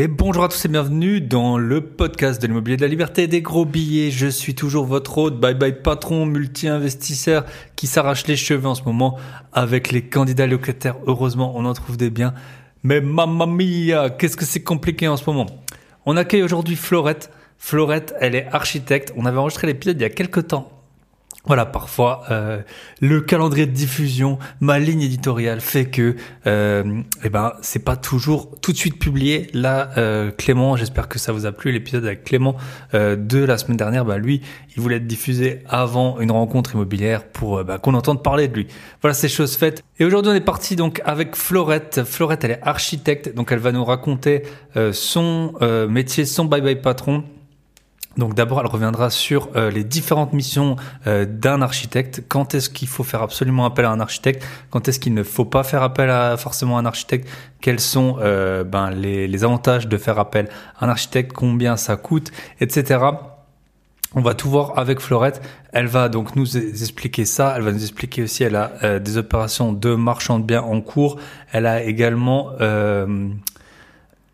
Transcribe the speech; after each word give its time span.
Et 0.00 0.06
bonjour 0.06 0.44
à 0.44 0.48
tous 0.48 0.64
et 0.64 0.68
bienvenue 0.68 1.20
dans 1.20 1.58
le 1.58 1.80
podcast 1.80 2.40
de 2.40 2.46
l'immobilier 2.46 2.76
de 2.76 2.82
la 2.82 2.86
liberté 2.86 3.26
des 3.26 3.42
gros 3.42 3.64
billets. 3.64 4.12
Je 4.12 4.28
suis 4.28 4.54
toujours 4.54 4.84
votre 4.84 5.18
hôte, 5.18 5.40
bye 5.40 5.56
bye 5.56 5.72
patron, 5.72 6.24
multi-investisseur 6.24 7.44
qui 7.74 7.88
s'arrache 7.88 8.28
les 8.28 8.36
cheveux 8.36 8.68
en 8.68 8.76
ce 8.76 8.84
moment 8.84 9.18
avec 9.52 9.90
les 9.90 10.02
candidats 10.02 10.46
locataires. 10.46 10.94
Heureusement, 11.08 11.52
on 11.56 11.64
en 11.64 11.74
trouve 11.74 11.96
des 11.96 12.10
biens. 12.10 12.32
Mais 12.84 13.00
mamma 13.00 13.46
mia, 13.46 14.08
qu'est-ce 14.10 14.36
que 14.36 14.44
c'est 14.44 14.62
compliqué 14.62 15.08
en 15.08 15.16
ce 15.16 15.24
moment? 15.28 15.46
On 16.06 16.16
accueille 16.16 16.44
aujourd'hui 16.44 16.76
Florette. 16.76 17.32
Florette, 17.58 18.14
elle 18.20 18.36
est 18.36 18.46
architecte. 18.52 19.12
On 19.16 19.26
avait 19.26 19.38
enregistré 19.38 19.66
l'épisode 19.66 19.96
il 19.98 20.02
y 20.02 20.06
a 20.06 20.10
quelques 20.10 20.46
temps 20.46 20.77
voilà, 21.44 21.64
parfois 21.64 22.24
euh, 22.30 22.60
le 23.00 23.20
calendrier 23.20 23.64
de 23.66 23.72
diffusion, 23.72 24.38
ma 24.60 24.78
ligne 24.78 25.00
éditoriale 25.00 25.60
fait 25.60 25.86
que, 25.86 26.16
euh, 26.46 27.00
eh 27.24 27.30
ben, 27.30 27.54
c'est 27.62 27.84
pas 27.84 27.96
toujours 27.96 28.60
tout 28.60 28.72
de 28.72 28.76
suite 28.76 28.98
publié. 28.98 29.48
Là, 29.54 29.90
euh, 29.96 30.30
Clément, 30.30 30.76
j'espère 30.76 31.08
que 31.08 31.18
ça 31.18 31.32
vous 31.32 31.46
a 31.46 31.52
plu 31.52 31.72
l'épisode 31.72 32.04
avec 32.04 32.24
Clément 32.24 32.56
euh, 32.92 33.16
de 33.16 33.38
la 33.38 33.56
semaine 33.56 33.78
dernière. 33.78 34.04
Bah 34.04 34.18
lui, 34.18 34.42
il 34.76 34.82
voulait 34.82 34.96
être 34.96 35.06
diffusé 35.06 35.60
avant 35.68 36.20
une 36.20 36.32
rencontre 36.32 36.74
immobilière 36.74 37.24
pour 37.24 37.64
bah, 37.64 37.78
qu'on 37.78 37.94
entende 37.94 38.22
parler 38.22 38.48
de 38.48 38.54
lui. 38.54 38.66
Voilà, 39.00 39.14
c'est 39.14 39.28
chose 39.28 39.56
faite. 39.56 39.82
Et 39.98 40.04
aujourd'hui, 40.04 40.32
on 40.32 40.34
est 40.34 40.40
parti 40.40 40.76
donc 40.76 41.00
avec 41.04 41.34
Florette. 41.34 42.02
Florette, 42.04 42.44
elle 42.44 42.50
est 42.52 42.62
architecte, 42.62 43.34
donc 43.34 43.52
elle 43.52 43.58
va 43.58 43.72
nous 43.72 43.84
raconter 43.84 44.42
son 44.92 45.54
métier, 45.88 46.26
son 46.26 46.44
bye 46.44 46.60
bye 46.60 46.80
patron. 46.80 47.24
Donc 48.18 48.34
d'abord, 48.34 48.60
elle 48.60 48.66
reviendra 48.66 49.10
sur 49.10 49.48
euh, 49.54 49.70
les 49.70 49.84
différentes 49.84 50.32
missions 50.32 50.74
euh, 51.06 51.24
d'un 51.24 51.62
architecte. 51.62 52.24
Quand 52.26 52.52
est-ce 52.52 52.68
qu'il 52.68 52.88
faut 52.88 53.04
faire 53.04 53.22
absolument 53.22 53.64
appel 53.64 53.84
à 53.84 53.90
un 53.90 54.00
architecte? 54.00 54.44
Quand 54.70 54.88
est-ce 54.88 54.98
qu'il 54.98 55.14
ne 55.14 55.22
faut 55.22 55.44
pas 55.44 55.62
faire 55.62 55.84
appel 55.84 56.10
à 56.10 56.36
forcément 56.36 56.78
un 56.78 56.84
architecte? 56.84 57.28
Quels 57.60 57.78
sont 57.78 58.16
euh, 58.20 58.64
ben, 58.64 58.90
les, 58.90 59.28
les, 59.28 59.44
avantages 59.44 59.86
de 59.86 59.96
faire 59.96 60.18
appel 60.18 60.48
à 60.78 60.86
un 60.86 60.88
architecte? 60.88 61.32
Combien 61.32 61.76
ça 61.76 61.96
coûte? 61.96 62.32
Etc. 62.60 62.98
On 64.14 64.20
va 64.20 64.34
tout 64.34 64.50
voir 64.50 64.76
avec 64.78 64.98
Florette. 64.98 65.40
Elle 65.72 65.86
va 65.86 66.08
donc 66.08 66.34
nous 66.34 66.56
expliquer 66.56 67.24
ça. 67.24 67.54
Elle 67.56 67.62
va 67.62 67.70
nous 67.70 67.82
expliquer 67.82 68.22
aussi, 68.22 68.42
elle 68.42 68.56
a 68.56 68.98
des 68.98 69.18
opérations 69.18 69.72
de 69.72 69.94
marchand 69.94 70.38
de 70.38 70.44
biens 70.44 70.62
en 70.62 70.80
cours. 70.80 71.20
Elle 71.52 71.66
a 71.66 71.84
également 71.84 72.52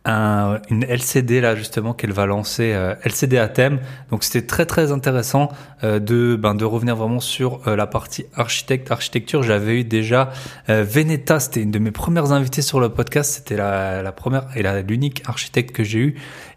un, 0.04 0.60
une 0.70 0.84
LCD 0.84 1.40
là 1.40 1.54
justement 1.54 1.94
qu'elle 1.94 2.12
va 2.12 2.26
lancer, 2.26 2.72
euh, 2.74 2.94
LCD 3.04 3.38
à 3.38 3.48
thème. 3.48 3.80
Donc 4.10 4.24
c'était 4.24 4.46
très 4.46 4.66
très 4.66 4.92
intéressant 4.92 5.48
euh, 5.82 5.98
de 5.98 6.36
ben, 6.36 6.54
de 6.54 6.64
revenir 6.64 6.96
vraiment 6.96 7.20
sur 7.20 7.66
euh, 7.66 7.76
la 7.76 7.86
partie 7.86 8.26
architecte 8.34 8.90
architecture. 8.90 9.42
J'avais 9.42 9.80
eu 9.80 9.84
déjà 9.84 10.30
Veneta, 10.68 11.40
c'était 11.40 11.62
une 11.62 11.70
de 11.70 11.78
mes 11.78 11.90
premières 11.90 12.32
invitées 12.32 12.62
sur 12.62 12.80
le 12.80 12.88
podcast. 12.88 13.34
C'était 13.34 13.56
la, 13.56 14.02
la 14.02 14.12
première 14.12 14.46
et 14.56 14.62
l'unique 14.82 15.22
architecte 15.26 15.74
que 15.74 15.84
j'ai 15.84 15.98
eu. 15.98 16.14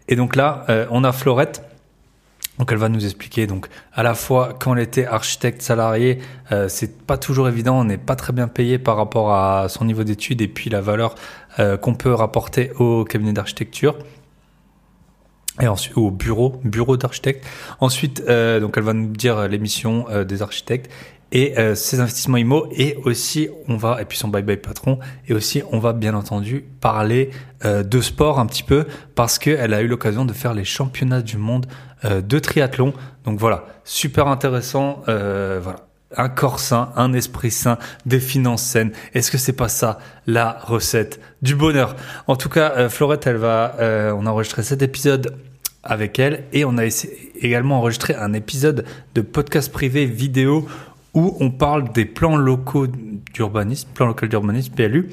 Et 0.08 0.16
donc 0.16 0.36
là, 0.36 0.64
on 0.90 1.04
a 1.04 1.12
Florette 1.12 1.62
donc 2.58 2.72
elle 2.72 2.78
va 2.78 2.88
nous 2.88 3.04
expliquer 3.04 3.46
donc 3.46 3.68
à 3.92 4.02
la 4.02 4.14
fois 4.14 4.56
quand 4.58 4.74
elle 4.74 4.82
était 4.82 5.06
architecte 5.06 5.62
salarié, 5.62 6.18
euh, 6.50 6.68
c'est 6.68 7.06
pas 7.06 7.16
toujours 7.16 7.48
évident, 7.48 7.78
on 7.78 7.84
n'est 7.84 7.98
pas 7.98 8.16
très 8.16 8.32
bien 8.32 8.48
payé 8.48 8.78
par 8.78 8.96
rapport 8.96 9.32
à 9.32 9.68
son 9.68 9.84
niveau 9.84 10.02
d'études 10.02 10.42
et 10.42 10.48
puis 10.48 10.68
la 10.68 10.80
valeur 10.80 11.14
euh, 11.58 11.76
qu'on 11.76 11.94
peut 11.94 12.12
rapporter 12.12 12.70
au 12.78 13.04
cabinet 13.04 13.32
d'architecture 13.32 13.98
et 15.60 15.66
ensuite 15.66 15.96
au 15.96 16.10
bureau 16.10 16.60
bureau 16.64 16.96
d'architecte. 16.96 17.44
Ensuite 17.80 18.22
euh, 18.28 18.60
donc 18.60 18.76
elle 18.76 18.84
va 18.84 18.92
nous 18.92 19.08
dire 19.08 19.48
l'émission 19.48 20.06
euh, 20.10 20.24
des 20.24 20.42
architectes 20.42 20.90
et 21.30 21.54
ses 21.74 22.00
investissements 22.00 22.38
IMO 22.38 22.68
et 22.72 22.96
aussi 23.04 23.50
on 23.68 23.76
va 23.76 24.00
et 24.00 24.06
puis 24.06 24.16
son 24.16 24.28
bye 24.28 24.42
bye 24.42 24.56
patron 24.56 24.98
et 25.26 25.34
aussi 25.34 25.62
on 25.72 25.78
va 25.78 25.92
bien 25.92 26.14
entendu 26.14 26.64
parler 26.80 27.28
de 27.62 28.00
sport 28.00 28.40
un 28.40 28.46
petit 28.46 28.62
peu 28.62 28.86
parce 29.14 29.38
qu'elle 29.38 29.74
a 29.74 29.82
eu 29.82 29.88
l'occasion 29.88 30.24
de 30.24 30.32
faire 30.32 30.54
les 30.54 30.64
championnats 30.64 31.20
du 31.20 31.36
monde 31.36 31.66
euh, 32.04 32.20
de 32.20 32.38
triathlon. 32.38 32.94
Donc 33.24 33.40
voilà, 33.40 33.66
super 33.82 34.28
intéressant. 34.28 35.02
Euh, 35.08 35.58
voilà. 35.60 35.87
Un 36.16 36.28
corps 36.28 36.58
sain, 36.58 36.90
un 36.96 37.12
esprit 37.12 37.50
sain, 37.50 37.78
des 38.06 38.20
finances 38.20 38.62
saines. 38.62 38.92
Est-ce 39.12 39.30
que 39.30 39.38
c'est 39.38 39.52
pas 39.52 39.68
ça 39.68 39.98
la 40.26 40.58
recette 40.62 41.20
du 41.42 41.54
bonheur? 41.54 41.96
En 42.26 42.36
tout 42.36 42.48
cas, 42.48 42.72
euh, 42.76 42.88
Florette, 42.88 43.26
elle 43.26 43.36
va, 43.36 43.74
on 44.16 44.26
a 44.26 44.30
enregistré 44.30 44.62
cet 44.62 44.82
épisode 44.82 45.36
avec 45.82 46.18
elle 46.18 46.44
et 46.52 46.64
on 46.64 46.76
a 46.78 46.84
également 47.40 47.78
enregistré 47.78 48.14
un 48.14 48.32
épisode 48.32 48.84
de 49.14 49.20
podcast 49.20 49.72
privé 49.72 50.06
vidéo 50.06 50.66
où 51.14 51.36
on 51.40 51.50
parle 51.50 51.92
des 51.92 52.04
plans 52.04 52.36
locaux 52.36 52.86
d'urbanisme, 52.86 53.88
plan 53.94 54.06
local 54.06 54.28
d'urbanisme 54.28 54.74
PLU 54.74 55.10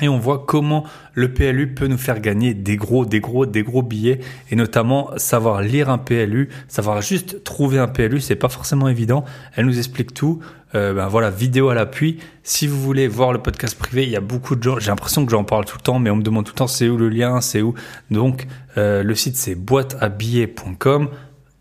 et 0.00 0.08
on 0.08 0.18
voit 0.18 0.44
comment 0.46 0.84
le 1.12 1.32
PLU 1.32 1.72
peut 1.72 1.86
nous 1.86 1.98
faire 1.98 2.20
gagner 2.20 2.52
des 2.52 2.76
gros, 2.76 3.06
des 3.06 3.20
gros, 3.20 3.46
des 3.46 3.62
gros 3.62 3.82
billets, 3.82 4.20
et 4.50 4.56
notamment 4.56 5.10
savoir 5.18 5.62
lire 5.62 5.88
un 5.88 5.98
PLU, 5.98 6.48
savoir 6.66 7.00
juste 7.00 7.44
trouver 7.44 7.78
un 7.78 7.86
PLU, 7.86 8.20
c'est 8.20 8.34
pas 8.34 8.48
forcément 8.48 8.88
évident. 8.88 9.24
Elle 9.54 9.66
nous 9.66 9.78
explique 9.78 10.12
tout. 10.12 10.40
Euh, 10.74 10.92
ben 10.92 11.06
voilà, 11.06 11.30
vidéo 11.30 11.68
à 11.68 11.74
l'appui. 11.74 12.18
Si 12.42 12.66
vous 12.66 12.80
voulez 12.80 13.06
voir 13.06 13.32
le 13.32 13.38
podcast 13.38 13.78
privé, 13.78 14.02
il 14.02 14.10
y 14.10 14.16
a 14.16 14.20
beaucoup 14.20 14.56
de 14.56 14.62
gens. 14.64 14.80
J'ai 14.80 14.90
l'impression 14.90 15.24
que 15.24 15.30
j'en 15.30 15.44
parle 15.44 15.64
tout 15.64 15.76
le 15.78 15.82
temps, 15.82 16.00
mais 16.00 16.10
on 16.10 16.16
me 16.16 16.22
demande 16.22 16.44
tout 16.44 16.52
le 16.52 16.58
temps 16.58 16.66
c'est 16.66 16.88
où 16.88 16.96
le 16.96 17.08
lien, 17.08 17.40
c'est 17.40 17.62
où? 17.62 17.74
Donc 18.10 18.48
euh, 18.76 19.04
le 19.04 19.14
site 19.14 19.36
c'est 19.36 19.54
boîteabillets.com. 19.54 21.08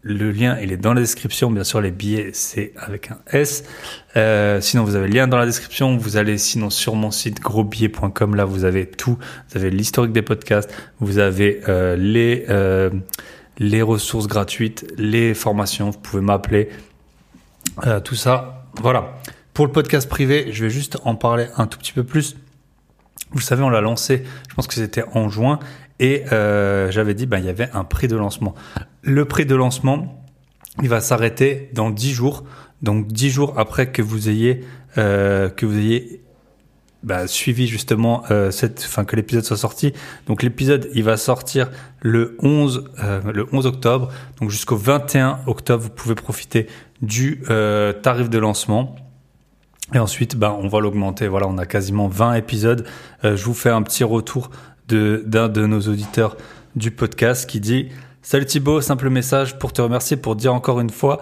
Le 0.06 0.34
lien, 0.34 0.58
il 0.62 0.74
est 0.74 0.78
dans 0.78 0.94
la 0.94 1.00
description. 1.00 1.50
Bien 1.50 1.64
sûr, 1.64 1.80
les 1.80 1.90
billets, 1.90 2.32
c'est 2.34 2.74
avec 2.76 3.10
un 3.10 3.20
S. 3.32 3.64
Euh, 4.18 4.60
sinon, 4.60 4.84
vous 4.84 4.96
avez 4.96 5.08
le 5.08 5.14
lien 5.14 5.28
dans 5.30 5.38
la 5.38 5.46
description. 5.46 5.96
Vous 5.96 6.18
allez 6.18 6.38
sinon 6.38 6.70
sur 6.70 6.96
mon 6.96 7.10
site 7.10 7.40
grosbillet.com. 7.40 8.36
Là, 8.36 8.44
vous 8.44 8.66
avez 8.66 8.86
tout. 8.86 9.18
Vous 9.48 9.58
avez 9.58 9.70
l'historique 9.70 10.12
des 10.12 10.22
podcasts. 10.22 10.70
Vous 11.00 11.20
avez 11.20 11.62
euh, 11.70 11.96
les 11.96 12.46
euh, 12.50 12.90
les 13.60 13.82
ressources 13.82 14.28
gratuites, 14.28 14.86
les 14.98 15.34
formations. 15.34 15.92
Vous 15.92 16.00
pouvez 16.00 16.22
m'appeler. 16.22 16.70
Tout 18.04 18.16
ça. 18.16 18.66
Voilà. 18.82 19.16
Pour 19.54 19.66
le 19.66 19.72
podcast 19.72 20.10
privé, 20.10 20.50
je 20.52 20.66
vais 20.66 20.70
juste 20.70 20.98
en 21.06 21.16
parler 21.16 21.48
un 21.56 21.66
tout 21.66 21.78
petit 21.80 21.94
peu 21.94 22.04
plus. 22.04 22.36
Vous 23.32 23.40
savez, 23.40 23.64
on 23.64 23.70
l'a 23.70 23.80
lancé. 23.80 24.26
Je 24.50 24.54
pense 24.54 24.68
que 24.68 24.74
c'était 24.74 25.06
en 25.14 25.30
juin. 25.30 25.60
Et 26.00 26.24
j'avais 26.28 27.14
dit, 27.14 27.26
ben, 27.26 27.38
il 27.38 27.46
y 27.46 27.50
avait 27.50 27.70
un 27.74 27.86
prix 27.86 28.10
de 28.10 28.18
lancement. 28.18 28.54
Le 29.04 29.26
prix 29.26 29.46
de 29.46 29.54
lancement, 29.54 30.26
il 30.82 30.90
va 30.90 31.02
s'arrêter 31.02 31.70
dans 31.74 31.90
10 31.90 32.14
jours. 32.14 32.44
Donc 32.82 33.08
10 33.08 33.30
jours 33.30 33.54
après 33.58 33.92
que 33.92 34.02
vous 34.02 34.30
ayez, 34.30 34.62
euh, 34.98 35.50
que 35.50 35.66
vous 35.66 35.78
ayez 35.78 36.24
bah, 37.04 37.28
suivi 37.28 37.68
justement 37.68 38.24
euh, 38.32 38.50
cette, 38.50 38.82
enfin 38.86 39.04
que 39.04 39.16
l'épisode 39.16 39.44
soit 39.44 39.58
sorti. 39.58 39.94
Donc 40.26 40.42
l'épisode, 40.42 40.90
il 40.94 41.04
va 41.04 41.18
sortir 41.18 41.70
le 42.02 42.38
11, 42.42 42.92
euh, 43.04 43.22
le 43.34 43.46
11 43.52 43.66
octobre. 43.66 44.10
Donc 44.40 44.50
jusqu'au 44.50 44.78
21 44.78 45.40
octobre, 45.46 45.84
vous 45.84 45.90
pouvez 45.90 46.16
profiter 46.16 46.68
du 47.02 47.44
euh, 47.50 47.92
tarif 47.92 48.30
de 48.30 48.40
lancement. 48.40 48.96
Et 49.94 50.00
ensuite, 50.00 50.38
ben, 50.38 50.58
on 50.58 50.70
va 50.70 50.80
l'augmenter. 50.80 51.28
Voilà, 51.28 51.48
on 51.48 51.58
a 51.58 51.66
quasiment 51.66 52.08
20 52.08 52.36
épisodes. 52.36 52.86
Je 53.24 53.44
vous 53.44 53.54
fais 53.54 53.70
un 53.70 53.82
petit 53.84 54.06
retour 54.06 54.50
d'un 54.88 55.50
de, 55.50 55.66
nos 55.66 55.82
auditeurs 55.82 56.38
du 56.76 56.90
podcast 56.90 57.48
qui 57.48 57.60
dit 57.60 57.90
Salut 58.26 58.46
Thibaut, 58.46 58.80
simple 58.80 59.10
message 59.10 59.60
pour 59.60 59.74
te 59.74 59.82
remercier, 59.82 60.16
pour 60.16 60.38
dire 60.38 60.54
encore 60.54 60.80
une 60.80 60.90
fois 60.90 61.20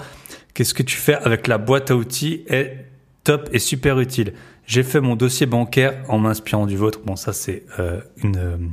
qu'est-ce 0.53 0.75
que 0.75 0.83
tu 0.83 0.95
fais 0.95 1.15
avec 1.15 1.47
la 1.47 1.57
boîte 1.57 1.89
à 1.89 1.95
outils 1.95 2.43
est 2.47 2.85
top 3.23 3.49
et 3.51 3.57
super 3.57 3.99
utile. 3.99 4.33
J'ai 4.67 4.83
fait 4.83 5.01
mon 5.01 5.15
dossier 5.15 5.47
bancaire 5.47 5.95
en 6.09 6.19
m'inspirant 6.19 6.67
du 6.67 6.77
vôtre. 6.77 6.99
Bon, 7.03 7.15
ça 7.15 7.33
c'est 7.33 7.63
euh, 7.79 8.01
une, 8.23 8.37
une, 8.37 8.71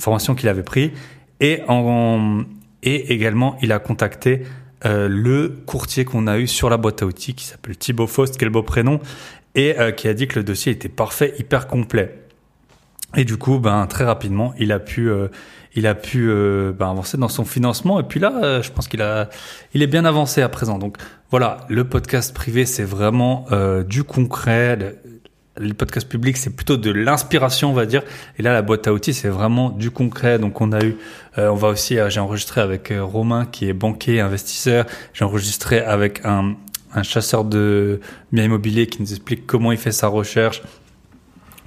formation 0.00 0.36
qu'il 0.36 0.48
avait 0.48 0.62
pris. 0.62 0.92
Et, 1.40 1.62
en, 1.66 2.44
et 2.84 3.12
également, 3.12 3.58
il 3.60 3.72
a 3.72 3.80
contacté 3.80 4.44
euh, 4.86 5.08
le 5.08 5.48
courtier 5.66 6.04
qu'on 6.04 6.28
a 6.28 6.38
eu 6.38 6.46
sur 6.46 6.70
la 6.70 6.76
boîte 6.76 7.02
à 7.02 7.06
outils 7.06 7.34
qui 7.34 7.44
s'appelle 7.44 7.76
Thibaut 7.76 8.06
Faust, 8.06 8.36
quel 8.38 8.50
beau 8.50 8.62
prénom, 8.62 9.00
et 9.56 9.76
euh, 9.80 9.90
qui 9.90 10.06
a 10.06 10.14
dit 10.14 10.28
que 10.28 10.38
le 10.38 10.44
dossier 10.44 10.70
était 10.70 10.88
parfait, 10.88 11.34
hyper 11.40 11.66
complet. 11.66 12.27
Et 13.16 13.24
du 13.24 13.38
coup, 13.38 13.58
ben 13.58 13.86
très 13.86 14.04
rapidement, 14.04 14.52
il 14.58 14.70
a 14.70 14.78
pu, 14.78 15.08
euh, 15.08 15.28
il 15.74 15.86
a 15.86 15.94
pu 15.94 16.28
euh, 16.28 16.72
ben, 16.72 16.90
avancer 16.90 17.16
dans 17.16 17.28
son 17.28 17.44
financement. 17.44 17.98
Et 18.00 18.02
puis 18.02 18.20
là, 18.20 18.32
euh, 18.42 18.62
je 18.62 18.70
pense 18.70 18.86
qu'il 18.86 19.00
a, 19.00 19.30
il 19.72 19.82
est 19.82 19.86
bien 19.86 20.04
avancé 20.04 20.42
à 20.42 20.48
présent. 20.50 20.78
Donc 20.78 20.98
voilà, 21.30 21.58
le 21.68 21.84
podcast 21.84 22.34
privé, 22.34 22.66
c'est 22.66 22.84
vraiment 22.84 23.46
du 23.86 24.04
concret. 24.04 24.96
Le, 25.56 25.74
podcast 25.74 26.08
public, 26.08 26.36
c'est 26.36 26.54
plutôt 26.54 26.76
de 26.76 26.90
l'inspiration, 26.90 27.70
on 27.70 27.74
va 27.74 27.86
dire. 27.86 28.02
Et 28.38 28.42
là, 28.42 28.52
la 28.52 28.62
boîte 28.62 28.86
à 28.86 28.92
outils, 28.92 29.14
c'est 29.14 29.28
vraiment 29.28 29.70
du 29.70 29.90
concret. 29.90 30.38
Donc 30.38 30.60
on 30.60 30.72
a 30.72 30.82
eu, 30.84 30.96
on 31.36 31.54
va 31.54 31.68
aussi, 31.68 31.98
j'ai 32.08 32.20
enregistré 32.20 32.60
avec 32.60 32.92
Romain 32.98 33.44
qui 33.44 33.68
est 33.68 33.74
banquier, 33.74 34.20
investisseur. 34.20 34.86
J'ai 35.12 35.24
enregistré 35.24 35.80
avec 35.80 36.24
un, 36.24 36.54
un 36.94 37.02
chasseur 37.02 37.44
de 37.44 38.00
biens 38.32 38.44
immobiliers 38.44 38.86
qui 38.86 39.02
nous 39.02 39.10
explique 39.10 39.46
comment 39.46 39.72
il 39.72 39.78
fait 39.78 39.92
sa 39.92 40.08
recherche 40.08 40.62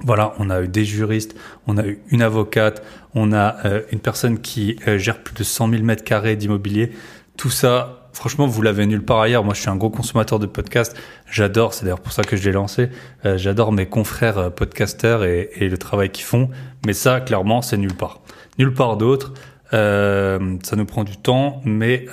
voilà, 0.04 0.34
on 0.40 0.50
a 0.50 0.62
eu 0.62 0.68
des 0.68 0.86
juristes, 0.86 1.36
on 1.68 1.78
a 1.78 1.86
eu 1.86 2.00
une 2.10 2.22
avocate, 2.22 2.84
on 3.14 3.34
a 3.34 3.58
euh, 3.66 3.82
une 3.92 4.00
personne 4.00 4.40
qui 4.40 4.78
euh, 4.88 4.98
gère 4.98 5.22
plus 5.22 5.36
de 5.36 5.44
100 5.44 5.70
000 5.70 5.84
mètres 5.84 6.04
carrés 6.04 6.36
d'immobilier. 6.36 6.92
Tout 7.38 7.50
ça, 7.50 8.10
franchement, 8.14 8.48
vous 8.48 8.62
l'avez 8.62 8.86
nulle 8.86 9.04
part 9.04 9.22
ailleurs. 9.22 9.44
Moi, 9.44 9.54
je 9.54 9.62
suis 9.62 9.70
un 9.70 9.76
gros 9.76 9.90
consommateur 9.90 10.40
de 10.40 10.46
podcasts. 10.46 10.96
J'adore, 11.30 11.74
c'est 11.74 11.86
d'ailleurs 11.86 12.00
pour 12.00 12.14
ça 12.14 12.24
que 12.24 12.36
je 12.36 12.44
l'ai 12.44 12.52
lancé. 12.52 12.90
Euh, 13.26 13.38
j'adore 13.38 13.72
mes 13.72 13.86
confrères 13.86 14.52
podcasteurs 14.52 15.24
et, 15.24 15.50
et, 15.56 15.70
le 15.70 15.78
travail 15.78 16.10
qu'ils 16.10 16.26
font. 16.26 16.50
Mais 16.86 16.94
ça, 16.94 17.22
clairement, 17.22 17.62
c'est 17.62 17.78
nulle 17.78 17.96
part. 17.96 18.22
nulle 18.58 18.74
part 18.74 18.98
d'autre. 18.98 19.34
Ça 19.72 20.76
nous 20.76 20.86
prend 20.86 21.06
du 21.06 21.16
temps, 21.16 21.62
mais 21.64 22.06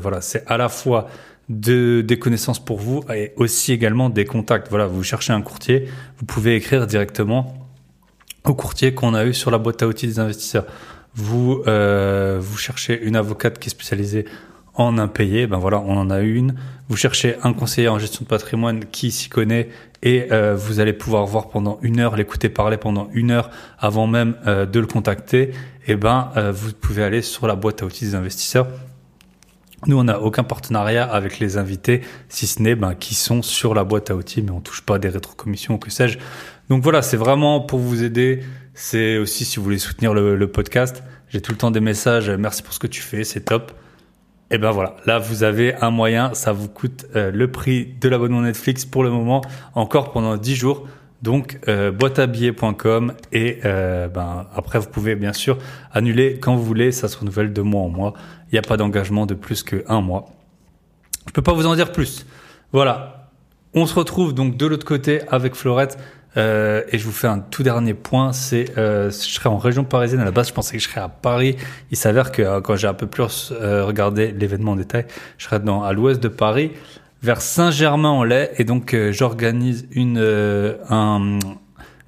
voilà, 0.00 0.22
c'est 0.22 0.42
à 0.46 0.56
la 0.56 0.70
fois 0.70 1.08
de, 1.48 2.02
des 2.06 2.18
connaissances 2.18 2.64
pour 2.64 2.78
vous 2.78 3.02
et 3.14 3.32
aussi 3.36 3.72
également 3.72 4.10
des 4.10 4.24
contacts. 4.24 4.68
Voilà, 4.70 4.86
vous 4.86 5.02
cherchez 5.02 5.32
un 5.32 5.42
courtier, 5.42 5.88
vous 6.18 6.26
pouvez 6.26 6.56
écrire 6.56 6.86
directement 6.86 7.54
au 8.44 8.54
courtier 8.54 8.94
qu'on 8.94 9.14
a 9.14 9.24
eu 9.24 9.34
sur 9.34 9.50
la 9.50 9.58
boîte 9.58 9.82
à 9.82 9.88
outils 9.88 10.06
des 10.06 10.18
investisseurs. 10.18 10.66
Vous 11.14 11.62
euh, 11.66 12.38
vous 12.40 12.58
cherchez 12.58 13.00
une 13.02 13.16
avocate 13.16 13.58
qui 13.58 13.68
est 13.68 13.70
spécialisée 13.70 14.24
en 14.76 14.98
impayé, 14.98 15.46
ben 15.46 15.58
voilà, 15.58 15.78
on 15.80 15.96
en 15.96 16.10
a 16.10 16.20
une. 16.20 16.56
Vous 16.88 16.96
cherchez 16.96 17.36
un 17.44 17.52
conseiller 17.52 17.86
en 17.88 18.00
gestion 18.00 18.24
de 18.24 18.28
patrimoine 18.28 18.84
qui 18.86 19.12
s'y 19.12 19.28
connaît 19.28 19.68
et 20.02 20.26
euh, 20.32 20.56
vous 20.56 20.80
allez 20.80 20.92
pouvoir 20.92 21.26
voir 21.26 21.48
pendant 21.48 21.78
une 21.82 22.00
heure, 22.00 22.16
l'écouter 22.16 22.48
parler 22.48 22.76
pendant 22.76 23.08
une 23.12 23.30
heure 23.30 23.50
avant 23.78 24.08
même 24.08 24.34
euh, 24.48 24.66
de 24.66 24.80
le 24.80 24.86
contacter. 24.86 25.52
Et 25.86 25.92
eh 25.92 25.96
ben, 25.96 26.32
vous 26.50 26.72
pouvez 26.72 27.04
aller 27.04 27.20
sur 27.20 27.46
la 27.46 27.56
boîte 27.56 27.82
à 27.82 27.84
outils 27.84 28.06
des 28.06 28.14
investisseurs. 28.14 28.66
Nous, 29.86 29.98
on 29.98 30.04
n'a 30.04 30.20
aucun 30.20 30.44
partenariat 30.44 31.04
avec 31.04 31.38
les 31.38 31.58
invités, 31.58 32.00
si 32.28 32.46
ce 32.46 32.62
n'est 32.62 32.74
ben, 32.74 32.94
qui 32.94 33.14
sont 33.14 33.42
sur 33.42 33.74
la 33.74 33.84
boîte 33.84 34.10
à 34.10 34.16
outils, 34.16 34.42
mais 34.42 34.50
on 34.50 34.60
touche 34.60 34.82
pas 34.82 34.98
des 34.98 35.08
rétrocommissions 35.08 35.74
ou 35.74 35.78
que 35.78 35.90
sais-je. 35.90 36.18
Donc 36.70 36.82
voilà, 36.82 37.02
c'est 37.02 37.16
vraiment 37.16 37.60
pour 37.60 37.78
vous 37.78 38.02
aider. 38.02 38.40
C'est 38.72 39.18
aussi 39.18 39.44
si 39.44 39.58
vous 39.58 39.64
voulez 39.64 39.78
soutenir 39.78 40.14
le, 40.14 40.46
podcast. 40.46 41.02
J'ai 41.28 41.40
tout 41.40 41.52
le 41.52 41.58
temps 41.58 41.70
des 41.70 41.80
messages. 41.80 42.30
Merci 42.30 42.62
pour 42.62 42.72
ce 42.72 42.78
que 42.78 42.86
tu 42.86 43.02
fais, 43.02 43.24
c'est 43.24 43.42
top. 43.42 43.72
Et 44.50 44.58
ben 44.58 44.70
voilà, 44.70 44.96
là 45.06 45.18
vous 45.18 45.42
avez 45.42 45.74
un 45.76 45.90
moyen, 45.90 46.32
ça 46.34 46.52
vous 46.52 46.68
coûte 46.68 47.06
euh, 47.16 47.30
le 47.32 47.50
prix 47.50 47.94
de 48.00 48.08
l'abonnement 48.08 48.42
Netflix 48.42 48.84
pour 48.84 49.02
le 49.02 49.10
moment, 49.10 49.40
encore 49.74 50.12
pendant 50.12 50.36
10 50.36 50.54
jours. 50.54 50.86
Donc 51.24 51.58
euh, 51.68 51.90
et 53.32 53.58
euh, 53.64 54.08
ben 54.08 54.46
après 54.54 54.78
vous 54.78 54.88
pouvez 54.88 55.14
bien 55.16 55.32
sûr 55.32 55.56
annuler 55.90 56.38
quand 56.38 56.54
vous 56.54 56.62
voulez, 56.62 56.92
ça 56.92 57.08
se 57.08 57.16
renouvelle 57.16 57.54
de 57.54 57.62
mois 57.62 57.80
en 57.80 57.88
mois. 57.88 58.12
Il 58.48 58.54
n'y 58.54 58.58
a 58.58 58.62
pas 58.62 58.76
d'engagement 58.76 59.24
de 59.24 59.32
plus 59.32 59.62
que 59.62 59.84
un 59.88 60.02
mois. 60.02 60.26
Je 61.26 61.32
peux 61.32 61.40
pas 61.40 61.54
vous 61.54 61.66
en 61.66 61.74
dire 61.74 61.92
plus. 61.92 62.26
Voilà, 62.72 63.30
on 63.72 63.86
se 63.86 63.94
retrouve 63.94 64.34
donc 64.34 64.58
de 64.58 64.66
l'autre 64.66 64.84
côté 64.84 65.22
avec 65.28 65.54
Florette. 65.54 65.98
Euh, 66.36 66.82
et 66.90 66.98
je 66.98 67.04
vous 67.04 67.12
fais 67.12 67.28
un 67.28 67.38
tout 67.38 67.62
dernier 67.62 67.94
point, 67.94 68.32
c'est 68.32 68.76
euh, 68.76 69.08
je 69.08 69.14
serai 69.16 69.48
en 69.48 69.56
région 69.56 69.84
parisienne. 69.84 70.20
À 70.20 70.24
la 70.24 70.30
base, 70.30 70.48
je 70.48 70.52
pensais 70.52 70.76
que 70.76 70.82
je 70.82 70.88
serais 70.88 71.00
à 71.00 71.08
Paris. 71.08 71.56
Il 71.90 71.96
s'avère 71.96 72.32
que 72.32 72.42
euh, 72.42 72.60
quand 72.60 72.76
j'ai 72.76 72.88
un 72.88 72.94
peu 72.94 73.06
plus 73.06 73.52
euh, 73.52 73.84
regardé 73.84 74.32
l'événement 74.32 74.72
en 74.72 74.76
détail, 74.76 75.06
je 75.38 75.44
serai 75.44 75.60
dans 75.60 75.84
à 75.84 75.92
l'ouest 75.92 76.20
de 76.20 76.28
Paris, 76.28 76.72
vers 77.24 77.42
Saint-Germain-en-Laye, 77.42 78.50
et 78.58 78.64
donc 78.64 78.94
euh, 78.94 79.12
j'organise 79.12 79.88
une 79.90 80.18
un, 80.18 81.38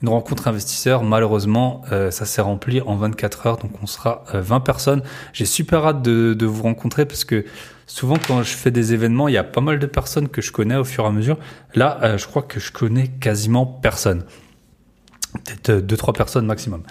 une 0.03 0.09
rencontre 0.09 0.47
investisseur. 0.47 1.03
Malheureusement, 1.03 1.83
ça 1.91 2.25
s'est 2.25 2.43
rempli 2.43 2.81
en 2.83 2.97
24 2.97 3.47
heures, 3.47 3.57
donc 3.57 3.73
on 3.83 3.87
sera 3.87 4.25
20 4.33 4.61
personnes. 4.61 5.03
J'ai 5.33 5.47
super 5.47 5.85
hâte 5.87 6.03
de, 6.03 6.35
de 6.35 6.47
vous 6.47 6.63
rencontrer 6.63 7.07
parce 7.07 7.25
que 7.25 7.45
souvent 7.87 8.17
quand 8.27 8.43
je 8.43 8.55
fais 8.55 8.71
des 8.71 8.93
événements, 8.93 9.29
il 9.29 9.35
y 9.35 9.39
a 9.39 9.45
pas 9.45 9.61
mal 9.61 9.79
de 9.79 9.87
personnes 9.87 10.29
que 10.29 10.43
je 10.43 10.53
connais 10.53 10.77
au 10.77 10.85
fur 10.85 11.05
et 11.05 11.07
à 11.07 11.13
mesure. 11.13 11.39
Là, 11.75 11.99
euh, 12.03 12.19
je 12.19 12.27
crois 12.27 12.43
que 12.43 12.61
je 12.61 12.73
connais 12.73 13.09
quasiment 13.09 13.65
personne. 13.65 14.25
Peut-être 15.33 15.71
euh, 15.71 15.81
deux, 15.81 15.97
trois 15.97 16.13
personnes 16.13 16.47
maximum. 16.47 16.83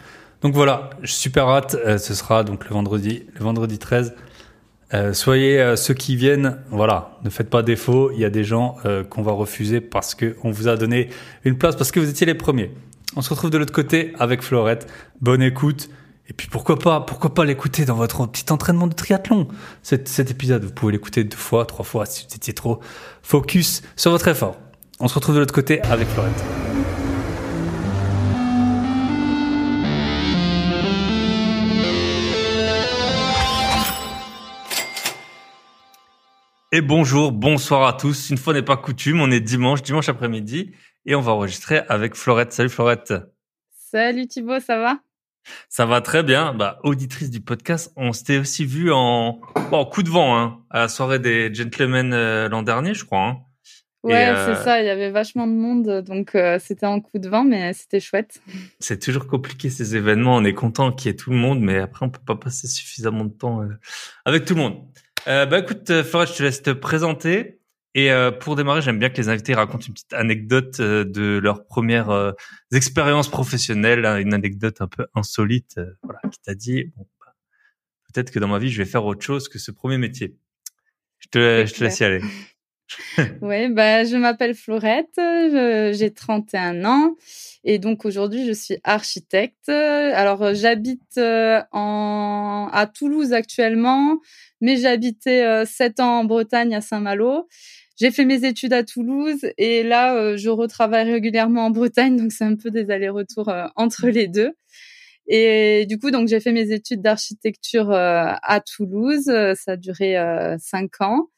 Donc 0.42 0.54
voilà, 0.54 0.90
super 1.04 1.48
hâte. 1.50 1.76
Euh, 1.86 1.98
ce 1.98 2.14
sera 2.14 2.44
donc 2.44 2.68
le 2.68 2.74
vendredi, 2.74 3.24
le 3.34 3.44
vendredi 3.44 3.78
13. 3.78 4.16
Soyez 5.14 5.76
ceux 5.76 5.94
qui 5.94 6.16
viennent, 6.16 6.58
voilà, 6.70 7.18
ne 7.24 7.30
faites 7.30 7.50
pas 7.50 7.64
défaut. 7.64 8.12
Il 8.14 8.20
y 8.20 8.26
a 8.26 8.30
des 8.30 8.44
gens 8.44 8.78
qu'on 9.10 9.22
va 9.22 9.32
refuser 9.32 9.82
parce 9.82 10.16
que 10.16 10.36
on 10.44 10.52
vous 10.52 10.68
a 10.68 10.76
donné 10.76 11.10
une 11.44 11.58
place 11.58 11.76
parce 11.76 11.92
que 11.92 12.00
vous 12.00 12.10
étiez 12.10 12.26
les 12.26 12.36
premiers. 12.36 12.72
On 13.16 13.22
se 13.22 13.30
retrouve 13.30 13.50
de 13.50 13.58
l'autre 13.58 13.74
côté 13.74 14.14
avec 14.20 14.42
Florette. 14.42 14.88
Bonne 15.22 15.42
écoute. 15.42 15.90
Et 16.28 16.34
puis 16.34 16.48
pourquoi 16.48 16.80
pas, 16.80 17.02
pourquoi 17.02 17.34
pas 17.34 17.46
l'écouter 17.46 17.86
dans 17.86 17.96
votre 17.96 18.26
petit 18.26 18.52
entraînement 18.52 18.88
de 18.88 18.96
triathlon? 18.96 19.48
Cet, 19.84 20.08
cet 20.08 20.32
épisode, 20.32 20.64
vous 20.64 20.74
pouvez 20.74 20.92
l'écouter 20.92 21.24
deux 21.24 21.38
fois, 21.38 21.66
trois 21.66 21.86
fois 21.86 22.08
si 22.08 22.26
vous 22.28 22.36
étiez 22.36 22.54
trop 22.54 22.80
focus 23.22 23.84
sur 23.96 24.10
votre 24.10 24.28
effort. 24.28 24.58
On 25.00 25.08
se 25.08 25.14
retrouve 25.14 25.36
de 25.36 25.40
l'autre 25.40 25.54
côté 25.54 25.82
avec 25.84 26.08
Florette. 26.08 26.44
Et 36.76 36.82
bonjour, 36.82 37.32
bonsoir 37.32 37.88
à 37.88 37.94
tous. 37.94 38.32
Une 38.32 38.38
fois 38.38 38.54
n'est 38.54 38.62
pas 38.62 38.76
coutume, 38.76 39.22
on 39.22 39.32
est 39.32 39.40
dimanche, 39.40 39.82
dimanche 39.82 40.10
après-midi, 40.10 40.74
et 41.06 41.16
on 41.16 41.22
va 41.22 41.32
enregistrer 41.32 41.84
avec 41.88 42.16
Florette. 42.16 42.52
Salut 42.52 42.68
Florette. 42.68 43.14
Salut 43.72 44.28
Thibaut, 44.28 44.60
ça 44.60 44.78
va? 44.78 45.00
Ça 45.70 45.86
va 45.86 46.02
très 46.02 46.22
bien. 46.22 46.54
Bah, 46.54 46.80
auditrice 46.84 47.30
du 47.30 47.40
podcast, 47.40 47.94
on 47.96 48.12
s'était 48.12 48.40
aussi 48.40 48.66
vu 48.66 48.92
en, 48.92 49.40
bon, 49.72 49.86
coup 49.86 50.04
de 50.04 50.10
vent 50.10 50.38
hein, 50.38 50.66
à 50.70 50.80
la 50.80 50.88
soirée 50.90 51.18
des 51.20 51.54
gentlemen 51.54 52.12
euh, 52.12 52.50
l'an 52.50 52.62
dernier, 52.62 52.94
je 52.94 53.06
crois. 53.06 53.26
Hein. 53.26 53.38
Ouais, 54.04 54.34
c'est 54.36 54.52
euh, 54.52 54.56
ça. 54.56 54.82
Il 54.82 54.86
y 54.86 54.90
avait 54.90 55.12
vachement 55.12 55.48
de 55.48 55.54
monde, 55.54 56.02
donc 56.02 56.36
euh, 56.36 56.60
c'était 56.60 56.88
en 56.88 57.00
coup 57.00 57.20
de 57.20 57.30
vent, 57.30 57.46
mais 57.46 57.72
c'était 57.72 58.02
chouette. 58.02 58.42
C'est 58.82 59.02
toujours 59.02 59.28
compliqué 59.28 59.70
ces 59.70 59.96
événements. 59.96 60.36
On 60.36 60.44
est 60.44 60.54
content 60.54 60.92
qu'il 60.92 61.10
y 61.10 61.14
ait 61.14 61.16
tout 61.16 61.30
le 61.30 61.38
monde, 61.38 61.62
mais 61.62 61.80
après 61.80 62.06
on 62.06 62.10
peut 62.10 62.20
pas 62.28 62.36
passer 62.36 62.68
suffisamment 62.68 63.24
de 63.24 63.32
temps 63.32 63.62
avec 64.26 64.44
tout 64.44 64.56
le 64.56 64.62
monde. 64.62 64.84
Bah 65.26 65.60
écoute, 65.60 66.04
Florent, 66.04 66.26
je 66.26 66.34
te 66.34 66.44
laisse 66.44 66.62
te 66.62 66.72
présenter. 66.72 67.60
Et 67.96 68.12
euh, 68.12 68.30
pour 68.30 68.58
démarrer, 68.58 68.82
j'aime 68.82 69.00
bien 69.00 69.10
que 69.10 69.16
les 69.16 69.30
invités 69.30 69.54
racontent 69.54 69.86
une 69.88 69.94
petite 69.94 70.12
anecdote 70.12 70.82
euh, 70.82 71.06
de 71.06 71.40
leur 71.42 71.66
première 71.66 72.10
euh, 72.10 72.34
expérience 72.74 73.30
professionnelle, 73.30 74.06
hein, 74.06 74.18
une 74.18 74.34
anecdote 74.34 74.82
un 74.82 74.88
peu 74.88 75.08
insolite, 75.16 75.80
voilà, 76.04 76.20
qui 76.30 76.42
t'a 76.42 76.56
dit 76.56 76.92
bon, 76.98 77.08
bah, 77.22 77.34
peut-être 78.14 78.32
que 78.32 78.40
dans 78.40 78.50
ma 78.50 78.60
vie, 78.60 78.70
je 78.70 78.84
vais 78.84 78.90
faire 78.90 79.06
autre 79.06 79.24
chose 79.24 79.48
que 79.48 79.60
ce 79.60 79.72
premier 79.72 79.98
métier. 79.98 80.36
Je 81.20 81.30
te, 81.30 81.66
je 81.66 81.74
te 81.74 81.84
laisse 81.86 82.02
y 82.02 82.04
aller. 82.04 82.22
oui, 83.42 83.70
bah, 83.70 84.04
je 84.04 84.16
m'appelle 84.16 84.54
Florette, 84.54 85.20
j'ai 85.96 86.12
31 86.12 86.86
ans 86.86 87.16
et 87.64 87.80
donc 87.80 88.06
aujourd'hui 88.06 88.46
je 88.46 88.52
suis 88.52 88.78
architecte. 88.84 89.70
Alors 89.70 90.54
j'habite 90.54 91.18
en 91.18 92.70
à 92.72 92.86
Toulouse 92.86 93.34
actuellement, 93.34 94.20
mais 94.62 94.78
j'habitais 94.78 95.66
7 95.66 96.00
ans 96.00 96.20
en 96.20 96.26
Bretagne 96.26 96.76
à 96.76 96.82
Saint-Malo 96.82 97.48
j'ai 97.98 98.12
fait 98.12 98.26
mes 98.26 98.46
études 98.46 98.74
à 98.74 98.84
Toulouse 98.84 99.40
et 99.58 99.84
là, 99.84 100.16
euh, 100.16 100.38
je 100.38 100.50
retravaille 100.50 101.12
régulièrement 101.12 101.68
en 101.68 101.70
Bretagne, 101.70 102.18
donc 102.18 102.32
c'est 102.32 102.44
un 102.44 102.56
peu 102.56 102.70
des 102.70 102.92
allers-retours 102.92 103.50
euh, 103.50 103.68
entre 103.76 104.08
les 104.08 104.28
deux. 104.28 104.52
Et 105.28 105.86
du 105.88 105.98
coup, 105.98 106.12
donc 106.12 106.28
j'ai 106.28 106.40
fait 106.40 106.52
mes 106.52 106.72
études 106.72 107.02
d'architecture 107.02 107.90
euh, 107.92 108.34
à 108.44 108.60
Toulouse. 108.60 109.26
Ça 109.26 109.72
a 109.72 109.78
duré 109.78 110.16
cinq 110.60 111.02
ans. 111.02 111.30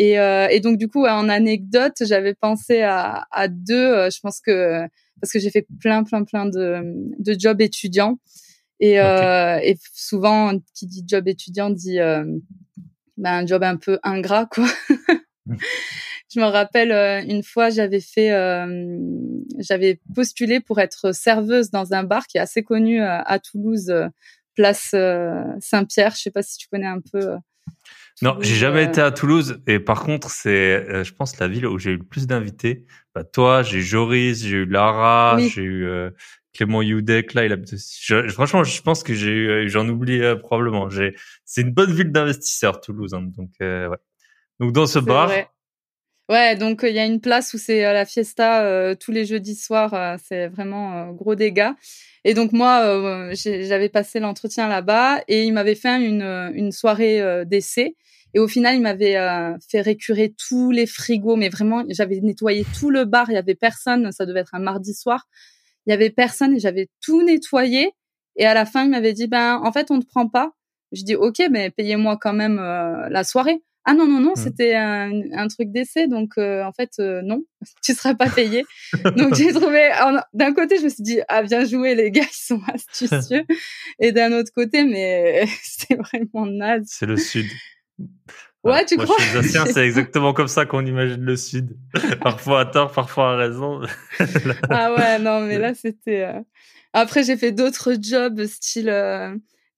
Et, 0.00 0.12
et, 0.12 0.60
donc 0.60 0.78
du 0.78 0.88
coup, 0.88 1.04
en 1.06 1.28
anecdote, 1.28 1.94
j'avais 2.00 2.34
pensé 2.34 2.82
à, 2.82 3.26
à 3.32 3.48
deux. 3.48 4.08
je 4.10 4.20
pense 4.20 4.40
que 4.40 4.82
parce 5.20 5.32
que 5.32 5.40
j'ai 5.40 5.50
fait 5.50 5.66
plein, 5.80 6.04
plein, 6.04 6.22
plein 6.22 6.46
de, 6.46 6.80
de 7.18 7.36
jobs 7.36 7.60
étudiants. 7.60 8.18
Et, 8.78 8.94
et 8.94 9.76
souvent, 9.92 10.52
qui 10.74 10.86
dit 10.86 11.02
job 11.06 11.26
étudiant 11.26 11.70
dit 11.70 11.98
ben, 13.18 13.42
un 13.42 13.46
job 13.46 13.64
un 13.64 13.76
peu 13.76 13.98
ingrat, 14.04 14.46
quoi. 14.46 14.66
je 16.30 16.40
me 16.40 16.44
rappelle 16.44 16.92
euh, 16.92 17.20
une 17.22 17.42
fois, 17.42 17.70
j'avais 17.70 18.00
fait, 18.00 18.30
euh, 18.32 18.96
j'avais 19.58 20.00
postulé 20.14 20.60
pour 20.60 20.78
être 20.78 21.12
serveuse 21.12 21.70
dans 21.70 21.92
un 21.94 22.04
bar 22.04 22.26
qui 22.26 22.38
est 22.38 22.40
assez 22.40 22.62
connu 22.62 23.02
euh, 23.02 23.20
à 23.24 23.38
Toulouse, 23.38 23.92
place 24.54 24.94
Saint-Pierre. 25.60 26.14
Je 26.14 26.22
sais 26.22 26.30
pas 26.30 26.42
si 26.42 26.58
tu 26.58 26.68
connais 26.68 26.86
un 26.86 27.00
peu. 27.00 27.36
Non, 28.22 28.36
j'ai 28.40 28.54
jamais 28.54 28.84
été 28.84 29.00
à 29.00 29.10
Toulouse. 29.10 29.60
Et 29.66 29.78
par 29.80 30.02
contre, 30.02 30.30
c'est, 30.30 31.04
je 31.04 31.12
pense, 31.12 31.38
la 31.38 31.48
ville 31.48 31.66
où 31.66 31.78
j'ai 31.78 31.92
eu 31.92 31.96
le 31.96 32.04
plus 32.04 32.26
d'invités. 32.26 32.84
Bah, 33.14 33.24
toi, 33.24 33.62
j'ai 33.62 33.80
Joris, 33.80 34.44
j'ai 34.44 34.56
eu 34.56 34.66
Lara, 34.66 35.38
j'ai 35.38 35.62
eu 35.62 35.88
Clément 36.52 36.82
Youdek. 36.82 37.34
Là, 37.34 37.44
il 37.44 37.52
a. 37.52 38.28
franchement, 38.30 38.64
je 38.64 38.82
pense 38.82 39.02
que 39.02 39.14
j'ai 39.14 39.30
eu, 39.30 39.68
j'en 39.68 39.88
oublie 39.88 40.20
probablement. 40.40 40.90
J'ai, 40.90 41.14
c'est 41.44 41.62
une 41.62 41.72
bonne 41.72 41.92
ville 41.92 42.10
d'investisseurs, 42.10 42.80
Toulouse. 42.80 43.14
Hein, 43.14 43.30
donc, 43.36 43.50
ouais. 43.60 43.88
Donc 44.60 44.72
dans 44.72 44.86
ce 44.86 44.98
bar. 44.98 45.30
Ouais, 46.28 46.56
donc 46.56 46.80
il 46.82 46.94
y 46.94 46.98
a 46.98 47.06
une 47.06 47.20
place 47.20 47.54
où 47.54 47.58
c'est 47.58 47.82
la 47.82 48.04
fiesta 48.04 48.62
euh, 48.62 48.94
tous 48.94 49.12
les 49.12 49.24
jeudis 49.24 49.56
soirs. 49.56 49.94
Euh, 49.94 50.16
c'est 50.22 50.48
vraiment 50.48 51.10
gros 51.12 51.34
dégâts. 51.34 51.72
Et 52.24 52.34
donc 52.34 52.52
moi, 52.52 52.82
euh, 52.84 53.34
j'avais 53.34 53.88
passé 53.88 54.20
l'entretien 54.20 54.68
là-bas 54.68 55.22
et 55.28 55.44
il 55.44 55.52
m'avait 55.52 55.74
fait 55.74 56.04
une, 56.04 56.22
une 56.54 56.72
soirée 56.72 57.44
d'essai. 57.46 57.96
Et 58.34 58.40
au 58.40 58.48
final, 58.48 58.74
il 58.74 58.82
m'avait 58.82 59.16
fait 59.70 59.80
récurer 59.80 60.34
tous 60.36 60.70
les 60.70 60.86
frigos, 60.86 61.36
mais 61.36 61.48
vraiment, 61.48 61.84
j'avais 61.88 62.20
nettoyé 62.20 62.66
tout 62.78 62.90
le 62.90 63.04
bar. 63.04 63.30
Il 63.30 63.34
y 63.34 63.38
avait 63.38 63.54
personne. 63.54 64.12
Ça 64.12 64.26
devait 64.26 64.40
être 64.40 64.54
un 64.54 64.58
mardi 64.58 64.92
soir. 64.92 65.26
Il 65.86 65.90
y 65.90 65.92
avait 65.94 66.10
personne 66.10 66.54
et 66.54 66.60
j'avais 66.60 66.88
tout 67.00 67.22
nettoyé. 67.22 67.92
Et 68.36 68.44
à 68.44 68.52
la 68.52 68.66
fin, 68.66 68.84
il 68.84 68.90
m'avait 68.90 69.14
dit, 69.14 69.28
ben 69.28 69.60
en 69.64 69.72
fait, 69.72 69.90
on 69.90 69.96
ne 69.96 70.02
prend 70.02 70.28
pas. 70.28 70.52
Je 70.92 71.04
dis 71.04 71.14
ok, 71.14 71.42
mais 71.50 71.70
payez-moi 71.70 72.18
quand 72.20 72.34
même 72.34 72.56
la 72.56 73.24
soirée. 73.24 73.62
Ah 73.84 73.94
non 73.94 74.06
non 74.06 74.20
non, 74.20 74.32
mmh. 74.32 74.36
c'était 74.36 74.74
un, 74.74 75.10
un, 75.32 75.48
truc 75.48 75.70
d'essai, 75.70 76.08
donc 76.08 76.32
euh, 76.36 76.62
en 76.64 76.72
fait 76.72 76.90
euh, 76.98 77.22
non, 77.22 77.44
tu 77.82 77.94
seras 77.94 78.14
pas 78.14 78.28
payé. 78.28 78.64
donc 79.16 79.34
j'ai 79.34 79.52
trouvé, 79.54 79.90
d'un 80.34 80.52
côté 80.52 80.78
je 80.78 80.84
me 80.84 80.88
suis 80.88 81.02
dit 81.02 81.20
ah 81.28 81.42
bien 81.42 81.64
joué 81.64 81.94
les 81.94 82.10
gars, 82.10 82.22
ils 82.22 82.46
sont 82.46 82.60
astucieux, 82.72 83.44
et 83.98 84.12
d'un 84.12 84.32
autre 84.32 84.50
côté 84.54 84.84
mais 84.84 85.46
c'est 85.62 85.96
vraiment 85.96 86.46
naze. 86.46 86.86
C'est 86.88 87.06
le 87.06 87.16
sud. 87.16 87.46
Ouais, 88.64 88.84
tu 88.84 88.96
crois? 88.96 89.16
c'est 89.66 89.86
exactement 89.86 90.32
comme 90.32 90.48
ça 90.48 90.66
qu'on 90.66 90.84
imagine 90.84 91.22
le 91.22 91.36
Sud. 91.36 91.76
parfois 92.20 92.60
à 92.60 92.66
tort, 92.66 92.92
parfois 92.92 93.32
à 93.32 93.36
raison. 93.36 93.80
ah 94.68 94.94
ouais, 94.94 95.18
non, 95.20 95.40
mais 95.40 95.58
là, 95.58 95.74
c'était... 95.74 96.24
Euh, 96.24 96.40
après, 96.92 97.22
j'ai 97.22 97.36
fait 97.36 97.52
d'autres 97.52 97.94
jobs, 98.00 98.44
style... 98.46 98.90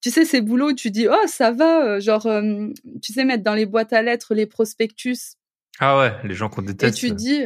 Euh, 0.00 0.10
tu 0.10 0.10
sais, 0.10 0.24
ces 0.24 0.40
boulots 0.40 0.70
où 0.70 0.74
tu 0.74 0.90
dis, 0.90 1.06
oh, 1.08 1.26
ça 1.26 1.50
va, 1.50 1.84
euh, 1.84 2.00
genre, 2.00 2.28
tu 3.02 3.12
sais, 3.12 3.24
mettre 3.24 3.44
dans 3.44 3.54
les 3.54 3.66
boîtes 3.66 3.92
à 3.92 4.02
lettres 4.02 4.34
les 4.34 4.46
prospectus. 4.46 5.36
Ah 5.78 5.98
ouais, 5.98 6.12
les 6.24 6.34
gens 6.34 6.48
qu'on 6.48 6.62
déteste. 6.62 6.96
Et 6.96 7.08
tu 7.08 7.14
dis, 7.14 7.44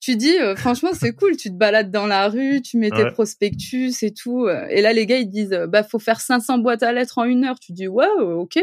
tu 0.00 0.16
dis, 0.16 0.34
franchement, 0.56 0.90
c'est 0.92 1.12
cool, 1.12 1.36
tu 1.36 1.48
te 1.50 1.54
balades 1.54 1.90
dans 1.90 2.06
la 2.06 2.28
rue, 2.28 2.60
tu 2.60 2.76
mets 2.76 2.90
tes 2.90 3.10
prospectus 3.10 4.02
et 4.02 4.12
tout. 4.12 4.48
Et 4.48 4.82
là, 4.82 4.92
les 4.92 5.06
gars, 5.06 5.18
ils 5.18 5.28
disent, 5.28 5.58
bah, 5.68 5.82
faut 5.82 5.98
faire 5.98 6.20
500 6.20 6.58
boîtes 6.58 6.82
à 6.82 6.92
lettres 6.92 7.18
en 7.18 7.24
une 7.24 7.44
heure. 7.44 7.58
Tu 7.58 7.72
dis, 7.72 7.88
ouais, 7.88 8.08
ok, 8.20 8.58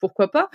pourquoi 0.00 0.30
pas? 0.30 0.50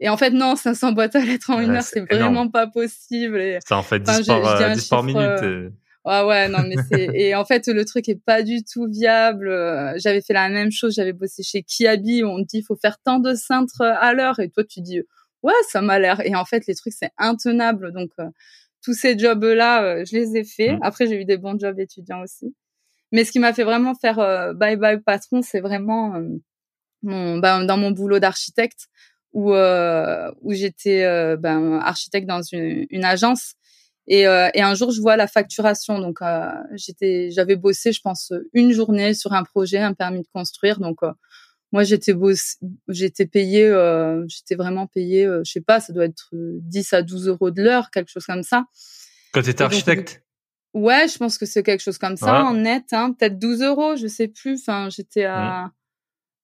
Et 0.00 0.08
en 0.08 0.16
fait, 0.16 0.30
non, 0.30 0.56
500 0.56 0.92
boîtes 0.92 1.16
à 1.16 1.24
lettres 1.24 1.50
en 1.50 1.60
une 1.60 1.70
heure, 1.70 1.82
c'est 1.82 2.00
vraiment 2.00 2.48
pas 2.48 2.66
possible. 2.66 3.40
Et, 3.40 3.58
ça 3.66 3.78
en 3.78 3.82
fait 3.82 4.00
10 4.00 4.26
par, 4.26 4.74
10 4.74 4.88
par 4.88 5.02
minute. 5.02 5.20
Euh, 5.20 5.70
ouais, 6.06 6.22
ouais, 6.24 6.48
non, 6.48 6.60
mais 6.66 6.76
c'est, 6.90 7.08
et 7.14 7.34
en 7.34 7.44
fait, 7.44 7.66
le 7.66 7.84
truc 7.84 8.08
est 8.08 8.20
pas 8.24 8.42
du 8.42 8.64
tout 8.64 8.86
viable. 8.86 9.48
Euh, 9.48 9.92
j'avais 9.96 10.22
fait 10.22 10.32
la 10.32 10.48
même 10.48 10.70
chose, 10.70 10.94
j'avais 10.94 11.12
bossé 11.12 11.42
chez 11.42 11.62
Kiabi, 11.62 12.24
on 12.24 12.42
te 12.42 12.48
dit, 12.48 12.58
il 12.58 12.62
faut 12.62 12.76
faire 12.76 12.98
tant 13.04 13.18
de 13.18 13.34
cintres 13.34 13.82
à 13.82 14.14
l'heure, 14.14 14.40
et 14.40 14.48
toi, 14.48 14.64
tu 14.64 14.80
dis, 14.80 15.02
ouais, 15.42 15.52
ça 15.68 15.82
m'a 15.82 15.98
l'air. 15.98 16.20
Et 16.24 16.34
en 16.34 16.44
fait, 16.44 16.66
les 16.66 16.74
trucs, 16.74 16.94
c'est 16.94 17.10
intenable. 17.18 17.92
Donc, 17.92 18.10
euh, 18.20 18.28
tous 18.82 18.94
ces 18.94 19.18
jobs-là, 19.18 20.04
je 20.04 20.16
les 20.16 20.36
ai 20.36 20.44
faits. 20.44 20.78
Mmh. 20.78 20.82
Après, 20.82 21.06
j'ai 21.06 21.20
eu 21.20 21.24
des 21.24 21.38
bons 21.38 21.58
jobs 21.58 21.78
étudiants 21.78 22.22
aussi. 22.22 22.54
Mais 23.12 23.24
ce 23.24 23.32
qui 23.32 23.38
m'a 23.38 23.52
fait 23.52 23.64
vraiment 23.64 23.94
faire 23.94 24.16
bye 24.54 24.76
bye 24.76 25.00
patron, 25.00 25.40
c'est 25.42 25.60
vraiment 25.60 26.20
mon, 27.02 27.38
ben, 27.38 27.64
dans 27.64 27.76
mon 27.76 27.90
boulot 27.90 28.18
d'architecte 28.18 28.88
où 29.32 29.52
euh, 29.52 30.32
où 30.42 30.52
j'étais 30.52 31.04
euh, 31.04 31.36
ben, 31.36 31.78
architecte 31.82 32.26
dans 32.26 32.42
une, 32.42 32.86
une 32.90 33.04
agence 33.04 33.54
et, 34.08 34.26
euh, 34.26 34.48
et, 34.54 34.62
un 34.62 34.74
jour 34.74 34.90
je 34.90 35.00
vois 35.00 35.16
la 35.16 35.26
facturation. 35.26 35.98
Donc 35.98 36.22
euh, 36.22 36.50
j'étais 36.74 37.30
j'avais 37.30 37.56
bossé 37.56 37.92
je 37.92 38.00
pense 38.00 38.32
une 38.52 38.72
journée 38.72 39.14
sur 39.14 39.32
un 39.32 39.42
projet 39.42 39.78
un 39.78 39.94
permis 39.94 40.22
de 40.22 40.28
construire. 40.32 40.78
Donc 40.80 40.98
moi 41.72 41.84
j'étais 41.84 42.14
j'étais 42.88 43.26
payé 43.26 43.62
j'étais 44.28 44.54
vraiment 44.54 44.86
payé 44.86 45.28
je 45.44 45.50
sais 45.50 45.60
pas 45.60 45.80
ça 45.80 45.92
doit 45.92 46.04
être 46.04 46.30
10 46.32 46.92
à 46.92 47.02
12 47.02 47.28
euros 47.28 47.50
de 47.50 47.62
l'heure 47.62 47.90
quelque 47.90 48.10
chose 48.10 48.26
comme 48.26 48.42
ça. 48.42 48.64
Quand 49.32 49.42
tu 49.42 49.50
étais 49.50 49.64
architecte? 49.64 50.22
Ouais 50.74 51.08
je 51.08 51.18
pense 51.18 51.38
que 51.38 51.46
c'est 51.46 51.62
quelque 51.62 51.82
chose 51.82 51.98
comme 51.98 52.16
ça 52.16 52.44
en 52.44 52.54
net 52.54 52.92
hein, 52.92 53.12
peut-être 53.12 53.38
12 53.38 53.62
euros 53.62 53.96
je 53.96 54.06
sais 54.06 54.28
plus. 54.28 54.60
Enfin 54.60 54.88
j'étais 54.90 55.24
à. 55.24 55.70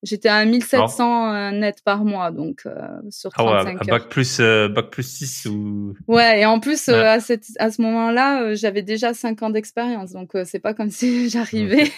J'étais 0.03 0.29
à 0.29 0.45
1700 0.45 1.33
euh, 1.33 1.51
net 1.53 1.83
par 1.85 2.05
mois, 2.05 2.33
donc 2.33 2.63
euh, 2.67 2.73
sur 3.11 3.31
35 3.31 3.77
ah 3.81 3.85
ouais, 3.85 3.91
bac 3.91 4.09
plus 4.09 4.41
euh, 4.41 4.69
bac 4.69 4.91
plus 4.91 5.09
6 5.09 5.47
ou. 5.47 5.95
Ouais, 6.09 6.41
et 6.41 6.47
en 6.47 6.59
plus 6.59 6.89
à, 6.89 7.21
cette, 7.21 7.45
à 7.61 7.71
ce 7.71 7.81
moment-là, 7.83 8.53
j'avais 8.55 8.83
déjà 8.83 9.15
5 9.15 9.41
ans 9.45 9.51
d'expérience, 9.51 10.11
donc 10.11 10.33
c'est 10.45 10.59
pas 10.59 10.75
comme 10.75 10.91
si 10.91 11.31
j'arrivais. 11.31 11.93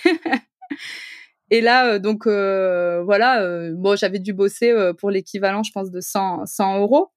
et 1.51 1.63
là, 1.63 1.99
donc 1.99 2.27
voilà, 2.27 3.71
bon, 3.73 3.97
j'avais 3.97 4.19
dû 4.19 4.35
bosser 4.35 4.75
pour 4.99 5.11
l'équivalent, 5.11 5.63
je 5.63 5.73
pense, 5.73 5.91
de 5.91 6.01
100 6.01 6.45
100 6.45 6.81
euros. 6.81 7.11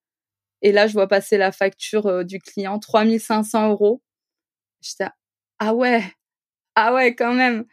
Et 0.62 0.72
là, 0.72 0.86
je 0.86 0.94
vois 0.94 1.06
passer 1.06 1.36
la 1.36 1.52
facture 1.52 2.24
du 2.24 2.40
client, 2.40 2.78
3500 2.78 3.68
euros. 3.68 4.02
J'étais 4.80 5.10
ah 5.58 5.74
ouais, 5.74 6.02
ah 6.76 6.94
ouais, 6.94 7.14
quand 7.14 7.34
même. 7.34 7.64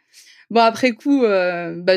Bon, 0.50 0.60
après 0.60 0.92
coup, 0.92 1.24
euh, 1.24 1.74
bah, 1.82 1.94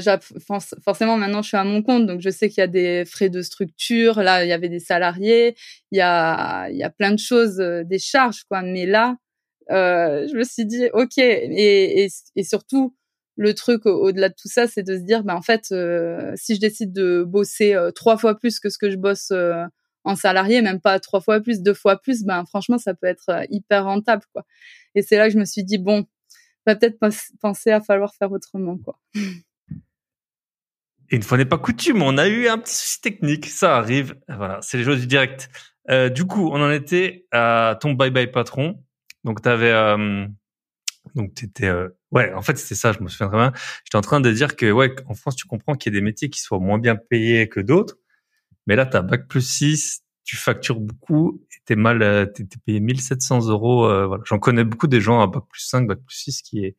forcément, 0.83 1.17
maintenant, 1.17 1.43
je 1.43 1.49
suis 1.49 1.57
à 1.57 1.63
mon 1.63 1.83
compte, 1.83 2.07
donc 2.07 2.19
je 2.21 2.31
sais 2.31 2.49
qu'il 2.49 2.61
y 2.61 2.63
a 2.63 2.67
des 2.67 3.05
frais 3.05 3.29
de 3.29 3.41
structure. 3.43 4.21
Là, 4.23 4.43
il 4.43 4.49
y 4.49 4.51
avait 4.51 4.69
des 4.69 4.79
salariés, 4.79 5.55
il 5.91 5.97
y 5.99 6.01
a, 6.01 6.67
il 6.69 6.77
y 6.77 6.83
a 6.83 6.89
plein 6.89 7.11
de 7.11 7.19
choses, 7.19 7.59
euh, 7.59 7.83
des 7.83 7.99
charges, 7.99 8.43
quoi. 8.49 8.63
Mais 8.63 8.87
là, 8.87 9.17
euh, 9.71 10.27
je 10.31 10.35
me 10.37 10.43
suis 10.43 10.65
dit, 10.65 10.87
ok. 10.93 11.17
Et, 11.19 12.03
et, 12.05 12.09
et 12.35 12.43
surtout, 12.43 12.95
le 13.37 13.53
truc 13.53 13.85
au-delà 13.85 14.29
de 14.29 14.35
tout 14.35 14.47
ça, 14.49 14.67
c'est 14.67 14.83
de 14.83 14.95
se 14.97 15.03
dire, 15.03 15.23
bah, 15.23 15.35
en 15.35 15.41
fait, 15.43 15.65
euh, 15.71 16.33
si 16.35 16.55
je 16.55 16.59
décide 16.61 16.91
de 16.93 17.23
bosser 17.23 17.75
euh, 17.75 17.91
trois 17.91 18.17
fois 18.17 18.37
plus 18.39 18.59
que 18.59 18.69
ce 18.69 18.77
que 18.79 18.89
je 18.91 18.97
bosse 18.97 19.31
en 20.05 20.15
salarié, 20.15 20.61
même 20.61 20.81
pas 20.81 20.99
trois 20.99 21.21
fois 21.21 21.39
plus, 21.41 21.61
deux 21.61 21.73
fois 21.73 21.97
plus, 22.01 22.23
ben 22.23 22.45
franchement, 22.45 22.77
ça 22.77 22.93
peut 22.95 23.07
être 23.07 23.45
hyper 23.51 23.85
rentable, 23.85 24.23
quoi. 24.33 24.43
Et 24.95 25.01
c'est 25.03 25.17
là 25.17 25.27
que 25.27 25.33
je 25.33 25.39
me 25.39 25.45
suis 25.45 25.63
dit, 25.63 25.77
bon, 25.77 26.05
peut-être 26.75 26.99
penser 27.39 27.71
à 27.71 27.81
falloir 27.81 28.13
faire 28.15 28.31
autrement, 28.31 28.77
quoi. 28.77 28.99
Et 31.11 31.15
une 31.15 31.23
fois 31.23 31.37
n'est 31.37 31.45
pas 31.45 31.57
coutume, 31.57 32.03
on 32.03 32.17
a 32.17 32.27
eu 32.27 32.47
un 32.47 32.57
petit 32.59 32.75
souci 32.75 33.01
technique, 33.01 33.47
ça 33.47 33.77
arrive. 33.77 34.15
Voilà, 34.27 34.59
c'est 34.61 34.77
les 34.77 34.83
choses 34.83 34.99
du 34.99 35.07
direct. 35.07 35.49
Euh, 35.89 36.09
du 36.09 36.25
coup, 36.25 36.49
on 36.51 36.61
en 36.61 36.71
était 36.71 37.25
à 37.31 37.77
ton 37.81 37.93
bye 37.93 38.11
bye 38.11 38.29
patron. 38.29 38.83
Donc 39.23 39.41
t'avais, 39.41 39.71
euh, 39.71 40.27
donc 41.15 41.33
t'étais, 41.33 41.67
euh, 41.67 41.89
ouais, 42.11 42.33
en 42.33 42.41
fait 42.41 42.57
c'était 42.57 42.75
ça, 42.75 42.91
je 42.93 42.99
me 43.01 43.09
souviens 43.09 43.27
très 43.27 43.37
bien. 43.37 43.51
J'étais 43.83 43.97
en 43.97 44.01
train 44.01 44.21
de 44.21 44.31
dire 44.31 44.55
que 44.55 44.71
ouais, 44.71 44.95
en 45.07 45.15
France 45.15 45.35
tu 45.35 45.47
comprends 45.47 45.75
qu'il 45.75 45.93
y 45.93 45.97
a 45.97 45.99
des 45.99 46.03
métiers 46.05 46.29
qui 46.29 46.41
soient 46.41 46.59
moins 46.59 46.77
bien 46.77 46.95
payés 46.95 47.49
que 47.49 47.59
d'autres, 47.59 47.97
mais 48.67 48.75
là 48.75 48.85
t'as 48.85 49.01
bac 49.01 49.27
plus 49.27 49.41
6, 49.41 50.03
tu 50.29 50.37
factures 50.37 50.79
beaucoup 50.79 51.43
et 51.51 51.57
t'es 51.65 51.75
mal, 51.75 52.03
euh, 52.03 52.27
t'es, 52.27 52.45
payé 52.63 52.79
1700 52.79 53.47
euros. 53.47 53.87
Euh, 53.87 54.05
voilà. 54.05 54.21
J'en 54.27 54.37
connais 54.37 54.63
beaucoup 54.63 54.85
des 54.85 55.01
gens 55.01 55.21
à 55.21 55.25
bac 55.25 55.41
plus 55.49 55.63
5, 55.63 55.87
bac 55.87 55.97
plus 56.05 56.17
6 56.17 56.43
qui 56.43 56.65
est, 56.65 56.77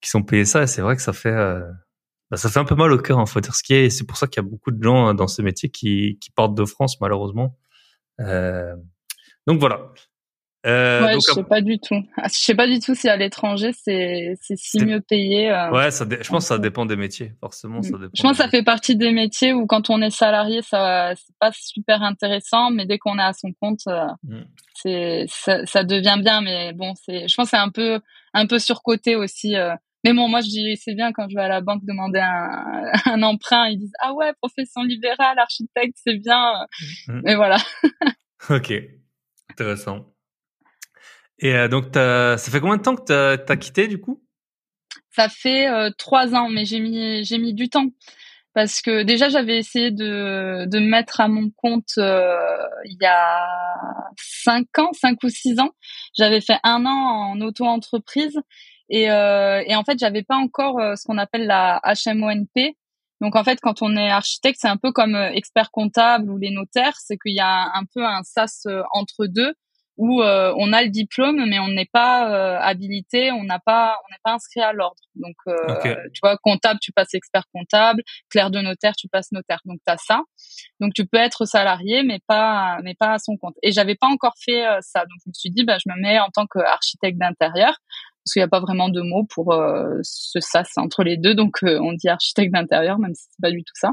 qui 0.00 0.08
sont 0.08 0.22
payés 0.22 0.46
ça 0.46 0.62
et 0.62 0.66
c'est 0.66 0.80
vrai 0.80 0.96
que 0.96 1.02
ça 1.02 1.12
fait, 1.12 1.34
euh, 1.34 1.60
bah, 2.30 2.38
ça 2.38 2.48
fait 2.48 2.60
un 2.60 2.64
peu 2.64 2.74
mal 2.74 2.90
au 2.90 2.96
cœur, 2.96 3.18
hein, 3.18 3.26
faut 3.26 3.40
dire 3.40 3.54
ce 3.54 3.62
qui 3.62 3.74
est. 3.74 3.90
C'est 3.90 4.06
pour 4.06 4.16
ça 4.16 4.26
qu'il 4.26 4.42
y 4.42 4.46
a 4.46 4.48
beaucoup 4.48 4.70
de 4.70 4.82
gens 4.82 5.12
dans 5.12 5.26
ce 5.26 5.42
métier 5.42 5.68
qui, 5.68 6.18
qui 6.18 6.30
partent 6.30 6.54
de 6.54 6.64
France, 6.64 6.98
malheureusement. 7.02 7.58
donc 8.18 9.60
voilà. 9.60 9.92
Euh, 10.64 11.04
ouais, 11.04 11.14
je 11.14 11.20
sais 11.20 11.42
pas 11.42 11.60
du 11.60 11.78
tout. 11.80 12.00
Ah, 12.16 12.28
je 12.28 12.38
sais 12.38 12.54
pas 12.54 12.68
du 12.68 12.78
tout 12.78 12.94
si 12.94 13.08
à 13.08 13.16
l'étranger 13.16 13.72
c'est 13.72 14.34
c'est 14.40 14.56
si 14.56 14.84
mieux 14.84 15.00
payé. 15.00 15.50
Euh, 15.50 15.70
ouais, 15.72 15.90
ça 15.90 16.04
je 16.08 16.28
pense 16.28 16.44
que 16.44 16.48
ça 16.48 16.58
dépend 16.58 16.86
des 16.86 16.94
métiers, 16.94 17.32
forcément. 17.40 17.82
Ça 17.82 17.96
mm. 17.96 18.00
dépend 18.00 18.10
je 18.14 18.22
pense 18.22 18.32
que 18.32 18.44
ça 18.44 18.48
fait 18.48 18.62
partie 18.62 18.94
des 18.94 19.10
métiers 19.10 19.52
où 19.52 19.66
quand 19.66 19.90
on 19.90 20.00
est 20.00 20.10
salarié, 20.10 20.62
ça 20.62 21.14
c'est 21.16 21.36
pas 21.40 21.50
super 21.52 22.02
intéressant, 22.02 22.70
mais 22.70 22.86
dès 22.86 22.98
qu'on 22.98 23.18
est 23.18 23.22
à 23.22 23.32
son 23.32 23.52
compte, 23.60 23.80
euh, 23.88 24.06
mm. 24.22 24.44
c'est 24.74 25.24
ça, 25.28 25.66
ça, 25.66 25.82
devient 25.82 26.18
bien. 26.22 26.42
Mais 26.42 26.72
bon, 26.74 26.94
c'est 26.94 27.26
je 27.26 27.34
pense 27.34 27.50
c'est 27.50 27.56
un 27.56 27.70
peu 27.70 28.00
un 28.32 28.46
peu 28.46 28.60
surcoté 28.60 29.16
aussi. 29.16 29.56
Euh. 29.56 29.74
Mais 30.04 30.12
bon, 30.14 30.28
moi 30.28 30.42
je 30.42 30.48
dis 30.48 30.76
c'est 30.76 30.94
bien 30.94 31.12
quand 31.12 31.28
je 31.28 31.34
vais 31.34 31.42
à 31.42 31.48
la 31.48 31.60
banque 31.60 31.84
demander 31.84 32.20
un, 32.20 32.92
un 33.06 33.22
emprunt, 33.24 33.66
ils 33.66 33.78
disent 33.78 33.94
ah 34.00 34.12
ouais 34.12 34.32
profession 34.40 34.84
libérale, 34.84 35.40
architecte, 35.40 35.96
c'est 36.04 36.18
bien. 36.18 36.52
Mm. 37.08 37.20
Mais 37.24 37.34
voilà. 37.34 37.56
ok, 38.48 38.72
intéressant. 39.50 40.11
Et 41.42 41.56
euh, 41.56 41.68
donc, 41.68 41.86
ça 41.94 42.38
fait 42.38 42.60
combien 42.60 42.76
de 42.76 42.82
temps 42.82 42.94
que 42.94 43.04
tu 43.04 43.52
as, 43.52 43.56
quitté 43.56 43.88
du 43.88 44.00
coup? 44.00 44.22
Ça 45.10 45.28
fait 45.28 45.68
euh, 45.68 45.90
trois 45.98 46.34
ans, 46.34 46.48
mais 46.48 46.64
j'ai 46.64 46.80
mis 46.80 47.22
j'ai 47.24 47.36
mis 47.36 47.52
du 47.52 47.68
temps 47.68 47.88
parce 48.54 48.80
que 48.80 49.02
déjà 49.02 49.28
j'avais 49.28 49.58
essayé 49.58 49.90
de 49.90 50.64
de 50.66 50.78
me 50.78 50.86
mettre 50.86 51.20
à 51.20 51.28
mon 51.28 51.50
compte 51.50 51.98
euh, 51.98 52.56
il 52.86 52.96
y 52.98 53.06
a 53.06 53.44
cinq 54.16 54.78
ans, 54.78 54.92
cinq 54.92 55.22
ou 55.24 55.28
six 55.28 55.58
ans. 55.58 55.70
J'avais 56.16 56.40
fait 56.40 56.58
un 56.62 56.86
an 56.86 57.32
en 57.32 57.40
auto-entreprise 57.42 58.38
et 58.88 59.04
et 59.04 59.74
en 59.76 59.84
fait 59.84 59.98
j'avais 59.98 60.22
pas 60.22 60.36
encore 60.36 60.80
ce 60.96 61.04
qu'on 61.04 61.18
appelle 61.18 61.46
la 61.46 61.82
HMONP. 62.06 62.76
Donc 63.20 63.36
en 63.36 63.44
fait, 63.44 63.58
quand 63.60 63.82
on 63.82 63.96
est 63.96 64.10
architecte, 64.10 64.58
c'est 64.60 64.68
un 64.68 64.76
peu 64.76 64.92
comme 64.92 65.14
expert 65.14 65.70
comptable 65.70 66.30
ou 66.30 66.38
les 66.38 66.50
notaires, 66.50 66.96
c'est 66.98 67.16
qu'il 67.18 67.34
y 67.34 67.40
a 67.40 67.70
un 67.74 67.84
peu 67.94 68.04
un 68.04 68.22
sas 68.22 68.66
entre 68.92 69.26
deux 69.26 69.54
où 69.96 70.22
euh, 70.22 70.54
on 70.56 70.72
a 70.72 70.82
le 70.82 70.88
diplôme 70.88 71.44
mais 71.48 71.58
on 71.58 71.68
n'est 71.68 71.88
pas 71.92 72.30
euh, 72.30 72.58
habilité, 72.60 73.30
on 73.30 73.44
n'a 73.44 73.58
pas 73.58 73.96
on 74.06 74.12
n'est 74.12 74.20
pas 74.22 74.34
inscrit 74.34 74.60
à 74.60 74.72
l'ordre. 74.72 75.02
Donc 75.14 75.36
euh, 75.46 75.96
tu 76.12 76.20
vois 76.22 76.36
comptable, 76.38 76.80
tu 76.80 76.92
passes 76.92 77.14
expert 77.14 77.44
comptable, 77.52 78.02
clerc 78.30 78.50
de 78.50 78.60
notaire, 78.60 78.94
tu 78.96 79.08
passes 79.08 79.32
notaire. 79.32 79.60
Donc 79.64 79.78
tu 79.86 79.92
as 79.92 79.98
ça. 79.98 80.22
Donc 80.80 80.92
tu 80.94 81.06
peux 81.06 81.18
être 81.18 81.44
salarié 81.44 82.02
mais 82.02 82.20
pas 82.26 82.78
mais 82.82 82.94
pas 82.94 83.12
à 83.14 83.18
son 83.18 83.36
compte. 83.36 83.54
Et 83.62 83.72
j'avais 83.72 83.94
pas 83.94 84.08
encore 84.08 84.34
fait 84.42 84.64
ça. 84.80 85.00
Donc 85.00 85.18
je 85.24 85.30
me 85.30 85.34
suis 85.34 85.50
dit 85.50 85.64
bah 85.64 85.76
je 85.78 85.90
me 85.92 86.00
mets 86.00 86.18
en 86.18 86.28
tant 86.34 86.46
qu'architecte 86.46 87.18
d'intérieur 87.18 87.76
parce 88.24 88.34
qu'il 88.34 88.40
n'y 88.40 88.44
a 88.44 88.48
pas 88.48 88.60
vraiment 88.60 88.88
de 88.88 89.00
mots 89.00 89.26
pour 89.28 89.52
ce 90.02 90.40
sas 90.40 90.68
entre 90.76 91.02
les 91.02 91.16
deux. 91.16 91.34
Donc 91.34 91.58
on 91.62 91.92
dit 91.92 92.08
architecte 92.08 92.52
d'intérieur 92.52 92.98
même 92.98 93.14
si 93.14 93.24
c'est 93.30 93.42
pas 93.42 93.50
du 93.50 93.62
tout 93.62 93.74
ça. 93.74 93.92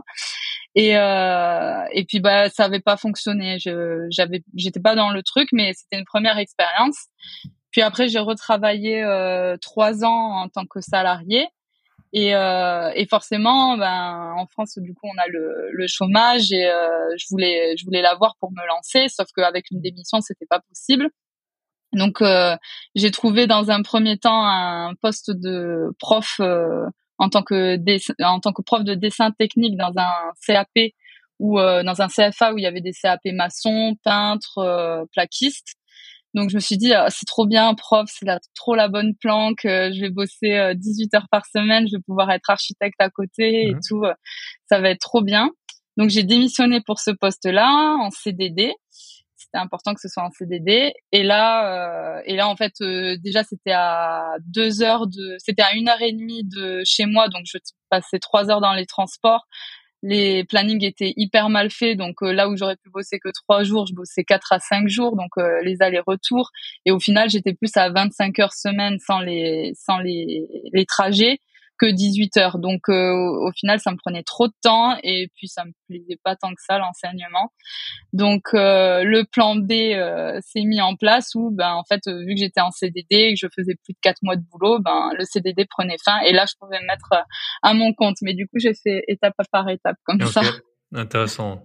Et 0.76 0.98
euh, 0.98 1.84
et 1.94 2.06
puis 2.06 2.20
bah 2.20 2.50
ça 2.50 2.66
avait 2.66 2.80
pas 2.80 2.98
fonctionné. 2.98 3.58
Je 3.60 4.08
j'avais 4.12 4.44
j'étais 4.56 4.80
pas 4.80 4.96
dans 4.96 5.10
le 5.10 5.24
truc, 5.24 5.50
mais 5.52 5.74
c'était 5.74 5.98
une 5.98 6.06
première 6.06 6.38
expérience. 6.38 7.08
Puis 7.72 7.82
après 7.82 8.08
j'ai 8.08 8.20
retravaillé 8.20 9.04
euh, 9.04 9.58
trois 9.58 10.04
ans 10.06 10.42
en 10.44 10.50
tant 10.50 10.66
que 10.66 10.82
salarié. 10.82 11.48
Et, 12.12 12.36
euh, 12.36 12.92
et 12.96 13.06
forcément, 13.06 13.78
ben, 13.78 14.34
en 14.36 14.48
France, 14.48 14.80
du 14.80 14.96
coup, 14.96 15.08
on 15.08 15.18
a 15.22 15.28
le, 15.28 15.70
le 15.72 15.86
chômage 15.88 16.52
et 16.52 16.66
euh, 16.66 17.14
je 17.18 17.26
voulais, 17.30 17.78
je 17.78 17.86
voulais 17.86 18.02
l'avoir 18.02 18.36
pour 18.40 18.52
me 18.52 18.66
lancer, 18.68 19.10
sauf 19.10 19.28
qu'avec 19.36 19.70
une 19.70 19.80
démission, 19.80 20.20
c'était 20.20 20.48
pas 20.48 20.60
possible. 20.60 21.10
Donc, 21.94 22.22
euh, 22.22 22.56
j'ai 22.96 23.12
trouvé 23.12 23.48
dans 23.48 23.70
un 23.70 23.84
premier 23.84 24.18
temps 24.18 24.44
un 24.44 24.96
poste 25.02 25.32
de 25.32 25.92
prof 26.00 26.38
euh, 26.40 26.86
en 27.20 27.30
tant 27.30 27.44
que 27.44 27.78
en 28.24 28.40
tant 28.40 28.54
que 28.54 28.62
prof 28.62 28.84
de 28.84 28.96
dessin 28.96 29.32
technique 29.32 29.78
dans 29.78 29.94
un 29.98 30.32
CAP 30.46 30.94
ou 31.38 31.60
euh, 31.60 31.84
dans 31.84 32.02
un 32.02 32.08
CFA 32.08 32.54
où 32.54 32.58
il 32.58 32.64
y 32.64 32.68
avait 32.68 32.82
des 32.82 32.94
CAP 32.94 33.22
maçons, 33.34 33.96
peintres, 34.04 35.06
plaquistes. 35.12 35.76
Donc 36.36 36.50
je 36.50 36.56
me 36.56 36.60
suis 36.60 36.78
dit 36.78 36.94
ah, 36.94 37.08
c'est 37.10 37.26
trop 37.26 37.48
bien 37.48 37.74
prof, 37.74 38.08
c'est 38.08 38.28
trop 38.56 38.76
la 38.76 38.88
bonne 38.88 39.16
planque, 39.16 39.66
euh, 39.66 39.92
je 39.94 40.02
vais 40.02 40.10
bosser 40.10 40.74
18 40.76 41.14
euh, 41.14 41.18
heures 41.18 41.28
par 41.32 41.46
semaine, 41.48 41.88
je 41.88 41.98
vais 41.98 42.04
pouvoir 42.06 42.30
être 42.32 42.50
architecte 42.50 43.00
à 43.00 43.10
côté 43.10 43.64
et 43.64 43.74
mmh. 43.74 43.80
tout, 43.88 44.04
euh, 44.04 44.14
ça 44.70 44.80
va 44.80 44.90
être 44.92 45.00
trop 45.00 45.24
bien. 45.24 45.50
Donc 45.98 46.10
j'ai 46.10 46.24
démissionné 46.24 46.82
pour 46.86 47.00
ce 47.00 47.12
poste-là 47.12 47.98
en 48.00 48.12
CDD. 48.12 48.74
C'était 49.52 49.64
important 49.64 49.94
que 49.96 50.02
ce 50.02 50.10
soit 50.10 50.24
en 50.24 50.30
CDD. 50.30 50.94
Et 51.12 51.24
là, 51.24 52.22
et 52.26 52.36
là 52.36 52.48
en 52.48 52.56
fait 52.56 52.74
déjà 52.82 53.44
c'était 53.44 53.72
à 53.72 54.36
deux 54.46 54.84
heures 54.84 55.08
de, 55.08 55.38
c'était 55.40 55.64
à 55.64 55.74
une 55.74 55.90
heure 55.90 56.02
et 56.02 56.12
demie 56.12 56.44
de 56.44 56.84
chez 56.86 57.08
moi, 57.08 57.30
donc 57.30 57.44
je 57.46 57.58
passais 57.90 58.20
trois 58.20 58.52
heures 58.52 58.62
dans 58.62 58.74
les 58.74 58.86
transports 58.86 59.48
les 60.02 60.44
plannings 60.46 60.84
étaient 60.84 61.14
hyper 61.18 61.50
mal 61.50 61.70
faits. 61.72 61.98
Donc 61.98 62.22
euh, 62.22 62.32
là 62.32 62.50
où 62.50 62.56
j'aurais 62.56 62.78
pu 62.78 62.90
bosser 62.90 63.20
que 63.20 63.30
trois 63.30 63.64
jours, 63.64 63.86
je 63.88 63.94
bossais 63.94 64.24
quatre 64.24 64.52
à 64.52 64.60
cinq 64.60 64.88
jours, 64.88 65.16
donc 65.16 65.32
euh, 65.38 65.62
les 65.64 65.82
allers-retours. 65.82 66.52
Et 66.86 66.92
au 66.92 67.00
final, 67.00 67.30
j'étais 67.30 67.54
plus 67.54 67.76
à 67.76 67.90
25 67.90 68.40
heures 68.40 68.54
semaine 68.54 68.98
sans 69.00 69.20
les 69.20 69.74
sans 69.76 70.00
les, 70.00 70.48
les 70.72 70.86
trajets 70.86 71.40
que 71.80 71.86
18 71.86 72.38
heures. 72.38 72.60
Donc 72.60 72.90
euh, 72.90 73.12
au 73.12 73.52
final, 73.52 73.80
ça 73.80 73.92
me 73.92 73.98
prenait 73.98 74.24
trop 74.24 74.48
de 74.48 74.54
temps 74.62 74.98
et 75.04 75.30
puis 75.36 75.48
ça 75.48 75.66
me 75.66 75.72
plaisait 75.88 76.20
pas 76.24 76.36
tant 76.36 76.50
que 76.50 76.62
ça 76.66 76.78
l'enseignement. 76.78 77.52
Donc 78.14 78.44
euh, 78.54 79.04
le 79.04 79.24
plan 79.24 79.56
B 79.56 79.72
euh, 79.72 80.40
s'est 80.42 80.64
mis 80.64 80.82
en 80.82 80.96
place 80.96 81.34
où 81.36 81.52
ben 81.52 81.74
en 81.74 81.84
fait 81.84 82.02
vu 82.08 82.36
que 82.36 82.40
j'étais 82.40 82.62
en 82.62 82.72
CDD 82.72 83.06
et 83.10 83.34
que 83.34 83.40
je 83.40 83.48
faisais 83.56 83.76
plus 83.84 83.94
de 83.94 84.00
quatre 84.02 84.22
mois 84.22 84.36
de 84.36 84.44
boulot, 84.52 84.80
ben 84.80 85.12
le 85.18 85.24
CDD 85.26 85.66
prenait 85.66 85.98
fin 86.04 86.20
et 86.20 86.34
là 86.34 86.46
je 86.48 86.54
pouvais 86.60 86.80
me 86.80 86.88
mettre 86.88 87.14
à 87.64 87.74
mon 87.74 87.94
compte. 87.94 88.18
Mais 88.22 88.34
du 88.34 88.48
coup, 88.48 88.58
j'ai 88.58 88.74
fait 88.74 89.04
étape 89.08 89.34
par 89.52 89.70
étape 89.70 89.98
comme 90.04 90.22
ça. 90.22 90.42
Intéressant. 90.94 91.64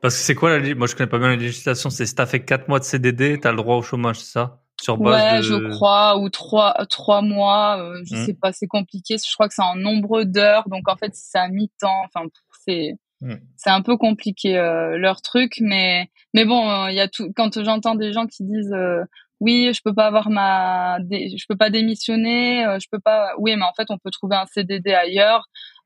Parce 0.00 0.16
que 0.16 0.22
c'est 0.22 0.34
quoi 0.34 0.58
la 0.58 0.74
moi 0.74 0.86
je 0.86 0.94
connais 0.94 1.10
pas 1.10 1.18
bien 1.18 1.28
la 1.28 1.36
législation, 1.36 1.90
c'est 1.90 2.06
si 2.06 2.14
t'as 2.14 2.26
fait 2.26 2.44
quatre 2.44 2.68
mois 2.68 2.78
de 2.78 2.84
CDD, 2.84 3.38
t'as 3.38 3.50
le 3.50 3.58
droit 3.58 3.76
au 3.76 3.82
chômage, 3.82 4.20
c'est 4.20 4.32
ça? 4.32 4.62
Sur 4.80 4.96
base 4.96 5.14
ouais, 5.14 5.42
je 5.42 5.68
crois, 5.70 6.18
ou 6.18 6.28
trois 6.28 6.74
trois 6.88 7.22
mois, 7.22 7.78
euh, 7.80 8.02
je 8.04 8.16
mmh. 8.16 8.26
sais 8.26 8.34
pas, 8.34 8.52
c'est 8.52 8.66
compliqué. 8.66 9.16
Je 9.18 9.32
crois 9.34 9.48
que 9.48 9.54
c'est 9.54 9.62
en 9.62 9.76
nombre 9.76 10.24
d'heures, 10.24 10.68
donc 10.68 10.88
en 10.88 10.96
fait 10.96 11.12
c'est 11.14 11.38
à 11.38 11.48
mi-temps. 11.48 12.02
Enfin, 12.04 12.26
c'est 12.66 12.94
mmh. 13.20 13.34
c'est 13.56 13.70
un 13.70 13.82
peu 13.82 13.96
compliqué 13.96 14.56
euh, 14.58 14.98
leur 14.98 15.22
truc, 15.22 15.54
mais 15.60 16.08
mais 16.34 16.44
bon, 16.44 16.68
euh, 16.68 16.90
il 16.90 16.96
y 16.96 17.00
a 17.00 17.08
tout. 17.08 17.32
Quand 17.36 17.62
j'entends 17.62 17.94
des 17.94 18.12
gens 18.12 18.26
qui 18.26 18.44
disent 18.44 18.74
oui, 19.40 19.72
je 19.72 19.80
peux 19.82 19.94
pas 19.94 20.06
avoir 20.06 20.28
ma, 20.30 20.98
je 20.98 21.44
peux 21.48 21.56
pas 21.56 21.70
démissionner, 21.70 22.64
je 22.78 22.86
peux 22.90 23.00
pas. 23.00 23.32
Oui, 23.38 23.56
mais 23.56 23.64
en 23.64 23.72
fait, 23.72 23.86
on 23.90 23.98
peut 23.98 24.10
trouver 24.10 24.36
un 24.36 24.46
CDD 24.46 24.92
ailleurs 24.92 25.46
euh, 25.46 25.79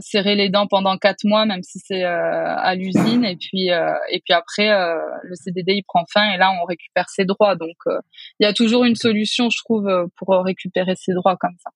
serrer 0.00 0.34
les 0.34 0.50
dents 0.50 0.66
pendant 0.66 0.96
quatre 0.98 1.24
mois, 1.24 1.46
même 1.46 1.62
si 1.62 1.78
c'est 1.78 2.04
euh, 2.04 2.54
à 2.56 2.74
l'usine, 2.74 3.24
et 3.24 3.36
puis 3.36 3.70
euh, 3.70 3.92
et 4.10 4.20
puis 4.20 4.34
après 4.34 4.70
euh, 4.70 4.96
le 5.22 5.34
CDD 5.34 5.72
il 5.74 5.82
prend 5.82 6.04
fin 6.12 6.30
et 6.32 6.36
là 6.36 6.52
on 6.60 6.64
récupère 6.64 7.08
ses 7.08 7.24
droits. 7.24 7.56
Donc 7.56 7.76
il 7.86 8.44
y 8.44 8.46
a 8.46 8.52
toujours 8.52 8.84
une 8.84 8.96
solution, 8.96 9.48
je 9.50 9.58
trouve, 9.64 9.88
pour 10.16 10.34
récupérer 10.44 10.94
ses 10.96 11.14
droits 11.14 11.36
comme 11.36 11.56
ça. 11.62 11.70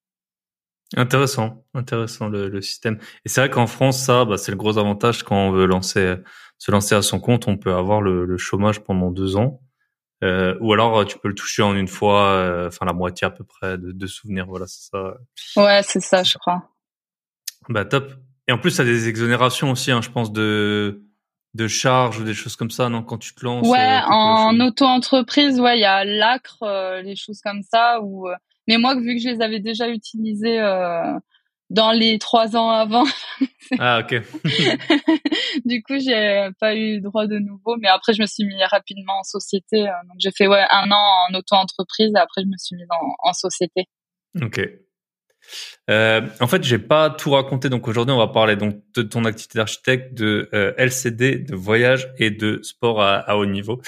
Intéressant, 0.97 1.63
intéressant 1.73 2.29
le, 2.29 2.47
le 2.47 2.61
système. 2.61 2.99
Et 3.25 3.29
c'est 3.29 3.41
vrai 3.41 3.49
qu'en 3.49 3.65
France, 3.65 3.97
ça, 3.97 4.23
bah, 4.23 4.37
c'est 4.37 4.51
le 4.51 4.57
gros 4.57 4.77
avantage 4.77 5.23
quand 5.23 5.35
on 5.35 5.51
veut 5.51 5.65
lancer 5.65 6.15
se 6.57 6.71
lancer 6.71 6.95
à 6.95 7.01
son 7.01 7.19
compte, 7.19 7.47
on 7.47 7.57
peut 7.57 7.73
avoir 7.73 8.01
le, 8.01 8.25
le 8.25 8.37
chômage 8.37 8.81
pendant 8.81 9.11
deux 9.11 9.35
ans. 9.35 9.59
Euh, 10.23 10.55
ou 10.61 10.71
alors 10.71 11.05
tu 11.05 11.19
peux 11.19 11.27
le 11.27 11.35
toucher 11.35 11.63
en 11.63 11.75
une 11.75 11.89
fois, 11.89 12.65
enfin 12.67 12.85
la 12.85 12.93
moitié 12.93 13.25
à 13.25 13.31
peu 13.31 13.43
près 13.43 13.77
de, 13.77 13.91
de 13.91 14.07
souvenirs. 14.07 14.45
Voilà, 14.47 14.67
c'est 14.67 14.89
ça. 14.89 15.15
Ouais, 15.57 15.81
c'est 15.83 15.99
ça, 15.99 16.23
je 16.23 16.37
crois. 16.37 16.69
Bah 17.69 17.85
top. 17.85 18.13
Et 18.47 18.51
en 18.51 18.57
plus, 18.57 18.71
ça 18.71 18.83
a 18.83 18.85
des 18.85 19.07
exonérations 19.07 19.71
aussi, 19.71 19.91
hein, 19.91 20.01
je 20.01 20.09
pense, 20.09 20.31
de 20.31 21.01
de 21.55 21.69
charges 21.69 22.19
ou 22.19 22.25
des 22.25 22.33
choses 22.33 22.57
comme 22.57 22.69
ça, 22.69 22.89
non 22.89 23.01
Quand 23.01 23.17
tu 23.17 23.33
te 23.33 23.43
lances. 23.45 23.65
Ouais, 23.67 23.79
euh, 23.79 24.09
en 24.09 24.59
auto-entreprise, 24.59 25.59
ouais, 25.59 25.77
il 25.77 25.81
y 25.81 25.85
a 25.85 26.03
l'acre, 26.03 26.63
euh, 26.63 27.01
les 27.01 27.15
choses 27.15 27.39
comme 27.41 27.61
ça. 27.63 28.01
Ou 28.01 28.27
euh, 28.27 28.35
mais 28.67 28.77
moi, 28.77 28.95
vu 28.95 29.15
que 29.15 29.21
je 29.21 29.29
les 29.29 29.41
avais 29.41 29.61
déjà 29.61 29.87
utilisées 29.89 30.59
dans 31.69 31.91
les 31.91 32.19
trois 32.19 32.57
ans 32.57 32.69
avant. 32.69 33.05
ah 33.79 34.01
ok. 34.01 34.21
du 35.65 35.81
coup, 35.81 35.97
j'ai 35.97 36.49
pas 36.59 36.75
eu 36.75 36.99
droit 36.99 37.25
de 37.25 37.39
nouveau, 37.39 37.77
mais 37.79 37.87
après, 37.87 38.13
je 38.13 38.21
me 38.21 38.27
suis 38.27 38.43
mis 38.43 38.61
rapidement 38.65 39.19
en 39.19 39.23
société. 39.23 39.83
donc 39.83 40.17
j'ai 40.19 40.31
fait 40.31 40.47
ouais 40.47 40.65
un 40.69 40.91
an 40.91 41.29
en 41.29 41.33
auto-entreprise, 41.33 42.11
et 42.15 42.19
après 42.19 42.41
je 42.43 42.47
me 42.47 42.57
suis 42.57 42.75
mise 42.75 42.87
en, 42.91 43.29
en 43.29 43.33
société. 43.33 43.85
Ok. 44.41 44.59
Euh, 45.89 46.21
en 46.39 46.47
fait, 46.47 46.63
j'ai 46.63 46.79
pas 46.79 47.09
tout 47.09 47.31
raconté. 47.31 47.69
Donc 47.69 47.87
aujourd'hui, 47.87 48.13
on 48.13 48.17
va 48.17 48.27
parler 48.27 48.55
donc 48.55 48.81
de 48.95 49.01
ton 49.01 49.25
activité 49.25 49.59
d'architecte, 49.59 50.13
de 50.13 50.49
euh, 50.53 50.73
LCD, 50.77 51.39
de 51.39 51.55
voyage 51.55 52.11
et 52.17 52.31
de 52.31 52.59
sport 52.63 53.01
à, 53.01 53.17
à 53.17 53.35
haut 53.35 53.45
niveau. 53.45 53.81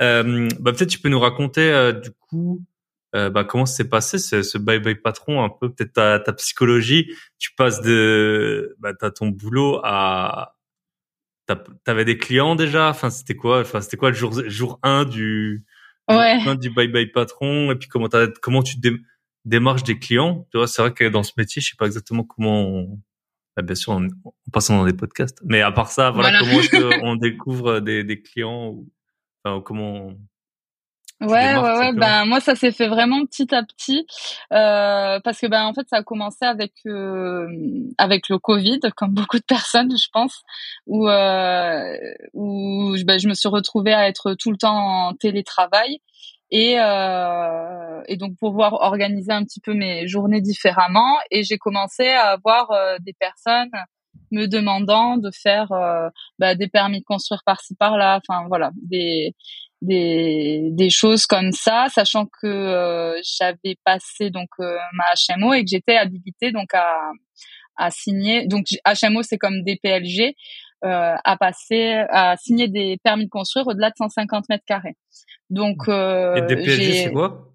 Euh, 0.00 0.48
bah, 0.60 0.72
peut-être 0.72 0.88
tu 0.88 0.98
peux 0.98 1.08
nous 1.08 1.20
raconter 1.20 1.92
du 2.02 2.10
coup 2.12 2.64
bah, 3.12 3.44
comment 3.44 3.66
s'est 3.66 3.90
passé 3.90 4.18
ce, 4.18 4.42
ce, 4.42 4.56
bye 4.56 4.78
bye 4.78 4.94
patron, 4.94 5.44
un 5.44 5.50
peu 5.50 5.70
peut-être 5.70 5.92
ta, 5.92 6.18
ta, 6.18 6.32
psychologie. 6.32 7.12
Tu 7.38 7.50
passes 7.54 7.82
de 7.82 8.74
bah, 8.78 8.94
t'as 8.98 9.10
ton 9.10 9.28
boulot 9.28 9.80
à 9.84 10.56
t'avais 11.84 12.04
des 12.04 12.18
clients 12.18 12.54
déjà? 12.56 12.88
Enfin, 12.88 13.10
c'était 13.10 13.36
quoi 13.36 13.60
Enfin, 13.60 13.80
c'était 13.80 13.96
quoi 13.96 14.10
le 14.10 14.16
jour 14.16 14.32
jour 14.46 14.78
1 14.82 15.04
du 15.04 15.64
ouais. 16.08 16.56
du 16.56 16.70
bye 16.70 16.88
bye 16.88 17.06
patron? 17.06 17.72
Et 17.72 17.76
puis 17.76 17.88
comment 17.88 18.08
comment 18.40 18.62
tu 18.62 18.78
démarche 19.44 19.84
des 19.84 19.98
clients. 19.98 20.46
Tu 20.50 20.58
vois, 20.58 20.66
c'est 20.66 20.82
vrai 20.82 20.92
que 20.92 21.08
dans 21.08 21.22
ce 21.22 21.32
métier, 21.36 21.62
je 21.62 21.70
sais 21.70 21.76
pas 21.78 21.86
exactement 21.86 22.24
comment 22.24 22.60
on... 22.60 22.98
Bah, 23.56 23.62
bien 23.62 23.74
sûr, 23.74 23.92
on, 23.92 24.08
on 24.24 24.50
passe 24.52 24.68
dans 24.68 24.84
des 24.84 24.94
podcasts. 24.94 25.38
Mais 25.44 25.60
à 25.60 25.72
part 25.72 25.90
ça, 25.90 26.10
voilà, 26.10 26.38
comment 26.38 26.60
est-ce 26.60 26.70
qu'on 27.00 27.16
découvre 27.16 27.80
des, 27.80 28.02
des 28.02 28.22
clients 28.22 28.68
ou 28.68 28.88
enfin, 29.44 29.60
comment 29.60 30.12
Ouais, 31.22 31.56
ouais, 31.56 31.78
ouais. 31.78 31.92
Ben 31.92 32.24
moi, 32.24 32.40
ça 32.40 32.56
s'est 32.56 32.72
fait 32.72 32.88
vraiment 32.88 33.24
petit 33.26 33.54
à 33.54 33.62
petit 33.62 34.06
euh, 34.52 35.20
parce 35.20 35.38
que 35.38 35.46
ben 35.46 35.64
en 35.66 35.72
fait, 35.72 35.88
ça 35.88 35.98
a 35.98 36.02
commencé 36.02 36.44
avec 36.44 36.72
euh, 36.86 37.46
avec 37.96 38.28
le 38.28 38.38
Covid, 38.38 38.80
comme 38.96 39.14
beaucoup 39.14 39.38
de 39.38 39.44
personnes, 39.44 39.96
je 39.96 40.08
pense, 40.12 40.42
où 40.86 41.08
euh, 41.08 41.96
où 42.34 42.96
ben, 43.04 43.20
je 43.20 43.28
me 43.28 43.34
suis 43.34 43.48
retrouvée 43.48 43.92
à 43.92 44.08
être 44.08 44.34
tout 44.34 44.50
le 44.50 44.56
temps 44.56 44.76
en 44.76 45.14
télétravail 45.14 46.00
et, 46.52 46.78
euh, 46.78 48.02
et 48.06 48.16
donc 48.16 48.36
pouvoir 48.38 48.74
organiser 48.74 49.32
un 49.32 49.42
petit 49.42 49.60
peu 49.60 49.74
mes 49.74 50.06
journées 50.06 50.42
différemment. 50.42 51.16
Et 51.30 51.42
j'ai 51.42 51.58
commencé 51.58 52.08
à 52.08 52.28
avoir 52.32 52.70
euh, 52.70 52.96
des 53.00 53.14
personnes 53.14 53.70
me 54.30 54.46
demandant 54.46 55.16
de 55.16 55.30
faire 55.30 55.72
euh, 55.72 56.08
bah, 56.38 56.54
des 56.54 56.68
permis 56.68 57.00
de 57.00 57.04
construire 57.04 57.42
par-ci 57.44 57.74
par-là, 57.74 58.20
enfin 58.22 58.46
voilà, 58.48 58.70
des 58.82 59.34
des, 59.82 60.68
des 60.70 60.90
choses 60.90 61.26
comme 61.26 61.50
ça, 61.50 61.88
sachant 61.90 62.26
que 62.26 62.46
euh, 62.46 63.20
j'avais 63.24 63.76
passé 63.84 64.30
donc 64.30 64.48
euh, 64.60 64.76
ma 64.92 65.04
HMO 65.36 65.54
et 65.54 65.64
que 65.64 65.70
j'étais 65.70 65.96
habilitée 65.96 66.52
donc 66.52 66.72
à 66.74 66.94
à 67.76 67.90
signer. 67.90 68.46
Donc 68.46 68.66
HMO 68.86 69.22
c'est 69.22 69.38
comme 69.38 69.62
des 69.64 69.76
PLG, 69.82 70.34
euh, 70.84 71.14
à 71.24 71.36
passer, 71.36 72.04
à 72.10 72.36
signer 72.36 72.68
des 72.68 72.98
permis 73.02 73.24
de 73.24 73.30
construire 73.30 73.66
au-delà 73.66 73.90
de 73.90 73.96
150 73.96 74.48
mètres 74.48 74.64
carrés. 74.66 74.96
Donc, 75.52 75.88
euh, 75.88 76.34
Et 76.34 76.42
DPLG, 76.42 77.04
c'est 77.04 77.12
quoi? 77.12 77.48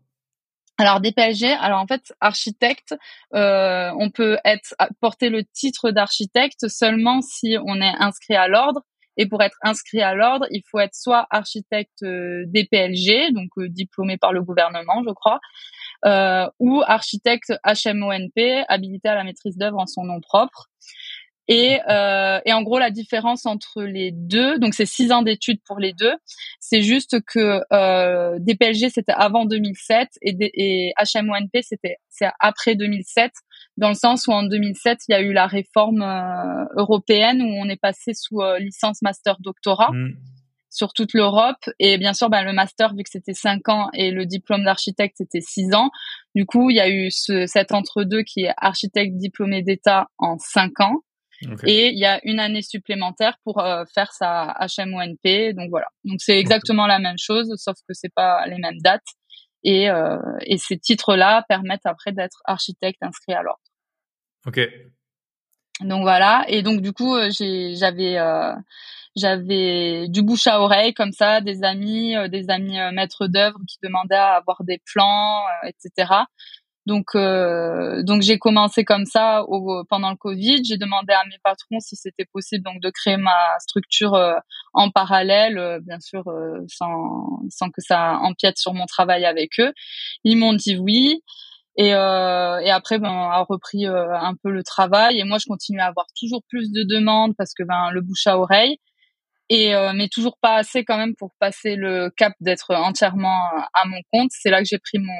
Alors 0.78 1.02
DPLG, 1.02 1.46
alors 1.60 1.80
en 1.80 1.88
fait 1.88 2.14
architecte, 2.22 2.96
euh, 3.34 3.90
on 3.98 4.12
peut 4.12 4.38
être 4.46 4.76
porter 5.02 5.30
le 5.30 5.44
titre 5.44 5.90
d'architecte 5.90 6.68
seulement 6.68 7.22
si 7.22 7.58
on 7.66 7.82
est 7.82 7.96
inscrit 8.00 8.36
à 8.36 8.48
l'ordre. 8.48 8.82
Et 9.20 9.26
pour 9.26 9.42
être 9.42 9.58
inscrit 9.64 10.02
à 10.02 10.14
l'ordre, 10.14 10.46
il 10.52 10.62
faut 10.70 10.78
être 10.78 10.94
soit 10.94 11.26
architecte 11.32 12.04
euh, 12.04 12.44
DPLG, 12.46 13.34
donc 13.34 13.50
euh, 13.58 13.68
diplômé 13.68 14.18
par 14.18 14.32
le 14.32 14.44
gouvernement, 14.44 15.02
je 15.04 15.12
crois, 15.12 15.40
euh, 16.06 16.48
ou 16.60 16.84
architecte 16.86 17.52
HMONP, 17.66 18.64
habilité 18.68 19.10
à 19.10 19.16
la 19.16 19.24
maîtrise 19.24 19.58
d'œuvre 19.58 19.80
en 19.80 19.88
son 19.88 20.04
nom 20.04 20.22
propre. 20.22 20.68
Et, 21.48 21.80
euh, 21.90 22.40
et 22.46 22.52
en 22.54 22.62
gros, 22.62 22.78
la 22.78 22.92
différence 22.92 23.46
entre 23.46 23.84
les 23.84 24.12
deux, 24.12 24.60
donc 24.60 24.74
c'est 24.74 24.86
six 24.86 25.12
ans 25.12 25.22
d'études 25.22 25.62
pour 25.66 25.80
les 25.80 25.94
deux, 25.94 26.14
c'est 26.60 26.82
juste 26.82 27.22
que 27.26 27.62
euh, 27.72 28.38
DPLG 28.40 28.90
c'était 28.90 29.14
avant 29.14 29.46
2007 29.46 30.10
et, 30.22 30.36
et 30.40 30.94
HMONP 31.16 31.62
c'était 31.62 31.98
c'est 32.10 32.28
après 32.40 32.76
2007, 32.76 33.32
dans 33.78 33.90
le 33.90 33.96
sens 33.96 34.28
où 34.28 34.32
en 34.32 34.44
2007 34.44 35.00
il 35.08 35.12
y 35.14 35.16
a 35.16 35.22
eu 35.22 35.32
la 35.32 35.48
réforme 35.48 36.02
euh, 36.02 36.66
européenne 36.76 37.42
où 37.42 37.50
on 37.62 37.70
est 37.70 37.80
passé 37.80 38.14
sous 38.14 38.42
euh, 38.42 38.60
licence 38.60 39.02
master 39.02 39.38
doctorat. 39.40 39.92
Mmh 39.92 40.16
sur 40.70 40.94
toute 40.94 41.14
l'Europe. 41.14 41.70
Et 41.80 41.98
bien 41.98 42.14
sûr, 42.14 42.30
ben, 42.30 42.44
le 42.44 42.54
master, 42.54 42.94
vu 42.94 43.04
que 43.04 43.10
c'était 43.10 43.34
cinq 43.34 43.68
ans 43.68 43.90
et 43.94 44.12
le 44.12 44.26
diplôme 44.26 44.64
d'architecte, 44.64 45.16
c'était 45.18 45.42
six 45.42 45.74
ans. 45.74 45.90
Du 46.36 46.46
coup, 46.46 46.70
il 46.70 46.76
y 46.76 46.80
a 46.80 46.90
eu 46.90 47.10
ce, 47.10 47.48
cet 47.48 47.72
entre-deux 47.72 48.22
qui 48.22 48.42
est 48.42 48.54
architecte 48.58 49.18
diplômé 49.18 49.64
d'État 49.64 50.08
en 50.20 50.38
cinq 50.38 50.80
ans. 50.80 51.02
Et 51.65 51.89
il 51.89 52.00
y 52.00 52.06
a 52.06 52.19
une 52.23 52.39
année 52.39 52.62
supplémentaire 52.62 53.38
pour 53.43 53.60
euh, 53.60 53.84
faire 53.93 54.12
sa 54.12 54.56
HMONP. 54.78 55.54
Donc 55.54 55.69
voilà. 55.69 55.88
Donc 56.04 56.19
c'est 56.19 56.38
exactement 56.38 56.88
la 56.88 57.00
même 57.00 57.17
chose, 57.19 57.54
sauf 57.58 57.76
que 57.88 57.93
c'est 57.93 58.13
pas 58.13 58.45
les 58.47 58.58
mêmes 58.58 58.80
dates. 58.84 59.06
Et, 59.63 59.89
euh, 59.89 60.17
et 60.41 60.58
ces 60.58 60.78
titres-là 60.78 61.43
permettent 61.47 61.86
après 61.86 62.12
d'être 62.12 62.41
architecte 62.45 63.02
inscrit 63.02 63.34
à 63.34 63.41
l'ordre. 63.41 63.62
Ok. 64.45 64.60
Donc 65.82 66.02
voilà. 66.04 66.45
Et 66.47 66.62
donc 66.62 66.82
du 66.82 66.93
coup, 66.93 67.15
euh, 67.15 67.30
j'avais 67.32 68.17
euh, 68.17 68.54
j'avais 69.15 70.08
du 70.08 70.21
bouche 70.21 70.47
à 70.47 70.62
oreille 70.62 70.93
comme 70.93 71.12
ça, 71.12 71.41
des 71.41 71.63
amis, 71.63 72.15
des 72.30 72.50
amis 72.50 72.78
maîtres 72.93 73.28
d'œuvre 73.28 73.58
qui 73.67 73.78
demandaient 73.84 74.15
à 74.15 74.36
avoir 74.36 74.63
des 74.63 74.80
plans, 74.86 75.41
etc. 75.65 76.13
Donc, 76.88 77.15
euh, 77.15 78.02
donc 78.04 78.21
j'ai 78.21 78.39
commencé 78.39 78.86
comme 78.86 79.06
ça 79.06 79.43
au, 79.50 79.84
pendant 79.89 80.10
le 80.10 80.15
Covid. 80.15 80.63
J'ai 80.63 80.78
demandé 80.78 81.12
à 81.12 81.26
mes 81.26 81.38
patrons 81.43 81.82
si 81.82 81.97
c'était 81.97 82.23
possible 82.23 82.63
donc 82.63 82.82
de 82.82 82.89
créer 82.89 83.17
ma 83.17 83.60
structure 83.60 84.13
euh, 84.13 84.36
en 84.73 84.89
parallèle, 84.89 85.58
euh, 85.58 85.80
bien 85.82 86.00
sûr 86.00 86.23
sans, 86.69 87.41
sans 87.50 87.69
que 87.71 87.82
ça 87.82 88.19
empiète 88.21 88.58
sur 88.58 88.73
mon 88.73 88.86
travail 88.86 89.26
avec 89.26 89.60
eux. 89.60 89.73
Ils 90.23 90.38
m'ont 90.38 90.54
dit 90.54 90.78
oui. 90.78 91.21
Et, 91.80 91.89
et 91.89 92.71
après, 92.71 92.97
ben, 92.97 93.10
a 93.10 93.45
repris 93.47 93.86
un 93.86 94.34
peu 94.41 94.50
le 94.50 94.63
travail. 94.63 95.19
Et 95.19 95.23
moi, 95.26 95.38
je 95.38 95.45
continue 95.45 95.80
à 95.80 95.86
avoir 95.86 96.08
toujours 96.19 96.41
plus 96.50 96.71
de 96.71 96.82
demandes 96.84 97.36
parce 97.38 97.54
que 97.54 97.62
ben, 97.63 97.91
le 97.91 98.02
bouche 98.02 98.26
à 98.26 98.39
oreille 98.39 98.80
et 99.50 99.74
euh, 99.74 99.94
mais 99.96 100.10
toujours 100.10 100.38
pas 100.42 100.56
assez 100.56 100.84
quand 100.84 100.98
même 100.98 101.16
pour 101.16 101.32
passer 101.40 101.76
le 101.76 102.10
cap 102.10 102.34
d'être 102.42 102.74
entièrement 102.74 103.50
à 103.74 103.86
mon 103.86 104.02
compte. 104.12 104.30
C'est 104.32 104.50
là 104.50 104.62
que 104.62 104.68
j'ai 104.70 104.78
pris 104.78 105.00
mon 105.00 105.14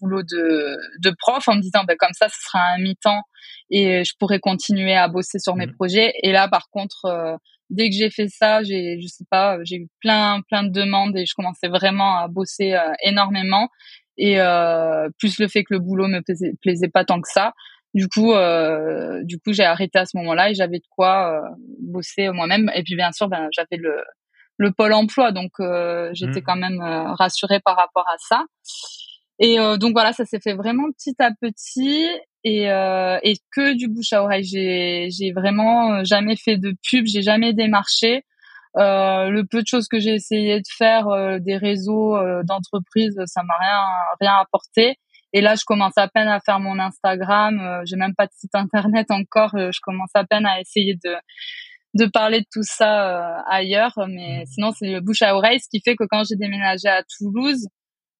boulot 0.00 0.22
de, 0.22 0.76
de 1.02 1.14
prof 1.18 1.46
en 1.48 1.54
me 1.54 1.60
disant 1.60 1.84
ben 1.84 1.96
comme 1.96 2.12
ça 2.12 2.28
ce 2.28 2.40
sera 2.40 2.60
un 2.74 2.78
mi-temps 2.78 3.22
et 3.70 4.04
je 4.04 4.12
pourrais 4.18 4.40
continuer 4.40 4.96
à 4.96 5.06
bosser 5.08 5.38
sur 5.38 5.54
mes 5.54 5.66
mmh. 5.66 5.74
projets. 5.74 6.12
Et 6.22 6.32
là 6.32 6.48
par 6.48 6.68
contre 6.70 7.04
euh, 7.04 7.36
dès 7.70 7.90
que 7.90 7.96
j'ai 7.96 8.10
fait 8.10 8.28
ça, 8.28 8.64
j'ai 8.64 9.00
je 9.00 9.06
sais 9.06 9.24
pas, 9.30 9.58
j'ai 9.62 9.76
eu 9.76 9.88
plein 10.00 10.40
plein 10.48 10.64
de 10.64 10.70
demandes 10.70 11.16
et 11.16 11.24
je 11.24 11.34
commençais 11.34 11.68
vraiment 11.68 12.18
à 12.18 12.28
bosser 12.28 12.74
euh, 12.74 12.92
énormément 13.04 13.68
et 14.16 14.36
plus 15.18 15.40
le 15.40 15.48
fait 15.48 15.64
que 15.64 15.74
le 15.74 15.80
boulot 15.80 16.06
me 16.06 16.20
plaisait, 16.20 16.52
plaisait 16.62 16.88
pas 16.88 17.04
tant 17.04 17.20
que 17.20 17.28
ça. 17.28 17.52
Du 17.94 18.08
coup, 18.08 18.32
euh, 18.32 19.22
du 19.22 19.38
coup, 19.38 19.52
j'ai 19.52 19.64
arrêté 19.64 19.98
à 20.00 20.04
ce 20.04 20.16
moment-là 20.16 20.50
et 20.50 20.54
j'avais 20.54 20.78
de 20.78 20.86
quoi 20.90 21.32
euh, 21.32 21.48
bosser 21.80 22.28
moi-même. 22.30 22.70
Et 22.74 22.82
puis 22.82 22.96
bien 22.96 23.12
sûr, 23.12 23.28
ben, 23.28 23.48
j'avais 23.52 23.76
le, 23.76 24.02
le 24.58 24.72
pôle 24.72 24.92
emploi, 24.92 25.32
donc 25.32 25.52
euh, 25.60 26.10
j'étais 26.12 26.40
mmh. 26.40 26.44
quand 26.44 26.56
même 26.56 26.80
euh, 26.80 27.12
rassurée 27.14 27.60
par 27.60 27.76
rapport 27.76 28.06
à 28.08 28.16
ça. 28.18 28.44
Et 29.38 29.58
euh, 29.58 29.76
donc 29.76 29.92
voilà, 29.92 30.12
ça 30.12 30.24
s'est 30.24 30.40
fait 30.40 30.54
vraiment 30.54 30.90
petit 30.92 31.14
à 31.20 31.30
petit 31.40 32.08
et, 32.44 32.64
et 32.64 33.36
que 33.52 33.74
du 33.74 33.88
bouche 33.88 34.12
à 34.12 34.22
oreille. 34.22 34.44
J'ai, 34.44 35.08
j'ai 35.10 35.32
vraiment 35.32 36.04
jamais 36.04 36.36
fait 36.36 36.58
de 36.58 36.74
pub, 36.88 37.06
j'ai 37.06 37.22
jamais 37.22 37.54
démarché. 37.54 38.24
le 38.74 39.42
peu 39.42 39.62
de 39.62 39.66
choses 39.66 39.88
que 39.88 39.98
j'ai 39.98 40.14
essayé 40.14 40.58
de 40.58 40.68
faire, 40.76 41.06
des 41.40 41.56
réseaux 41.56 42.18
d'entreprises, 42.42 43.18
ça 43.24 43.42
m'a 43.44 43.54
rien 43.58 43.80
rien 44.20 44.34
apporté. 44.42 44.98
Et 45.34 45.40
là, 45.40 45.56
je 45.56 45.64
commence 45.64 45.98
à 45.98 46.06
peine 46.06 46.28
à 46.28 46.38
faire 46.38 46.60
mon 46.60 46.78
Instagram. 46.78 47.58
Euh, 47.58 47.82
j'ai 47.84 47.96
même 47.96 48.14
pas 48.14 48.26
de 48.26 48.32
site 48.32 48.54
internet 48.54 49.10
encore. 49.10 49.52
Euh, 49.56 49.70
je 49.72 49.80
commence 49.82 50.10
à 50.14 50.24
peine 50.24 50.46
à 50.46 50.60
essayer 50.60 50.94
de 50.94 51.14
de 51.94 52.06
parler 52.06 52.40
de 52.40 52.46
tout 52.52 52.62
ça 52.62 53.08
euh, 53.08 53.42
ailleurs. 53.48 53.94
Mais 54.08 54.42
mmh. 54.42 54.46
sinon, 54.46 54.70
c'est 54.70 54.90
le 54.90 55.00
bouche 55.00 55.22
à 55.22 55.36
oreille, 55.36 55.58
ce 55.58 55.68
qui 55.68 55.80
fait 55.84 55.96
que 55.96 56.04
quand 56.08 56.22
j'ai 56.24 56.36
déménagé 56.36 56.88
à 56.88 57.02
Toulouse, 57.02 57.66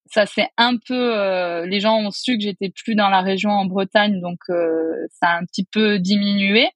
ça 0.07 0.25
c'est 0.25 0.49
un 0.57 0.75
peu. 0.77 1.63
les 1.65 1.79
gens 1.79 1.97
ont 1.97 2.11
su 2.11 2.37
que 2.37 2.43
j'étais 2.43 2.69
plus 2.69 2.95
dans 2.95 3.09
la 3.09 3.21
région 3.21 3.49
en 3.49 3.65
Bretagne, 3.65 4.19
donc 4.19 4.39
ça 4.47 5.29
a 5.29 5.37
un 5.39 5.45
petit 5.45 5.65
peu 5.65 5.99
diminué. 5.99 6.67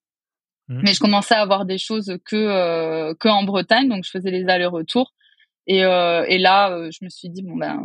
Mmh. 0.70 0.82
Mais 0.84 0.94
je 0.94 1.00
commençais 1.00 1.36
à 1.36 1.42
avoir 1.42 1.66
des 1.66 1.78
choses 1.78 2.18
que 2.26 3.14
que 3.14 3.28
en 3.28 3.44
Bretagne, 3.44 3.90
donc 3.90 4.06
je 4.06 4.10
faisais 4.10 4.32
les 4.32 4.48
allers-retours. 4.48 5.14
Et, 5.68 5.80
et 5.80 6.38
là, 6.38 6.90
je 6.92 7.04
me 7.04 7.10
suis 7.10 7.30
dit 7.30 7.44
bon 7.44 7.56
ben 7.56 7.78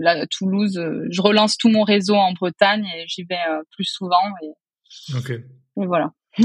là, 0.00 0.26
Toulouse, 0.26 0.76
euh, 0.78 1.06
je 1.10 1.20
relance 1.20 1.56
tout 1.56 1.68
mon 1.68 1.82
réseau 1.82 2.14
en 2.14 2.32
Bretagne 2.32 2.84
et 2.96 3.04
j'y 3.06 3.24
vais 3.24 3.36
euh, 3.48 3.62
plus 3.70 3.84
souvent. 3.84 4.16
Et, 4.42 5.16
ok. 5.16 5.30
Et 5.30 5.86
voilà. 5.86 6.12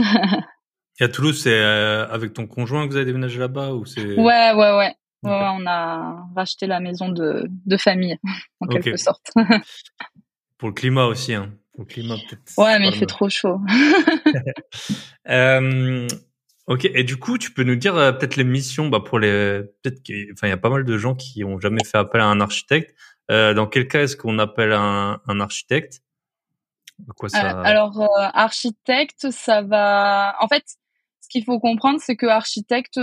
et 1.00 1.04
à 1.04 1.08
Toulouse, 1.08 1.41
c'est 1.41 1.54
euh, 1.54 2.08
avec 2.10 2.34
ton 2.34 2.46
conjoint 2.46 2.86
que 2.86 2.91
vous 2.91 2.98
avez 2.98 3.06
déménagé 3.06 3.39
là-bas 3.39 3.72
ou 3.74 3.86
c'est 3.86 4.15
Ouais, 4.15 4.54
ouais, 4.54 4.78
ouais. 4.78 4.96
Ouais, 5.24 5.32
on 5.32 5.65
a 5.65 6.24
racheté 6.36 6.68
la 6.68 6.80
maison 6.80 7.10
de, 7.10 7.50
de 7.65 7.78
famille, 7.78 8.15
en 8.60 8.68
quelque 8.68 8.98
sorte. 8.98 9.32
Pour 10.60 10.70
le 10.70 10.74
climat 10.74 11.06
aussi, 11.06 11.34
hein. 11.34 11.52
Pour 11.74 11.86
le 11.86 11.88
climat, 11.88 12.15
peut-être. 12.15 12.54
Ouais, 12.58 12.78
mais 12.78 12.89
il 12.89 12.94
fait 12.94 13.08
trop 13.08 13.28
chaud. 13.28 13.60
euh, 15.28 16.08
ok, 16.68 16.86
et 16.86 17.04
du 17.04 17.18
coup, 17.18 17.39
tu 17.39 17.52
peux 17.52 17.63
nous 17.63 17.76
dire 17.76 17.96
peut-être 17.96 18.36
les 18.36 18.44
missions, 18.44 18.88
bah, 18.88 19.00
pour 19.04 19.18
les, 19.18 19.63
peut-être 19.82 20.04
qu'il, 20.04 20.32
enfin, 20.32 20.46
il 20.46 20.52
y 20.52 20.54
a 20.54 20.58
pas 20.58 20.70
mal 20.70 20.86
de 20.86 20.98
gens 20.98 21.15
qui 21.15 21.44
ont 21.44 21.60
jamais 21.60 21.84
fait 21.84 21.98
appel 21.98 22.22
à 22.22 22.28
un 22.28 22.39
architecte. 22.39 22.96
Euh, 23.32 23.54
dans 23.54 23.68
quel 23.68 23.88
cas 23.88 24.04
est-ce 24.04 24.16
qu'on 24.16 24.40
appelle 24.40 24.72
un, 24.72 25.20
un 25.28 25.40
architecte? 25.40 26.02
Euh, 27.10 27.28
alors 27.34 28.00
euh, 28.02 28.08
architecte, 28.34 29.30
ça 29.32 29.62
va. 29.62 30.36
En 30.40 30.48
fait, 30.48 30.64
ce 31.22 31.28
qu'il 31.30 31.44
faut 31.44 31.60
comprendre, 31.60 32.00
c'est 32.02 32.16
que 32.16 32.28
architecte, 32.28 33.00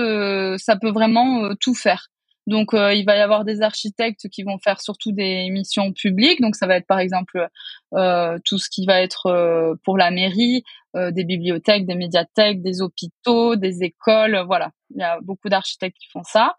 ça 0.59 0.77
peut 0.77 0.91
vraiment 0.91 1.55
tout 1.61 1.75
faire. 1.75 2.09
Donc, 2.47 2.71
il 2.73 3.05
va 3.05 3.17
y 3.17 3.21
avoir 3.21 3.45
des 3.45 3.63
architectes 3.63 4.29
qui 4.29 4.43
vont 4.43 4.59
faire 4.59 4.81
surtout 4.81 5.13
des 5.13 5.49
missions 5.51 5.93
publiques. 5.93 6.41
Donc, 6.41 6.57
ça 6.57 6.67
va 6.67 6.77
être 6.77 6.87
par 6.87 6.99
exemple 6.99 7.49
euh, 7.95 8.39
tout 8.45 8.59
ce 8.59 8.69
qui 8.71 8.87
va 8.87 9.01
être 9.01 9.77
pour 9.85 9.99
la 9.99 10.11
mairie, 10.11 10.65
des 10.95 11.25
bibliothèques, 11.25 11.85
des 11.87 11.95
médiathèques, 11.95 12.63
des 12.63 12.81
hôpitaux, 12.81 13.57
des 13.57 13.83
écoles. 13.83 14.43
Voilà, 14.47 14.71
il 14.95 15.01
y 15.01 15.05
a 15.05 15.19
beaucoup 15.21 15.49
d'architectes 15.49 15.97
qui 15.99 16.09
font 16.11 16.25
ça. 16.25 16.55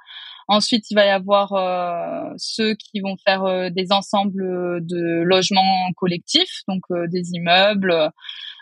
Ensuite, 0.48 0.90
il 0.92 0.96
va 0.96 1.06
y 1.06 1.10
avoir 1.10 1.54
euh, 1.54 2.34
ceux 2.38 2.76
qui 2.76 3.00
vont 3.00 3.16
faire 3.26 3.46
euh, 3.46 3.70
des 3.70 3.92
ensembles 3.92 4.86
de 4.86 5.22
logements 5.24 5.92
collectifs, 5.96 6.62
donc 6.68 6.82
euh, 6.92 7.08
des 7.08 7.32
immeubles. 7.34 8.12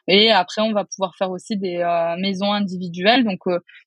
Et 0.07 0.31
après, 0.31 0.61
on 0.61 0.73
va 0.73 0.85
pouvoir 0.85 1.15
faire 1.15 1.31
aussi 1.31 1.57
des 1.57 1.77
maisons 2.17 2.51
individuelles. 2.51 3.23
Donc, 3.23 3.39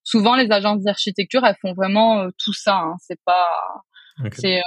souvent, 0.05 0.37
les 0.37 0.51
agences 0.53 0.83
d'architecture, 0.83 1.45
elles 1.45 1.57
font 1.61 1.75
vraiment 1.75 2.29
tout 2.39 2.53
ça. 2.53 2.77
Hein. 2.77 2.95
C'est 3.01 3.19
pas, 3.25 3.49
c'est, 4.33 4.63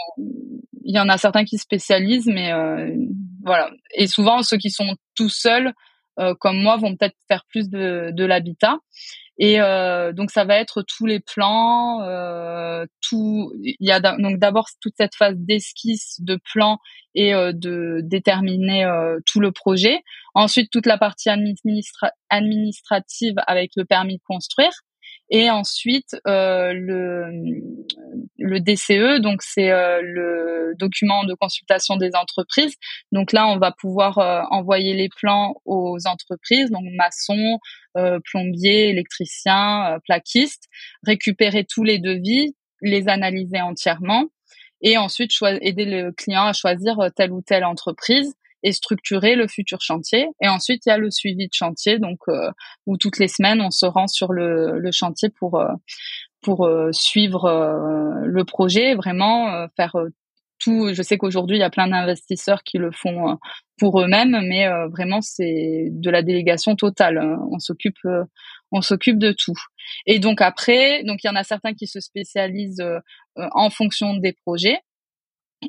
il 0.84 0.96
y 0.96 1.00
en 1.00 1.08
a 1.08 1.18
certains 1.18 1.46
qui 1.46 1.58
spécialisent, 1.58 2.28
mais 2.28 2.52
voilà. 3.46 3.72
Et 3.96 4.08
souvent, 4.08 4.44
ceux 4.44 4.58
qui 4.58 4.70
sont 4.70 4.98
tout 5.16 5.30
seuls, 5.30 5.74
comme 6.42 6.62
moi, 6.62 6.76
vont 6.76 6.96
peut-être 6.98 7.16
faire 7.30 7.46
plus 7.50 7.70
de, 7.70 8.12
de 8.12 8.26
l'habitat. 8.26 8.78
Et 9.40 9.62
euh, 9.62 10.14
donc 10.14 10.32
ça 10.32 10.46
va 10.46 10.56
être 10.58 10.82
tous 10.82 11.06
les 11.06 11.20
plans, 11.20 12.02
euh, 12.02 12.86
tout. 13.02 13.52
Il 13.62 13.76
y 13.80 13.92
a 13.92 14.00
donc 14.00 14.40
d'abord 14.40 14.68
toute 14.82 14.94
cette 14.98 15.16
phase 15.16 15.36
d'esquisse, 15.38 16.20
de 16.22 16.40
plan 16.52 16.80
et 17.14 17.36
euh, 17.36 17.52
de 17.54 18.02
déterminer 18.04 18.86
euh, 18.86 19.20
tout 19.26 19.40
le 19.40 19.52
projet. 19.52 20.02
Ensuite 20.34 20.72
toute 20.72 20.88
la 20.88 20.98
partie 20.98 21.30
administrative 22.30 23.36
avec 23.46 23.72
le 23.76 23.86
permis 23.86 24.18
de 24.18 24.24
construire. 24.26 24.72
Et 25.30 25.50
ensuite, 25.50 26.16
euh, 26.26 26.72
le, 26.74 27.30
le 28.38 28.60
DCE, 28.62 29.20
donc 29.20 29.42
c'est 29.42 29.72
euh, 29.72 30.02
le 30.02 30.74
document 30.80 31.26
de 31.26 31.34
consultation 31.34 31.98
des 31.98 32.16
entreprises. 32.16 32.76
Donc 33.12 33.34
là, 33.34 33.48
on 33.48 33.58
va 33.58 33.72
pouvoir 33.72 34.20
euh, 34.20 34.42
envoyer 34.52 34.94
les 34.94 35.10
plans 35.10 35.56
aux 35.66 35.98
entreprises, 36.06 36.70
donc 36.72 36.84
maçons, 36.96 37.60
euh, 37.98 38.20
plombiers, 38.24 38.90
électriciens, 38.90 40.00
plaquistes, 40.06 40.68
récupérer 41.04 41.66
tous 41.66 41.84
les 41.84 42.00
devis, 42.00 42.56
les 42.82 43.10
analyser 43.10 43.60
entièrement 43.60 44.26
et 44.82 44.98
ensuite 44.98 45.32
aider 45.62 45.86
le 45.86 46.12
client 46.12 46.46
à 46.46 46.54
choisir 46.54 46.98
telle 47.16 47.34
ou 47.34 47.42
telle 47.42 47.66
entreprise 47.66 48.37
et 48.64 48.72
structurer 48.72 49.36
le 49.36 49.48
futur 49.48 49.82
chantier. 49.82 50.28
Et 50.42 50.48
ensuite, 50.48 50.86
il 50.86 50.90
y 50.90 50.92
a 50.92 50.98
le 50.98 51.12
suivi 51.12 51.48
de 51.48 51.54
chantier, 51.54 52.00
donc 52.00 52.20
euh, 52.28 52.52
où 52.86 52.98
toutes 52.98 53.20
les 53.20 53.28
semaines, 53.28 53.62
on 53.62 53.72
se 53.72 53.86
rend 53.86 54.08
sur 54.08 54.34
le, 54.34 54.80
le 54.80 54.92
chantier 54.92 55.30
pour 55.30 55.60
euh, 55.60 55.74
pour 56.42 56.66
euh, 56.66 56.92
suivre 56.92 57.50
le 58.24 58.44
projet, 58.46 58.96
vraiment 58.96 59.68
faire 59.76 59.96
tout. 60.60 60.94
Je 60.94 61.02
sais 61.02 61.18
qu'aujourd'hui, 61.18 61.58
il 61.58 61.60
y 61.60 61.64
a 61.64 61.70
plein 61.70 61.88
d'investisseurs 61.88 62.64
qui 62.64 62.78
le 62.78 62.92
font 62.92 63.38
pour 63.78 64.00
eux-mêmes, 64.00 64.40
mais 64.48 64.68
vraiment, 64.88 65.20
c'est 65.22 65.88
de 65.92 66.10
la 66.10 66.22
délégation 66.22 66.76
totale. 66.76 67.38
On 67.52 67.60
s'occupe 67.60 67.98
on 68.72 68.82
s'occupe 68.82 69.18
de 69.18 69.32
tout. 69.32 69.58
Et 70.06 70.20
donc 70.20 70.40
après, 70.40 71.04
donc 71.04 71.24
il 71.24 71.28
y 71.28 71.30
en 71.30 71.36
a 71.36 71.44
certains 71.44 71.74
qui 71.74 71.88
se 71.88 72.00
spécialisent 72.00 72.86
en 73.36 73.70
fonction 73.70 74.16
des 74.16 74.34
projets 74.34 74.80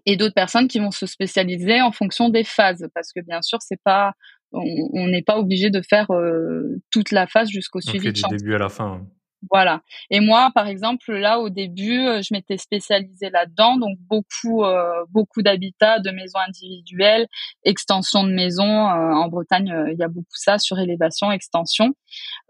et 0.06 0.16
d'autres 0.16 0.34
personnes 0.34 0.68
qui 0.68 0.78
vont 0.78 0.90
se 0.90 1.06
spécialiser 1.06 1.80
en 1.80 1.92
fonction 1.92 2.28
des 2.28 2.44
phases 2.44 2.88
parce 2.94 3.12
que 3.12 3.20
bien 3.20 3.42
sûr 3.42 3.58
c'est 3.62 3.80
pas 3.82 4.12
on 4.52 5.06
n'est 5.08 5.22
pas 5.22 5.38
obligé 5.38 5.70
de 5.70 5.82
faire 5.82 6.10
euh, 6.10 6.80
toute 6.90 7.10
la 7.10 7.26
phase 7.26 7.48
jusqu'au 7.48 7.80
suivi 7.80 8.12
du 8.12 8.22
début 8.30 8.54
à 8.54 8.58
la 8.58 8.68
fin 8.68 9.06
Voilà. 9.50 9.82
Et 10.10 10.20
moi, 10.20 10.50
par 10.54 10.66
exemple, 10.66 11.12
là 11.12 11.38
au 11.38 11.48
début, 11.48 12.00
euh, 12.00 12.22
je 12.22 12.32
m'étais 12.32 12.56
spécialisée 12.56 13.30
là-dedans, 13.30 13.76
donc 13.76 13.98
beaucoup, 14.08 14.64
euh, 14.64 15.04
beaucoup 15.10 15.42
d'habitats, 15.42 16.00
de 16.00 16.10
maisons 16.10 16.38
individuelles, 16.38 17.26
extension 17.64 18.24
de 18.24 18.32
maisons. 18.32 18.64
Euh, 18.64 19.12
en 19.12 19.28
Bretagne, 19.28 19.72
il 19.92 19.98
y 19.98 20.02
a 20.02 20.08
beaucoup 20.08 20.26
ça 20.34 20.58
sur 20.58 20.78
élévation, 20.78 21.30
extension. 21.30 21.94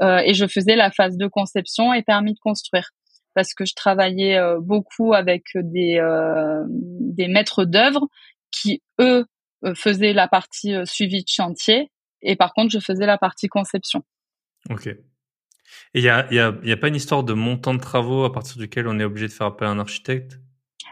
et 0.00 0.34
je 0.34 0.46
faisais 0.46 0.76
la 0.76 0.90
phase 0.90 1.16
de 1.16 1.26
conception 1.26 1.92
et 1.92 2.02
permis 2.02 2.34
de 2.34 2.38
construire 2.40 2.90
parce 3.38 3.54
que 3.54 3.64
je 3.64 3.74
travaillais 3.76 4.36
beaucoup 4.58 5.14
avec 5.14 5.44
des 5.54 6.02
des 6.66 7.28
maîtres 7.28 7.64
d'œuvre 7.64 8.08
qui 8.50 8.82
eux 9.00 9.26
faisaient 9.76 10.12
la 10.12 10.26
partie 10.26 10.74
suivi 10.84 11.22
de 11.22 11.28
chantier 11.28 11.92
et 12.20 12.34
par 12.34 12.52
contre 12.52 12.72
je 12.72 12.80
faisais 12.80 13.06
la 13.06 13.16
partie 13.16 13.46
conception. 13.46 14.02
Ok. 14.70 14.88
Et 14.88 14.98
il 15.94 16.02
y 16.02 16.08
a, 16.08 16.26
y, 16.32 16.40
a, 16.40 16.52
y 16.64 16.72
a 16.72 16.76
pas 16.76 16.88
une 16.88 16.96
histoire 16.96 17.22
de 17.22 17.32
montant 17.32 17.74
de 17.74 17.78
travaux 17.78 18.24
à 18.24 18.32
partir 18.32 18.56
duquel 18.56 18.88
on 18.88 18.98
est 18.98 19.04
obligé 19.04 19.28
de 19.28 19.32
faire 19.32 19.46
appel 19.46 19.68
à 19.68 19.70
un 19.70 19.78
architecte? 19.78 20.40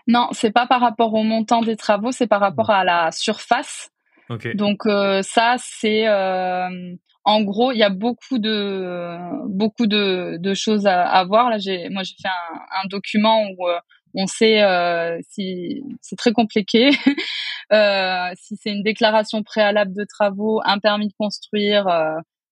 Non, 0.07 0.29
c'est 0.31 0.53
pas 0.53 0.69
par 0.69 0.81
rapport 0.81 1.15
au 1.15 1.25
montant 1.25 1.63
des 1.63 1.77
travaux, 1.77 2.13
c'est 2.13 2.29
par 2.29 2.41
rapport 2.41 2.71
à 2.71 2.85
la 2.85 3.11
surface. 3.11 3.91
Okay. 4.31 4.55
Donc 4.55 4.87
euh, 4.87 5.21
ça, 5.23 5.57
c'est 5.59 6.07
euh, 6.07 6.95
en 7.27 7.43
gros, 7.43 7.73
il 7.73 7.79
y 7.79 7.83
a 7.83 7.91
beaucoup 7.91 8.39
de 8.39 9.19
beaucoup 9.49 9.89
de, 9.89 10.55
choses 10.55 10.87
à, 10.87 11.25
voir. 11.25 11.51
Là, 11.51 11.59
j'ai 11.59 11.89
moi 11.91 12.05
j'ai 12.05 12.15
fait 12.23 12.29
un, 12.29 12.87
document 12.89 13.43
où 13.59 13.69
euh, 13.69 13.81
on 14.15 14.29
sait 14.29 14.63
euh, 14.63 15.19
si 15.29 15.83
c'est 16.01 16.15
très 16.15 16.33
compliqué. 16.33 16.91
euh, 17.73 18.29
si 18.37 18.57
c'est 18.57 18.71
une 18.71 18.85
déclaration 18.85 19.43
préalable 19.43 19.93
de 19.93 20.05
travaux, 20.09 20.61
un 20.65 20.79
permis 20.79 21.09
de 21.09 21.15
construire, 21.19 21.87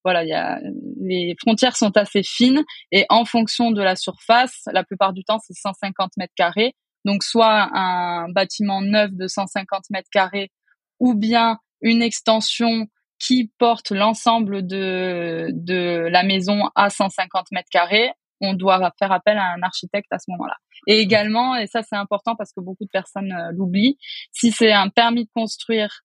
voilà, 0.05 0.25
il 0.25 0.31
y 0.31 0.33
a 0.33 0.59
les 1.01 1.37
frontières 1.41 1.77
sont 1.77 1.97
assez 1.97 2.25
fines 2.25 2.65
et 2.91 3.07
en 3.11 3.25
fonction 3.25 3.71
de 3.71 3.81
la 3.81 3.95
surface, 3.95 4.63
la 4.73 4.83
plupart 4.83 5.13
du 5.13 5.23
temps 5.23 5.39
c'est 5.39 5.55
150 5.55 6.11
mètres 6.19 6.35
carrés. 6.37 6.75
Donc 7.05 7.23
soit 7.23 7.69
un 7.75 8.29
bâtiment 8.31 8.81
neuf 8.81 9.13
de 9.13 9.29
150 9.29 9.85
mètres 9.91 10.09
carrés 10.11 10.51
ou 10.99 11.15
bien 11.15 11.59
une 11.81 12.03
extension 12.03 12.89
qui 13.25 13.51
porte 13.59 13.91
l'ensemble 13.91 14.67
de 14.67 15.49
de 15.53 16.09
la 16.11 16.23
maison 16.23 16.71
à 16.75 16.91
150 16.91 17.47
mètres 17.53 17.69
carrés. 17.71 18.11
On 18.41 18.53
doit 18.53 18.93
faire 18.99 19.13
appel 19.13 19.39
à 19.39 19.55
un 19.55 19.63
architecte 19.63 20.13
à 20.13 20.19
ce 20.19 20.31
moment-là. 20.33 20.57
Et 20.87 20.99
également, 20.99 21.57
et 21.57 21.67
ça 21.67 21.83
c'est 21.83 21.97
important 21.97 22.37
parce 22.37 22.53
que 22.53 22.61
beaucoup 22.61 22.85
de 22.85 22.91
personnes 22.91 23.33
euh, 23.33 23.53
l'oublient, 23.53 23.97
si 24.33 24.51
c'est 24.51 24.73
un 24.73 24.89
permis 24.89 25.25
de 25.25 25.31
construire 25.35 26.03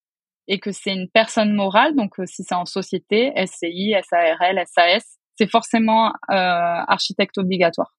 et 0.47 0.60
que 0.60 0.71
c'est 0.71 0.93
une 0.93 1.10
personne 1.10 1.53
morale, 1.53 1.95
donc 1.95 2.19
euh, 2.19 2.25
si 2.25 2.43
c'est 2.43 2.55
en 2.55 2.65
société, 2.65 3.34
SCI, 3.36 3.95
SARL, 4.10 4.63
SAS, 4.67 5.19
c'est 5.38 5.49
forcément 5.49 6.08
euh, 6.08 6.12
architecte 6.29 7.38
obligatoire. 7.38 7.93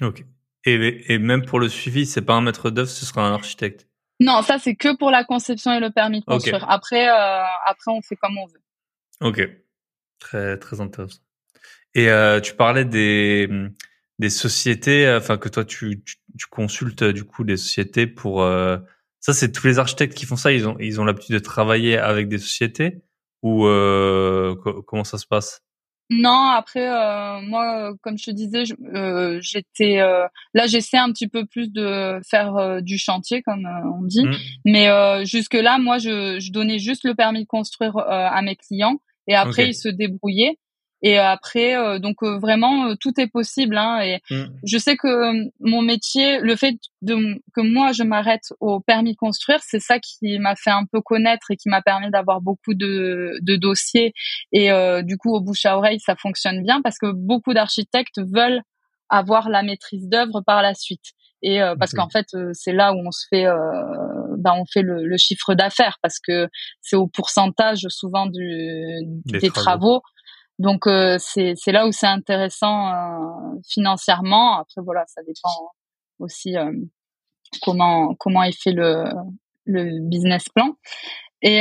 Ok. 0.00 0.24
Et, 0.66 1.12
et, 1.12 1.18
même 1.18 1.44
pour 1.44 1.60
le 1.60 1.68
suivi, 1.68 2.06
c'est 2.06 2.22
pas 2.22 2.34
un 2.34 2.40
maître 2.40 2.70
d'œuvre, 2.70 2.88
ce 2.88 3.04
sera 3.04 3.26
un 3.26 3.34
architecte? 3.34 3.86
Non, 4.20 4.42
ça 4.42 4.58
c'est 4.58 4.76
que 4.76 4.96
pour 4.96 5.10
la 5.10 5.24
conception 5.24 5.72
et 5.72 5.80
le 5.80 5.90
permis 5.90 6.20
de 6.20 6.24
construire. 6.24 6.64
Après, 6.68 7.08
euh, 7.08 7.44
après 7.66 7.90
on 7.90 8.00
fait 8.00 8.16
comme 8.16 8.38
on 8.38 8.46
veut. 8.46 8.62
Ok. 9.20 9.48
Très 10.18 10.58
très 10.58 10.80
intéressant. 10.80 11.20
Et 11.94 12.08
euh, 12.08 12.40
tu 12.40 12.54
parlais 12.54 12.84
des 12.84 13.48
des 14.18 14.30
sociétés, 14.30 15.12
enfin 15.16 15.38
que 15.38 15.48
toi 15.48 15.64
tu, 15.64 16.02
tu, 16.04 16.16
tu, 16.38 16.46
consultes 16.46 17.02
du 17.02 17.24
coup 17.24 17.42
des 17.42 17.56
sociétés 17.56 18.06
pour 18.06 18.42
euh, 18.42 18.78
ça, 19.24 19.32
c'est 19.32 19.52
tous 19.52 19.66
les 19.66 19.78
architectes 19.78 20.12
qui 20.12 20.26
font 20.26 20.36
ça. 20.36 20.52
Ils 20.52 20.68
ont, 20.68 20.76
ils 20.78 21.00
ont 21.00 21.04
l'habitude 21.06 21.34
de 21.34 21.38
travailler 21.38 21.96
avec 21.96 22.28
des 22.28 22.36
sociétés 22.36 23.00
ou 23.42 23.64
euh, 23.64 24.54
comment 24.86 25.02
ça 25.02 25.16
se 25.16 25.26
passe? 25.26 25.62
Non, 26.10 26.48
après 26.48 26.86
euh, 26.86 27.40
moi, 27.40 27.94
comme 28.02 28.18
je 28.18 28.26
te 28.26 28.30
disais, 28.30 28.64
euh, 28.94 29.38
j'étais 29.40 30.00
euh, 30.00 30.26
là, 30.52 30.66
j'essaie 30.66 30.98
un 30.98 31.10
petit 31.10 31.28
peu 31.28 31.46
plus 31.46 31.72
de 31.72 32.20
faire 32.28 32.56
euh, 32.56 32.80
du 32.80 32.98
chantier, 32.98 33.42
comme 33.42 33.66
on 33.66 34.02
dit. 34.02 34.24
Mmh. 34.24 34.36
Mais 34.66 35.24
jusque 35.24 35.54
là, 35.54 35.78
moi, 35.78 35.98
je, 35.98 36.38
je, 36.40 36.52
donnais 36.52 36.78
juste 36.78 37.04
le 37.04 37.14
permis 37.14 37.42
de 37.42 37.48
construire 37.48 37.96
à 37.96 38.40
mes 38.42 38.56
clients 38.56 38.98
et 39.26 39.34
après 39.34 39.62
okay. 39.62 39.70
ils 39.70 39.74
se 39.74 39.88
débrouillaient. 39.88 40.58
Et 41.06 41.18
après, 41.18 41.76
euh, 41.76 41.98
donc 41.98 42.22
euh, 42.22 42.38
vraiment, 42.38 42.86
euh, 42.86 42.94
tout 42.98 43.12
est 43.20 43.26
possible. 43.26 43.76
Hein, 43.76 44.00
et 44.00 44.22
mmh. 44.30 44.44
je 44.64 44.78
sais 44.78 44.96
que 44.96 45.34
mon 45.60 45.82
métier, 45.82 46.40
le 46.40 46.56
fait 46.56 46.76
de 47.02 47.14
que 47.54 47.60
moi 47.60 47.92
je 47.92 48.02
m'arrête 48.02 48.54
au 48.58 48.80
permis 48.80 49.14
construire, 49.14 49.58
c'est 49.62 49.80
ça 49.80 49.98
qui 49.98 50.38
m'a 50.38 50.56
fait 50.56 50.70
un 50.70 50.86
peu 50.90 51.02
connaître 51.02 51.50
et 51.50 51.56
qui 51.56 51.68
m'a 51.68 51.82
permis 51.82 52.10
d'avoir 52.10 52.40
beaucoup 52.40 52.72
de, 52.72 53.36
de 53.42 53.56
dossiers. 53.56 54.14
Et 54.52 54.70
du 55.02 55.18
coup, 55.18 55.34
au 55.34 55.42
bouche 55.42 55.66
à 55.66 55.76
oreille, 55.76 56.00
ça 56.00 56.16
fonctionne 56.16 56.62
bien 56.62 56.80
parce 56.80 56.96
que 56.98 57.12
beaucoup 57.12 57.52
d'architectes 57.52 58.18
veulent 58.18 58.62
avoir 59.10 59.50
la 59.50 59.62
maîtrise 59.62 60.08
d'œuvre 60.08 60.40
par 60.40 60.62
la 60.62 60.72
suite. 60.72 61.12
Et 61.42 61.60
parce 61.78 61.92
qu'en 61.92 62.08
fait, 62.08 62.28
c'est 62.54 62.72
là 62.72 62.94
où 62.94 63.02
on 63.06 63.10
se 63.10 63.26
fait, 63.28 63.44
ben 64.38 64.54
on 64.56 64.64
fait 64.64 64.80
le, 64.80 65.04
le 65.04 65.16
chiffre 65.18 65.52
d'affaires 65.54 65.98
parce 66.00 66.18
que 66.18 66.48
c'est 66.80 66.96
au 66.96 67.06
pourcentage 67.06 67.86
souvent 67.90 68.24
du, 68.24 69.02
des, 69.26 69.50
travaux. 69.50 70.00
travaux 70.00 70.02
donc 70.58 70.86
euh, 70.86 71.16
c'est 71.18 71.54
là 71.72 71.86
où 71.86 71.92
c'est 71.92 72.06
intéressant 72.06 72.88
euh, 72.88 73.58
financièrement. 73.68 74.58
Après 74.58 74.80
voilà, 74.82 75.04
ça 75.08 75.22
dépend 75.22 75.72
aussi 76.18 76.56
euh, 76.56 76.72
comment 77.62 78.14
comment 78.14 78.42
est 78.44 78.56
fait 78.56 78.72
le 78.72 79.04
le 79.64 80.00
business 80.08 80.48
plan. 80.54 80.76
Et 81.42 81.60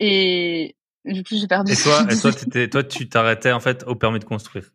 et 0.00 0.76
du 1.04 1.24
coup 1.24 1.34
j'ai 1.36 1.48
perdu. 1.48 1.72
Et 1.72 1.76
toi, 1.76 2.06
et 2.08 2.16
toi, 2.20 2.32
toi 2.70 2.84
tu 2.84 3.08
t'arrêtais 3.08 3.52
en 3.52 3.60
fait 3.60 3.84
au 3.86 3.96
permis 3.96 4.20
de 4.20 4.24
construire. 4.24 4.70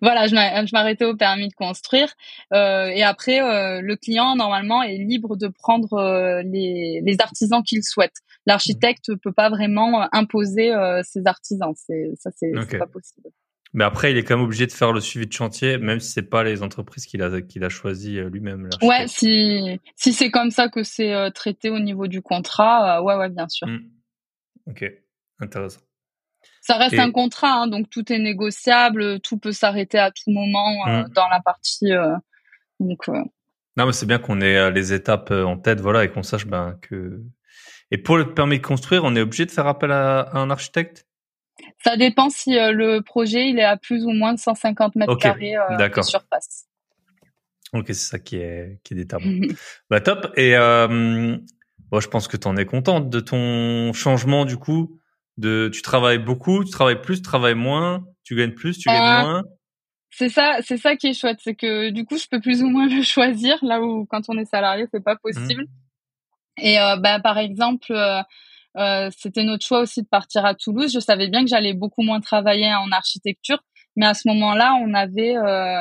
Voilà, 0.00 0.26
je 0.26 0.72
m'arrêtais 0.72 1.04
au 1.04 1.16
permis 1.16 1.48
de 1.48 1.54
construire. 1.54 2.12
Euh, 2.52 2.86
et 2.86 3.02
après, 3.02 3.40
euh, 3.40 3.80
le 3.80 3.96
client, 3.96 4.36
normalement, 4.36 4.82
est 4.82 4.98
libre 4.98 5.36
de 5.36 5.48
prendre 5.48 5.94
euh, 5.94 6.42
les, 6.42 7.00
les, 7.04 7.16
artisans 7.20 7.62
qu'il 7.62 7.82
souhaite. 7.82 8.14
L'architecte 8.46 9.14
peut 9.22 9.32
pas 9.32 9.48
vraiment 9.48 10.06
imposer 10.12 10.72
ses 11.02 11.22
artisans. 11.26 11.74
Ça, 12.16 12.30
c'est 12.36 12.78
pas 12.78 12.86
possible. 12.86 13.28
Mais 13.72 13.84
après, 13.84 14.12
il 14.12 14.18
est 14.18 14.22
quand 14.22 14.36
même 14.36 14.44
obligé 14.44 14.66
de 14.66 14.72
faire 14.72 14.92
le 14.92 15.00
suivi 15.00 15.26
de 15.26 15.32
chantier, 15.32 15.78
même 15.78 15.98
si 15.98 16.12
c'est 16.12 16.22
pas 16.22 16.44
les 16.44 16.62
entreprises 16.62 17.06
qu'il 17.06 17.22
a 17.22 17.40
qu'il 17.40 17.64
a 17.64 17.68
choisi 17.68 18.20
lui-même. 18.20 18.68
Ouais, 18.82 19.06
si 19.08 19.80
si 19.96 20.12
c'est 20.12 20.30
comme 20.30 20.50
ça 20.50 20.68
que 20.68 20.82
c'est 20.82 21.30
traité 21.32 21.70
au 21.70 21.80
niveau 21.80 22.06
du 22.06 22.22
contrat, 22.22 23.02
ouais, 23.02 23.16
ouais, 23.16 23.30
bien 23.30 23.48
sûr. 23.48 23.66
Mmh. 23.66 23.80
Ok, 24.66 24.84
intéressant. 25.40 25.80
Ça 26.66 26.78
reste 26.78 26.98
un 26.98 27.10
contrat, 27.10 27.52
hein, 27.52 27.66
donc 27.66 27.90
tout 27.90 28.10
est 28.10 28.18
négociable, 28.18 29.20
tout 29.20 29.36
peut 29.36 29.52
s'arrêter 29.52 29.98
à 29.98 30.10
tout 30.10 30.30
moment 30.30 30.88
euh, 30.88 31.02
mmh. 31.02 31.08
dans 31.10 31.28
la 31.28 31.40
partie. 31.40 31.92
Euh, 31.92 32.16
donc. 32.80 33.06
Euh. 33.10 33.22
Non, 33.76 33.84
mais 33.84 33.92
c'est 33.92 34.06
bien 34.06 34.18
qu'on 34.18 34.40
ait 34.40 34.70
les 34.70 34.94
étapes 34.94 35.30
en 35.30 35.58
tête, 35.58 35.80
voilà, 35.80 36.04
et 36.04 36.10
qu'on 36.10 36.22
sache 36.22 36.46
ben 36.46 36.78
que. 36.80 37.20
Et 37.90 37.98
pour 37.98 38.16
le 38.16 38.32
permis 38.32 38.60
de 38.60 38.66
construire, 38.66 39.04
on 39.04 39.14
est 39.14 39.20
obligé 39.20 39.44
de 39.44 39.50
faire 39.50 39.66
appel 39.66 39.92
à, 39.92 40.30
un 40.32 40.48
architecte? 40.48 41.06
Ça 41.84 41.98
dépend 41.98 42.30
si 42.30 42.54
le 42.54 43.00
projet 43.00 43.50
il 43.50 43.58
est 43.58 43.64
à 43.64 43.76
plus 43.76 44.04
ou 44.06 44.12
moins 44.12 44.32
de 44.32 44.38
150 44.38 44.96
mètres 44.96 45.16
carrés 45.16 45.56
de 45.70 46.02
surface. 46.02 46.66
Ok, 47.74 47.86
c'est 47.88 47.94
ça 47.94 48.18
qui 48.18 48.36
est 48.36 48.78
qui 48.84 48.94
est 48.94 48.96
déterminant. 48.96 49.52
bah 49.90 50.00
top. 50.00 50.32
Et 50.36 50.56
euh, 50.56 51.36
bon, 51.90 52.00
je 52.00 52.08
pense 52.08 52.26
que 52.26 52.38
tu 52.38 52.48
en 52.48 52.56
es 52.56 52.64
contente 52.64 53.10
de 53.10 53.20
ton 53.20 53.92
changement 53.92 54.46
du 54.46 54.56
coup 54.56 54.98
de 55.36 55.70
tu 55.72 55.82
travailles 55.82 56.18
beaucoup, 56.18 56.64
tu 56.64 56.70
travailles 56.70 57.00
plus, 57.00 57.16
tu 57.16 57.22
travailles 57.22 57.54
moins, 57.54 58.04
tu 58.22 58.36
gagnes 58.36 58.54
plus, 58.54 58.78
tu 58.78 58.88
gagnes 58.88 59.02
euh, 59.02 59.22
moins. 59.22 59.42
C'est 60.16 60.28
ça, 60.28 60.58
c'est 60.62 60.76
ça 60.76 60.94
qui 60.94 61.08
est 61.08 61.12
chouette, 61.12 61.40
c'est 61.42 61.56
que 61.56 61.90
du 61.90 62.04
coup 62.04 62.16
je 62.16 62.26
peux 62.30 62.40
plus 62.40 62.62
ou 62.62 62.68
moins 62.68 62.86
le 62.94 63.02
choisir 63.02 63.58
là 63.62 63.80
où 63.80 64.06
quand 64.06 64.22
on 64.28 64.38
est 64.38 64.44
salarié 64.44 64.86
c'est 64.92 65.02
pas 65.02 65.16
possible. 65.16 65.64
Mmh. 65.64 66.62
Et 66.62 66.80
euh, 66.80 66.96
bah 66.96 67.18
par 67.18 67.36
exemple 67.38 67.90
euh, 67.90 68.22
euh, 68.76 69.10
c'était 69.16 69.42
notre 69.42 69.66
choix 69.66 69.80
aussi 69.80 70.02
de 70.02 70.06
partir 70.06 70.44
à 70.44 70.54
Toulouse. 70.54 70.92
Je 70.94 71.00
savais 71.00 71.28
bien 71.28 71.42
que 71.42 71.50
j'allais 71.50 71.74
beaucoup 71.74 72.02
moins 72.02 72.20
travailler 72.20 72.72
en 72.72 72.92
architecture, 72.92 73.58
mais 73.96 74.06
à 74.06 74.14
ce 74.14 74.28
moment-là, 74.28 74.74
on 74.82 74.94
avait 74.94 75.34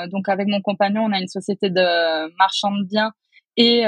donc 0.10 0.30
avec 0.30 0.48
mon 0.48 0.62
compagnon, 0.62 1.04
on 1.04 1.12
a 1.12 1.20
une 1.20 1.28
société 1.28 1.70
de 1.70 2.36
marchand 2.38 2.72
de 2.72 2.86
biens 2.86 3.12
et 3.56 3.84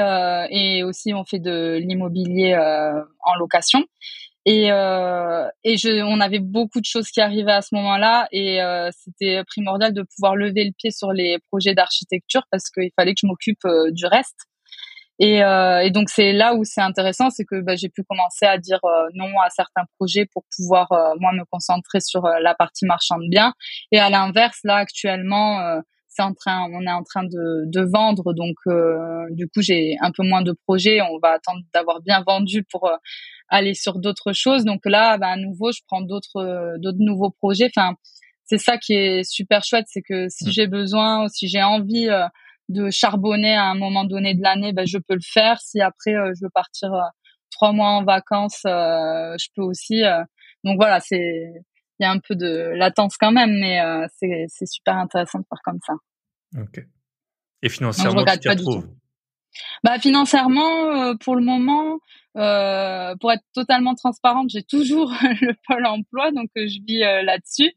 et 0.50 0.84
aussi 0.84 1.12
on 1.12 1.24
fait 1.24 1.40
de 1.40 1.78
l'immobilier 1.80 2.56
en 2.56 3.34
location. 3.36 3.84
Et, 4.48 4.70
euh, 4.70 5.48
et 5.64 5.76
je, 5.76 6.04
on 6.04 6.20
avait 6.20 6.38
beaucoup 6.38 6.80
de 6.80 6.84
choses 6.84 7.08
qui 7.08 7.20
arrivaient 7.20 7.50
à 7.50 7.62
ce 7.62 7.74
moment-là 7.74 8.28
et 8.30 8.62
euh, 8.62 8.90
c'était 8.92 9.42
primordial 9.44 9.92
de 9.92 10.02
pouvoir 10.02 10.36
lever 10.36 10.64
le 10.64 10.70
pied 10.70 10.92
sur 10.92 11.12
les 11.12 11.38
projets 11.50 11.74
d'architecture 11.74 12.42
parce 12.52 12.70
qu'il 12.70 12.90
fallait 12.94 13.12
que 13.14 13.20
je 13.22 13.26
m'occupe 13.26 13.64
euh, 13.64 13.90
du 13.90 14.06
reste. 14.06 14.38
Et, 15.18 15.42
euh, 15.42 15.80
et 15.80 15.90
donc 15.90 16.10
c'est 16.10 16.32
là 16.32 16.54
où 16.54 16.62
c'est 16.62 16.80
intéressant, 16.80 17.28
c'est 17.30 17.44
que 17.44 17.60
bah, 17.60 17.74
j'ai 17.74 17.88
pu 17.88 18.04
commencer 18.04 18.46
à 18.46 18.56
dire 18.58 18.78
euh, 18.84 19.08
non 19.14 19.32
à 19.40 19.50
certains 19.50 19.84
projets 19.98 20.26
pour 20.26 20.44
pouvoir 20.54 20.86
moi 21.18 21.32
me 21.32 21.42
concentrer 21.50 21.98
sur 22.00 22.22
la 22.22 22.54
partie 22.54 22.86
marchand 22.86 23.18
de 23.18 23.28
biens. 23.28 23.52
Et 23.90 23.98
à 23.98 24.10
l'inverse, 24.10 24.60
là 24.62 24.76
actuellement, 24.76 25.80
c'est 26.16 26.22
en 26.22 26.32
train, 26.32 26.66
on 26.72 26.80
est 26.82 26.92
en 26.92 27.02
train 27.02 27.24
de, 27.24 27.64
de 27.66 27.80
vendre, 27.82 28.32
donc 28.32 28.56
du 29.30 29.48
coup 29.48 29.60
j'ai 29.60 29.96
un 30.00 30.10
peu 30.12 30.22
moins 30.22 30.42
de 30.42 30.52
projets. 30.52 31.00
On 31.02 31.18
va 31.18 31.32
attendre 31.32 31.60
d'avoir 31.74 32.00
bien 32.00 32.22
vendu 32.26 32.64
pour 32.64 32.90
aller 33.48 33.74
sur 33.74 33.98
d'autres 33.98 34.32
choses. 34.32 34.64
Donc 34.64 34.80
là, 34.86 35.18
bah, 35.18 35.28
à 35.28 35.36
nouveau, 35.36 35.72
je 35.72 35.80
prends 35.86 36.00
d'autres 36.00 36.78
d'autres 36.78 37.00
nouveaux 37.00 37.30
projets. 37.30 37.68
Enfin, 37.76 37.94
c'est 38.44 38.58
ça 38.58 38.78
qui 38.78 38.94
est 38.94 39.24
super 39.24 39.62
chouette, 39.62 39.86
c'est 39.88 40.02
que 40.02 40.28
si 40.28 40.48
mm. 40.48 40.52
j'ai 40.52 40.66
besoin 40.66 41.24
ou 41.24 41.28
si 41.28 41.48
j'ai 41.48 41.62
envie 41.62 42.08
de 42.68 42.90
charbonner 42.90 43.54
à 43.54 43.64
un 43.64 43.74
moment 43.74 44.04
donné 44.04 44.34
de 44.34 44.42
l'année, 44.42 44.72
ben 44.72 44.86
je 44.86 44.98
peux 44.98 45.14
le 45.14 45.20
faire. 45.22 45.60
Si 45.60 45.80
après 45.80 46.12
je 46.12 46.44
veux 46.44 46.50
partir 46.54 46.90
trois 47.50 47.72
mois 47.72 47.90
en 47.90 48.04
vacances, 48.04 48.60
je 48.64 49.46
peux 49.54 49.62
aussi. 49.62 50.02
donc 50.64 50.76
voilà, 50.78 51.00
c'est 51.00 51.52
il 51.98 52.04
y 52.04 52.06
a 52.06 52.10
un 52.10 52.18
peu 52.18 52.34
de 52.34 52.72
latence 52.76 53.16
quand 53.16 53.32
même, 53.32 53.58
mais 53.58 53.80
c'est 54.18 54.46
c'est 54.48 54.66
super 54.66 54.96
intéressant 54.96 55.38
de 55.40 55.44
faire 55.48 55.60
comme 55.64 55.78
ça. 55.86 55.94
Ok. 56.60 56.84
Et 57.62 57.68
financièrement, 57.68 58.24
tu 58.24 58.38
t'y 58.38 58.48
retrouves? 58.48 58.88
Bah 59.82 59.98
financièrement, 59.98 61.16
pour 61.16 61.36
le 61.36 61.42
moment, 61.42 61.98
euh, 62.36 63.14
pour 63.20 63.32
être 63.32 63.44
totalement 63.54 63.94
transparente, 63.94 64.50
j'ai 64.50 64.62
toujours 64.62 65.10
le 65.40 65.54
pôle 65.66 65.86
emploi, 65.86 66.30
donc 66.32 66.50
je 66.54 66.84
vis 66.86 67.00
là-dessus. 67.00 67.72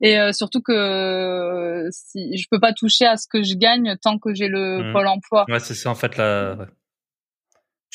Et 0.00 0.18
surtout 0.32 0.60
que 0.60 1.88
si 1.90 2.36
je 2.36 2.46
peux 2.50 2.60
pas 2.60 2.74
toucher 2.74 3.06
à 3.06 3.16
ce 3.16 3.26
que 3.26 3.42
je 3.42 3.54
gagne 3.54 3.96
tant 4.02 4.18
que 4.18 4.34
j'ai 4.34 4.48
le 4.48 4.90
mmh. 4.90 4.92
pôle 4.92 5.06
emploi. 5.06 5.46
Ouais, 5.48 5.60
c'est 5.60 5.74
ça 5.74 5.90
en 5.90 5.94
fait 5.94 6.16
la. 6.16 6.68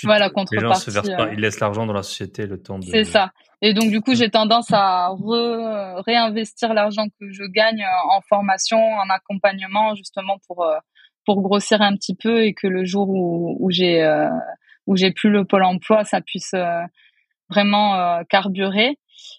Voilà, 0.05 0.29
contrepartie. 0.29 0.55
Les 0.55 0.73
gens 0.73 0.73
se 0.75 0.91
versent 0.91 1.15
pas, 1.15 1.31
ils 1.33 1.39
laissent 1.39 1.59
l'argent 1.59 1.85
dans 1.85 1.93
la 1.93 2.03
société 2.03 2.45
le 2.45 2.61
temps 2.61 2.79
de. 2.79 2.85
C'est 2.85 3.03
ça. 3.03 3.31
Et 3.61 3.73
donc 3.73 3.89
du 3.89 4.01
coup, 4.01 4.15
j'ai 4.15 4.29
tendance 4.29 4.71
à 4.71 5.11
réinvestir 6.05 6.73
l'argent 6.73 7.07
que 7.19 7.31
je 7.31 7.43
gagne 7.43 7.83
en 8.09 8.21
formation, 8.21 8.77
en 8.77 9.09
accompagnement, 9.09 9.95
justement 9.95 10.37
pour 10.47 10.65
pour 11.29 11.43
grossir 11.43 11.81
un 11.83 11.93
petit 11.93 12.15
peu 12.15 12.43
et 12.43 12.55
que 12.55 12.65
le 12.65 12.85
jour 12.85 13.07
où, 13.07 13.55
où 13.59 13.69
j'ai 13.69 14.03
euh, 14.03 14.29
où 14.87 14.95
j'ai 14.95 15.11
plus 15.11 15.29
le 15.29 15.45
pôle 15.45 15.63
emploi, 15.63 16.03
ça 16.03 16.21
puisse 16.21 16.55
euh, 16.55 16.81
vraiment 17.51 17.95
euh, 17.95 18.23
carburer. 18.27 18.97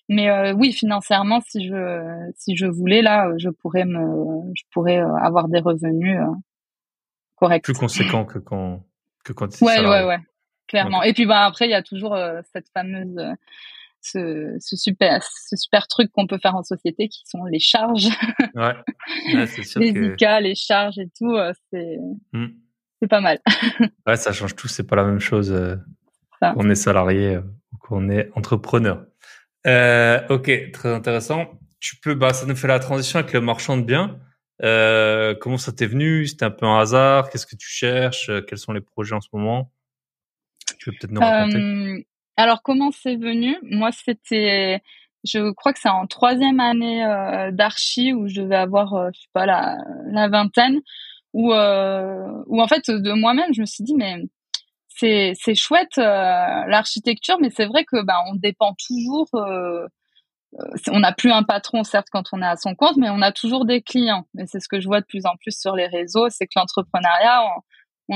Mais 0.09 0.53
oui, 0.53 0.73
financièrement, 0.73 1.41
si 1.41 1.67
je 1.67 2.31
si 2.37 2.55
je 2.57 2.67
voulais 2.67 3.03
là, 3.03 3.29
je 3.39 3.49
pourrais 3.49 3.87
me 3.87 4.53
je 4.55 4.63
pourrais 4.73 4.99
avoir 4.99 5.49
des 5.49 5.59
revenus 5.59 6.21
corrects. 7.35 7.65
Plus 7.65 7.75
conséquents 7.75 8.25
que 8.25 8.39
quand 8.39 8.85
que 9.25 9.33
quand. 9.33 9.49
Ouais, 9.63 9.81
ouais, 9.81 10.05
ouais, 10.05 10.19
clairement. 10.71 11.03
Et 11.03 11.13
puis 11.13 11.27
bah 11.27 11.45
après, 11.45 11.67
il 11.67 11.71
y 11.71 11.75
a 11.75 11.83
toujours 11.83 12.17
cette 12.53 12.69
fameuse 12.73 13.21
ce, 14.03 14.57
ce, 14.61 14.77
super 14.77 15.23
ce 15.23 15.57
super 15.57 15.87
truc 15.87 16.11
qu'on 16.13 16.27
peut 16.27 16.39
faire 16.39 16.57
en 16.57 16.63
société 16.63 17.09
qui 17.09 17.23
sont 17.27 17.45
les 17.45 17.59
charges. 17.59 18.09
Ouais, 18.55 18.75
c'est 19.47 19.63
sûr 19.63 19.81
les 19.81 19.93
que... 19.93 20.43
les 20.43 20.55
charges 20.55 20.99
et 20.99 21.09
tout 21.17 21.35
euh, 21.35 21.53
c'est 21.71 21.99
hmm. 22.33 22.49
c'est 23.01 23.09
pas 23.09 23.21
mal. 23.21 23.39
Ouais 24.07 24.17
ça 24.17 24.33
change 24.33 24.57
tout 24.57 24.69
c'est 24.69 24.87
pas 24.87 24.97
la 24.97 25.05
même 25.05 25.21
chose 25.21 25.53
euh, 25.53 25.77
qu'on 26.41 26.71
est 26.71 26.75
salarié 26.75 27.37
euh, 27.37 27.43
ou 27.73 27.79
qu'on 27.79 28.09
est 28.09 28.31
entrepreneur. 28.35 29.05
Euh, 29.67 30.21
ok 30.29 30.73
très 30.73 30.93
intéressant. 30.93 31.59
Tu 31.81 31.97
peux 31.97 32.15
bah 32.15 32.33
ça 32.33 32.47
nous 32.47 32.57
fait 32.57 32.69
la 32.69 32.79
transition 32.79 33.19
avec 33.19 33.33
le 33.33 33.41
marchand 33.41 33.77
de 33.77 33.83
biens. 33.83 34.19
Euh, 34.63 35.35
comment 35.41 35.57
ça 35.57 35.73
t'est 35.73 35.87
venu? 35.87 36.27
C'était 36.27 36.45
un 36.45 36.51
peu 36.51 36.67
un 36.67 36.79
hasard? 36.79 37.31
Qu'est-ce 37.31 37.47
que 37.47 37.57
tu 37.57 37.69
cherches? 37.69 38.31
Quels 38.47 38.59
sont 38.59 38.73
les 38.73 38.83
projets 38.83 39.15
en 39.15 39.21
ce 39.21 39.29
moment? 39.33 39.73
Tu 40.81 40.91
peux 40.91 40.97
peut-être 40.99 42.05
alors 42.37 42.63
comment 42.63 42.91
c'est 42.91 43.17
venu? 43.17 43.59
Moi, 43.63 43.91
c'était, 43.93 44.81
je 45.25 45.53
crois 45.53 45.75
que 45.75 45.79
c'est 45.79 45.91
en 45.91 46.07
troisième 46.07 46.59
année 46.59 47.05
euh, 47.05 47.51
d'archi 47.53 48.15
où 48.15 48.29
je 48.29 48.41
devais 48.41 48.57
avoir, 48.57 48.95
euh, 48.95 49.11
je 49.15 49.21
sais 49.21 49.29
pas, 49.35 49.45
la, 49.45 50.29
vingtaine, 50.29 50.81
où, 51.35 51.53
en 51.53 52.67
fait 52.67 52.91
de 52.91 53.13
moi-même, 53.13 53.53
je 53.53 53.61
me 53.61 53.67
suis 53.67 53.85
dit 53.85 53.95
mais 53.95 54.17
c'est 54.89 55.33
c'est 55.39 55.55
chouette 55.55 55.97
l'architecture, 55.97 57.37
mais 57.41 57.51
c'est 57.51 57.67
vrai 57.67 57.85
que 57.85 58.03
ben 58.03 58.17
on 58.29 58.35
dépend 58.37 58.75
toujours. 58.87 59.29
on 59.35 60.99
n'a 60.99 61.13
plus 61.13 61.31
un 61.31 61.43
patron 61.43 61.85
certes 61.85 62.09
quand 62.11 62.25
on 62.33 62.41
est 62.41 62.47
à 62.47 62.57
son 62.57 62.75
compte, 62.75 62.97
mais 62.97 63.11
on 63.11 63.21
a 63.21 63.33
toujours 63.33 63.67
des 63.67 63.83
clients. 63.83 64.25
Et 64.39 64.47
c'est 64.47 64.61
ce 64.61 64.69
que 64.69 64.81
je 64.81 64.87
vois 64.87 65.01
de 65.01 65.07
plus 65.07 65.27
en 65.27 65.37
plus 65.37 65.59
sur 65.59 65.77
les 65.77 65.87
réseaux, 65.87 66.29
c'est 66.31 66.47
que 66.47 66.53
l'entrepreneuriat, 66.57 67.43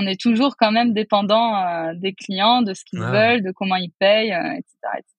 est 0.02 0.20
toujours 0.20 0.56
quand 0.56 0.72
même 0.72 0.92
dépendant 0.92 1.56
euh, 1.56 1.92
des 1.94 2.14
clients, 2.14 2.62
de 2.62 2.74
ce 2.74 2.84
qu'ils 2.84 3.00
veulent, 3.00 3.42
de 3.42 3.52
comment 3.52 3.76
ils 3.76 3.92
payent, 3.98 4.32
etc., 4.32 4.74
euh, 4.84 4.98
etc. 4.98 5.14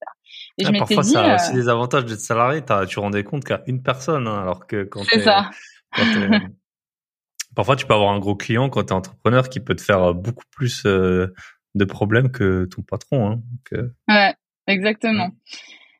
Et 0.57 0.65
je 0.65 0.71
m'étais 0.71 0.95
parfois, 0.95 1.03
ça 1.03 1.23
a 1.23 1.35
aussi 1.35 1.51
euh, 1.51 1.55
des 1.55 1.69
avantages 1.69 2.05
d'être 2.05 2.19
salarié. 2.19 2.61
Tu 2.87 2.99
rendais 2.99 3.23
compte 3.23 3.43
qu'à 3.43 3.63
une 3.67 3.81
personne, 3.81 4.27
hein, 4.27 4.41
alors 4.41 4.67
que 4.67 4.83
quand 4.83 5.03
c'est 5.09 5.21
ça. 5.21 5.49
parfois, 7.55 7.75
tu 7.75 7.85
peux 7.85 7.93
avoir 7.93 8.11
un 8.11 8.19
gros 8.19 8.35
client 8.35 8.69
quand 8.69 8.83
tu 8.83 8.89
es 8.89 8.95
entrepreneur 8.95 9.49
qui 9.49 9.59
peut 9.59 9.75
te 9.75 9.81
faire 9.81 10.13
beaucoup 10.13 10.45
plus 10.51 10.83
de 10.83 11.85
problèmes 11.87 12.31
que 12.31 12.65
ton 12.65 12.81
patron. 12.81 13.31
Hein. 13.31 13.41
Donc, 13.71 13.87
ouais, 14.09 14.35
exactement. 14.67 15.29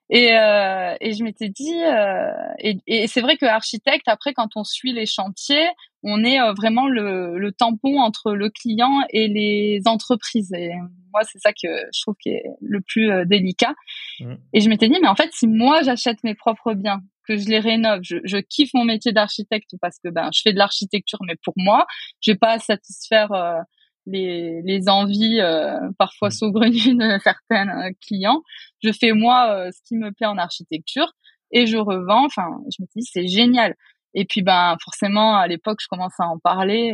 Et, 0.10 0.34
euh, 0.34 0.96
et 1.02 1.14
je 1.14 1.24
m'étais 1.24 1.50
dit, 1.50 1.84
euh, 1.84 2.30
et, 2.60 2.78
et 2.86 3.08
c'est 3.08 3.22
vrai 3.22 3.38
que 3.38 3.46
architecte, 3.46 4.08
après, 4.08 4.34
quand 4.34 4.50
on 4.56 4.64
suit 4.64 4.94
les 4.94 5.06
chantiers, 5.06 5.68
on 6.04 6.24
est 6.24 6.40
euh, 6.40 6.54
vraiment 6.54 6.88
le, 6.88 7.40
le, 7.40 7.52
tampon 7.52 8.00
entre 8.00 8.34
le 8.34 8.50
client 8.50 9.02
et 9.10 9.28
les 9.28 9.82
entreprises. 9.86 10.54
Et 10.54 10.72
moi, 11.12 11.24
c'est 11.24 11.40
ça 11.40 11.52
que 11.52 11.68
je 11.92 12.02
trouve 12.02 12.16
qui 12.22 12.30
est 12.30 12.44
le 12.62 12.82
plus 12.82 13.12
euh, 13.12 13.26
délicat. 13.26 13.74
Mmh. 14.20 14.36
Et 14.54 14.62
je 14.62 14.70
m'étais 14.70 14.88
dit, 14.88 14.98
mais 15.02 15.08
en 15.08 15.16
fait, 15.16 15.30
si 15.34 15.48
moi 15.48 15.82
j'achète 15.82 16.24
mes 16.24 16.36
propres 16.36 16.74
biens, 16.74 17.02
que 17.28 17.38
je 17.38 17.48
les 17.48 17.60
rénove, 17.60 18.02
je, 18.04 18.18
je 18.24 18.38
kiffe 18.38 18.70
mon 18.74 18.86
métier 18.86 19.12
d'architecte 19.12 19.72
parce 19.82 19.98
que 19.98 20.10
ben 20.10 20.30
je 20.32 20.42
fais 20.44 20.54
de 20.54 20.60
l'architecture, 20.60 21.20
mais 21.26 21.36
pour 21.44 21.56
moi, 21.58 21.86
j'ai 22.22 22.36
pas 22.36 22.52
à 22.52 22.60
satisfaire 22.60 23.32
euh, 23.32 23.60
les, 24.06 24.62
les 24.64 24.90
envies 24.90 25.40
euh, 25.40 25.80
parfois 25.98 26.30
mmh. 26.30 26.32
saugrenues 26.32 26.96
de 26.96 27.20
certains 27.24 27.68
euh, 27.70 27.92
clients. 28.06 28.42
Je 28.84 28.92
fais 28.92 29.12
moi 29.14 29.50
euh, 29.52 29.72
ce 29.72 29.82
qui 29.88 29.96
me 29.96 30.12
plaît 30.12 30.28
en 30.28 30.38
architecture 30.38 31.12
et 31.52 31.66
je 31.66 31.78
revends. 31.78 32.26
Enfin, 32.26 32.48
je 32.76 32.82
me 32.82 32.88
dis 32.96 33.04
c'est 33.04 33.28
génial. 33.28 33.76
Et 34.14 34.26
puis 34.26 34.42
ben 34.42 34.76
forcément 34.84 35.36
à 35.36 35.48
l'époque 35.48 35.80
je 35.82 35.88
commence 35.88 36.20
à 36.20 36.28
en 36.28 36.40
parler. 36.40 36.94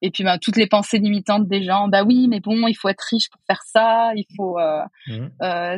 Et 0.00 0.10
puis 0.10 0.24
ben 0.24 0.38
toutes 0.38 0.56
les 0.56 0.66
pensées 0.66 0.98
limitantes 0.98 1.48
des 1.48 1.62
gens. 1.62 1.88
Bah 1.88 2.04
oui, 2.04 2.26
mais 2.28 2.40
bon, 2.40 2.66
il 2.66 2.74
faut 2.74 2.88
être 2.88 3.04
riche 3.10 3.30
pour 3.30 3.40
faire 3.46 3.62
ça. 3.62 4.12
Il 4.16 4.26
faut. 4.36 4.58
Mmh. 5.06 5.28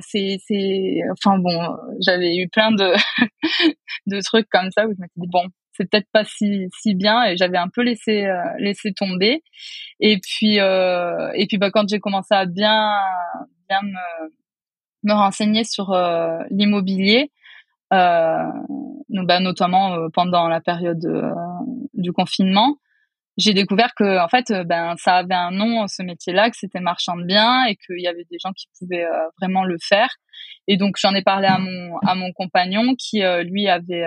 c'est 0.01 0.39
c'est. 0.47 1.01
Enfin 1.13 1.39
bon, 1.39 1.77
j'avais 2.01 2.37
eu 2.37 2.49
plein 2.49 2.73
de 2.73 2.95
de 4.07 4.21
trucs 4.23 4.49
comme 4.49 4.71
ça 4.71 4.87
où 4.87 4.93
je 4.93 5.01
me 5.01 5.07
suis 5.07 5.21
dit 5.21 5.29
bon, 5.29 5.45
peut-être 5.87 6.09
pas 6.13 6.25
si 6.25 6.69
si 6.81 6.95
bien 6.95 7.25
et 7.25 7.37
j'avais 7.37 7.59
un 7.59 7.69
peu 7.69 7.83
laissé 7.83 8.25
euh, 8.27 8.43
laissé 8.59 8.93
tomber. 8.93 9.43
Et 10.01 10.19
puis 10.19 10.61
euh, 10.61 11.31
et 11.35 11.47
puis 11.47 11.59
bah 11.59 11.71
quand 11.71 11.89
j'ai 11.89 12.01
commencé 12.01 12.35
à 12.35 12.47
bien 12.47 12.91
bien 13.69 13.81
me, 13.83 14.31
me 15.05 15.13
renseigner 15.13 15.65
sur 15.65 15.93
euh, 15.93 16.39
l'immobilier 16.51 17.31
bah, 17.91 19.41
notamment 19.41 20.09
pendant 20.13 20.47
la 20.49 20.61
période 20.61 21.05
du 21.95 22.13
confinement 22.13 22.77
j'ai 23.37 23.53
découvert 23.53 23.95
que 23.97 24.23
en 24.23 24.29
fait 24.29 24.53
ben 24.67 24.95
ça 24.97 25.17
avait 25.17 25.35
un 25.35 25.51
nom 25.51 25.89
ce 25.89 26.05
métier-là 26.05 26.51
que 26.51 26.57
c'était 26.57 26.79
marchand 26.79 27.17
de 27.17 27.25
biens 27.25 27.65
et 27.65 27.75
qu'il 27.75 28.01
y 28.01 28.07
avait 28.07 28.27
des 28.31 28.39
gens 28.39 28.53
qui 28.53 28.69
pouvaient 28.79 29.07
vraiment 29.41 29.65
le 29.65 29.77
faire. 29.83 30.11
Et 30.69 30.77
donc 30.77 30.97
j'en 31.01 31.15
ai 31.15 31.23
parlé 31.23 31.49
à 31.49 31.59
mon 31.59 31.99
à 32.07 32.15
mon 32.15 32.33
compagnon 32.33 32.95
qui 32.97 33.23
lui 33.45 33.69
avait 33.69 34.07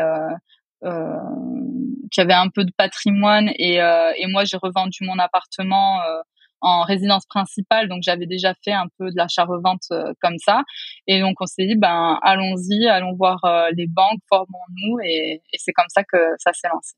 qui 2.13 2.21
avait 2.21 2.33
un 2.33 2.47
peu 2.47 2.63
de 2.63 2.71
patrimoine 2.77 3.49
et, 3.57 3.81
euh, 3.81 4.13
et 4.17 4.27
moi 4.27 4.45
j'ai 4.45 4.57
revendu 4.57 4.99
mon 5.01 5.19
appartement 5.19 6.01
euh, 6.01 6.21
en 6.61 6.83
résidence 6.83 7.25
principale, 7.25 7.89
donc 7.89 8.03
j'avais 8.03 8.25
déjà 8.25 8.53
fait 8.63 8.71
un 8.71 8.87
peu 8.97 9.11
de 9.11 9.17
l'achat-revente 9.17 9.81
comme 10.21 10.37
ça. 10.37 10.63
Et 11.07 11.19
donc 11.19 11.35
on 11.41 11.45
s'est 11.45 11.65
dit, 11.65 11.75
ben 11.75 12.17
allons-y, 12.21 12.87
allons 12.87 13.15
voir 13.15 13.41
les 13.75 13.87
banques, 13.87 14.21
formons-nous, 14.29 14.99
et, 15.03 15.41
et 15.51 15.57
c'est 15.57 15.73
comme 15.73 15.89
ça 15.89 16.05
que 16.05 16.17
ça 16.37 16.53
s'est 16.53 16.69
lancé. 16.69 16.93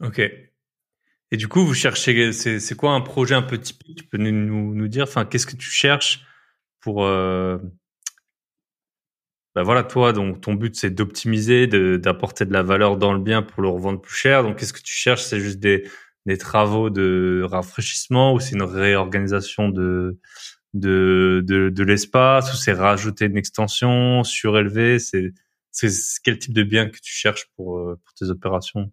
Ok. 0.00 0.18
Et 1.30 1.36
du 1.36 1.46
coup, 1.48 1.64
vous 1.64 1.74
cherchez, 1.74 2.32
c'est 2.32 2.76
quoi 2.76 2.92
un 2.92 3.00
projet 3.00 3.34
un 3.36 3.42
peu 3.42 3.58
typique? 3.58 3.98
Tu 3.98 4.08
peux 4.08 4.18
nous, 4.18 4.74
nous 4.74 4.88
dire, 4.88 5.04
enfin, 5.04 5.24
qu'est-ce 5.24 5.46
que 5.46 5.56
tu 5.56 5.70
cherches 5.70 6.24
pour 6.80 7.06
bah 9.54 9.62
voilà, 9.62 9.84
toi, 9.84 10.12
donc 10.12 10.40
ton 10.40 10.54
but 10.54 10.74
c'est 10.74 10.90
d'optimiser, 10.90 11.66
d'apporter 11.66 12.44
de, 12.44 12.52
la 12.52 12.62
valeur 12.62 12.96
dans 12.96 13.12
le 13.12 13.20
bien 13.20 13.42
pour 13.42 13.62
le 13.62 13.68
revendre 13.68 14.00
plus 14.00 14.14
cher. 14.14 14.42
Donc, 14.42 14.58
qu'est-ce 14.58 14.72
que 14.72 14.82
tu 14.82 14.94
cherches? 14.94 15.22
C'est 15.22 15.40
juste 15.40 15.60
des, 15.60 15.88
des 16.26 16.38
travaux 16.38 16.90
de 16.90 17.46
rafraîchissement 17.48 18.32
ou 18.34 18.40
c'est 18.40 18.54
une 18.56 18.62
réorganisation 18.62 19.68
de 19.68 20.18
de, 20.74 21.40
de, 21.46 21.68
de 21.70 21.84
l'espace 21.84 22.52
ou 22.52 22.56
c'est 22.56 22.72
rajouter 22.72 23.26
une 23.26 23.36
extension, 23.36 24.24
surélever? 24.24 24.98
C'est 24.98 25.32
quel 26.24 26.38
type 26.38 26.52
de 26.52 26.64
bien 26.64 26.88
que 26.88 26.98
tu 27.00 27.12
cherches 27.12 27.46
pour 27.56 27.78
euh, 27.78 28.00
pour 28.04 28.14
tes 28.14 28.30
opérations? 28.30 28.90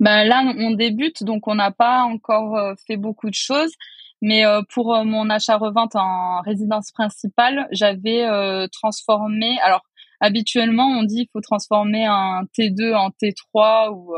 Ben 0.00 0.24
là, 0.24 0.42
on 0.56 0.70
débute, 0.70 1.24
donc 1.24 1.46
on 1.48 1.56
n'a 1.56 1.72
pas 1.72 2.02
encore 2.02 2.56
euh, 2.56 2.74
fait 2.86 2.96
beaucoup 2.96 3.28
de 3.28 3.34
choses. 3.34 3.72
Mais 4.20 4.44
euh, 4.44 4.62
pour 4.72 4.94
euh, 4.94 5.04
mon 5.04 5.30
achat-revente 5.30 5.94
en 5.96 6.40
résidence 6.40 6.90
principale, 6.92 7.68
j'avais 7.70 8.24
euh, 8.24 8.66
transformé. 8.72 9.58
Alors 9.62 9.82
habituellement, 10.20 10.86
on 10.86 11.04
dit 11.04 11.22
il 11.22 11.28
faut 11.32 11.40
transformer 11.40 12.04
un 12.06 12.42
T2 12.58 12.94
en 12.94 13.10
T3 13.10 13.90
ou 13.92 14.14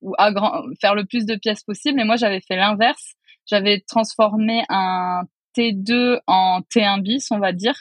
ou 0.00 0.14
faire 0.80 0.94
le 0.94 1.04
plus 1.04 1.26
de 1.26 1.34
pièces 1.34 1.64
possible. 1.64 1.96
Mais 1.96 2.04
moi, 2.04 2.16
j'avais 2.16 2.40
fait 2.40 2.56
l'inverse. 2.56 3.14
J'avais 3.46 3.80
transformé 3.80 4.64
un 4.68 5.22
T2 5.56 6.20
en 6.26 6.60
T1 6.60 7.02
bis, 7.02 7.30
on 7.30 7.38
va 7.38 7.52
dire, 7.52 7.74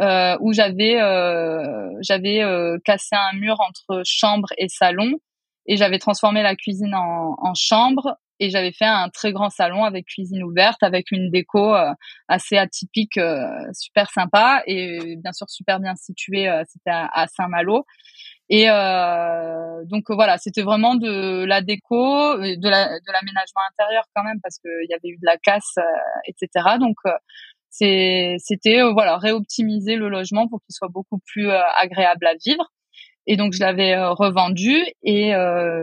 euh, 0.00 0.36
où 0.40 0.52
j'avais 0.52 1.00
euh, 1.00 1.90
j'avais 2.00 2.42
euh, 2.42 2.78
cassé 2.84 3.14
un 3.14 3.36
mur 3.38 3.56
entre 3.60 4.02
chambre 4.04 4.48
et 4.58 4.68
salon 4.68 5.12
et 5.66 5.76
j'avais 5.76 5.98
transformé 5.98 6.42
la 6.42 6.56
cuisine 6.56 6.94
en, 6.94 7.36
en 7.38 7.54
chambre 7.54 8.16
et 8.42 8.50
j'avais 8.50 8.72
fait 8.72 8.86
un 8.86 9.08
très 9.08 9.32
grand 9.32 9.50
salon 9.50 9.84
avec 9.84 10.06
cuisine 10.06 10.42
ouverte 10.42 10.82
avec 10.82 11.10
une 11.10 11.30
déco 11.30 11.74
assez 12.28 12.56
atypique 12.56 13.18
super 13.72 14.10
sympa 14.10 14.62
et 14.66 15.16
bien 15.16 15.32
sûr 15.32 15.48
super 15.48 15.80
bien 15.80 15.94
situé 15.94 16.50
c'était 16.66 16.90
à, 16.90 17.26
Saint-Malo 17.28 17.84
et 18.48 18.68
euh, 18.68 19.84
donc 19.86 20.10
voilà, 20.10 20.36
c'était 20.36 20.60
vraiment 20.60 20.94
de 20.94 21.44
la 21.44 21.62
déco, 21.62 22.36
de 22.36 22.68
la 22.68 22.98
de 22.98 23.12
l'aménagement 23.12 23.62
intérieur 23.70 24.04
quand 24.14 24.24
même 24.24 24.40
parce 24.42 24.58
qu'il 24.58 24.86
y 24.90 24.92
avait 24.92 25.08
eu 25.08 25.16
de 25.16 25.24
la 25.24 25.38
casse, 25.38 25.78
etc. 26.26 26.76
Donc 26.78 26.96
c'était 27.72 28.82
euh, 28.82 28.92
voilà 28.92 29.16
réoptimiser 29.16 29.96
le 29.96 30.08
logement 30.08 30.46
pour 30.48 30.60
qu'il 30.60 30.74
soit 30.74 30.88
beaucoup 30.88 31.18
plus 31.26 31.48
euh, 31.48 31.60
agréable 31.76 32.26
à 32.26 32.34
vivre. 32.44 32.70
Et 33.26 33.36
donc 33.36 33.52
je 33.52 33.60
l'avais 33.60 33.94
euh, 33.94 34.10
revendu 34.10 34.76
et 35.02 35.32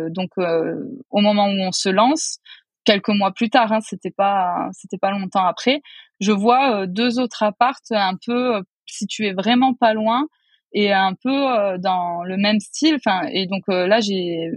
donc 0.10 0.32
au 0.38 1.22
moment 1.22 1.48
où 1.48 1.60
on 1.62 1.72
se 1.72 1.90
lance, 1.90 2.40
quelques 2.84 3.10
mois 3.10 3.32
plus 3.32 3.50
tard, 3.50 3.72
hein, 3.72 3.80
c'était 3.82 4.12
pas 4.12 4.70
c'était 4.74 4.98
pas 4.98 5.12
longtemps 5.12 5.46
après, 5.46 5.82
je 6.20 6.32
vois 6.32 6.88
deux 6.88 7.20
autres 7.20 7.44
appartes 7.44 7.92
un 7.92 8.16
peu 8.26 8.62
situés 8.86 9.34
vraiment 9.34 9.74
pas 9.74 9.94
loin 9.94 10.28
et 10.74 10.92
un 10.92 11.14
peu 11.14 11.78
dans 11.80 12.24
le 12.24 12.38
même 12.38 12.60
style. 12.60 12.96
Enfin 12.96 13.28
et 13.32 13.48
donc 13.48 13.64
là 13.68 14.00
j'ai 14.02 14.52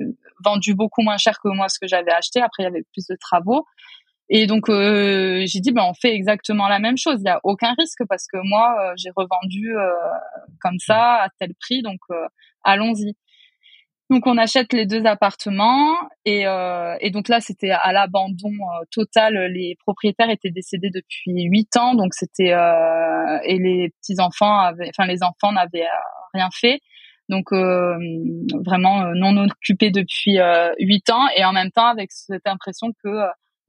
vendu 0.44 0.74
beaucoup 0.74 1.02
moins 1.02 1.18
cher 1.18 1.38
que 1.42 1.48
moi 1.48 1.68
ce 1.68 1.78
que 1.78 1.86
j'avais 1.86 2.12
acheté. 2.12 2.40
Après 2.40 2.64
il 2.64 2.64
y 2.64 2.68
avait 2.68 2.84
plus 2.92 3.06
de 3.06 3.16
travaux 3.20 3.64
et 4.34 4.46
donc 4.46 4.70
euh, 4.70 5.44
j'ai 5.46 5.60
dit 5.60 5.72
ben 5.72 5.84
on 5.84 5.92
fait 5.92 6.14
exactement 6.14 6.66
la 6.66 6.78
même 6.78 6.96
chose. 6.96 7.18
Il 7.20 7.26
y 7.26 7.30
a 7.30 7.38
aucun 7.44 7.74
risque 7.78 8.00
parce 8.08 8.26
que 8.26 8.38
moi 8.42 8.74
euh, 8.80 8.92
j'ai 8.96 9.10
revendu 9.14 9.76
euh, 9.76 9.90
comme 10.58 10.78
ça 10.78 11.22
à 11.22 11.28
tel 11.38 11.52
prix, 11.60 11.82
donc 11.82 12.00
allons-y. 12.64 13.14
Donc 14.08 14.26
on 14.26 14.38
achète 14.38 14.72
les 14.72 14.86
deux 14.86 15.04
appartements 15.04 15.94
et, 16.24 16.44
et 17.00 17.10
donc 17.10 17.28
là 17.28 17.40
c'était 17.40 17.70
à 17.70 17.92
l'abandon 17.92 18.52
total. 18.90 19.34
Les 19.52 19.76
propriétaires 19.84 20.30
étaient 20.30 20.50
décédés 20.50 20.90
depuis 20.90 21.44
huit 21.44 21.76
ans, 21.76 21.94
donc 21.94 22.14
c'était 22.14 22.54
et 23.44 23.58
les 23.58 23.90
petits 24.00 24.18
enfants 24.18 24.58
avaient, 24.58 24.88
enfin 24.88 25.06
les 25.06 25.22
enfants 25.22 25.52
n'avaient 25.52 25.88
rien 26.32 26.48
fait. 26.52 26.80
Donc 27.28 27.52
vraiment 27.52 29.14
non 29.14 29.44
occupés 29.44 29.90
depuis 29.90 30.38
huit 30.78 31.10
ans 31.10 31.26
et 31.36 31.44
en 31.44 31.52
même 31.52 31.70
temps 31.70 31.86
avec 31.86 32.12
cette 32.12 32.46
impression 32.46 32.88
que 33.02 33.08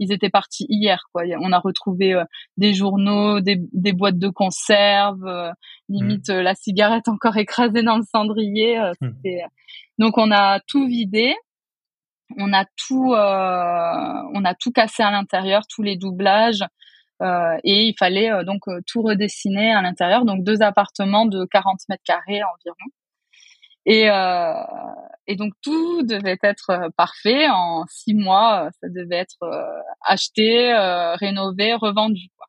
ils 0.03 0.11
étaient 0.11 0.29
partis 0.29 0.65
hier 0.69 1.05
quoi 1.11 1.23
on 1.39 1.51
a 1.51 1.59
retrouvé 1.59 2.13
euh, 2.13 2.23
des 2.57 2.73
journaux 2.73 3.39
des, 3.39 3.59
des, 3.71 3.93
boîtes 3.93 4.19
de 4.19 4.29
conserve 4.29 5.25
euh, 5.25 5.51
limite 5.89 6.29
mmh. 6.29 6.33
euh, 6.33 6.43
la 6.43 6.55
cigarette 6.55 7.07
encore 7.07 7.37
écrasée 7.37 7.83
dans 7.83 7.97
le 7.97 8.03
cendrier 8.03 8.79
mmh. 9.01 9.09
donc 9.97 10.17
on 10.17 10.31
a 10.31 10.59
tout 10.67 10.87
vidé 10.87 11.35
on 12.37 12.51
a 12.53 12.65
tout 12.77 13.13
on 13.13 14.45
a 14.45 14.55
tout 14.59 14.71
cassé 14.71 15.03
à 15.03 15.11
l'intérieur 15.11 15.63
tous 15.67 15.83
les 15.83 15.97
doublages 15.97 16.63
et 17.21 17.87
il 17.87 17.95
fallait 17.97 18.43
donc 18.43 18.61
tout 18.87 19.01
redessiner 19.01 19.71
à 19.71 19.81
l'intérieur 19.81 20.25
donc 20.25 20.43
deux 20.43 20.61
appartements 20.61 21.25
de 21.25 21.45
40 21.45 21.79
mètres 21.89 22.03
carrés 22.03 22.41
environ 22.43 22.89
et, 23.85 24.09
euh, 24.09 24.53
et 25.27 25.35
donc 25.35 25.53
tout 25.61 26.03
devait 26.03 26.37
être 26.43 26.69
euh, 26.69 26.89
parfait 26.97 27.47
en 27.49 27.85
six 27.87 28.13
mois. 28.13 28.65
Euh, 28.65 28.69
ça 28.81 28.89
devait 28.89 29.17
être 29.17 29.43
euh, 29.43 29.63
acheté, 30.05 30.73
rénové, 31.19 31.73
revendu. 31.73 32.27
Quoi. 32.37 32.47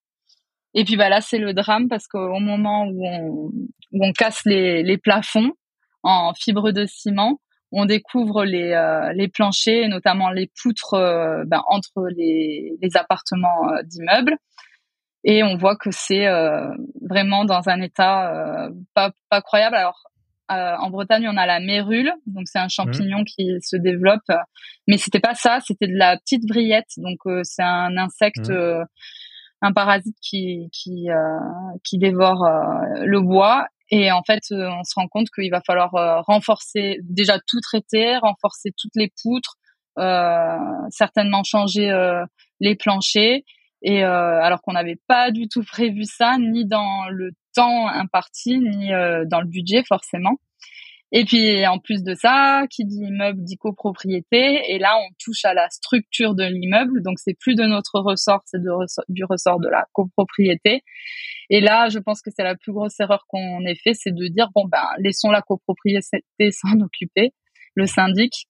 Et 0.75 0.85
puis 0.85 0.97
bah 0.97 1.09
là 1.09 1.21
c'est 1.21 1.39
le 1.39 1.55
drame 1.55 1.89
parce 1.89 2.07
qu'au 2.09 2.41
moment 2.41 2.85
où 2.87 3.07
on, 3.07 3.51
où 3.93 4.05
on 4.05 4.13
casse 4.13 4.43
les, 4.45 4.83
les 4.83 4.99
plafonds 4.99 5.53
en 6.03 6.35
fibre 6.35 6.73
de 6.73 6.85
ciment, 6.87 7.41
on 7.71 7.87
découvre 7.87 8.45
les, 8.45 8.75
les 9.15 9.29
planchers, 9.29 9.89
notamment 9.89 10.31
les 10.31 10.51
poutres 10.63 10.97
ben, 11.47 11.63
entre 11.69 12.09
les, 12.09 12.77
les 12.81 12.97
appartements 12.97 13.69
d'immeubles. 13.85 14.37
Et 15.25 15.43
on 15.43 15.57
voit 15.57 15.77
que 15.77 15.91
c'est 15.91 16.27
vraiment 17.01 17.45
dans 17.45 17.69
un 17.69 17.81
état 17.81 18.69
pas, 18.95 19.13
pas 19.31 19.41
croyable. 19.41 19.77
Alors 19.77 20.05
euh, 20.51 20.77
en 20.79 20.91
Bretagne, 20.91 21.27
on 21.29 21.37
a 21.39 21.47
la 21.47 21.59
mérule, 21.59 22.13
donc 22.27 22.45
c'est 22.47 22.59
un 22.59 22.69
champignon 22.69 23.21
mmh. 23.21 23.25
qui 23.25 23.51
se 23.63 23.77
développe. 23.77 24.31
Mais 24.87 24.99
c'était 24.99 25.21
pas 25.21 25.35
ça, 25.35 25.61
c'était 25.67 25.87
de 25.87 25.97
la 25.97 26.19
petite 26.19 26.47
vrillette. 26.47 26.91
Donc 26.99 27.19
euh, 27.27 27.41
c'est 27.45 27.63
un 27.63 27.97
insecte, 27.97 28.51
mmh. 28.51 28.53
euh, 28.53 28.85
un 29.63 29.73
parasite 29.73 30.17
qui 30.21 30.69
qui 30.73 31.07
qui 31.83 31.99
dévore 31.99 32.47
le 33.01 33.21
bois. 33.21 33.67
Et 33.91 34.13
en 34.13 34.23
fait, 34.23 34.43
on 34.51 34.83
se 34.83 34.95
rend 34.97 35.09
compte 35.09 35.29
qu'il 35.35 35.51
va 35.51 35.61
falloir 35.67 35.91
renforcer, 36.27 36.99
déjà 37.03 37.39
tout 37.39 37.61
traiter, 37.61 38.17
renforcer 38.19 38.71
toutes 38.77 38.95
les 38.97 39.11
poutres, 39.23 39.57
certainement 40.91 41.43
changer 41.45 41.91
les 42.61 42.77
planchers. 42.77 43.43
Et 43.81 44.03
alors 44.03 44.61
qu'on 44.61 44.73
n'avait 44.73 45.01
pas 45.07 45.31
du 45.31 45.49
tout 45.49 45.65
prévu 45.65 46.05
ça, 46.05 46.37
ni 46.39 46.67
dans 46.67 47.09
le 47.09 47.31
temps 47.55 47.89
imparti 47.89 48.59
ni 48.59 48.93
euh, 48.93 49.25
dans 49.27 49.41
le 49.41 49.47
budget 49.47 49.83
forcément. 49.87 50.39
Et 51.17 51.25
puis 51.25 51.65
en 51.67 51.79
plus 51.79 52.03
de 52.03 52.15
ça, 52.15 52.65
qui 52.71 52.85
dit 52.85 53.05
immeuble 53.05 53.45
dit 53.45 53.57
copropriété. 53.57 54.73
Et 54.73 54.81
là, 54.81 54.97
on 54.99 55.09
touche 55.23 55.45
à 55.45 55.55
la 55.55 55.71
structure 55.71 56.35
de 56.35 56.43
l'immeuble. 56.43 57.03
Donc 57.03 57.21
c'est 57.21 57.39
plus 57.39 57.55
de 57.55 57.63
notre 57.63 58.01
ressort, 58.01 58.43
c'est 58.47 58.61
du 59.09 59.25
ressort 59.25 59.61
de 59.61 59.69
la 59.69 59.87
copropriété. 59.93 60.83
Et 61.51 61.61
là, 61.61 61.89
je 61.89 62.01
pense 62.01 62.21
que 62.21 62.31
c'est 62.35 62.43
la 62.43 62.57
plus 62.57 62.73
grosse 62.73 62.99
erreur 62.99 63.27
qu'on 63.29 63.65
ait 63.65 63.77
fait, 63.77 63.95
c'est 63.95 64.13
de 64.13 64.27
dire 64.27 64.49
bon 64.55 64.65
ben 64.67 64.85
laissons 64.99 65.31
la 65.31 65.41
copropriété 65.41 66.25
s'en 66.51 66.81
occuper, 66.81 67.33
le 67.75 67.87
syndic. 67.87 68.49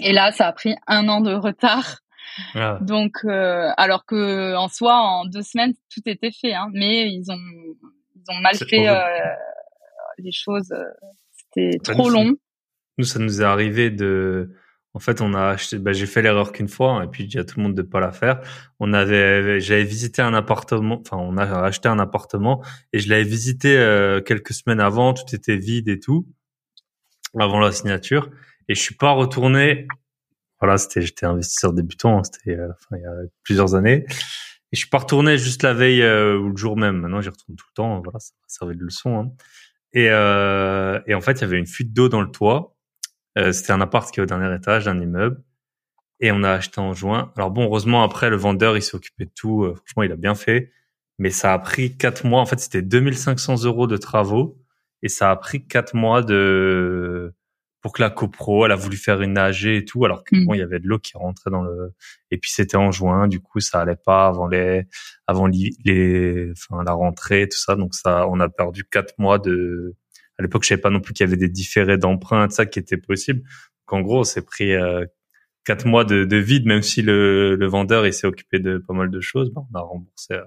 Et 0.00 0.12
là, 0.12 0.32
ça 0.32 0.48
a 0.48 0.52
pris 0.52 0.74
un 0.88 1.08
an 1.08 1.20
de 1.20 1.32
retard. 1.32 2.00
Ah. 2.54 2.78
Donc, 2.80 3.18
euh, 3.24 3.70
alors 3.76 4.04
que 4.04 4.54
en 4.56 4.68
soi, 4.68 4.96
en 4.96 5.26
deux 5.26 5.42
semaines, 5.42 5.74
tout 5.92 6.02
était 6.06 6.32
fait, 6.32 6.54
hein, 6.54 6.68
mais 6.72 7.08
ils 7.08 7.30
ont 7.30 7.38
ont 8.28 8.40
mal 8.40 8.56
fait 8.56 8.88
euh, 8.88 8.98
les 10.18 10.32
choses. 10.32 10.70
Euh, 10.72 10.84
c'était 11.54 11.78
trop 11.78 12.10
long. 12.10 12.34
Nous, 12.98 13.04
ça 13.04 13.18
nous 13.18 13.40
est 13.40 13.44
arrivé 13.44 13.90
de. 13.90 14.50
En 14.94 15.00
fait, 15.00 15.20
on 15.20 15.34
a 15.34 15.50
acheté. 15.50 15.78
Bah, 15.78 15.92
j'ai 15.92 16.06
fait 16.06 16.22
l'erreur 16.22 16.52
qu'une 16.52 16.68
fois, 16.68 17.04
et 17.04 17.06
puis 17.06 17.24
je 17.24 17.28
dis 17.28 17.38
à 17.38 17.44
tout 17.44 17.58
le 17.58 17.64
monde 17.64 17.74
de 17.74 17.82
pas 17.82 18.00
la 18.00 18.10
faire. 18.10 18.40
On 18.80 18.92
avait, 18.92 19.60
j'avais 19.60 19.84
visité 19.84 20.22
un 20.22 20.34
appartement. 20.34 21.00
Enfin, 21.00 21.18
on 21.18 21.36
a 21.36 21.44
acheté 21.62 21.88
un 21.88 21.98
appartement 21.98 22.64
et 22.92 22.98
je 22.98 23.08
l'avais 23.08 23.24
visité 23.24 23.76
euh, 23.76 24.20
quelques 24.20 24.52
semaines 24.52 24.80
avant. 24.80 25.14
Tout 25.14 25.34
était 25.34 25.56
vide 25.56 25.88
et 25.88 26.00
tout 26.00 26.26
avant 27.38 27.60
la 27.60 27.70
signature. 27.72 28.30
Et 28.68 28.74
je 28.74 28.80
suis 28.80 28.96
pas 28.96 29.12
retourné. 29.12 29.86
Voilà, 30.60 30.76
c'était, 30.78 31.02
j'étais 31.02 31.26
investisseur 31.26 31.72
débutant. 31.72 32.18
Hein, 32.18 32.22
c'était 32.24 32.58
enfin, 32.58 32.96
il 32.96 33.02
y 33.02 33.06
a 33.06 33.14
plusieurs 33.44 33.74
années. 33.74 34.04
Et 34.70 34.76
je 34.76 34.80
suis 34.80 34.90
pas 34.90 34.98
retourné 34.98 35.38
juste 35.38 35.62
la 35.62 35.72
veille 35.72 36.02
euh, 36.02 36.38
ou 36.38 36.50
le 36.50 36.56
jour 36.56 36.76
même. 36.76 37.00
Maintenant, 37.00 37.20
j'y 37.20 37.30
retourne 37.30 37.56
tout 37.56 37.66
le 37.70 37.74
temps. 37.74 38.00
Voilà, 38.02 38.18
ça 38.18 38.32
va 38.34 38.44
servir 38.48 38.76
de 38.76 38.84
leçon. 38.84 39.18
Hein. 39.18 39.32
Et, 39.94 40.08
euh, 40.10 41.00
et 41.06 41.14
en 41.14 41.20
fait, 41.20 41.32
il 41.32 41.40
y 41.40 41.44
avait 41.44 41.58
une 41.58 41.66
fuite 41.66 41.92
d'eau 41.92 42.08
dans 42.08 42.20
le 42.20 42.30
toit. 42.30 42.76
Euh, 43.38 43.52
C'était 43.52 43.72
un 43.72 43.80
appart 43.80 44.10
qui 44.10 44.20
est 44.20 44.22
au 44.22 44.26
dernier 44.26 44.54
étage 44.54 44.84
d'un 44.84 45.00
immeuble. 45.00 45.42
Et 46.20 46.32
on 46.32 46.42
a 46.42 46.50
acheté 46.50 46.80
en 46.80 46.92
juin. 46.92 47.32
Alors 47.36 47.50
bon, 47.50 47.64
heureusement, 47.64 48.02
après, 48.02 48.28
le 48.28 48.36
vendeur, 48.36 48.76
il 48.76 48.82
s'est 48.82 48.96
occupé 48.96 49.24
de 49.24 49.30
tout. 49.34 49.64
Euh, 49.64 49.74
franchement, 49.74 50.02
il 50.02 50.12
a 50.12 50.16
bien 50.16 50.34
fait. 50.34 50.72
Mais 51.18 51.30
ça 51.30 51.54
a 51.54 51.58
pris 51.58 51.96
quatre 51.96 52.26
mois. 52.26 52.40
En 52.40 52.46
fait, 52.46 52.60
c'était 52.60 52.82
2500 52.82 53.64
euros 53.64 53.86
de 53.86 53.96
travaux. 53.96 54.58
Et 55.02 55.08
ça 55.08 55.30
a 55.30 55.36
pris 55.36 55.66
quatre 55.66 55.94
mois 55.94 56.22
de 56.22 57.17
pour 57.80 57.92
que 57.92 58.02
la 58.02 58.10
copro, 58.10 58.66
elle 58.66 58.72
a 58.72 58.76
voulu 58.76 58.96
faire 58.96 59.22
une 59.22 59.38
AG 59.38 59.66
et 59.66 59.84
tout, 59.84 60.04
alors 60.04 60.24
que 60.24 60.36
mm. 60.36 60.44
bon, 60.46 60.54
il 60.54 60.58
y 60.58 60.62
avait 60.62 60.80
de 60.80 60.86
l'eau 60.86 60.98
qui 60.98 61.16
rentrait 61.16 61.50
dans 61.50 61.62
le, 61.62 61.92
et 62.30 62.38
puis 62.38 62.50
c'était 62.50 62.76
en 62.76 62.90
juin, 62.90 63.28
du 63.28 63.40
coup, 63.40 63.60
ça 63.60 63.80
allait 63.80 63.96
pas 63.96 64.26
avant 64.26 64.48
les, 64.48 64.84
avant 65.26 65.46
les, 65.46 66.52
enfin, 66.52 66.82
la 66.84 66.92
rentrée, 66.92 67.48
tout 67.48 67.58
ça, 67.58 67.76
donc 67.76 67.94
ça, 67.94 68.26
on 68.28 68.40
a 68.40 68.48
perdu 68.48 68.84
quatre 68.84 69.14
mois 69.18 69.38
de, 69.38 69.94
à 70.38 70.42
l'époque, 70.42 70.62
je 70.64 70.68
savais 70.68 70.80
pas 70.80 70.90
non 70.90 71.00
plus 71.00 71.14
qu'il 71.14 71.24
y 71.26 71.28
avait 71.28 71.36
des 71.36 71.48
différés 71.48 71.98
d'emprunt, 71.98 72.48
ça 72.50 72.66
qui 72.66 72.78
était 72.78 72.96
possible. 72.96 73.40
Donc, 73.40 73.92
en 73.92 74.00
gros, 74.02 74.24
c'est 74.24 74.44
pris 74.44 74.72
euh, 74.72 75.04
quatre 75.64 75.86
mois 75.86 76.04
de, 76.04 76.24
de, 76.24 76.36
vide, 76.36 76.66
même 76.66 76.82
si 76.82 77.02
le, 77.02 77.56
le 77.56 77.66
vendeur 77.66 78.06
il 78.06 78.12
s'est 78.12 78.26
occupé 78.26 78.58
de 78.58 78.78
pas 78.78 78.94
mal 78.94 79.10
de 79.10 79.20
choses, 79.20 79.52
on 79.54 79.78
a 79.78 79.80
remboursé 79.80 80.34
euh, 80.34 80.44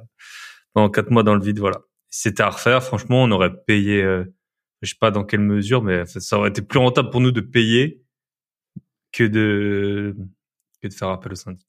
pendant 0.73 0.89
quatre 0.89 1.11
mois 1.11 1.23
dans 1.23 1.35
le 1.35 1.43
vide, 1.43 1.59
voilà. 1.59 1.79
Si 2.09 2.23
c'était 2.23 2.43
à 2.43 2.49
refaire, 2.49 2.83
franchement, 2.83 3.23
on 3.23 3.31
aurait 3.31 3.53
payé 3.65 4.01
euh, 4.01 4.25
je 4.81 4.89
sais 4.89 4.97
pas 4.99 5.11
dans 5.11 5.23
quelle 5.23 5.41
mesure, 5.41 5.83
mais 5.83 6.05
ça 6.05 6.37
aurait 6.37 6.49
été 6.49 6.61
plus 6.61 6.79
rentable 6.79 7.09
pour 7.09 7.21
nous 7.21 7.31
de 7.31 7.41
payer 7.41 8.01
que 9.11 9.23
de 9.23 10.15
que 10.81 10.87
de 10.87 10.93
faire 10.93 11.09
appel 11.09 11.31
au 11.31 11.35
syndic. 11.35 11.67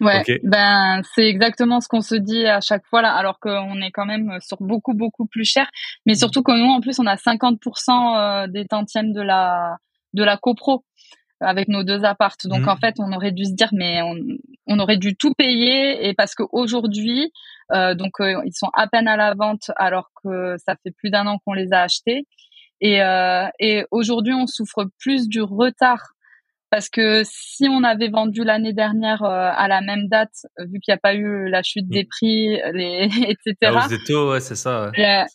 Ouais, 0.00 0.22
ben 0.44 1.02
c'est 1.14 1.26
exactement 1.26 1.80
ce 1.80 1.88
qu'on 1.88 2.02
se 2.02 2.14
dit 2.14 2.46
à 2.46 2.60
chaque 2.60 2.86
fois 2.86 3.02
là, 3.02 3.12
alors 3.14 3.40
qu'on 3.40 3.80
est 3.80 3.90
quand 3.90 4.06
même 4.06 4.38
sur 4.40 4.58
beaucoup 4.60 4.94
beaucoup 4.94 5.26
plus 5.26 5.44
cher, 5.44 5.68
mais 6.06 6.12
mmh. 6.12 6.16
surtout 6.16 6.42
que 6.42 6.52
nous 6.52 6.70
en 6.70 6.80
plus 6.80 7.00
on 7.00 7.06
a 7.06 7.16
50% 7.16 8.44
euh, 8.44 8.46
des 8.46 8.66
tantièmes 8.66 9.12
de 9.12 9.20
la 9.20 9.76
de 10.14 10.22
la 10.22 10.36
copro. 10.36 10.84
Avec 11.40 11.68
nos 11.68 11.84
deux 11.84 12.04
appartes. 12.04 12.46
Donc 12.46 12.62
Mhm. 12.62 12.68
en 12.68 12.76
fait, 12.76 12.94
on 12.98 13.12
aurait 13.12 13.32
dû 13.32 13.44
se 13.44 13.52
dire, 13.54 13.68
mais 13.72 14.02
on, 14.02 14.14
on 14.66 14.78
aurait 14.78 14.96
dû 14.96 15.16
tout 15.16 15.34
payer. 15.34 16.08
Et 16.08 16.14
parce 16.14 16.34
qu'aujourd'hui, 16.34 17.32
euh, 17.72 17.94
donc 17.94 18.20
euh, 18.20 18.40
ils 18.44 18.54
sont 18.54 18.70
à 18.74 18.86
peine 18.88 19.08
à 19.08 19.16
la 19.16 19.34
vente 19.34 19.70
alors 19.76 20.10
que 20.22 20.56
ça 20.64 20.74
fait 20.82 20.90
plus 20.90 21.10
d'un 21.10 21.26
an 21.26 21.38
qu'on 21.44 21.52
les 21.54 21.72
a 21.72 21.82
achetés. 21.82 22.26
Et, 22.80 23.02
euh, 23.02 23.46
et 23.58 23.84
aujourd'hui, 23.90 24.34
on 24.34 24.46
souffre 24.46 24.86
plus 25.00 25.28
du 25.28 25.42
retard 25.42 26.12
parce 26.70 26.90
que 26.90 27.22
si 27.24 27.66
on 27.70 27.82
avait 27.82 28.08
vendu 28.10 28.44
l'année 28.44 28.74
dernière 28.74 29.22
euh, 29.22 29.50
à 29.56 29.68
la 29.68 29.80
même 29.80 30.06
date, 30.08 30.34
euh, 30.60 30.64
vu 30.64 30.80
qu'il 30.80 30.92
n'y 30.92 30.96
a 30.96 30.98
pas 30.98 31.14
eu 31.14 31.48
la 31.48 31.62
chute 31.62 31.88
des 31.88 32.04
prix, 32.04 32.58
les, 32.74 33.08
etc. 33.28 33.54
Des 33.88 33.98
taux, 34.06 34.32
ouais, 34.32 34.40
c'est 34.40 34.54
ça. 34.54 34.84
ouais. 34.86 34.90
La- 35.00 35.26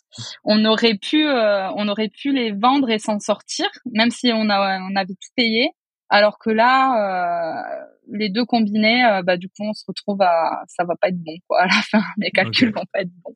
on 0.44 0.64
aurait 0.64 0.94
pu, 0.96 1.26
euh, 1.28 1.70
on 1.76 1.88
aurait 1.88 2.10
pu 2.10 2.34
les 2.34 2.52
vendre 2.52 2.90
et 2.92 3.00
s'en 3.00 3.20
sortir, 3.20 3.66
même 3.92 4.12
si 4.12 4.32
on 4.32 4.48
a, 4.50 4.80
on 4.80 4.96
avait 4.96 5.14
tout 5.16 5.32
payé. 5.36 5.72
Alors 6.14 6.38
que 6.38 6.50
là, 6.52 6.78
euh, 7.00 7.86
les 8.12 8.30
deux 8.30 8.46
combinés, 8.46 9.04
euh, 9.06 9.24
bah 9.24 9.38
du 9.38 9.48
coup, 9.50 9.64
on 9.64 9.74
se 9.74 9.84
retrouve 9.88 10.22
à, 10.22 10.62
ça 10.68 10.84
va 10.84 10.96
pas 10.96 11.08
être 11.10 11.18
bon 11.24 11.36
quoi. 11.48 11.62
À 11.64 11.66
la 11.68 11.82
fin, 11.82 12.04
les 12.18 12.30
calculs 12.32 12.72
vont 12.74 12.86
pas 12.94 13.02
être 13.02 13.12
bons. 13.24 13.36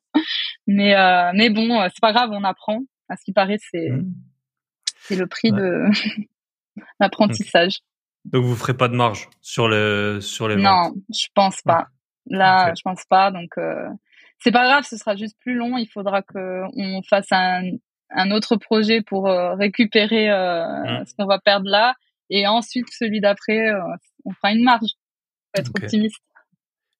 Mais 0.67 0.95
euh, 0.95 1.31
mais 1.33 1.49
bon, 1.49 1.81
c'est 1.89 1.99
pas 2.01 2.13
grave, 2.13 2.29
on 2.33 2.43
apprend. 2.43 2.79
À 3.09 3.15
ce 3.17 3.23
qui 3.23 3.33
paraît, 3.33 3.57
c'est 3.71 3.89
Mhm. 3.89 4.13
c'est 4.99 5.15
le 5.15 5.27
prix 5.27 5.51
Ouais. 5.51 5.59
de 5.59 5.85
l'apprentissage. 6.99 7.79
Donc 8.25 8.43
vous 8.43 8.55
ferez 8.55 8.75
pas 8.75 8.87
de 8.89 8.95
marge 8.95 9.29
sur 9.41 9.67
le 9.67 10.19
sur 10.21 10.47
les 10.47 10.55
Non, 10.57 10.93
je 11.09 11.27
pense 11.33 11.61
pas. 11.61 11.87
Là, 12.29 12.73
je 12.75 12.81
pense 12.83 13.03
pas. 13.09 13.31
Donc, 13.31 13.51
euh, 13.57 13.87
c'est 14.39 14.51
pas 14.51 14.65
grave, 14.67 14.83
ce 14.83 14.97
sera 14.97 15.15
juste 15.15 15.37
plus 15.39 15.55
long. 15.55 15.77
Il 15.77 15.87
faudra 15.87 16.21
que 16.21 16.63
on 16.75 17.01
fasse 17.03 17.31
un, 17.31 17.61
un 18.11 18.31
autre 18.31 18.57
projet 18.57 19.01
pour 19.01 19.27
euh, 19.29 19.55
récupérer 19.55 20.29
euh, 20.29 20.65
Mm. 21.01 21.05
ce 21.05 21.13
qu'on 21.15 21.25
va 21.25 21.39
perdre 21.39 21.69
là, 21.69 21.95
et 22.29 22.47
ensuite 22.47 22.87
celui 22.91 23.21
d'après, 23.21 23.69
euh, 23.69 23.79
on 24.25 24.31
fera 24.31 24.51
une 24.53 24.63
marge. 24.63 24.89
Faut 25.55 25.61
être 25.61 25.71
optimiste. 25.81 26.17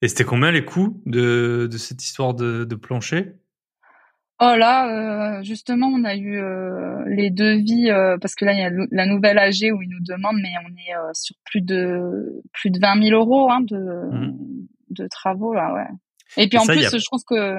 Et 0.01 0.07
c'était 0.07 0.23
combien 0.23 0.51
les 0.51 0.63
coûts 0.63 1.01
de, 1.05 1.67
de 1.71 1.77
cette 1.77 2.03
histoire 2.03 2.33
de, 2.33 2.63
de 2.65 2.75
plancher? 2.75 3.33
Oh 4.39 4.53
là, 4.55 5.39
euh, 5.39 5.43
justement, 5.43 5.87
on 5.87 6.03
a 6.03 6.15
eu 6.15 6.37
euh, 6.37 7.03
les 7.07 7.31
devis 7.31 7.89
euh, 7.89 8.17
parce 8.19 8.35
que 8.35 8.45
là 8.45 8.53
il 8.53 8.59
y 8.59 8.63
a 8.63 8.69
la 8.91 9.05
nouvelle 9.07 9.39
AG 9.39 9.71
où 9.73 9.81
ils 9.81 9.89
nous 9.89 10.03
demandent, 10.03 10.37
mais 10.39 10.53
on 10.63 10.69
est 10.69 11.13
sur 11.13 11.35
plus 11.43 11.61
de 11.61 12.41
plus 12.53 12.69
de 12.69 12.79
20 12.79 13.01
000 13.09 13.19
euros 13.19 13.49
hein, 13.51 13.61
de 13.61 13.77
Mhm. 14.11 14.67
de 14.91 15.07
travaux 15.07 15.55
là, 15.55 15.73
ouais. 15.73 15.87
Et 16.43 16.47
puis 16.47 16.57
Et 16.57 16.59
en 16.61 16.65
ça, 16.65 16.73
plus, 16.73 16.85
a- 16.85 16.97
je 16.99 17.05
pense 17.09 17.23
que 17.23 17.55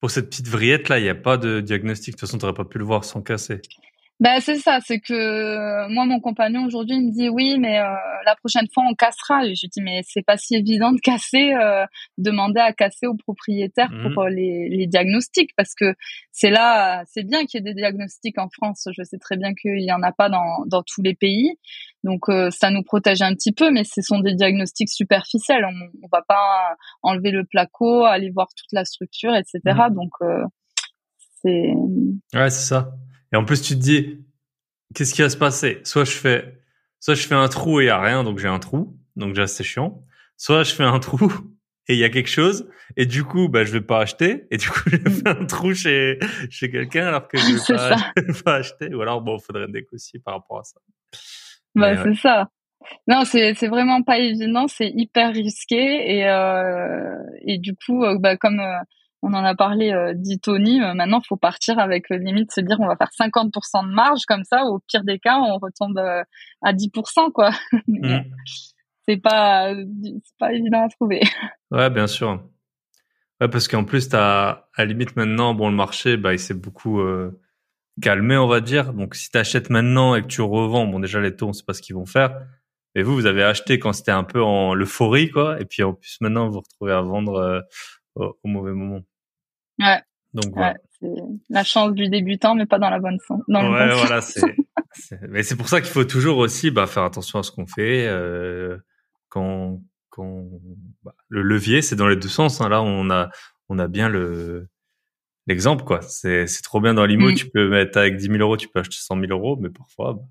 Pour 0.00 0.10
cette 0.10 0.30
petite 0.30 0.48
vrillette 0.48 0.88
là, 0.88 0.98
il 0.98 1.02
n'y 1.02 1.08
a 1.10 1.14
pas 1.14 1.36
de 1.36 1.60
diagnostic. 1.60 2.14
De 2.14 2.18
toute 2.18 2.26
façon, 2.26 2.38
tu 2.38 2.46
n'aurais 2.46 2.56
pas 2.56 2.64
pu 2.64 2.78
le 2.78 2.84
voir 2.86 3.04
sans 3.04 3.20
casser. 3.20 3.60
Bah 4.20 4.38
c'est 4.42 4.56
ça, 4.56 4.80
c'est 4.84 5.00
que 5.00 5.14
euh, 5.14 5.88
moi 5.88 6.04
mon 6.04 6.20
compagnon 6.20 6.66
aujourd'hui 6.66 6.96
il 6.96 7.06
me 7.06 7.10
dit 7.10 7.30
oui 7.30 7.58
mais 7.58 7.78
euh, 7.80 7.84
la 8.26 8.36
prochaine 8.36 8.66
fois 8.72 8.84
on 8.86 8.94
cassera. 8.94 9.46
Et 9.46 9.54
je 9.54 9.62
lui 9.62 9.68
dis 9.70 9.80
mais 9.80 10.02
c'est 10.04 10.22
pas 10.22 10.36
si 10.36 10.56
évident 10.56 10.92
de 10.92 11.00
casser, 11.00 11.54
euh, 11.54 11.86
demander 12.18 12.60
à 12.60 12.74
casser 12.74 13.06
au 13.06 13.14
propriétaire 13.16 13.90
pour 14.02 14.24
euh, 14.24 14.28
les, 14.28 14.68
les 14.68 14.86
diagnostics 14.86 15.52
parce 15.56 15.74
que 15.74 15.94
c'est 16.32 16.50
là, 16.50 17.02
c'est 17.06 17.22
bien 17.22 17.46
qu'il 17.46 17.58
y 17.58 17.60
ait 17.62 17.72
des 17.72 17.74
diagnostics 17.74 18.38
en 18.38 18.50
France. 18.50 18.88
Je 18.94 19.02
sais 19.04 19.16
très 19.16 19.38
bien 19.38 19.54
qu'il 19.54 19.80
y 19.80 19.90
en 19.90 20.02
a 20.02 20.12
pas 20.12 20.28
dans 20.28 20.66
dans 20.66 20.82
tous 20.82 21.00
les 21.00 21.14
pays, 21.14 21.56
donc 22.04 22.28
euh, 22.28 22.50
ça 22.50 22.70
nous 22.70 22.82
protège 22.82 23.22
un 23.22 23.32
petit 23.32 23.52
peu, 23.52 23.70
mais 23.70 23.84
ce 23.84 24.02
sont 24.02 24.20
des 24.20 24.34
diagnostics 24.34 24.90
superficiels. 24.90 25.64
On, 25.64 26.04
on 26.04 26.08
va 26.12 26.20
pas 26.28 26.76
enlever 27.02 27.30
le 27.30 27.46
placo, 27.46 28.04
aller 28.04 28.30
voir 28.30 28.48
toute 28.54 28.72
la 28.72 28.84
structure, 28.84 29.34
etc. 29.34 29.60
Mhm. 29.64 29.94
Donc 29.94 30.12
euh, 30.20 30.44
c'est 31.42 31.72
Ouais, 32.34 32.50
c'est 32.50 32.68
ça. 32.68 32.90
Et 33.32 33.36
en 33.36 33.44
plus, 33.44 33.62
tu 33.62 33.74
te 33.74 33.80
dis, 33.80 34.24
qu'est-ce 34.94 35.14
qui 35.14 35.22
va 35.22 35.30
se 35.30 35.36
passer? 35.36 35.80
Soit 35.84 36.04
je 36.04 36.12
fais, 36.12 36.60
soit 36.98 37.14
je 37.14 37.26
fais 37.26 37.34
un 37.34 37.48
trou 37.48 37.80
et 37.80 37.84
il 37.84 37.86
y 37.86 37.90
a 37.90 38.00
rien, 38.00 38.24
donc 38.24 38.38
j'ai 38.38 38.48
un 38.48 38.58
trou, 38.58 38.96
donc 39.16 39.30
déjà 39.30 39.46
c'est 39.46 39.64
chiant. 39.64 40.02
Soit 40.36 40.62
je 40.62 40.74
fais 40.74 40.84
un 40.84 40.98
trou 40.98 41.32
et 41.88 41.94
il 41.94 41.98
y 41.98 42.04
a 42.04 42.10
quelque 42.10 42.30
chose, 42.30 42.68
et 42.96 43.06
du 43.06 43.24
coup, 43.24 43.48
bah 43.48 43.64
je 43.64 43.72
vais 43.72 43.80
pas 43.80 44.00
acheter, 44.00 44.46
et 44.50 44.56
du 44.56 44.68
coup 44.68 44.80
je 44.90 45.10
fais 45.10 45.28
un 45.28 45.46
trou 45.46 45.74
chez 45.74 46.18
chez 46.50 46.70
quelqu'un 46.70 47.06
alors 47.06 47.28
que 47.28 47.38
je 47.38 47.44
vais 47.72 47.76
pas, 47.76 47.96
je 48.16 48.22
vais 48.22 48.42
pas 48.42 48.54
acheter. 48.56 48.94
Ou 48.94 49.00
alors 49.02 49.20
bon, 49.20 49.38
faudrait 49.38 49.68
négocier 49.68 50.20
par 50.20 50.34
rapport 50.34 50.60
à 50.60 50.64
ça. 50.64 50.80
Bah, 51.74 51.92
ouais. 51.92 52.00
c'est 52.02 52.20
ça. 52.20 52.48
Non, 53.06 53.24
c'est 53.24 53.54
c'est 53.54 53.68
vraiment 53.68 54.02
pas 54.02 54.18
évident, 54.18 54.66
c'est 54.66 54.88
hyper 54.88 55.32
risqué 55.32 56.16
et 56.16 56.28
euh, 56.28 57.16
et 57.42 57.58
du 57.58 57.74
coup, 57.74 58.04
euh, 58.04 58.18
bah, 58.18 58.36
comme 58.36 58.60
euh, 58.60 58.78
on 59.22 59.34
en 59.34 59.44
a 59.44 59.54
parlé, 59.54 59.92
euh, 59.92 60.14
dit 60.14 60.40
Tony, 60.40 60.82
euh, 60.82 60.94
maintenant 60.94 61.20
faut 61.26 61.36
partir 61.36 61.78
avec 61.78 62.10
euh, 62.10 62.16
limite 62.16 62.52
se 62.52 62.60
dire 62.60 62.78
on 62.80 62.86
va 62.86 62.96
faire 62.96 63.10
50% 63.10 63.88
de 63.88 63.94
marge 63.94 64.24
comme 64.26 64.44
ça, 64.44 64.64
au 64.64 64.80
pire 64.88 65.04
des 65.04 65.18
cas 65.18 65.38
on 65.38 65.58
retombe 65.58 65.98
euh, 65.98 66.22
à 66.62 66.72
10% 66.72 67.32
quoi. 67.32 67.50
Mais, 67.86 68.00
Mm. 68.20 68.24
C'est 69.08 69.16
pas 69.16 69.74
c'est 69.74 70.36
pas 70.38 70.52
évident 70.52 70.84
à 70.84 70.88
trouver. 70.88 71.20
Ouais, 71.70 71.88
bien 71.88 72.06
sûr. 72.08 72.42
Ouais, 73.40 73.48
parce 73.48 73.68
qu'en 73.68 73.84
plus, 73.84 74.08
t'as, 74.08 74.50
à 74.50 74.66
la 74.78 74.84
limite 74.86 75.16
maintenant, 75.16 75.54
bon, 75.54 75.70
le 75.70 75.76
marché, 75.76 76.16
bah, 76.16 76.34
il 76.34 76.38
s'est 76.38 76.52
beaucoup 76.54 77.00
euh, 77.00 77.40
calmé, 78.02 78.36
on 78.36 78.48
va 78.48 78.60
dire. 78.60 78.92
Donc, 78.92 79.14
si 79.14 79.30
t'achètes 79.30 79.70
maintenant 79.70 80.14
et 80.14 80.22
que 80.22 80.26
tu 80.26 80.42
revends, 80.42 80.86
bon, 80.86 81.00
déjà 81.00 81.20
les 81.20 81.34
taux, 81.34 81.48
on 81.48 81.52
sait 81.52 81.64
pas 81.64 81.72
ce 81.72 81.80
qu'ils 81.80 81.94
vont 81.94 82.06
faire. 82.06 82.38
Mais 82.94 83.02
vous, 83.02 83.14
vous 83.14 83.26
avez 83.26 83.42
acheté 83.42 83.78
quand 83.78 83.92
c'était 83.92 84.10
un 84.10 84.24
peu 84.24 84.42
en 84.42 84.74
euphorie, 84.76 85.30
quoi. 85.30 85.60
Et 85.60 85.64
puis 85.64 85.82
en 85.82 85.94
plus, 85.94 86.18
maintenant, 86.20 86.46
vous 86.46 86.54
vous 86.54 86.60
retrouvez 86.60 86.92
à 86.92 87.00
vendre 87.02 87.34
euh, 87.36 87.60
au, 88.16 88.36
au 88.42 88.48
mauvais 88.48 88.72
moment. 88.72 89.00
Ouais. 89.80 90.00
Donc 90.34 90.52
voilà. 90.54 90.74
Ouais, 91.02 91.10
la 91.48 91.64
chance 91.64 91.92
du 91.94 92.08
débutant, 92.08 92.54
mais 92.54 92.66
pas 92.66 92.78
dans 92.78 92.90
la 92.90 93.00
bonne 93.00 93.18
sens. 93.26 93.40
Dans 93.48 93.62
le 93.62 93.70
Ouais, 93.70 93.86
bon 93.88 93.92
sens. 93.96 94.00
voilà, 94.06 94.20
c'est. 94.20 94.40
c'est- 94.92 95.20
Mais 95.28 95.42
c'est 95.42 95.56
pour 95.56 95.68
ça 95.68 95.80
qu'il 95.80 95.90
faut 95.90 96.04
toujours 96.04 96.38
aussi 96.38 96.70
bah, 96.70 96.86
faire 96.86 97.02
attention 97.04 97.38
à 97.38 97.42
ce 97.42 97.50
qu'on 97.50 97.66
fait. 97.66 98.06
Euh, 98.06 98.76
quand, 99.28 99.80
quand 100.10 100.44
bah, 101.02 101.14
le 101.28 101.42
levier, 101.42 101.82
c'est 101.82 101.96
dans 101.96 102.08
les 102.08 102.16
deux 102.16 102.28
sens. 102.28 102.60
Hein. 102.60 102.68
Là, 102.68 102.82
on 102.82 103.10
a, 103.10 103.30
on 103.68 103.78
a 103.78 103.88
bien 103.88 104.08
le 104.08 104.68
l'exemple, 105.46 105.84
quoi. 105.84 106.00
C'est, 106.02 106.46
c'est 106.46 106.62
trop 106.62 106.80
bien 106.80 106.94
dans 106.94 107.06
l'IMO. 107.06 107.30
Mm. 107.30 107.34
Tu 107.34 107.50
peux 107.50 107.68
mettre 107.68 107.98
avec 107.98 108.16
10 108.16 108.26
000 108.26 108.38
euros, 108.38 108.56
tu 108.56 108.68
peux 108.68 108.80
acheter 108.80 108.96
100 109.00 109.18
000 109.20 109.32
euros, 109.32 109.56
mais 109.60 109.70
parfois. 109.70 110.14
bah. 110.14 110.22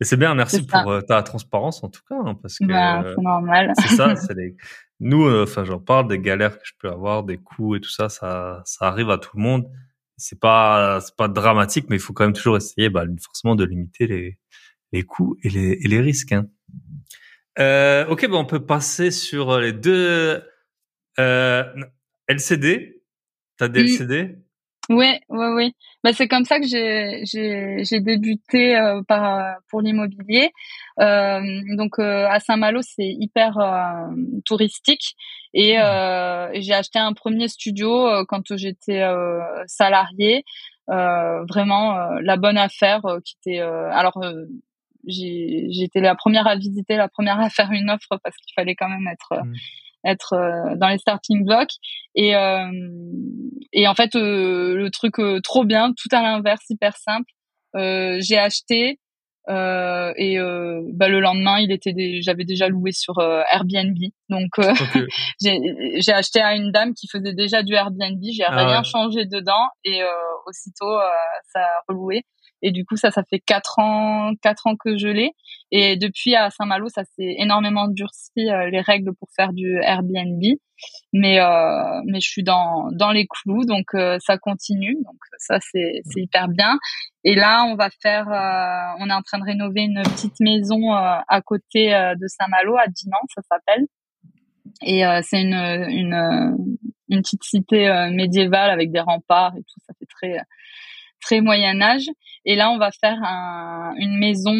Mais 0.00 0.06
c'est 0.06 0.16
bien. 0.16 0.34
Merci 0.34 0.66
pour 0.66 0.90
euh, 0.90 1.00
ta 1.02 1.22
transparence 1.22 1.84
en 1.84 1.88
tout 1.90 2.00
cas, 2.08 2.16
hein, 2.24 2.34
parce 2.40 2.58
que 2.58 2.64
Bah, 2.64 3.02
euh, 3.02 3.14
c'est 3.14 3.22
normal. 3.22 3.72
c'est 3.78 3.94
ça. 3.94 4.16
C'est 4.16 4.34
les... 4.34 4.56
Nous, 4.98 5.26
euh, 5.26 5.44
enfin, 5.44 5.64
j'en 5.64 5.78
parle 5.78 6.08
des 6.08 6.18
galères 6.18 6.58
que 6.58 6.64
je 6.64 6.72
peux 6.78 6.88
avoir, 6.88 7.22
des 7.24 7.38
coûts 7.38 7.76
et 7.76 7.80
tout 7.80 7.90
ça. 7.90 8.08
Ça, 8.08 8.62
ça 8.64 8.86
arrive 8.86 9.10
à 9.10 9.18
tout 9.18 9.36
le 9.36 9.42
monde 9.42 9.66
c'est 10.20 10.38
pas 10.38 11.00
c'est 11.00 11.16
pas 11.16 11.28
dramatique 11.28 11.86
mais 11.88 11.96
il 11.96 12.00
faut 12.00 12.12
quand 12.12 12.24
même 12.24 12.34
toujours 12.34 12.56
essayer 12.56 12.90
bah, 12.90 13.04
forcément 13.22 13.56
de 13.56 13.64
limiter 13.64 14.06
les 14.06 14.38
les 14.92 15.02
coûts 15.02 15.36
et 15.42 15.48
les 15.48 15.78
et 15.82 15.88
les 15.88 16.00
risques 16.00 16.32
hein. 16.32 16.46
euh, 17.58 18.06
ok 18.06 18.28
bah 18.28 18.36
on 18.36 18.44
peut 18.44 18.64
passer 18.64 19.10
sur 19.10 19.58
les 19.58 19.72
deux 19.72 20.42
euh, 21.18 21.64
LCD 22.28 23.02
t'as 23.56 23.68
des 23.68 23.82
Mm. 23.82 23.86
LCD 23.86 24.38
Ouais, 24.90 25.20
ouais, 25.28 25.48
ouais. 25.54 25.72
Bah, 26.02 26.12
c'est 26.12 26.26
comme 26.26 26.44
ça 26.44 26.58
que 26.58 26.66
j'ai 26.66 27.22
j'ai 27.24 27.84
j'ai 27.84 28.00
débuté 28.00 28.76
euh, 28.76 29.02
par 29.06 29.56
pour 29.68 29.80
l'immobilier. 29.82 30.50
Euh, 30.98 31.40
donc 31.76 32.00
euh, 32.00 32.26
à 32.28 32.40
Saint-Malo, 32.40 32.80
c'est 32.82 33.06
hyper 33.06 33.56
euh, 33.58 34.08
touristique 34.44 35.14
et 35.54 35.78
euh, 35.78 36.50
j'ai 36.54 36.74
acheté 36.74 36.98
un 36.98 37.12
premier 37.12 37.46
studio 37.46 38.08
euh, 38.08 38.24
quand 38.26 38.56
j'étais 38.56 39.02
euh, 39.02 39.40
salarié. 39.66 40.44
Euh, 40.90 41.44
vraiment 41.44 41.96
euh, 41.96 42.18
la 42.22 42.36
bonne 42.36 42.58
affaire 42.58 43.04
euh, 43.06 43.20
qui 43.24 43.36
était. 43.40 43.60
euh, 43.60 43.88
alors 43.92 44.16
euh, 44.24 44.46
j'ai 45.06 45.68
j'étais 45.70 46.00
la 46.00 46.16
première 46.16 46.48
à 46.48 46.56
visiter, 46.56 46.96
la 46.96 47.08
première 47.08 47.38
à 47.38 47.48
faire 47.50 47.70
une 47.70 47.90
offre 47.90 48.18
parce 48.24 48.36
qu'il 48.36 48.52
fallait 48.56 48.74
quand 48.74 48.88
même 48.88 49.06
être 49.06 49.44
Mm. 49.44 49.54
Être 50.04 50.32
euh, 50.34 50.76
dans 50.76 50.88
les 50.88 50.98
starting 50.98 51.44
blocks. 51.44 51.74
Et 52.14 52.34
euh, 52.36 52.66
et 53.72 53.86
en 53.86 53.94
fait 53.94 54.14
euh, 54.16 54.74
le 54.76 54.90
truc 54.90 55.18
euh, 55.18 55.40
trop 55.40 55.64
bien 55.64 55.92
tout 55.92 56.14
à 56.14 56.22
l'inverse 56.22 56.64
hyper 56.70 56.96
simple. 56.96 57.30
Euh, 57.76 58.18
j'ai 58.20 58.38
acheté 58.38 58.98
euh, 59.48 60.12
et 60.16 60.38
euh, 60.38 60.82
bah, 60.92 61.08
le 61.08 61.18
lendemain 61.20 61.58
il 61.60 61.72
était 61.72 61.92
des... 61.92 62.20
j'avais 62.22 62.44
déjà 62.44 62.68
loué 62.68 62.92
sur 62.92 63.18
euh, 63.18 63.42
Airbnb. 63.52 63.96
Donc 64.28 64.50
euh, 64.58 64.72
Ok. 64.72 65.02
j'ai 65.40 66.12
acheté 66.12 66.40
à 66.40 66.54
une 66.54 66.72
dame 66.72 66.94
qui 66.94 67.08
faisait 67.08 67.34
déjà 67.34 67.62
du 67.62 67.74
Airbnb. 67.74 68.20
J'ai 68.32 68.44
Ah 68.44 68.66
rien 68.66 68.78
ouais. 68.78 68.84
changé 68.84 69.24
dedans. 69.24 69.66
Et 69.84 70.02
euh, 70.02 70.06
aussitôt 70.46 70.90
euh, 70.90 71.08
ça 71.52 71.60
a 71.60 71.82
reloué 71.88 72.24
et 72.62 72.72
du 72.72 72.84
coup 72.84 72.96
ça 72.96 73.10
ça 73.10 73.22
fait 73.28 73.40
quatre 73.40 73.78
ans 73.78 74.32
quatre 74.42 74.66
ans 74.66 74.76
que 74.76 74.96
je 74.96 75.08
l'ai. 75.08 75.32
Et 75.70 75.96
depuis 75.96 76.34
à 76.34 76.50
Saint-Malo 76.50 76.88
ça 76.88 77.04
s'est 77.04 77.36
énormément 77.38 77.88
durci 77.88 78.30
euh, 78.38 78.70
les 78.70 78.80
règles 78.80 79.14
pour 79.14 79.28
faire 79.34 79.52
du 79.52 79.78
Airbnb. 79.82 80.42
Mais 81.12 81.40
euh, 81.40 82.00
mais 82.06 82.20
je 82.20 82.28
suis 82.28 82.42
dans 82.42 82.90
dans 82.92 83.10
les 83.12 83.26
clous 83.26 83.64
donc 83.64 83.86
euh, 83.94 84.18
ça 84.20 84.38
continue. 84.38 84.96
Donc 85.04 85.16
ça 85.38 85.58
c'est 85.60 86.00
c'est 86.04 86.20
hyper 86.20 86.48
bien. 86.48 86.78
Et 87.24 87.34
là 87.34 87.64
on 87.64 87.76
va 87.76 87.88
faire 88.02 88.28
euh, 88.28 88.96
on 89.00 89.08
est 89.08 89.12
en 89.14 89.22
train 89.22 89.38
de 89.38 89.44
rénover 89.44 89.82
une 89.82 90.02
petite 90.02 90.40
maison 90.40 90.94
euh, 90.94 91.18
à 91.28 91.40
côté 91.42 91.90
de 91.90 92.26
Saint-Malo 92.26 92.76
à 92.76 92.86
Dinan 92.88 93.18
ça 93.34 93.42
s'appelle. 93.42 93.86
Et 94.82 95.04
euh, 95.06 95.20
c'est 95.22 95.42
une 95.42 95.54
une 95.54 96.56
une 97.08 97.22
petite 97.22 97.42
cité 97.42 98.08
médiévale 98.12 98.70
avec 98.70 98.92
des 98.92 99.00
remparts 99.00 99.54
et 99.56 99.62
tout. 99.62 99.80
Ça 99.86 99.92
fait 99.98 100.06
très 100.06 100.38
très 101.20 101.40
moyen 101.40 101.80
âge. 101.80 102.06
Et 102.44 102.56
là, 102.56 102.70
on 102.70 102.78
va 102.78 102.90
faire 102.90 103.18
un, 103.22 103.92
une 103.96 104.18
maison 104.18 104.56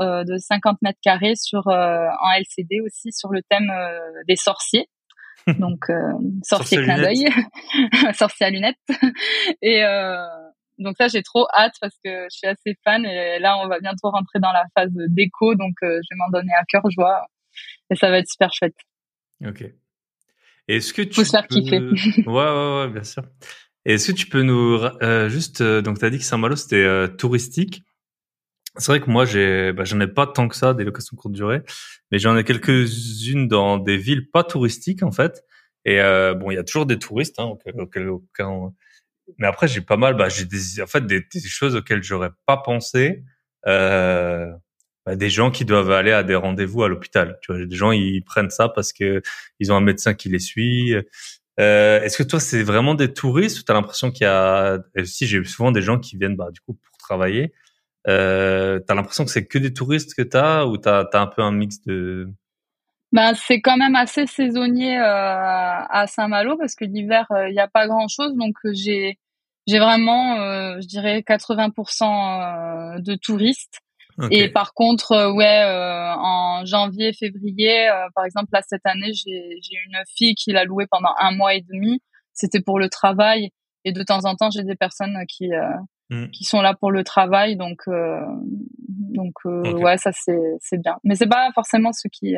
euh, 0.00 0.24
de 0.24 0.36
50 0.36 0.82
mètres 0.82 0.98
carrés 1.02 1.36
sur 1.36 1.68
euh, 1.68 2.06
en 2.20 2.32
LCD 2.32 2.80
aussi 2.80 3.12
sur 3.12 3.30
le 3.30 3.40
thème 3.48 3.70
euh, 3.70 3.98
des 4.26 4.36
sorciers. 4.36 4.88
Donc 5.58 5.86
sorcier 6.44 6.82
clin 6.82 6.98
d'œil, 6.98 7.24
sorcier 8.12 8.46
à 8.46 8.50
lunettes. 8.50 8.76
Et 9.62 9.82
donc 10.78 10.96
ça, 10.98 11.08
j'ai 11.08 11.22
trop 11.22 11.46
hâte 11.56 11.72
parce 11.80 11.94
que 12.04 12.24
je 12.30 12.36
suis 12.36 12.46
assez 12.46 12.76
fan. 12.84 13.06
Et 13.06 13.38
là, 13.38 13.56
on 13.58 13.66
va 13.66 13.80
bientôt 13.80 14.10
rentrer 14.10 14.38
dans 14.38 14.52
la 14.52 14.64
phase 14.76 14.92
déco, 15.08 15.54
donc 15.54 15.72
je 15.80 15.86
vais 15.88 16.16
m'en 16.16 16.28
donner 16.28 16.52
à 16.52 16.62
cœur 16.68 16.82
joie. 16.90 17.24
Et 17.90 17.96
ça 17.96 18.10
va 18.10 18.18
être 18.18 18.28
super 18.28 18.52
chouette. 18.52 18.76
Ok. 19.44 19.64
Est-ce 20.68 20.92
que 20.92 21.02
tu 21.02 21.14
Faut 21.14 21.24
se 21.24 21.30
faire 21.30 21.48
kiffer. 21.48 21.78
ouais, 21.78 22.24
ouais, 22.26 22.80
ouais, 22.82 22.88
bien 22.88 23.02
sûr. 23.02 23.24
Est-ce 23.84 24.12
que 24.12 24.16
tu 24.16 24.26
peux 24.26 24.42
nous 24.42 24.78
euh, 25.02 25.28
juste 25.28 25.62
euh, 25.62 25.80
donc 25.80 25.98
tu 25.98 26.04
as 26.04 26.10
dit 26.10 26.18
que 26.18 26.24
Saint-Malo 26.24 26.56
c'était 26.56 26.76
euh, 26.84 27.08
touristique. 27.08 27.84
C'est 28.76 28.92
vrai 28.92 29.00
que 29.00 29.10
moi 29.10 29.24
j'ai 29.24 29.72
bah, 29.72 29.84
j'en 29.84 30.00
ai 30.00 30.06
pas 30.06 30.26
tant 30.26 30.48
que 30.48 30.56
ça 30.56 30.74
des 30.74 30.84
locations 30.84 31.16
courte 31.16 31.34
durée, 31.34 31.62
mais 32.10 32.18
j'en 32.18 32.36
ai 32.36 32.44
quelques-unes 32.44 33.48
dans 33.48 33.78
des 33.78 33.96
villes 33.96 34.30
pas 34.30 34.44
touristiques 34.44 35.02
en 35.02 35.12
fait. 35.12 35.44
Et 35.84 36.00
euh, 36.00 36.34
bon, 36.34 36.50
il 36.50 36.54
y 36.54 36.58
a 36.58 36.64
toujours 36.64 36.86
des 36.86 36.98
touristes 36.98 37.38
hein, 37.38 37.44
auxquels, 37.44 38.10
mais 39.38 39.46
après 39.46 39.68
j'ai 39.68 39.80
pas 39.80 39.96
mal 39.96 40.14
bah 40.14 40.28
j'ai 40.28 40.44
des 40.44 40.82
en 40.82 40.86
fait 40.86 41.06
des, 41.06 41.20
des 41.20 41.40
choses 41.48 41.74
auxquelles 41.76 42.02
j'aurais 42.02 42.30
pas 42.46 42.58
pensé 42.58 43.24
euh, 43.66 44.52
bah, 45.06 45.16
des 45.16 45.30
gens 45.30 45.50
qui 45.50 45.64
doivent 45.64 45.90
aller 45.90 46.12
à 46.12 46.22
des 46.22 46.34
rendez-vous 46.34 46.82
à 46.82 46.88
l'hôpital. 46.88 47.38
Tu 47.42 47.52
vois, 47.52 47.64
des 47.64 47.76
gens 47.76 47.92
ils 47.92 48.22
prennent 48.22 48.50
ça 48.50 48.68
parce 48.68 48.92
que 48.92 49.22
ils 49.58 49.72
ont 49.72 49.76
un 49.76 49.80
médecin 49.80 50.14
qui 50.14 50.28
les 50.28 50.38
suit. 50.38 50.94
Euh, 51.58 52.00
Est-ce 52.02 52.16
que 52.16 52.22
toi 52.22 52.40
c'est 52.40 52.62
vraiment 52.62 52.94
des 52.94 53.12
touristes 53.12 53.58
ou 53.58 53.62
t'as 53.62 53.74
l'impression 53.74 54.10
qu'il 54.10 54.24
y 54.24 54.28
a 54.28 54.78
si 55.04 55.26
j'ai 55.26 55.42
souvent 55.44 55.72
des 55.72 55.82
gens 55.82 55.98
qui 55.98 56.16
viennent 56.16 56.36
bah 56.36 56.50
du 56.52 56.60
coup 56.60 56.74
pour 56.74 56.96
travailler. 56.98 57.52
Euh, 58.08 58.78
t'as 58.80 58.94
l'impression 58.94 59.24
que 59.24 59.30
c'est 59.30 59.46
que 59.46 59.58
des 59.58 59.74
touristes 59.74 60.14
que 60.14 60.22
t'as 60.22 60.64
ou 60.64 60.78
t'as 60.78 61.04
as 61.12 61.18
un 61.18 61.26
peu 61.26 61.42
un 61.42 61.52
mix 61.52 61.82
de? 61.82 62.32
Ben, 63.12 63.34
c'est 63.34 63.60
quand 63.60 63.76
même 63.76 63.96
assez 63.96 64.26
saisonnier 64.26 64.96
euh, 64.96 65.02
à 65.04 66.06
Saint-Malo 66.06 66.56
parce 66.56 66.76
que 66.76 66.84
l'hiver 66.84 67.26
il 67.30 67.36
euh, 67.36 67.50
n'y 67.50 67.58
a 67.58 67.66
pas 67.66 67.88
grand 67.88 68.06
chose 68.06 68.36
donc 68.36 68.54
euh, 68.64 68.72
j'ai 68.72 69.18
vraiment 69.68 70.36
je 70.80 70.86
dirais 70.86 71.20
80% 71.26 73.02
de 73.02 73.14
touristes 73.16 73.80
et 74.30 74.48
par 74.48 74.74
contre, 74.74 75.12
euh, 75.12 75.32
ouais, 75.32 75.62
euh, 75.64 76.14
en 76.16 76.64
janvier, 76.64 77.12
février, 77.12 77.88
euh, 77.88 78.08
par 78.14 78.24
exemple, 78.24 78.48
là 78.52 78.62
cette 78.66 78.84
année, 78.84 79.12
j'ai 79.12 79.60
une 79.86 79.98
fille 80.16 80.34
qui 80.34 80.52
l'a 80.52 80.64
loué 80.64 80.86
pendant 80.90 81.12
un 81.18 81.32
mois 81.32 81.54
et 81.54 81.62
demi. 81.62 82.02
C'était 82.32 82.60
pour 82.60 82.78
le 82.78 82.88
travail. 82.88 83.50
Et 83.84 83.92
de 83.92 84.02
temps 84.02 84.24
en 84.24 84.34
temps, 84.34 84.50
j'ai 84.50 84.64
des 84.64 84.76
personnes 84.76 85.16
qui 85.28 85.48
mmh. 86.10 86.26
qui 86.28 86.44
sont 86.44 86.60
là 86.60 86.74
pour 86.74 86.90
le 86.90 87.02
travail. 87.02 87.56
Donc 87.56 87.82
donc 88.88 89.34
ouais, 89.44 89.96
ça 89.96 90.10
c'est 90.12 90.56
c'est 90.60 90.80
bien. 90.80 90.96
Mais 91.04 91.14
c'est 91.14 91.28
pas 91.28 91.50
forcément 91.54 91.92
ceux 91.92 92.10
qui 92.10 92.36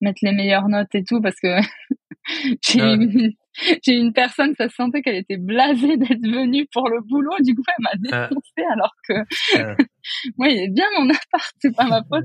mettre 0.00 0.18
les 0.22 0.32
meilleures 0.32 0.68
notes 0.68 0.94
et 0.94 1.04
tout 1.04 1.20
parce 1.20 1.38
que 1.40 1.58
j'ai 2.64 2.80
ah 2.80 2.94
une, 2.94 3.32
j'ai 3.84 3.94
une 3.94 4.12
personne 4.12 4.54
ça 4.56 4.68
se 4.68 4.74
sentait 4.74 5.02
qu'elle 5.02 5.16
était 5.16 5.36
blasée 5.36 5.96
d'être 5.96 6.22
venue 6.22 6.66
pour 6.72 6.88
le 6.88 7.00
boulot. 7.00 7.34
Du 7.40 7.54
coup 7.54 7.62
elle 7.66 7.82
m'a 7.82 7.90
ah. 8.12 8.28
défoncé 8.28 8.62
alors 8.72 8.94
que 9.08 9.14
ah. 9.58 9.76
moi 10.38 10.48
il 10.48 10.58
est 10.58 10.68
bien 10.68 10.86
mon 10.98 11.08
appart 11.10 11.54
c'est 11.58 11.74
pas 11.74 11.84
ma 11.84 12.02
faute. 12.02 12.24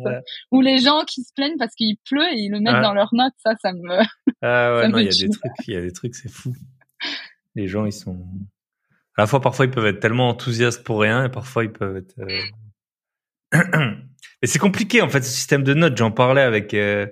Ou 0.51 0.61
les 0.61 0.79
gens 0.79 1.03
qui 1.05 1.23
se 1.23 1.33
plaignent 1.33 1.57
parce 1.57 1.73
qu'il 1.75 1.97
pleut 2.09 2.27
et 2.31 2.37
ils 2.37 2.51
le 2.51 2.59
mettent 2.59 2.81
dans 2.81 2.93
leurs 2.93 3.13
notes 3.13 3.33
ça 3.37 3.55
ça 3.61 3.73
me 3.73 4.01
ah 4.41 4.77
ouais 4.77 4.87
non 4.89 4.99
il 4.99 5.05
y 5.05 5.09
a 5.09 5.27
des 5.27 5.29
trucs 5.29 5.67
il 5.67 5.73
y 5.73 5.77
a 5.77 5.81
des 5.81 5.93
trucs 5.93 6.15
c'est 6.15 6.31
fou. 6.31 6.53
Les 7.55 7.67
gens 7.67 7.85
ils 7.85 7.93
sont 7.93 8.25
à 9.17 9.21
la 9.21 9.27
fois 9.27 9.41
parfois 9.41 9.65
ils 9.65 9.71
peuvent 9.71 9.87
être 9.87 9.99
tellement 9.99 10.29
enthousiastes 10.29 10.83
pour 10.83 11.01
rien 11.01 11.25
et 11.25 11.29
parfois 11.29 11.63
ils 11.63 11.71
peuvent 11.71 11.97
être 11.97 12.19
euh... 12.19 12.41
mais 14.41 14.47
c'est 14.47 14.59
compliqué 14.59 15.01
en 15.01 15.09
fait 15.09 15.23
ce 15.23 15.31
système 15.31 15.63
de 15.63 15.73
notes. 15.73 15.97
J'en 15.97 16.11
parlais 16.11 16.41
avec 16.41 16.73
euh 16.73 17.07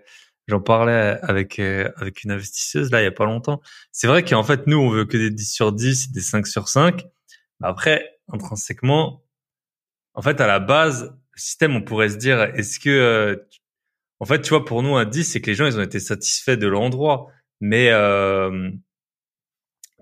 J'en 0.48 0.60
parlais 0.60 1.18
avec 1.22 1.60
euh, 1.60 1.90
avec 1.96 2.24
une 2.24 2.32
investisseuse 2.32 2.92
là 2.92 3.02
il 3.02 3.06
y 3.06 3.08
a 3.08 3.12
pas 3.12 3.26
longtemps. 3.26 3.62
C'est 3.92 4.08
vrai 4.08 4.24
qu'en 4.24 4.44
fait 4.44 4.68
nous 4.68 4.78
on 4.78 4.90
veut 4.90 5.06
que 5.06 5.18
des 5.18 5.30
10 5.30 5.54
sur 5.54 5.72
10, 5.72 6.12
des 6.12 6.22
5 6.22 6.48
sur 6.48 6.68
5. 6.68 7.06
Après 7.62 8.20
intrinsèquement 8.30 9.24
en 10.14 10.22
fait 10.22 10.42
à 10.42 10.48
la 10.48 10.60
base 10.60 11.16
le 11.36 11.40
système 11.40 11.76
on 11.76 11.82
pourrait 11.82 12.10
se 12.10 12.18
dire 12.18 12.42
est-ce 12.56 12.80
que 12.80 12.90
euh, 12.90 13.36
en 14.20 14.26
fait 14.26 14.42
tu 14.42 14.50
vois 14.50 14.66
pour 14.66 14.84
nous 14.84 14.96
un 14.96 15.06
10 15.06 15.24
c'est 15.24 15.42
que 15.42 15.50
les 15.50 15.56
gens 15.56 15.66
ils 15.66 15.78
ont 15.80 15.84
été 15.84 16.00
satisfaits 16.00 16.58
de 16.58 16.68
l'endroit 16.68 17.28
mais 17.62 17.90
euh, 17.92 18.70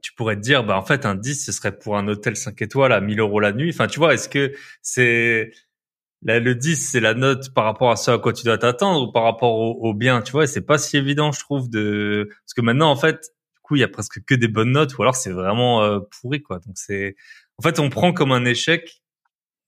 tu 0.02 0.14
pourrais 0.14 0.36
te 0.36 0.42
dire 0.42 0.64
bah 0.64 0.78
en 0.78 0.84
fait 0.84 1.06
un 1.06 1.16
10 1.16 1.46
ce 1.46 1.52
serait 1.52 1.78
pour 1.78 1.98
un 1.98 2.08
hôtel 2.08 2.36
5 2.36 2.60
étoiles 2.62 2.94
à 2.94 3.02
1000 3.02 3.20
euros 3.20 3.40
la 3.40 3.54
nuit. 3.54 3.70
Enfin 3.72 3.88
tu 3.88 4.00
vois 4.00 4.14
est-ce 4.16 4.28
que 4.30 4.54
c'est 4.82 5.52
le 6.24 6.56
10, 6.56 6.76
c'est 6.76 7.00
la 7.00 7.14
note 7.14 7.54
par 7.54 7.66
rapport 7.66 7.92
à 7.92 7.96
ce 7.96 8.12
à 8.12 8.18
quoi 8.18 8.34
tu 8.34 8.44
dois 8.44 8.58
t'attendre 8.58 9.08
ou 9.08 9.12
par 9.12 9.24
rapport 9.24 9.56
au, 9.58 9.94
bien, 9.94 10.22
tu 10.22 10.32
vois. 10.32 10.48
C'est 10.48 10.66
pas 10.66 10.78
si 10.78 10.98
évident, 10.98 11.32
je 11.32 11.40
trouve, 11.40 11.70
de 11.70 12.30
parce 12.30 12.54
que 12.56 12.62
maintenant, 12.62 12.92
en 12.92 12.96
fait, 12.96 13.16
du 13.56 13.62
coup, 13.64 13.76
il 13.76 13.80
y 13.80 13.84
a 13.84 13.88
presque 13.88 14.24
que 14.26 14.36
des 14.36 14.48
bonnes 14.48 14.72
notes 14.72 14.98
ou 14.98 15.02
alors 15.02 15.16
c'est 15.16 15.32
vraiment 15.32 15.84
euh, 15.84 16.00
pourri, 16.22 16.42
quoi. 16.42 16.60
Donc 16.60 16.76
c'est, 16.76 17.16
en 17.58 17.64
fait, 17.64 17.80
on 17.80 17.90
prend 17.90 18.14
comme 18.14 18.32
un 18.32 18.46
échec 18.46 19.02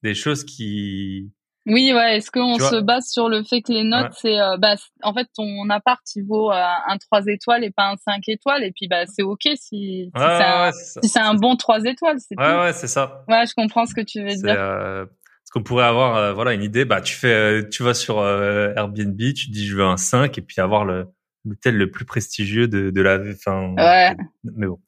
des 0.03 0.13
choses 0.13 0.43
qui. 0.43 1.31
Oui, 1.65 1.93
ouais. 1.93 2.17
Est-ce 2.17 2.29
qu'on 2.29 2.59
se 2.59 2.81
base 2.81 3.07
sur 3.07 3.29
le 3.29 3.41
fait 3.41 3.61
que 3.61 3.71
les 3.71 3.85
notes, 3.85 4.11
c'est, 4.19 4.37
euh, 4.37 4.57
bah, 4.57 4.75
en 5.01 5.13
fait, 5.13 5.29
ton 5.33 5.69
appart, 5.69 6.01
il 6.13 6.25
vaut 6.25 6.51
euh, 6.51 6.55
un 6.55 6.97
3 6.97 7.27
étoiles 7.27 7.63
et 7.63 7.71
pas 7.71 7.89
un 7.89 7.95
5 7.95 8.21
étoiles, 8.27 8.65
et 8.65 8.73
puis 8.73 8.89
bah, 8.89 9.05
c'est 9.05 9.21
ok 9.23 9.43
si, 9.55 10.11
si 10.13 11.09
c'est 11.09 11.19
un, 11.19 11.35
bon 11.35 11.55
3 11.55 11.85
étoiles. 11.85 12.17
Ouais, 12.37 12.59
ouais, 12.59 12.73
c'est 12.73 12.87
ça. 12.87 13.23
Ouais, 13.29 13.45
je 13.47 13.53
comprends 13.55 13.85
ce 13.85 13.93
que 13.93 14.01
tu 14.01 14.21
veux 14.21 14.35
dire 14.35 15.07
qu'on 15.53 15.61
pourrait 15.61 15.85
avoir 15.85 16.15
euh, 16.15 16.33
voilà 16.33 16.53
une 16.53 16.63
idée 16.63 16.83
bah 16.83 16.99
tu 16.99 17.15
fais 17.15 17.33
euh, 17.33 17.69
tu 17.69 17.83
vas 17.83 17.93
sur 17.93 18.19
euh, 18.19 18.73
Airbnb 18.75 19.17
tu 19.17 19.51
dis 19.51 19.67
je 19.67 19.75
veux 19.75 19.83
un 19.83 19.97
5 19.97 20.35
et 20.37 20.41
puis 20.41 20.59
avoir 20.59 20.83
le 20.83 21.05
l'hôtel 21.45 21.77
le 21.77 21.91
plus 21.91 22.05
prestigieux 22.05 22.67
de, 22.67 22.89
de 22.89 23.01
la 23.01 23.19
enfin 23.19 23.73
ouais. 23.77 24.15
mais 24.43 24.65
bon 24.65 24.79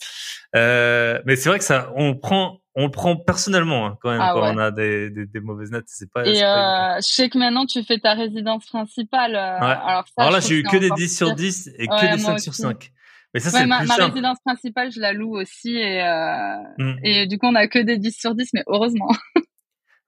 euh, 0.55 1.21
mais 1.25 1.35
c'est 1.35 1.49
vrai 1.49 1.59
que 1.59 1.65
ça 1.65 1.91
on 1.95 2.15
prend 2.15 2.61
on 2.73 2.85
le 2.85 2.91
prend 2.91 3.15
personnellement 3.15 3.85
hein, 3.85 3.97
quand 4.01 4.09
même 4.09 4.21
ah 4.21 4.31
quand 4.33 4.55
on 4.55 4.57
a 4.57 4.71
des, 4.71 5.11
des, 5.11 5.27
des, 5.27 5.39
mauvaises 5.39 5.69
notes 5.69 5.85
c'est 5.87 6.11
pas 6.11 6.25
et 6.25 6.43
euh, 6.43 6.95
je 6.97 7.13
sais 7.13 7.29
que 7.29 7.37
maintenant 7.37 7.67
tu 7.67 7.83
fais 7.83 7.99
ta 7.99 8.13
résidence 8.13 8.65
principale 8.65 9.33
ouais. 9.33 9.37
alors, 9.37 10.05
alors 10.17 10.31
là 10.31 10.39
j'ai 10.39 10.55
eu 10.55 10.63
que 10.63 10.77
des 10.77 10.89
10 10.89 11.15
sur 11.15 11.35
10 11.35 11.71
et 11.77 11.87
que 11.87 12.15
des 12.15 12.21
5 12.21 12.39
sur 12.39 12.55
5 12.55 12.91
mais 13.35 13.41
ça, 13.41 13.49
c'est 13.49 13.65
ma, 13.65 13.83
ma 13.83 13.95
résidence 13.95 14.37
principale, 14.45 14.93
je 14.93 15.01
la 15.01 15.11
loue 15.11 15.35
aussi 15.35 15.75
et, 15.75 16.01
euh, 16.01 16.55
mm. 16.77 16.95
et 17.03 17.27
du 17.27 17.37
coup, 17.37 17.47
on 17.47 17.55
a 17.55 17.67
que 17.67 17.79
des 17.79 17.97
10 17.97 18.17
sur 18.17 18.33
10, 18.33 18.51
mais 18.53 18.63
heureusement. 18.67 19.09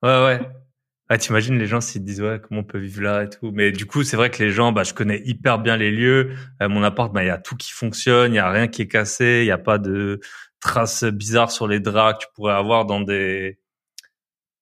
Ouais, 0.04 0.10
ouais. 0.24 0.40
Ah, 1.10 1.18
t'imagines 1.18 1.58
les 1.58 1.68
gens 1.68 1.80
s'ils 1.82 2.04
disent 2.04 2.22
ouais 2.22 2.42
comment 2.42 2.62
on 2.62 2.64
peut 2.64 2.80
vivre 2.80 3.02
là 3.02 3.24
et 3.24 3.30
tout. 3.30 3.52
Mais 3.52 3.72
du 3.72 3.86
coup, 3.86 4.04
c'est 4.04 4.18
vrai 4.18 4.30
que 4.30 4.44
les 4.44 4.52
gens, 4.52 4.72
bah, 4.74 4.84
je 4.84 4.94
connais 4.94 5.22
hyper 5.26 5.60
bien 5.60 5.78
les 5.78 5.92
lieux. 5.92 6.36
Euh, 6.62 6.70
mon 6.70 6.84
appart, 6.84 7.14
bah, 7.14 7.24
il 7.24 7.28
y 7.28 7.30
a 7.30 7.38
tout 7.38 7.56
qui 7.56 7.72
fonctionne, 7.72 8.34
il 8.34 8.36
y 8.36 8.40
a 8.40 8.52
rien 8.52 8.68
qui 8.68 8.82
est 8.82 8.88
cassé, 8.88 9.42
il 9.44 9.48
y 9.48 9.52
a 9.52 9.58
pas 9.58 9.78
de 9.78 10.20
traces 10.60 11.06
bizarres 11.06 11.52
sur 11.52 11.68
les 11.68 11.80
draps 11.80 12.20
que 12.20 12.26
tu 12.26 12.34
pourrais 12.36 12.54
avoir 12.54 12.86
dans 12.86 13.00
des, 13.02 13.58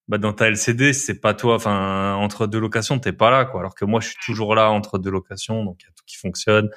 bah, 0.08 0.18
dans 0.18 0.34
ta 0.34 0.48
LCD. 0.50 0.94
C'est 0.94 1.20
pas 1.20 1.34
toi, 1.34 1.56
enfin, 1.56 2.14
entre 2.16 2.48
deux 2.48 2.60
locations, 2.60 3.00
t'es 3.00 3.14
pas 3.14 3.32
là, 3.32 3.46
quoi. 3.46 3.60
Alors 3.62 3.76
que 3.76 3.86
moi, 3.86 4.00
je 4.02 4.10
suis 4.10 4.18
toujours 4.24 4.56
là 4.56 4.70
entre 4.72 5.00
deux 5.00 5.12
locations, 5.12 5.64
donc 5.64 5.82
il 5.82 5.86
y 5.86 5.90
a 5.90 5.92
tout 5.96 6.04
qui 6.06 6.18
fonctionne. 6.18 6.70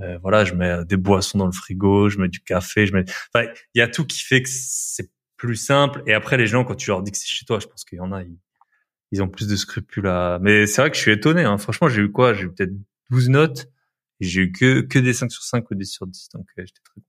Euh, 0.00 0.18
voilà, 0.22 0.44
je 0.44 0.54
mets 0.54 0.84
des 0.86 0.96
boissons 0.98 1.38
dans 1.38 1.46
le 1.46 1.52
frigo, 1.52 2.08
je 2.10 2.18
mets 2.18 2.28
du 2.28 2.40
café, 2.40 2.86
je 2.86 2.94
mets, 2.94 3.04
enfin, 3.34 3.46
il 3.74 3.78
y 3.78 3.82
a 3.82 3.88
tout 3.88 4.06
qui 4.06 4.20
fait 4.20 4.42
que 4.42 4.48
c'est 4.52 5.10
plus 5.36 5.56
simple. 5.56 6.02
Et 6.06 6.14
après, 6.14 6.36
les 6.36 6.46
gens, 6.46 6.64
quand 6.64 6.74
tu 6.74 6.90
leur 6.90 7.02
dis 7.02 7.12
que 7.12 7.18
c'est 7.18 7.26
chez 7.26 7.44
toi, 7.44 7.58
je 7.60 7.66
pense 7.66 7.84
qu'il 7.84 7.98
y 7.98 8.00
en 8.00 8.12
a, 8.12 8.22
ils, 9.12 9.22
ont 9.22 9.28
plus 9.28 9.48
de 9.48 9.56
scrupules 9.56 10.06
à... 10.06 10.38
Mais 10.40 10.66
c'est 10.66 10.82
vrai 10.82 10.90
que 10.90 10.96
je 10.96 11.02
suis 11.02 11.12
étonné. 11.12 11.44
Hein. 11.44 11.58
Franchement, 11.58 11.88
j'ai 11.88 12.02
eu 12.02 12.10
quoi? 12.10 12.34
J'ai 12.34 12.44
eu 12.44 12.52
peut-être 12.52 12.72
12 13.10 13.28
notes. 13.28 13.66
J'ai 14.20 14.42
eu 14.42 14.52
que, 14.52 14.80
que 14.80 14.98
des 14.98 15.12
5 15.12 15.30
sur 15.30 15.42
5 15.42 15.70
ou 15.70 15.74
des 15.74 15.84
sur 15.84 16.06
10. 16.06 16.30
Donc, 16.34 16.46
euh, 16.58 16.64
j'étais 16.66 16.80
très. 16.84 17.00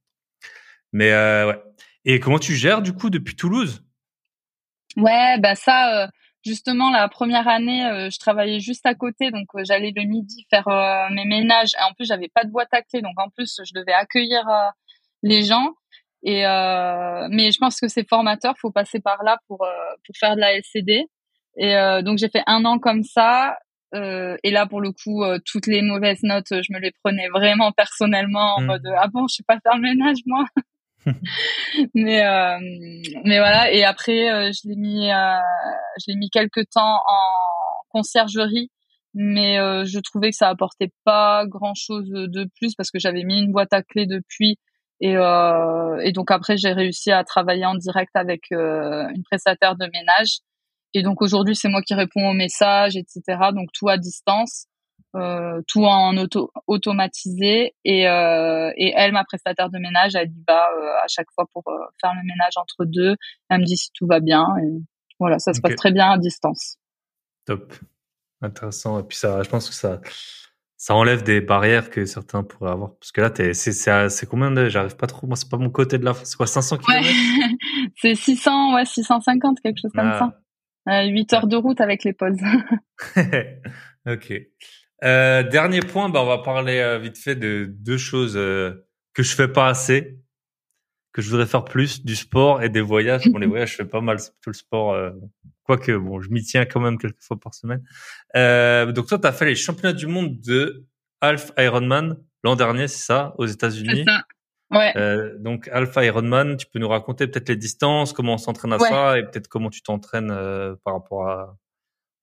Mais 0.94 1.12
euh, 1.12 1.48
ouais. 1.48 1.62
Et 2.06 2.20
comment 2.20 2.40
tu 2.40 2.56
gères, 2.56 2.82
du 2.82 2.94
coup, 2.94 3.10
depuis 3.10 3.36
Toulouse? 3.36 3.84
Ouais, 4.96 5.38
bah 5.40 5.56
ça... 5.56 6.04
Euh, 6.04 6.08
justement, 6.46 6.92
la 6.92 7.10
première 7.10 7.48
année, 7.48 8.10
je 8.10 8.18
travaillais 8.20 8.62
juste 8.62 8.86
à 8.86 8.96
côté, 8.96 9.32
donc 9.32 9.48
j'allais 9.64 9.92
le 9.94 10.04
midi 10.04 10.46
faire 10.50 10.70
mes 11.12 11.26
ménages. 11.26 11.72
Et 11.74 11.84
en 11.84 11.94
plus, 11.94 12.06
j'avais 12.06 12.30
pas 12.30 12.46
de 12.46 12.52
boîte 12.52 12.70
à 12.72 12.82
clé, 12.82 13.02
donc 13.02 13.20
en 13.20 13.30
plus, 13.30 13.60
je 13.66 13.74
devais 13.74 13.92
accueillir 13.92 14.46
les 15.24 15.42
gens. 15.44 15.74
Et 16.24 16.46
euh, 16.46 17.28
mais 17.32 17.52
je 17.52 17.58
pense 17.60 17.80
que 17.80 17.88
c'est 17.88 18.08
formateur, 18.08 18.56
faut 18.60 18.72
passer 18.72 19.00
par 19.00 19.24
là 19.24 19.38
pour 19.48 19.64
euh, 19.64 19.96
pour 20.06 20.16
faire 20.20 20.36
de 20.36 20.42
la 20.42 20.60
SCD. 20.62 21.06
Et 21.58 21.76
euh, 21.76 22.02
donc 22.02 22.18
j'ai 22.18 22.30
fait 22.30 22.44
un 22.48 22.66
an 22.66 22.80
comme 22.80 23.04
ça. 23.04 23.58
Euh, 23.96 24.36
et 24.44 24.52
là 24.52 24.66
pour 24.66 24.82
le 24.82 24.92
coup, 24.92 25.24
euh, 25.24 25.40
toutes 25.46 25.68
les 25.68 25.82
mauvaises 25.82 26.24
notes, 26.24 26.50
je 26.52 26.74
me 26.74 26.80
les 26.80 26.92
prenais 27.04 27.30
vraiment 27.30 27.72
personnellement 27.72 28.56
en 28.56 28.62
mmh. 28.62 28.66
mode 28.66 28.88
ah 28.98 29.08
bon, 29.08 29.28
je 29.28 29.36
sais 29.36 29.44
pas 29.48 29.60
faire 29.62 29.76
le 29.76 29.82
ménage 29.82 30.18
moi. 30.26 30.46
mais 31.96 32.22
mais 33.24 33.40
voilà. 33.40 33.72
Et 33.72 33.86
après, 33.86 34.52
je 34.52 34.68
l'ai 34.68 34.76
mis 34.76 35.08
je 35.08 36.04
l'ai 36.08 36.16
mis 36.16 36.30
quelques 36.30 36.70
temps 36.70 36.96
en 36.96 37.84
conciergerie 37.90 38.70
mais 39.20 39.60
euh, 39.60 39.84
je 39.84 40.00
trouvais 40.00 40.30
que 40.30 40.36
ça 40.36 40.48
apportait 40.48 40.92
pas 41.04 41.46
grand 41.48 41.74
chose 41.74 42.08
de 42.08 42.48
plus 42.56 42.76
parce 42.76 42.92
que 42.92 43.00
j'avais 43.00 43.24
mis 43.24 43.42
une 43.42 43.52
boîte 43.52 43.74
à 43.74 43.82
clés 43.82 44.06
depuis 44.06 44.58
Et, 45.00 45.16
euh, 45.16 46.00
et 46.04 46.12
donc 46.12 46.32
après, 46.32 46.58
j'ai 46.58 46.72
réussi 46.72 47.12
à 47.12 47.24
travailler 47.24 47.66
en 47.66 47.76
direct 47.76 48.16
avec 48.16 48.52
euh, 48.52 49.08
une 49.16 49.24
prestataire 49.24 49.76
de 49.76 49.86
ménage. 49.94 50.40
Et 50.94 51.04
donc 51.04 51.22
aujourd'hui, 51.22 51.56
c'est 51.56 51.70
moi 51.70 51.82
qui 51.82 51.94
réponds 51.94 52.30
aux 52.30 52.34
messages, 52.34 52.96
etc. 52.96 53.22
Donc 53.54 53.70
tout 53.74 53.90
à 53.90 53.98
distance, 53.98 54.66
euh, 55.16 55.62
tout 55.68 55.86
en 55.86 56.18
auto 56.18 56.52
automatisé. 56.66 57.76
Et, 57.84 58.02
et 58.02 58.94
elle, 58.96 59.12
ma 59.12 59.24
prestataire 59.24 59.70
de 59.70 59.78
ménage, 59.78 60.16
elle 60.16 60.30
y 60.30 60.44
va 60.48 60.68
à 61.04 61.08
chaque 61.08 61.28
fois 61.36 61.46
pour 61.54 61.64
faire 62.02 62.14
le 62.14 62.26
ménage 62.26 62.54
entre 62.56 62.86
deux. 62.86 63.16
Elle 63.50 63.60
me 63.60 63.66
dit 63.66 63.78
si 63.78 63.90
tout 63.94 64.08
va 64.08 64.20
bien. 64.20 64.46
Et 64.64 64.82
voilà, 65.20 65.38
ça 65.40 65.54
se 65.54 65.62
passe 65.62 65.76
très 65.76 65.92
bien 65.92 66.10
à 66.10 66.18
distance. 66.18 66.78
Top, 67.46 67.74
intéressant. 68.42 69.00
Et 69.00 69.04
puis 69.04 69.18
ça, 69.18 69.44
je 69.44 69.50
pense 69.50 69.70
que 69.70 69.76
ça 69.76 70.00
ça 70.78 70.94
enlève 70.94 71.24
des 71.24 71.42
barrières 71.42 71.90
que 71.90 72.06
certains 72.06 72.44
pourraient 72.44 72.72
avoir. 72.72 72.96
Parce 73.00 73.12
que 73.12 73.22
là, 73.22 73.32
es, 73.40 73.54
c'est, 73.54 74.26
combien 74.30 74.52
de, 74.52 74.70
j'arrive 74.70 74.96
pas 74.96 75.08
trop, 75.08 75.26
moi, 75.26 75.36
c'est 75.36 75.50
pas 75.50 75.58
mon 75.58 75.72
côté 75.72 75.98
de 75.98 76.06
la 76.06 76.14
France. 76.14 76.30
C'est 76.30 76.38
quoi, 76.38 76.46
500 76.46 76.78
km? 76.78 77.04
Ouais. 77.04 77.90
c'est 77.96 78.16
600, 78.16 78.76
ouais, 78.76 78.86
650, 78.86 79.60
quelque 79.62 79.80
chose 79.82 79.92
comme 79.94 80.12
ah. 80.14 80.32
ça. 80.86 81.02
Euh, 81.02 81.08
8 81.08 81.34
heures 81.34 81.48
de 81.48 81.58
route 81.58 81.82
avec 81.82 82.04
les 82.04 82.14
pauses. 82.14 82.38
ok. 84.08 84.34
Euh, 85.04 85.44
dernier 85.44 85.80
point, 85.80 86.10
bah, 86.10 86.22
on 86.22 86.28
va 86.28 86.38
parler 86.38 86.78
euh, 86.78 87.00
vite 87.00 87.18
fait 87.18 87.36
de 87.36 87.66
deux 87.70 87.98
choses 87.98 88.38
euh, 88.38 88.88
que 89.14 89.24
je 89.24 89.36
fais 89.36 89.48
pas 89.48 89.68
assez, 89.68 90.20
que 91.12 91.24
je 91.24 91.30
voudrais 91.32 91.48
faire 91.48 91.66
plus, 91.66 92.06
du 92.06 92.16
sport 92.16 92.62
et 92.62 92.70
des 92.70 92.82
voyages. 92.82 93.28
Bon, 93.30 93.40
les 93.40 93.48
voyages, 93.48 93.72
je 93.72 93.76
fais 93.78 93.86
pas 93.86 94.02
mal, 94.02 94.20
c'est 94.20 94.32
plutôt 94.32 94.52
le 94.52 94.56
sport. 94.56 95.12
Quoique, 95.68 95.92
bon, 95.92 96.22
je 96.22 96.30
m'y 96.30 96.42
tiens 96.42 96.66
quand 96.66 96.80
même 96.80 96.98
quelques 96.98 97.22
fois 97.22 97.40
par 97.40 97.54
semaine. 97.54 97.84
Euh, 98.36 98.92
donc 98.92 99.08
toi, 99.08 99.20
tu 99.20 99.28
as 99.28 99.34
fait 99.34 99.46
les 99.46 99.56
championnats 99.56 99.94
du 99.94 100.08
monde 100.08 100.40
de 100.40 100.86
Half 101.22 101.52
Ironman 101.58 102.18
l'an 102.44 102.56
dernier, 102.56 102.88
c'est 102.88 103.06
ça, 103.06 103.34
aux 103.38 103.46
États-Unis. 103.46 104.06
Ouais. 104.72 104.94
Euh, 104.98 105.38
donc 105.40 105.70
Alpha 105.70 106.04
Ironman, 106.04 106.58
tu 106.58 106.66
peux 106.68 106.80
nous 106.80 106.90
raconter 106.90 107.28
peut-être 107.28 107.50
les 107.50 107.56
distances, 107.56 108.12
comment 108.12 108.34
on 108.34 108.38
s'entraîne 108.38 108.74
à 108.74 108.80
ça 108.80 109.18
et 109.18 109.24
peut-être 109.24 109.48
comment 109.48 109.70
tu 109.70 109.82
t'entraînes 109.82 110.32
euh, 110.32 110.76
par 110.84 110.94
rapport 110.94 111.28
à. 111.28 111.58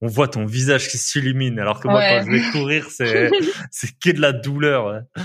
On 0.00 0.06
voit 0.06 0.28
ton 0.28 0.44
visage 0.44 0.88
qui 0.88 0.98
s'illumine, 0.98 1.58
alors 1.58 1.80
que 1.80 1.88
moi 1.88 2.02
quand 2.02 2.24
je 2.26 2.30
vais 2.30 2.50
courir, 2.52 2.90
c'est 2.90 3.30
c'est 3.70 3.98
que 3.98 4.10
de 4.10 4.20
la 4.20 4.32
douleur. 4.32 4.86
Ouais. 4.86 5.24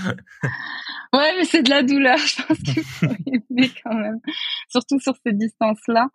Ouais, 1.12 1.32
mais 1.36 1.44
c'est 1.44 1.64
de 1.64 1.70
la 1.70 1.82
douleur, 1.82 2.18
je 2.18 2.40
pense 2.40 2.58
qu'il 2.58 2.84
faut 2.84 3.06
aimer 3.26 3.70
quand 3.82 3.94
même, 3.94 4.20
surtout 4.68 5.00
sur 5.00 5.14
ces 5.26 5.32
distances-là. 5.32 6.06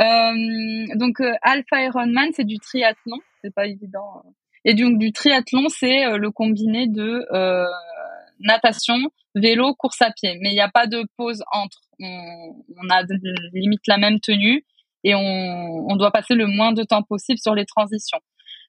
Euh, 0.00 0.96
donc, 0.96 1.20
euh, 1.20 1.32
Alpha 1.42 1.80
Ironman, 1.84 2.30
c'est 2.34 2.44
du 2.44 2.58
triathlon, 2.58 3.18
c'est 3.40 3.54
pas 3.54 3.66
évident. 3.66 4.24
Et 4.64 4.74
donc, 4.74 4.98
du 4.98 5.12
triathlon, 5.12 5.68
c'est 5.68 6.06
euh, 6.06 6.18
le 6.18 6.32
combiné 6.32 6.88
de 6.88 7.24
euh, 7.32 7.66
natation, 8.40 8.96
vélo, 9.36 9.74
course 9.74 10.02
à 10.02 10.10
pied. 10.10 10.38
Mais 10.40 10.50
il 10.50 10.54
n'y 10.54 10.60
a 10.60 10.70
pas 10.70 10.88
de 10.88 11.04
pause 11.16 11.42
entre. 11.52 11.80
On, 12.00 12.64
on, 12.82 12.90
a 12.90 13.02
limite 13.52 13.86
la 13.86 13.96
même 13.96 14.18
tenue 14.18 14.64
et 15.04 15.14
on, 15.14 15.86
on 15.88 15.96
doit 15.96 16.10
passer 16.10 16.34
le 16.34 16.46
moins 16.46 16.72
de 16.72 16.82
temps 16.84 17.02
possible 17.02 17.38
sur 17.38 17.54
les 17.54 17.66
transitions. 17.66 18.20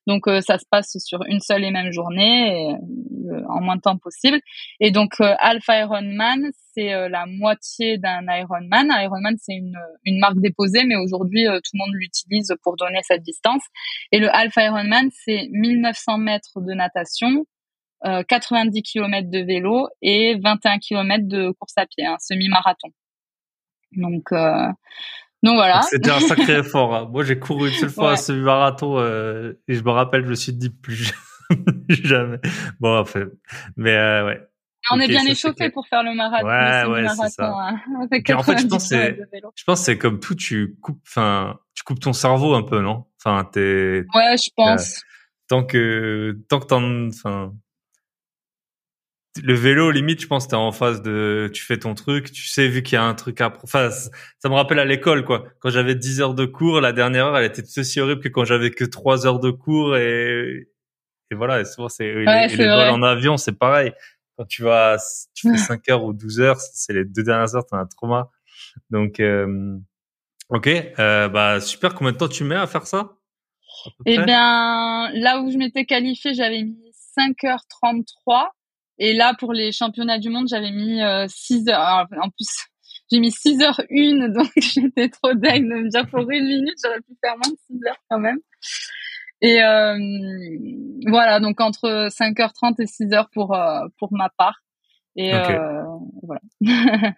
Donc 0.06 0.28
euh, 0.28 0.40
ça 0.40 0.58
se 0.58 0.64
passe 0.70 0.96
sur 0.98 1.22
une 1.26 1.40
seule 1.40 1.64
et 1.64 1.70
même 1.70 1.90
journée, 1.90 2.74
euh, 2.74 3.42
en 3.48 3.62
moins 3.62 3.76
de 3.76 3.80
temps 3.80 3.96
possible. 3.96 4.38
Et 4.80 4.90
donc 4.90 5.14
euh, 5.20 5.34
Alpha 5.38 5.80
Ironman, 5.80 6.50
c'est 6.74 7.08
la 7.08 7.24
moitié 7.26 7.98
d'un 7.98 8.26
Ironman. 8.28 8.90
Ironman, 8.90 9.36
c'est 9.38 9.54
une, 9.54 9.78
une 10.04 10.18
marque 10.18 10.40
déposée, 10.40 10.84
mais 10.84 10.96
aujourd'hui 10.96 11.44
tout 11.46 11.70
le 11.72 11.78
monde 11.78 11.94
l'utilise 11.94 12.52
pour 12.62 12.76
donner 12.76 13.00
cette 13.02 13.22
distance. 13.22 13.62
Et 14.12 14.18
le 14.18 14.28
Alpha 14.34 14.64
Ironman, 14.64 15.08
c'est 15.12 15.48
1900 15.52 16.18
mètres 16.18 16.60
de 16.60 16.74
natation, 16.74 17.46
90 18.02 18.82
km 18.82 19.30
de 19.30 19.38
vélo 19.38 19.88
et 20.02 20.36
21 20.42 20.78
km 20.78 21.26
de 21.26 21.52
course 21.52 21.74
à 21.76 21.86
pied, 21.86 22.04
un 22.04 22.18
semi-marathon. 22.18 22.88
Donc, 23.96 24.32
euh, 24.32 24.68
donc 25.44 25.56
voilà. 25.56 25.82
C'était 25.82 26.10
un 26.10 26.20
sacré 26.20 26.58
effort. 26.58 26.94
Hein. 26.94 27.08
Moi, 27.12 27.22
j'ai 27.22 27.38
couru 27.38 27.68
une 27.68 27.74
seule 27.74 27.90
fois 27.90 28.12
ouais. 28.12 28.16
ce 28.16 28.32
marathon 28.32 28.98
euh, 28.98 29.52
et 29.68 29.74
je 29.74 29.84
me 29.84 29.90
rappelle, 29.90 30.24
je 30.24 30.30
me 30.30 30.34
suis 30.34 30.54
dit 30.54 30.70
plus 30.70 31.12
jamais. 31.88 32.38
Bon, 32.80 32.98
enfin, 32.98 33.26
mais 33.76 33.94
euh, 33.94 34.26
ouais. 34.26 34.40
On 34.90 34.96
okay, 34.96 35.04
est 35.04 35.08
bien 35.08 35.24
échauffé 35.26 35.70
pour 35.70 35.86
faire 35.86 36.02
le 36.02 36.14
marathon. 36.14 36.46
Ouais, 36.46 37.02
ouais, 37.02 37.08
c'est 37.08 37.28
ça. 37.28 37.54
Hein, 37.54 37.80
en 38.00 38.42
fait, 38.42 38.58
je 38.58 38.66
pense 38.66 38.88
c'est, 38.88 39.18
je 39.54 39.64
pense 39.64 39.80
c'est 39.82 39.98
comme 39.98 40.18
tout, 40.18 40.34
tu 40.34 40.76
coupes, 40.80 41.00
enfin, 41.06 41.58
tu 41.74 41.84
coupes 41.84 42.00
ton 42.00 42.12
cerveau 42.14 42.54
un 42.54 42.62
peu, 42.62 42.80
non? 42.80 43.04
Enfin, 43.22 43.44
t'es. 43.44 44.04
Ouais, 44.14 44.36
je 44.36 44.50
pense. 44.56 45.02
tant 45.48 45.64
que, 45.64 46.38
tant 46.48 46.58
que 46.60 46.66
t'en, 46.66 47.08
enfin, 47.08 47.52
le 49.42 49.54
vélo, 49.54 49.90
limite, 49.90 50.20
je 50.20 50.26
pense, 50.26 50.46
t'es 50.46 50.54
en 50.54 50.70
phase 50.70 51.02
de, 51.02 51.50
tu 51.52 51.64
fais 51.64 51.78
ton 51.78 51.94
truc, 51.94 52.30
tu 52.30 52.46
sais, 52.46 52.68
vu 52.68 52.82
qu'il 52.82 52.94
y 52.94 52.98
a 52.98 53.04
un 53.04 53.14
truc 53.14 53.40
à, 53.40 53.52
enfin, 53.62 53.90
ça 53.90 54.48
me 54.48 54.54
rappelle 54.54 54.78
à 54.78 54.84
l'école, 54.84 55.24
quoi. 55.24 55.44
Quand 55.60 55.70
j'avais 55.70 55.94
10 55.94 56.20
heures 56.20 56.34
de 56.34 56.44
cours, 56.44 56.80
la 56.80 56.92
dernière 56.92 57.26
heure, 57.26 57.38
elle 57.38 57.46
était 57.46 57.62
tout 57.62 57.78
aussi 57.78 58.00
horrible 58.00 58.20
que 58.20 58.28
quand 58.28 58.44
j'avais 58.44 58.70
que 58.70 58.84
3 58.84 59.26
heures 59.26 59.40
de 59.40 59.50
cours 59.50 59.96
et, 59.96 60.68
et 61.30 61.34
voilà, 61.34 61.60
et 61.60 61.64
souvent, 61.64 61.88
c'est, 61.88 62.14
ouais, 62.14 62.48
les, 62.48 62.56
les 62.56 62.66
vols 62.66 62.88
en 62.90 63.02
avion, 63.02 63.36
c'est 63.36 63.58
pareil. 63.58 63.92
Quand 64.36 64.44
tu 64.44 64.62
vas, 64.62 64.98
tu 65.34 65.50
fais 65.50 65.56
5 65.56 65.88
heures 65.88 66.04
ou 66.04 66.12
12 66.12 66.40
heures, 66.40 66.60
c'est 66.60 66.92
les 66.92 67.04
deux 67.04 67.22
dernières 67.24 67.54
heures, 67.56 67.66
t'as 67.66 67.78
un 67.78 67.86
trauma. 67.86 68.30
Donc, 68.90 69.18
euh, 69.20 69.76
ok, 70.48 70.68
euh, 70.68 71.28
bah, 71.28 71.60
super. 71.60 71.94
Combien 71.94 72.12
de 72.12 72.18
temps 72.18 72.28
tu 72.28 72.44
mets 72.44 72.54
à 72.54 72.66
faire 72.66 72.86
ça? 72.86 73.16
Eh 74.06 74.18
bien, 74.18 75.10
là 75.12 75.40
où 75.40 75.50
je 75.50 75.58
m'étais 75.58 75.84
qualifiée, 75.84 76.34
j'avais 76.34 76.62
mis 76.62 76.92
5h33. 77.18 78.50
Et 78.98 79.12
là, 79.12 79.34
pour 79.38 79.52
les 79.52 79.72
championnats 79.72 80.18
du 80.18 80.30
monde, 80.30 80.46
j'avais 80.48 80.70
mis 80.70 81.02
euh, 81.02 81.26
6 81.28 81.68
heures. 81.68 82.06
en 82.22 82.30
plus, 82.30 82.48
j'ai 83.10 83.18
mis 83.18 83.32
6 83.32 83.62
heures 83.62 83.80
une, 83.90 84.28
donc 84.32 84.50
j'étais 84.56 85.08
trop 85.08 85.34
dingue 85.34 85.68
de 85.68 85.74
me 85.82 85.88
dire 85.88 86.06
pour 86.08 86.28
une 86.30 86.46
minute, 86.46 86.76
j'aurais 86.82 87.00
pu 87.00 87.14
faire 87.22 87.36
moins 87.36 87.50
de 87.50 87.58
6 87.66 87.86
heures 87.88 88.02
quand 88.08 88.18
même. 88.18 88.38
Et 89.40 89.62
euh, 89.62 89.98
voilà, 91.06 91.38
donc 91.40 91.60
entre 91.60 92.08
5h30 92.08 92.76
et 92.78 92.86
6h 92.86 93.26
pour, 93.32 93.54
euh, 93.54 93.80
pour 93.98 94.12
ma 94.12 94.30
part. 94.30 94.62
Et 95.16 95.34
okay. 95.34 95.56
euh, 95.56 95.82
voilà. 96.22 96.40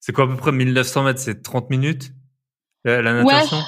c'est 0.00 0.12
quoi 0.12 0.24
à 0.24 0.28
peu 0.28 0.36
près 0.36 0.52
1900 0.52 1.04
mètres 1.04 1.20
C'est 1.20 1.42
30 1.42 1.70
minutes 1.70 2.12
la, 2.84 3.02
la 3.02 3.14
natation? 3.14 3.56
ouais 3.56 3.62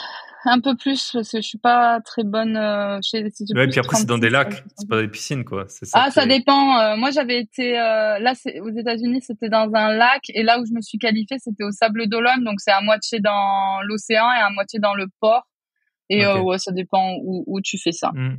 un 0.44 0.60
peu 0.60 0.76
plus 0.76 1.10
parce 1.12 1.30
que 1.30 1.40
je 1.40 1.46
suis 1.46 1.58
pas 1.58 2.00
très 2.00 2.24
bonne 2.24 2.56
euh, 2.56 2.98
chez 3.02 3.22
ouais, 3.22 3.68
puis 3.68 3.78
après 3.78 3.96
c'est 3.96 4.06
dans 4.06 4.18
des 4.18 4.30
lacs 4.30 4.64
c'est 4.76 4.88
pas 4.88 5.00
des 5.00 5.08
piscines 5.08 5.44
quoi 5.44 5.66
ça 5.68 5.86
ah 5.92 6.10
ça 6.10 6.26
dépend 6.26 6.78
euh, 6.78 6.96
moi 6.96 7.10
j'avais 7.10 7.38
été 7.38 7.78
euh, 7.78 8.18
là 8.18 8.34
c'est 8.34 8.60
aux 8.60 8.70
États-Unis 8.70 9.20
c'était 9.22 9.50
dans 9.50 9.70
un 9.74 9.92
lac 9.92 10.22
et 10.30 10.42
là 10.42 10.58
où 10.60 10.64
je 10.64 10.72
me 10.72 10.80
suis 10.80 10.98
qualifiée 10.98 11.38
c'était 11.38 11.64
au 11.64 11.72
Sable 11.72 12.08
d'Olonne 12.08 12.44
donc 12.44 12.60
c'est 12.60 12.70
à 12.70 12.80
moitié 12.80 13.20
dans 13.20 13.82
l'océan 13.82 14.30
et 14.32 14.40
à 14.40 14.50
moitié 14.50 14.78
dans 14.78 14.94
le 14.94 15.06
port 15.20 15.46
et 16.08 16.26
okay. 16.26 16.40
ouais 16.40 16.58
ça 16.58 16.72
dépend 16.72 17.16
où, 17.22 17.44
où 17.46 17.60
tu 17.60 17.78
fais 17.78 17.92
ça 17.92 18.10
mmh. 18.14 18.36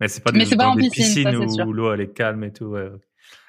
mais 0.00 0.08
c'est 0.08 0.22
pas 0.24 0.32
des, 0.32 0.38
mais 0.38 0.44
c'est 0.46 0.56
pas 0.56 0.68
en 0.68 0.76
des 0.76 0.88
piscine, 0.88 1.30
piscines 1.30 1.50
ça, 1.50 1.66
où 1.66 1.72
l'eau 1.72 1.92
elle 1.92 2.00
est 2.00 2.12
calme 2.12 2.44
et 2.44 2.52
tout 2.52 2.66
ouais 2.66 2.88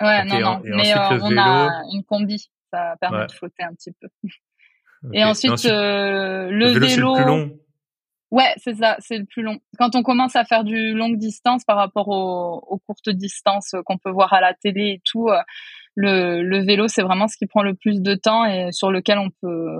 ouais 0.02 0.22
okay. 0.22 0.28
non 0.28 0.40
non 0.42 0.62
et 0.66 0.70
mais 0.72 0.94
on 0.98 1.30
vélo... 1.30 1.40
a 1.40 1.82
une 1.94 2.04
combi 2.04 2.50
ça 2.72 2.96
permet 3.00 3.20
ouais. 3.20 3.28
de 3.28 3.32
flotter 3.32 3.64
un 3.64 3.74
petit 3.74 3.92
peu 3.94 4.10
et 5.14 5.24
ensuite, 5.24 5.46
et 5.46 5.54
ensuite 5.54 5.72
le, 5.72 6.50
le 6.52 6.68
vélo, 6.72 6.84
vélo 6.84 7.16
le 7.16 7.22
plus 7.22 7.26
long 7.26 7.60
Ouais, 8.36 8.54
c'est 8.58 8.76
ça, 8.76 8.98
c'est 9.00 9.18
le 9.18 9.24
plus 9.24 9.44
long. 9.44 9.60
Quand 9.80 9.96
on 9.96 10.04
commence 10.04 10.36
à 10.36 10.44
faire 10.44 10.66
du 10.66 10.94
longue 10.94 11.18
distance 11.18 11.64
par 11.64 11.78
rapport 11.78 12.10
aux, 12.10 12.62
aux 12.68 12.78
courtes 12.80 13.10
distances 13.10 13.74
qu'on 13.86 13.98
peut 13.98 14.12
voir 14.12 14.34
à 14.34 14.42
la 14.42 14.54
télé 14.54 14.96
et 14.98 15.02
tout, 15.06 15.30
euh, 15.30 15.40
le, 15.96 16.44
le 16.44 16.60
vélo, 16.62 16.90
c'est 16.90 17.02
vraiment 17.02 17.30
ce 17.30 17.38
qui 17.38 17.48
prend 17.48 17.64
le 17.64 17.76
plus 17.76 18.02
de 18.02 18.14
temps 18.14 18.44
et 18.44 18.74
sur 18.74 18.92
lequel 18.92 19.20
on 19.20 19.30
peut, 19.42 19.78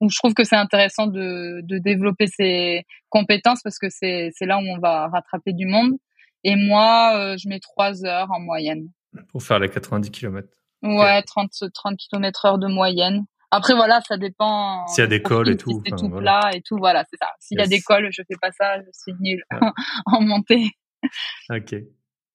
où 0.00 0.08
je 0.08 0.16
trouve 0.16 0.32
que 0.32 0.44
c'est 0.44 0.56
intéressant 0.56 1.08
de, 1.08 1.60
de 1.62 1.76
développer 1.76 2.26
ses 2.26 2.86
compétences 3.10 3.60
parce 3.62 3.78
que 3.78 3.90
c'est, 3.90 4.30
c'est 4.32 4.46
là 4.46 4.56
où 4.56 4.62
on 4.62 4.78
va 4.78 5.08
rattraper 5.08 5.52
du 5.52 5.66
monde. 5.66 5.92
Et 6.44 6.56
moi, 6.56 7.18
euh, 7.18 7.36
je 7.36 7.50
mets 7.50 7.60
trois 7.60 8.02
heures 8.06 8.30
en 8.30 8.40
moyenne. 8.40 8.88
Pour 9.30 9.42
faire 9.42 9.58
les 9.58 9.68
90 9.68 10.10
km. 10.10 10.48
Ouais, 10.82 11.22
30, 11.22 11.50
30 11.74 11.96
km 11.98 12.46
heure 12.46 12.58
de 12.58 12.68
moyenne. 12.68 13.26
Après 13.50 13.74
voilà, 13.74 14.00
ça 14.06 14.16
dépend. 14.16 14.86
S'il 14.88 15.02
y 15.02 15.06
a 15.06 15.08
des 15.08 15.22
cols 15.22 15.48
et 15.48 15.56
tout. 15.56 15.82
Si 15.84 15.90
c'est 15.90 15.96
tout 15.96 16.08
voilà. 16.08 16.40
plat 16.40 16.56
et 16.56 16.62
tout, 16.62 16.76
voilà, 16.76 17.04
c'est 17.10 17.16
ça. 17.16 17.28
S'il 17.38 17.58
yes. 17.58 17.66
y 17.66 17.74
a 17.74 17.76
des 17.76 17.82
cols, 17.82 18.08
je 18.10 18.22
fais 18.28 18.36
pas 18.40 18.50
ça, 18.52 18.78
je 18.80 18.90
suis 18.92 19.14
nulle 19.20 19.42
ouais. 19.52 19.68
en 20.06 20.20
montée. 20.20 20.70
Ok. 21.50 21.74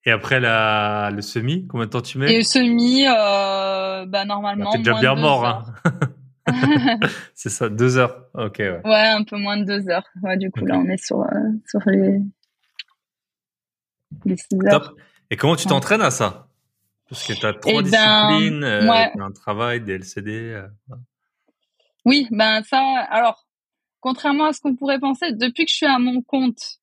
Et 0.05 0.11
après 0.11 0.39
la 0.39 1.11
le 1.11 1.21
semi, 1.21 1.67
combien 1.67 1.85
de 1.85 1.91
temps 1.91 2.01
tu 2.01 2.17
mets? 2.17 2.33
Et 2.33 2.37
le 2.37 2.43
semi, 2.43 3.05
euh, 3.07 4.05
bah 4.05 4.25
normalement. 4.25 4.71
T'es 4.71 4.79
déjà 4.79 4.99
bien 4.99 5.15
mort, 5.15 5.45
hein. 5.45 5.63
c'est 7.35 7.49
ça, 7.49 7.69
deux 7.69 7.97
heures. 7.97 8.25
Ok. 8.33 8.57
Ouais. 8.59 8.81
ouais. 8.83 9.07
un 9.07 9.23
peu 9.23 9.37
moins 9.37 9.57
de 9.57 9.65
deux 9.65 9.89
heures. 9.89 10.07
Ouais, 10.23 10.35
du 10.37 10.51
coup 10.51 10.61
okay. 10.61 10.71
là, 10.71 10.77
on 10.79 10.89
est 10.89 11.03
sur 11.03 11.21
euh, 11.21 11.27
sur 11.67 11.79
les 11.85 12.19
les 14.25 14.37
six 14.37 14.57
heures. 14.65 14.81
Top. 14.81 14.99
Et 15.29 15.37
comment 15.37 15.55
tu 15.55 15.67
t'entraînes 15.67 16.01
à 16.01 16.11
ça? 16.11 16.47
Parce 17.13 17.27
que 17.27 17.33
tu 17.33 17.45
as 17.45 17.53
trois 17.53 17.81
eh 17.81 17.83
disciplines, 17.83 18.61
ben, 18.61 18.89
ouais. 18.89 19.11
euh, 19.15 19.23
un 19.23 19.31
travail, 19.31 19.81
des 19.81 19.93
LCD. 19.93 20.31
Euh... 20.31 20.67
Oui, 22.05 22.27
ben 22.31 22.63
ça, 22.63 22.79
alors, 23.11 23.45
contrairement 23.99 24.45
à 24.45 24.53
ce 24.53 24.59
qu'on 24.59 24.75
pourrait 24.75 24.99
penser, 24.99 25.31
depuis 25.31 25.65
que 25.65 25.69
je 25.69 25.75
suis 25.75 25.85
à 25.85 25.99
mon 25.99 26.23
compte, 26.23 26.79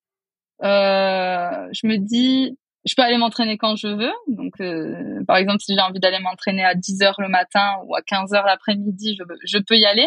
euh, 0.63 1.69
je 1.73 1.85
me 1.89 1.97
dis, 1.97 2.57
je 2.85 2.95
peux 2.95 3.03
aller 3.03 3.19
m'entraîner 3.19 3.59
quand 3.59 3.75
je 3.75 3.89
veux. 3.89 4.13
Donc, 4.29 4.61
euh, 4.61 5.25
par 5.27 5.37
exemple, 5.37 5.59
si 5.63 5.75
j'ai 5.75 5.81
envie 5.81 5.99
d'aller 5.99 6.21
m'entraîner 6.21 6.65
à 6.65 6.77
10 6.77 7.03
heures 7.03 7.17
le 7.19 7.29
matin 7.29 7.79
ou 7.87 7.97
à 7.97 8.01
15 8.01 8.33
heures 8.33 8.47
l'après-midi, 8.47 9.17
je, 9.19 9.25
je, 9.47 9.59
peux 9.59 9.77
y 9.77 9.85
aller. 9.85 10.07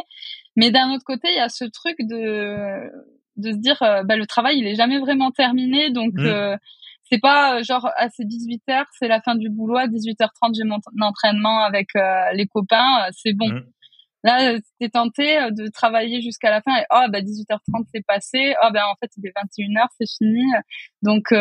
Mais 0.56 0.72
d'un 0.72 0.90
autre 0.94 1.04
côté, 1.04 1.28
il 1.28 1.36
y 1.36 1.40
a 1.40 1.50
ce 1.50 1.66
truc 1.66 1.98
de 2.00 2.90
de 3.36 3.52
se 3.52 3.58
dire, 3.58 3.82
euh, 3.82 4.04
bah, 4.04 4.16
le 4.16 4.26
travail, 4.26 4.60
il 4.60 4.68
est 4.68 4.76
jamais 4.76 5.00
vraiment 5.00 5.32
terminé. 5.32 5.90
Donc, 5.90 6.14
mmh. 6.14 6.58
Euh, 7.14 7.18
c'est 7.18 7.20
pas 7.20 7.62
genre 7.64 7.90
à 7.98 8.10
ces 8.10 8.26
18 8.26 8.62
heures, 8.70 8.86
c'est 9.00 9.08
la 9.08 9.22
fin 9.22 9.36
du 9.36 9.50
boulot. 9.50 9.78
À 9.78 9.88
18h30, 9.88 10.56
j'ai 10.56 10.64
mon 10.64 10.80
entraînement 11.06 11.64
avec 11.64 11.90
les 12.34 12.48
copains. 12.48 13.08
c'est 13.12 13.34
bon. 13.34 13.50
Mmh. 13.50 13.64
Là, 14.26 14.58
t'es 14.80 14.88
tenté 14.88 15.52
de 15.52 15.68
travailler 15.68 16.22
jusqu'à 16.22 16.50
la 16.50 16.62
fin 16.62 16.78
et 16.78 16.86
oh 16.92 17.06
bah 17.12 17.20
18h30 17.20 17.86
c'est 17.94 18.06
passé. 18.06 18.56
Oh 18.64 18.70
ben 18.74 18.84
en 18.86 18.96
fait 19.02 19.12
il 19.18 19.28
est 19.28 19.34
21h, 19.38 19.88
c'est 20.00 20.10
fini. 20.18 20.46
Donc 21.02 21.32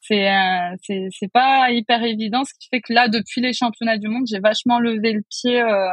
c'est 0.00 0.28
euh, 0.28 0.76
c'est 0.82 1.08
c'est 1.10 1.30
pas 1.30 1.70
hyper 1.70 2.02
évident 2.02 2.44
ce 2.44 2.52
qui 2.58 2.68
fait 2.68 2.80
que 2.80 2.92
là 2.92 3.08
depuis 3.08 3.40
les 3.40 3.52
championnats 3.52 3.98
du 3.98 4.08
monde 4.08 4.26
j'ai 4.28 4.40
vachement 4.40 4.78
levé 4.78 5.12
le 5.12 5.22
pied 5.28 5.62
euh, 5.62 5.88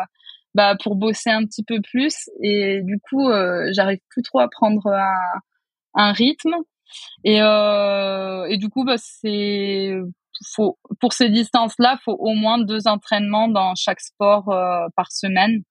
bah 0.55 0.75
pour 0.81 0.95
bosser 0.95 1.29
un 1.29 1.43
petit 1.45 1.63
peu 1.63 1.81
plus 1.81 2.29
et 2.41 2.81
du 2.83 2.99
coup 2.99 3.29
euh, 3.29 3.69
j'arrive 3.73 3.99
plus 4.09 4.23
trop 4.23 4.39
à 4.39 4.49
prendre 4.49 4.87
un, 4.87 5.39
un 5.95 6.11
rythme 6.13 6.55
et 7.23 7.41
euh, 7.41 8.45
et 8.45 8.57
du 8.57 8.69
coup 8.69 8.83
bah 8.83 8.97
c'est 8.97 9.91
faut 10.53 10.77
pour 10.99 11.13
ces 11.13 11.29
distances 11.29 11.75
là 11.79 11.97
faut 12.03 12.15
au 12.19 12.33
moins 12.33 12.59
deux 12.59 12.87
entraînements 12.87 13.47
dans 13.47 13.73
chaque 13.75 13.99
sport 13.99 14.49
euh, 14.49 14.87
par 14.95 15.11
semaine. 15.11 15.63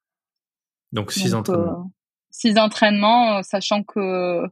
Donc 0.93 1.13
six 1.13 1.35
entraînements. 1.35 1.91
six 2.31 2.59
entraînements 2.59 3.43
sachant 3.43 3.83
que 3.83 4.43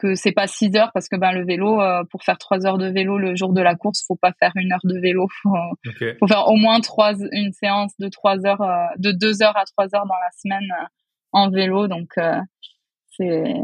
que 0.00 0.14
c'est 0.14 0.32
pas 0.32 0.46
6 0.46 0.74
heures 0.76 0.90
parce 0.94 1.08
que 1.08 1.16
ben 1.16 1.32
le 1.32 1.44
vélo 1.44 1.80
euh, 1.80 2.02
pour 2.10 2.24
faire 2.24 2.38
3 2.38 2.66
heures 2.66 2.78
de 2.78 2.86
vélo 2.86 3.18
le 3.18 3.36
jour 3.36 3.52
de 3.52 3.60
la 3.60 3.74
course 3.74 4.02
faut 4.06 4.16
pas 4.16 4.32
faire 4.32 4.52
une 4.56 4.72
heure 4.72 4.80
de 4.84 4.98
vélo. 4.98 5.28
Faut, 5.42 5.54
faut 6.18 6.26
faire 6.26 6.48
au 6.48 6.56
moins 6.56 6.80
trois 6.80 7.14
une 7.32 7.52
séance 7.52 7.92
de 7.98 8.08
3 8.08 8.46
heures 8.46 8.62
euh, 8.62 8.86
de 8.98 9.12
2 9.12 9.42
heures 9.42 9.56
à 9.56 9.64
3 9.64 9.94
heures 9.94 10.06
dans 10.06 10.14
la 10.14 10.30
semaine 10.36 10.68
euh, 10.80 10.86
en 11.32 11.50
vélo. 11.50 11.86
Donc 11.86 12.18
c'est 13.10 13.54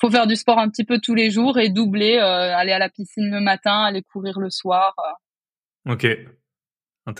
faut 0.00 0.10
faire 0.10 0.26
du 0.26 0.36
sport 0.36 0.58
un 0.58 0.68
petit 0.68 0.84
peu 0.84 0.98
tous 0.98 1.14
les 1.14 1.30
jours 1.30 1.58
et 1.58 1.68
doubler 1.68 2.18
aller 2.18 2.72
à 2.72 2.78
la 2.78 2.88
piscine 2.88 3.30
le 3.30 3.40
matin 3.40 3.82
aller 3.82 4.02
courir 4.02 4.38
le 4.38 4.50
soir 4.50 4.94
ok 5.88 6.06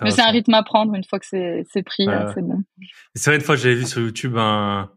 mais 0.02 0.10
c'est 0.10 0.22
un 0.22 0.30
rythme 0.30 0.54
à 0.54 0.62
prendre 0.62 0.94
une 0.94 1.04
fois 1.04 1.18
que 1.18 1.26
c'est 1.26 1.82
pris 1.82 2.06
c'est 2.34 2.42
bon 2.42 2.62
c'est 3.14 3.30
vrai 3.30 3.36
une 3.36 3.44
fois 3.44 3.56
j'avais 3.56 3.74
vu 3.74 3.86
sur 3.86 4.00
YouTube 4.00 4.36
un 4.36 4.90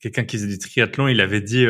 quelqu'un 0.00 0.24
qui 0.24 0.36
faisait 0.36 0.48
du 0.48 0.58
triathlon 0.58 1.08
il 1.08 1.20
avait 1.20 1.40
dit 1.40 1.66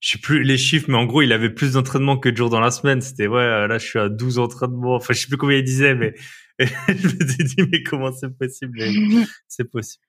je 0.00 0.12
sais 0.12 0.18
plus 0.18 0.42
les 0.42 0.56
chiffres, 0.56 0.86
mais 0.88 0.96
en 0.96 1.04
gros, 1.04 1.22
il 1.22 1.32
avait 1.32 1.50
plus 1.50 1.74
d'entraînement 1.74 2.16
que 2.16 2.30
de 2.30 2.36
jours 2.36 2.48
dans 2.48 2.60
la 2.60 2.70
semaine. 2.70 3.02
C'était 3.02 3.26
ouais, 3.26 3.68
là, 3.68 3.78
je 3.78 3.86
suis 3.86 3.98
à 3.98 4.08
12 4.08 4.38
entraînements. 4.38 4.94
Enfin, 4.94 5.12
je 5.12 5.20
sais 5.20 5.28
plus 5.28 5.36
combien 5.36 5.58
il 5.58 5.64
disait, 5.64 5.94
mais 5.94 6.14
je 6.58 6.92
me 6.92 7.28
suis 7.28 7.44
dit, 7.44 7.62
mais 7.70 7.82
comment 7.82 8.10
c'est 8.12 8.34
possible 8.36 8.80
C'est 9.48 9.70
possible. 9.70 10.04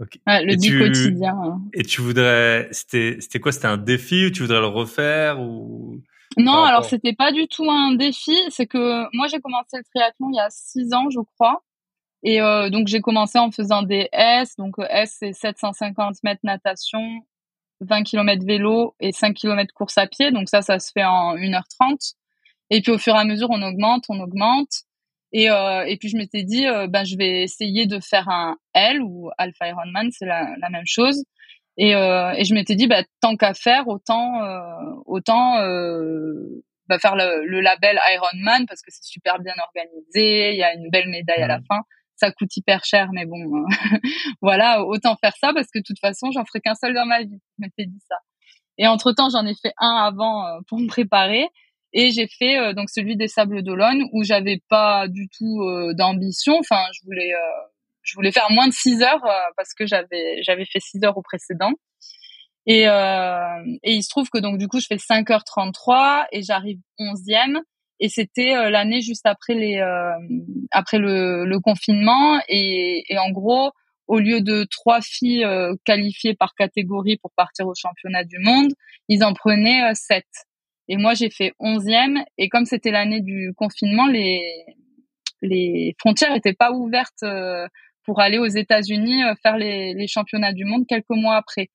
Okay. 0.00 0.20
le 0.26 0.56
du 0.56 0.78
quotidien. 0.78 1.36
Hein. 1.36 1.60
Et 1.74 1.82
tu 1.82 2.00
voudrais, 2.00 2.68
c'était, 2.70 3.18
c'était 3.20 3.38
quoi? 3.38 3.52
C'était 3.52 3.66
un 3.66 3.76
défi 3.76 4.26
ou 4.26 4.30
tu 4.30 4.42
voudrais 4.42 4.60
le 4.60 4.66
refaire 4.66 5.40
ou 5.40 6.00
Non, 6.38 6.64
alors 6.64 6.84
c'était 6.84 7.12
pas 7.12 7.32
du 7.32 7.46
tout 7.48 7.70
un 7.70 7.94
défi. 7.94 8.36
C'est 8.48 8.66
que 8.66 9.04
moi, 9.14 9.26
j'ai 9.28 9.40
commencé 9.40 9.76
le 9.76 9.84
triathlon 9.84 10.30
il 10.32 10.36
y 10.36 10.40
a 10.40 10.48
six 10.48 10.94
ans, 10.94 11.10
je 11.10 11.20
crois. 11.20 11.62
Et 12.22 12.40
euh, 12.40 12.68
donc 12.70 12.88
j'ai 12.88 13.00
commencé 13.00 13.38
en 13.38 13.50
faisant 13.50 13.82
des 13.82 14.08
S. 14.12 14.56
Donc 14.56 14.74
S 14.88 15.16
c'est 15.18 15.32
750 15.32 16.16
mètres 16.22 16.40
natation, 16.44 17.02
20 17.80 18.02
km 18.02 18.44
vélo 18.44 18.94
et 19.00 19.12
5 19.12 19.34
km 19.34 19.72
course 19.74 19.98
à 19.98 20.06
pied. 20.06 20.30
Donc 20.30 20.48
ça, 20.48 20.62
ça 20.62 20.78
se 20.78 20.90
fait 20.92 21.04
en 21.04 21.36
1h30. 21.36 22.14
Et 22.70 22.80
puis 22.80 22.92
au 22.92 22.98
fur 22.98 23.14
et 23.14 23.18
à 23.18 23.24
mesure, 23.24 23.48
on 23.50 23.62
augmente, 23.62 24.04
on 24.08 24.20
augmente. 24.20 24.84
Et, 25.32 25.50
euh, 25.50 25.84
et 25.86 25.96
puis 25.96 26.08
je 26.08 26.16
m'étais 26.16 26.42
dit, 26.42 26.66
ben, 26.88 27.04
je 27.04 27.16
vais 27.16 27.42
essayer 27.42 27.86
de 27.86 28.00
faire 28.00 28.28
un 28.28 28.56
L 28.74 29.02
ou 29.02 29.30
Alpha 29.38 29.68
Ironman, 29.68 30.10
c'est 30.10 30.26
la, 30.26 30.54
la 30.60 30.70
même 30.70 30.86
chose. 30.86 31.24
Et, 31.76 31.94
euh, 31.94 32.32
et 32.32 32.44
je 32.44 32.52
m'étais 32.54 32.74
dit, 32.74 32.86
ben, 32.86 33.04
tant 33.20 33.36
qu'à 33.36 33.54
faire, 33.54 33.88
autant, 33.88 34.42
euh, 34.42 34.60
autant 35.06 35.54
ben, 36.88 36.98
faire 37.00 37.14
le, 37.14 37.46
le, 37.46 37.60
label 37.60 37.98
Ironman 38.14 38.66
parce 38.66 38.82
que 38.82 38.90
c'est 38.90 39.04
super 39.04 39.38
bien 39.38 39.54
organisé, 39.68 40.50
il 40.50 40.58
y 40.58 40.64
a 40.64 40.74
une 40.74 40.90
belle 40.90 41.08
médaille 41.08 41.42
à 41.42 41.48
la 41.48 41.60
fin 41.68 41.82
ça 42.20 42.30
coûte 42.30 42.54
hyper 42.56 42.84
cher, 42.84 43.08
mais 43.12 43.24
bon, 43.24 43.40
euh, 43.40 43.64
voilà, 44.42 44.84
autant 44.84 45.16
faire 45.16 45.34
ça 45.40 45.52
parce 45.54 45.68
que 45.68 45.78
de 45.78 45.84
toute 45.84 45.98
façon, 45.98 46.30
j'en 46.30 46.44
ferai 46.44 46.60
qu'un 46.60 46.74
seul 46.74 46.94
dans 46.94 47.06
ma 47.06 47.22
vie. 47.22 47.40
Je 47.58 47.64
m'étais 47.64 47.86
dit 47.86 48.00
ça. 48.06 48.16
Et 48.78 48.86
entre 48.86 49.12
temps, 49.12 49.30
j'en 49.30 49.46
ai 49.46 49.54
fait 49.54 49.72
un 49.78 49.96
avant 50.06 50.46
euh, 50.46 50.60
pour 50.68 50.78
me 50.78 50.86
préparer. 50.86 51.48
Et 51.92 52.10
j'ai 52.10 52.28
fait 52.28 52.58
euh, 52.58 52.72
donc 52.72 52.90
celui 52.90 53.16
des 53.16 53.28
Sables 53.28 53.62
d'Olonne 53.62 54.04
où 54.12 54.22
j'avais 54.22 54.60
pas 54.68 55.08
du 55.08 55.28
tout 55.28 55.64
d'ambition. 55.94 56.56
Enfin, 56.58 56.82
je 56.92 57.04
voulais, 57.04 57.32
je 58.02 58.14
voulais 58.14 58.32
faire 58.32 58.50
moins 58.50 58.68
de 58.68 58.72
6 58.72 59.02
heures 59.02 59.24
parce 59.56 59.74
que 59.74 59.86
j'avais, 59.86 60.42
j'avais 60.42 60.64
fait 60.64 60.80
6 60.80 61.04
heures 61.04 61.18
au 61.18 61.22
précédent. 61.22 61.72
Et, 62.66 62.82
et 62.82 63.92
il 63.92 64.02
se 64.02 64.08
trouve 64.08 64.28
que 64.30 64.38
donc 64.38 64.58
du 64.58 64.68
coup, 64.68 64.80
je 64.80 64.86
fais 64.86 64.96
5h33 64.96 66.26
et 66.32 66.42
j'arrive 66.42 66.78
11e 66.98 67.60
et 68.00 68.08
c'était 68.08 68.56
euh, 68.56 68.70
l'année 68.70 69.02
juste 69.02 69.26
après 69.26 69.54
les 69.54 69.78
euh, 69.78 70.10
après 70.72 70.98
le, 70.98 71.44
le 71.44 71.60
confinement 71.60 72.40
et, 72.48 73.04
et, 73.08 73.18
en 73.18 73.30
gros 73.30 73.70
au 74.06 74.18
lieu 74.18 74.40
de 74.40 74.66
trois 74.68 75.00
filles 75.00 75.44
euh, 75.44 75.74
qualifiées 75.84 76.34
par 76.34 76.54
catégorie 76.54 77.18
pour 77.18 77.30
partir 77.36 77.68
au 77.68 77.74
championnat 77.74 78.24
du 78.24 78.38
monde 78.38 78.72
ils 79.08 79.22
en 79.22 79.34
prenaient 79.34 79.94
sept 79.94 80.26
et 80.90 80.98
moi 80.98 81.14
j'ai 81.14 81.30
fait 81.30 81.52
onzième 81.58 82.22
et 82.36 82.50
comme 82.50 82.66
c'était 82.66 82.90
l'année 82.90 83.22
du 83.22 83.52
confinement 83.56 84.06
les 84.06 84.42
les 85.40 85.94
frontières 85.98 86.34
étaient 86.34 86.52
pas 86.52 86.72
ouvertes 86.72 87.24
pour 88.04 88.20
aller 88.20 88.36
aux 88.36 88.46
États-Unis 88.46 89.22
faire 89.42 89.56
les, 89.56 89.94
les 89.94 90.06
championnats 90.06 90.52
du 90.52 90.66
monde 90.66 90.84
quelques 90.86 91.08
mois 91.08 91.36
après 91.36 91.70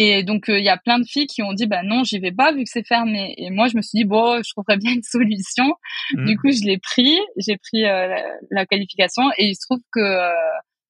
et 0.00 0.22
donc, 0.22 0.48
euh, 0.48 0.60
il 0.60 0.64
y 0.64 0.68
a 0.68 0.76
plein 0.76 1.00
de 1.00 1.04
filles 1.04 1.26
qui 1.26 1.42
ont 1.42 1.52
dit, 1.52 1.66
bah 1.66 1.82
non, 1.82 2.04
j'y 2.04 2.20
vais 2.20 2.30
pas 2.30 2.52
vu 2.52 2.62
que 2.62 2.70
c'est 2.70 2.86
fermé. 2.86 3.34
Et 3.36 3.50
moi, 3.50 3.66
je 3.66 3.76
me 3.76 3.82
suis 3.82 3.96
dit, 3.96 4.04
bon, 4.04 4.40
je 4.44 4.50
trouverais 4.50 4.76
bien 4.76 4.92
une 4.92 5.02
solution. 5.02 5.74
Mmh. 6.14 6.24
Du 6.24 6.38
coup, 6.38 6.52
je 6.52 6.64
l'ai 6.64 6.78
pris, 6.78 7.18
j'ai 7.36 7.56
pris 7.56 7.84
euh, 7.84 8.14
la, 8.52 8.64
qualification 8.64 9.24
et 9.38 9.46
il 9.46 9.54
se 9.56 9.62
trouve 9.68 9.80
que, 9.92 9.98
euh, 9.98 10.30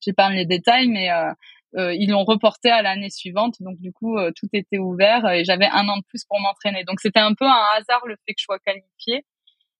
j'ai 0.00 0.12
pas 0.12 0.30
les 0.30 0.44
détails, 0.44 0.88
mais 0.88 1.10
euh, 1.10 1.32
ils 1.76 2.10
l'ont 2.10 2.24
reporté 2.24 2.70
à 2.70 2.82
l'année 2.82 3.10
suivante. 3.10 3.56
Donc, 3.60 3.78
du 3.78 3.92
coup, 3.92 4.16
tout 4.36 4.48
était 4.52 4.78
ouvert 4.78 5.28
et 5.30 5.44
j'avais 5.44 5.66
un 5.66 5.88
an 5.88 5.98
de 5.98 6.04
plus 6.08 6.24
pour 6.24 6.40
m'entraîner. 6.40 6.84
Donc, 6.84 7.00
c'était 7.00 7.20
un 7.20 7.34
peu 7.34 7.44
un 7.44 7.64
hasard 7.76 8.06
le 8.06 8.16
fait 8.26 8.32
que 8.32 8.38
je 8.38 8.44
sois 8.44 8.58
qualifiée. 8.58 9.24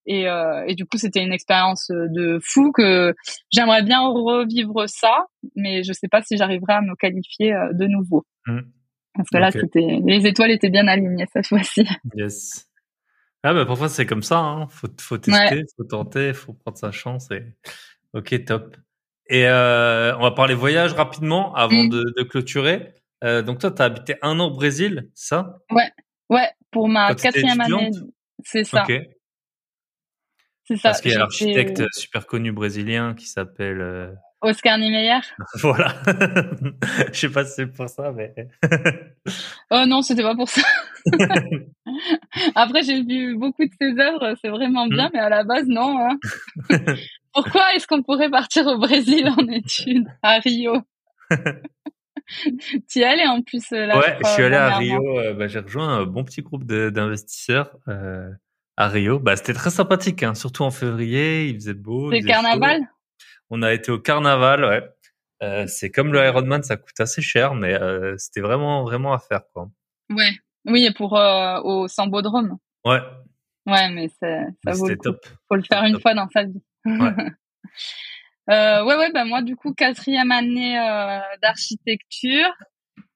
Et, 0.06 0.26
et, 0.66 0.74
du 0.74 0.86
coup, 0.86 0.98
c'était 0.98 1.22
une 1.22 1.32
expérience 1.32 1.88
de 1.90 2.38
fou 2.42 2.72
que 2.72 3.14
j'aimerais 3.52 3.82
bien 3.82 4.00
revivre 4.00 4.88
ça, 4.88 5.26
mais 5.56 5.82
je 5.82 5.92
sais 5.92 6.08
pas 6.08 6.22
si 6.22 6.36
j'arriverai 6.36 6.74
à 6.74 6.80
me 6.80 6.94
qualifier 6.94 7.52
de 7.72 7.86
nouveau. 7.86 8.24
Mmh. 8.46 8.60
Parce 9.14 9.30
que 9.30 9.38
là, 9.38 9.50
c'était 9.50 10.00
les 10.06 10.26
étoiles 10.26 10.52
étaient 10.52 10.70
bien 10.70 10.86
alignées 10.86 11.26
cette 11.32 11.46
fois-ci. 11.46 11.84
Yes. 12.14 12.68
Ah 13.42 13.54
bah 13.54 13.66
parfois 13.66 13.88
c'est 13.88 14.06
comme 14.06 14.22
ça, 14.22 14.38
hein. 14.38 14.66
faut 14.68 14.88
faut 15.00 15.18
tester, 15.18 15.62
faut 15.76 15.84
tenter, 15.84 16.32
faut 16.32 16.54
prendre 16.54 16.76
sa 16.76 16.90
chance 16.90 17.30
et 17.30 17.44
ok 18.12 18.44
top. 18.44 18.76
Et 19.28 19.46
euh, 19.46 20.16
on 20.16 20.22
va 20.22 20.30
parler 20.30 20.54
voyage 20.54 20.92
rapidement 20.94 21.54
avant 21.54 21.84
mm. 21.84 21.88
de, 21.90 22.14
de, 22.16 22.22
clôturer. 22.22 22.94
Euh, 23.24 23.42
donc 23.42 23.58
toi, 23.58 23.70
tu 23.70 23.82
as 23.82 23.86
habité 23.86 24.16
un 24.22 24.40
an 24.40 24.46
au 24.46 24.50
Brésil, 24.50 25.10
ça? 25.14 25.58
Ouais, 25.70 25.90
ouais, 26.30 26.48
pour 26.70 26.88
ma 26.88 27.14
quatrième 27.14 27.60
année. 27.60 27.90
C'est 28.44 28.64
ça. 28.64 28.84
Ok. 28.84 28.92
C'est 30.64 30.76
ça. 30.76 30.90
Parce 30.90 31.00
qu'il 31.00 31.12
y 31.12 31.14
a 31.14 31.20
un 31.20 31.22
architecte 31.22 31.82
super 31.92 32.26
connu 32.26 32.52
brésilien 32.52 33.14
qui 33.14 33.26
s'appelle 33.26 33.80
euh, 33.80 34.12
Oscar 34.40 34.78
Niemeyer. 34.78 35.20
voilà. 35.60 35.94
Je 37.12 37.18
sais 37.18 37.28
pas 37.28 37.44
si 37.44 37.52
c'est 37.56 37.66
pour 37.66 37.88
ça, 37.88 38.12
mais. 38.12 38.34
oh 39.70 39.84
non, 39.86 40.02
c'était 40.02 40.22
pas 40.22 40.34
pour 40.34 40.48
ça. 40.48 40.62
Après, 42.54 42.82
j'ai 42.82 43.02
vu 43.02 43.36
beaucoup 43.36 43.64
de 43.64 43.70
ses 43.80 43.98
œuvres, 43.98 44.34
c'est 44.42 44.50
vraiment 44.50 44.86
bien, 44.86 45.08
hmm. 45.08 45.10
mais 45.14 45.20
à 45.20 45.28
la 45.28 45.44
base, 45.44 45.66
non. 45.66 45.98
Hein. 45.98 46.18
Pourquoi 47.32 47.74
est-ce 47.74 47.86
qu'on 47.86 48.02
pourrait 48.02 48.30
partir 48.30 48.66
au 48.66 48.78
Brésil 48.78 49.28
en 49.28 49.48
études 49.48 50.06
à 50.22 50.38
Rio? 50.38 50.82
Tu 52.88 52.98
y 52.98 53.04
allé 53.04 53.26
en 53.26 53.42
plus 53.42 53.72
euh, 53.72 53.86
là 53.86 53.98
Ouais, 53.98 54.18
je, 54.22 54.28
suis 54.30 54.42
allé 54.42 54.56
à 54.56 54.76
Rio. 54.76 55.18
Euh, 55.18 55.34
bah, 55.34 55.46
j'ai 55.48 55.60
rejoint 55.60 55.88
un 55.88 56.04
bon 56.04 56.24
petit 56.24 56.42
groupe 56.42 56.64
d'investisseurs 56.64 57.76
euh, 57.88 58.30
à 58.76 58.88
Rio. 58.88 59.18
Bah, 59.18 59.36
c'était 59.36 59.54
très 59.54 59.70
sympathique, 59.70 60.22
hein, 60.22 60.34
surtout 60.34 60.62
en 60.62 60.70
février. 60.70 61.46
Il 61.48 61.54
faisait 61.54 61.74
beau. 61.74 62.12
C'est 62.12 62.20
carnaval? 62.20 62.82
On 63.50 63.62
a 63.62 63.72
été 63.72 63.90
au 63.90 63.98
carnaval, 63.98 64.64
ouais. 64.64 64.82
Euh, 65.42 65.66
c'est 65.68 65.90
comme 65.90 66.12
le 66.12 66.24
Ironman, 66.24 66.62
ça 66.62 66.76
coûte 66.76 66.98
assez 66.98 67.22
cher, 67.22 67.54
mais 67.54 67.74
euh, 67.74 68.16
c'était 68.18 68.40
vraiment 68.40 68.82
vraiment 68.82 69.12
à 69.12 69.18
faire 69.18 69.42
quoi. 69.52 69.70
Ouais, 70.10 70.32
oui, 70.64 70.90
pour 70.96 71.16
euh, 71.16 71.60
au 71.62 71.86
Sambodrome. 71.88 72.58
Ouais. 72.84 73.00
Ouais, 73.66 73.88
mais 73.90 74.08
ça 74.20 74.72
vaut 74.72 74.88
le 74.88 74.96
top. 74.96 75.24
Faut 75.48 75.56
le 75.56 75.62
faire 75.62 75.84
une 75.84 76.00
fois 76.00 76.14
dans 76.14 76.28
sa 76.28 76.44
vie. 76.44 76.62
Ouais. 76.84 77.12
ouais, 78.48 78.96
ouais, 78.96 79.12
bah 79.12 79.24
moi 79.24 79.42
du 79.42 79.56
coup 79.56 79.74
quatrième 79.74 80.32
année 80.32 80.74
d'architecture. 81.42 82.50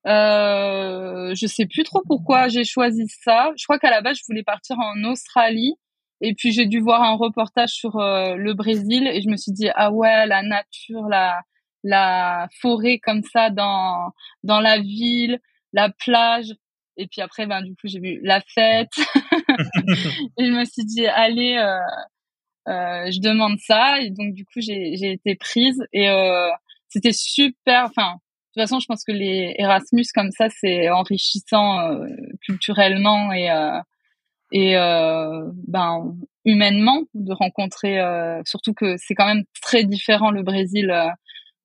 Je 0.04 1.46
sais 1.46 1.66
plus 1.66 1.82
trop 1.84 2.02
pourquoi 2.06 2.48
j'ai 2.48 2.64
choisi 2.64 3.08
ça. 3.08 3.50
Je 3.56 3.64
crois 3.64 3.78
qu'à 3.78 3.90
la 3.90 4.02
base 4.02 4.18
je 4.18 4.24
voulais 4.28 4.44
partir 4.44 4.78
en 4.78 5.02
Australie 5.04 5.74
Et 6.22 6.34
puis 6.34 6.52
j'ai 6.52 6.66
dû 6.66 6.80
voir 6.80 7.02
un 7.02 7.16
reportage 7.16 7.70
sur 7.70 7.98
le 7.98 8.54
Brésil 8.54 9.06
et 9.06 9.20
je 9.20 9.28
me 9.28 9.36
suis 9.36 9.52
dit 9.52 9.68
ah 9.74 9.92
ouais 9.92 10.26
la 10.26 10.42
nature, 10.42 11.08
la 11.08 11.42
la 11.84 12.48
forêt 12.60 12.98
comme 12.98 13.22
ça 13.22 13.50
dans 13.50 14.12
dans 14.42 14.60
la 14.60 14.78
ville, 14.78 15.40
la 15.72 15.90
plage. 15.90 16.54
Et 16.96 17.06
puis 17.06 17.22
après, 17.22 17.46
ben 17.46 17.62
du 17.62 17.74
coup, 17.74 17.86
j'ai 17.86 18.00
vu 18.00 18.20
la 18.22 18.40
fête. 18.40 18.92
et 20.38 20.44
je 20.44 20.52
me 20.52 20.64
suis 20.64 20.84
dit, 20.84 21.06
allez, 21.06 21.56
euh, 21.56 21.78
euh, 22.68 23.10
je 23.10 23.20
demande 23.20 23.58
ça. 23.58 24.00
Et 24.00 24.10
donc 24.10 24.34
du 24.34 24.44
coup, 24.44 24.60
j'ai 24.60 24.96
j'ai 24.96 25.12
été 25.12 25.34
prise 25.36 25.82
et 25.92 26.08
euh, 26.10 26.50
c'était 26.88 27.12
super. 27.12 27.84
Enfin, 27.86 28.12
de 28.12 28.60
toute 28.60 28.62
façon, 28.62 28.80
je 28.80 28.86
pense 28.86 29.04
que 29.04 29.12
les 29.12 29.54
Erasmus 29.58 30.04
comme 30.14 30.30
ça, 30.32 30.48
c'est 30.50 30.90
enrichissant 30.90 31.80
euh, 31.80 32.06
culturellement 32.44 33.32
et 33.32 33.50
euh, 33.50 33.78
et 34.52 34.76
euh, 34.76 35.50
ben 35.66 36.14
humainement 36.44 37.02
de 37.14 37.32
rencontrer. 37.32 37.98
surtout 38.44 38.74
que 38.74 38.96
c'est 38.98 39.14
quand 39.14 39.26
même 39.26 39.44
très 39.62 39.84
différent 39.84 40.30
le 40.30 40.42
Brésil 40.42 40.92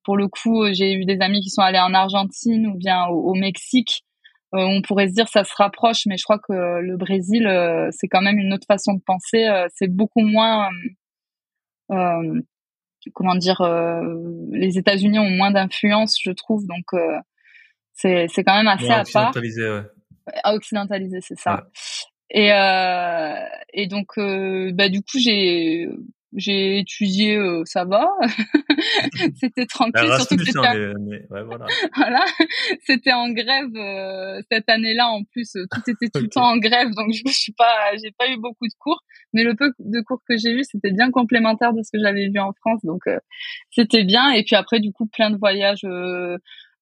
pour 0.08 0.16
le 0.16 0.26
coup, 0.26 0.62
euh, 0.62 0.72
j'ai 0.72 0.94
eu 0.94 1.04
des 1.04 1.20
amis 1.20 1.42
qui 1.42 1.50
sont 1.50 1.60
allés 1.60 1.78
en 1.78 1.92
Argentine 1.92 2.66
ou 2.68 2.78
bien 2.78 3.04
au, 3.08 3.34
Mexique. 3.34 4.06
Euh, 4.54 4.58
on 4.58 4.80
pourrait 4.80 5.08
se 5.08 5.12
dire 5.12 5.28
ça 5.28 5.44
se 5.44 5.52
rapproche, 5.54 6.06
mais 6.06 6.16
je 6.16 6.24
crois 6.24 6.38
que 6.38 6.80
le 6.80 6.96
Brésil, 6.96 7.46
euh, 7.46 7.90
c'est 7.90 8.08
quand 8.08 8.22
même 8.22 8.38
une 8.38 8.54
autre 8.54 8.64
façon 8.66 8.94
de 8.94 9.02
penser. 9.04 9.46
c'est 9.74 9.94
beaucoup 9.94 10.22
moins, 10.22 10.70
comment 11.90 13.34
dire, 13.34 13.60
les 14.50 14.78
États-Unis 14.78 15.18
ont 15.18 15.28
moins 15.28 15.50
d'influence, 15.50 16.16
je 16.22 16.30
trouve. 16.30 16.66
Donc 16.66 16.86
c'est 17.92 18.28
c'est 18.32 18.44
quand 18.44 18.56
même 18.56 18.66
assez 18.66 18.88
à 18.88 19.04
part. 19.04 19.28
Occidentalisé, 19.28 19.70
ouais. 19.70 19.82
À 20.42 20.54
occidentaliser, 20.54 21.20
c'est 21.20 21.38
ça. 21.38 21.66
Et 22.30 22.50
et 23.74 23.86
donc 23.86 24.14
bah 24.16 24.88
du 24.88 25.02
coup 25.02 25.18
j'ai 25.18 25.88
j'ai 26.36 26.78
étudié, 26.78 27.36
euh, 27.36 27.62
ça 27.64 27.84
va. 27.84 28.06
c'était 29.40 29.66
tranquille, 29.66 30.08
surtout 30.16 30.36
que 30.36 30.44
c'était 30.44 30.58
ouais, 30.58 31.42
voilà. 31.42 31.66
voilà. 31.96 32.24
c'était 32.84 33.12
en 33.12 33.30
grève 33.30 33.74
euh, 33.74 34.40
cette 34.50 34.68
année-là 34.68 35.08
en 35.08 35.24
plus, 35.24 35.56
euh, 35.56 35.64
tout 35.70 35.90
était 35.90 36.08
tout 36.12 36.20
le 36.20 36.28
temps 36.32 36.50
en 36.50 36.58
grève, 36.58 36.90
donc 36.90 37.12
je, 37.12 37.32
suis 37.32 37.52
pas, 37.52 37.96
j'ai 38.02 38.12
pas 38.16 38.30
eu 38.30 38.36
beaucoup 38.36 38.66
de 38.66 38.74
cours, 38.78 39.02
mais 39.32 39.42
le 39.42 39.54
peu 39.54 39.72
de 39.78 40.00
cours 40.02 40.20
que 40.28 40.36
j'ai 40.36 40.52
eu, 40.52 40.64
c'était 40.64 40.92
bien 40.92 41.10
complémentaire 41.10 41.72
de 41.72 41.82
ce 41.82 41.90
que 41.90 41.98
j'avais 41.98 42.28
vu 42.28 42.38
en 42.38 42.52
France, 42.52 42.80
donc 42.84 43.02
c'était 43.70 44.04
bien. 44.04 44.30
Et 44.30 44.44
puis 44.44 44.56
après, 44.56 44.80
du 44.80 44.92
coup, 44.92 45.06
plein 45.06 45.30
de 45.30 45.38
voyages 45.38 45.86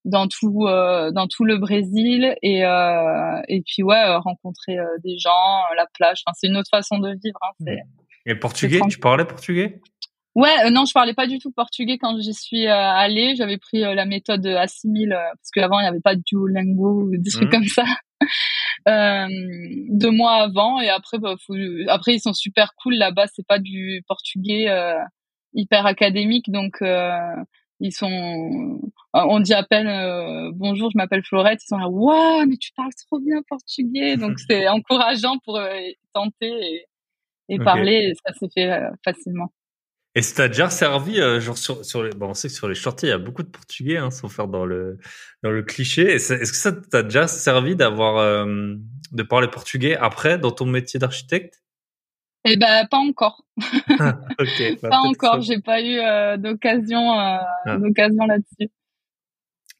dans 0.06 0.28
tout 0.28 0.64
dans 0.66 1.26
tout 1.28 1.44
le 1.44 1.58
Brésil 1.58 2.34
et 2.42 2.60
et 2.60 3.62
puis 3.66 3.82
ouais, 3.82 4.16
rencontrer 4.16 4.76
des 5.04 5.18
gens, 5.18 5.62
la 5.76 5.86
plage. 5.92 6.22
Enfin, 6.26 6.34
c'est 6.34 6.46
une 6.46 6.56
autre 6.56 6.70
façon 6.70 6.98
de 6.98 7.10
vivre. 7.10 7.38
Hein, 7.42 7.52
c'est 7.60 7.82
et 8.26 8.34
portugais, 8.34 8.80
tu 8.90 8.98
parlais 8.98 9.24
portugais? 9.24 9.80
Ouais, 10.34 10.66
euh, 10.66 10.70
non, 10.70 10.84
je 10.84 10.92
parlais 10.92 11.14
pas 11.14 11.26
du 11.26 11.38
tout 11.38 11.50
portugais 11.50 11.96
quand 11.96 12.20
j'y 12.20 12.34
suis 12.34 12.66
euh, 12.66 12.74
allée. 12.74 13.36
J'avais 13.36 13.56
pris 13.56 13.84
euh, 13.84 13.94
la 13.94 14.04
méthode 14.04 14.44
Assimil 14.46 15.10
parce 15.10 15.50
qu'avant 15.54 15.78
il 15.78 15.84
n'y 15.84 15.88
avait 15.88 16.00
pas 16.00 16.16
de 16.16 16.22
Duolingo 16.26 17.04
ou 17.04 17.16
des 17.16 17.30
trucs 17.30 17.48
mmh. 17.48 17.50
comme 17.50 17.64
ça. 17.64 17.84
deux 19.88 20.10
mois 20.10 20.34
avant 20.34 20.80
et 20.80 20.90
après, 20.90 21.18
bah, 21.18 21.36
après 21.88 22.14
ils 22.14 22.20
sont 22.20 22.34
super 22.34 22.74
cool 22.82 22.94
là-bas. 22.96 23.26
C'est 23.32 23.46
pas 23.46 23.58
du 23.58 24.02
portugais 24.08 24.66
hyper 25.54 25.86
académique, 25.86 26.50
donc 26.50 26.82
ils 27.80 27.92
sont. 27.92 28.80
On 29.12 29.40
dit 29.40 29.54
à 29.54 29.62
peine 29.62 30.52
bonjour, 30.52 30.90
je 30.90 30.98
m'appelle 30.98 31.22
Florette. 31.24 31.60
Ils 31.62 31.68
sont 31.68 31.78
là, 31.78 31.88
waouh, 31.88 32.46
mais 32.46 32.56
tu 32.56 32.70
parles 32.76 32.92
trop 33.06 33.18
bien 33.18 33.42
portugais, 33.48 34.16
donc 34.16 34.38
c'est 34.48 34.68
encourageant 34.68 35.38
pour 35.44 35.60
tenter. 36.12 36.48
Et 36.48 36.86
et 37.48 37.58
parler, 37.58 38.12
ça 38.24 38.32
s'est 38.34 38.48
fait 38.52 38.70
euh, 38.70 38.90
facilement. 39.04 39.52
Et 40.14 40.22
ça 40.22 40.34
t'a 40.34 40.48
déjà 40.48 40.70
servi, 40.70 41.20
euh, 41.20 41.40
genre 41.40 41.58
sur, 41.58 41.84
sur 41.84 42.02
les, 42.02 42.10
bon, 42.10 42.30
on 42.30 42.34
sait 42.34 42.48
que 42.48 42.54
sur 42.54 42.68
les 42.68 42.74
shorties, 42.74 43.06
il 43.06 43.10
y 43.10 43.12
a 43.12 43.18
beaucoup 43.18 43.42
de 43.42 43.50
Portugais, 43.50 43.98
hein, 43.98 44.10
sans 44.10 44.28
faire 44.28 44.48
dans 44.48 44.64
le 44.64 44.98
dans 45.42 45.50
le 45.50 45.62
cliché. 45.62 46.10
Est-ce 46.10 46.32
que 46.32 46.56
ça 46.56 46.72
t'a 46.72 47.02
déjà 47.02 47.28
servi 47.28 47.76
d'avoir 47.76 48.16
euh, 48.16 48.74
de 49.12 49.22
parler 49.22 49.48
portugais 49.48 49.94
après 49.94 50.38
dans 50.38 50.52
ton 50.52 50.64
métier 50.64 50.98
d'architecte? 50.98 51.62
Eh 52.48 52.56
ben, 52.56 52.86
pas 52.86 52.98
encore. 52.98 53.44
Ah, 53.98 54.18
bah, 54.82 54.88
pas 54.90 54.98
encore. 54.98 55.40
J'ai 55.40 55.60
pas 55.60 55.80
eu 55.80 55.96
d'occasion 56.38 57.10
ah. 57.12 57.76
d'occasion 57.78 58.26
là-dessus. 58.26 58.70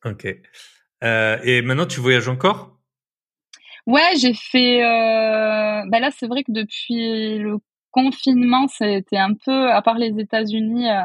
Ok. 0.04 0.24
et 0.24 1.62
maintenant, 1.62 1.86
tu 1.86 2.00
voyages 2.00 2.28
encore? 2.28 2.76
Ouais, 3.86 4.16
j'ai 4.20 4.34
fait. 4.34 4.82
Euh... 4.82 5.82
Bah 5.88 6.00
là, 6.00 6.10
c'est 6.10 6.26
vrai 6.26 6.42
que 6.42 6.52
depuis 6.52 7.38
le 7.38 7.58
confinement, 7.92 8.66
c'était 8.68 9.16
un 9.16 9.34
peu, 9.34 9.70
à 9.70 9.80
part 9.80 9.96
les 9.96 10.18
États-Unis, 10.18 10.90
euh, 10.90 11.02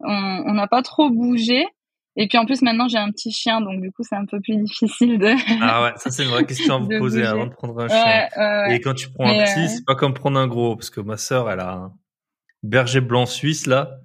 on 0.00 0.52
n'a 0.52 0.68
pas 0.68 0.82
trop 0.82 1.10
bougé. 1.10 1.66
Et 2.16 2.28
puis 2.28 2.38
en 2.38 2.46
plus, 2.46 2.62
maintenant, 2.62 2.86
j'ai 2.86 2.98
un 2.98 3.10
petit 3.10 3.32
chien, 3.32 3.60
donc 3.60 3.80
du 3.80 3.90
coup, 3.90 4.02
c'est 4.02 4.14
un 4.14 4.26
peu 4.26 4.40
plus 4.40 4.56
difficile 4.56 5.18
de. 5.18 5.26
Ah 5.60 5.82
ouais, 5.82 5.92
ça 5.96 6.10
c'est 6.10 6.24
une 6.24 6.30
vraie 6.30 6.46
question 6.46 6.76
à 6.76 6.78
vous 6.80 6.88
poser 6.98 7.24
avant 7.24 7.46
de 7.46 7.52
prendre 7.52 7.78
un 7.80 7.88
chien. 7.88 8.70
Et 8.70 8.80
quand 8.80 8.94
tu 8.94 9.10
prends 9.10 9.28
un 9.28 9.44
petit, 9.44 9.68
c'est 9.68 9.84
pas 9.84 9.94
comme 9.94 10.14
prendre 10.14 10.38
un 10.38 10.46
gros, 10.46 10.76
parce 10.76 10.90
que 10.90 11.00
ma 11.00 11.16
sœur, 11.16 11.50
elle 11.50 11.60
a 11.60 11.72
un 11.72 11.92
berger 12.62 13.00
blanc 13.00 13.26
suisse 13.26 13.66
là, 13.66 13.98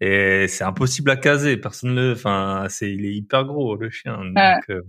et 0.00 0.46
c'est 0.48 0.64
impossible 0.64 1.10
à 1.10 1.16
caser. 1.16 1.56
Personne 1.56 1.94
le, 1.94 2.12
enfin, 2.12 2.66
c'est, 2.68 2.90
il 2.92 3.04
est 3.04 3.14
hyper 3.14 3.44
gros 3.44 3.76
le 3.76 3.90
chien. 3.90 4.16
Donc, 4.16 4.36
euh, 4.70 4.82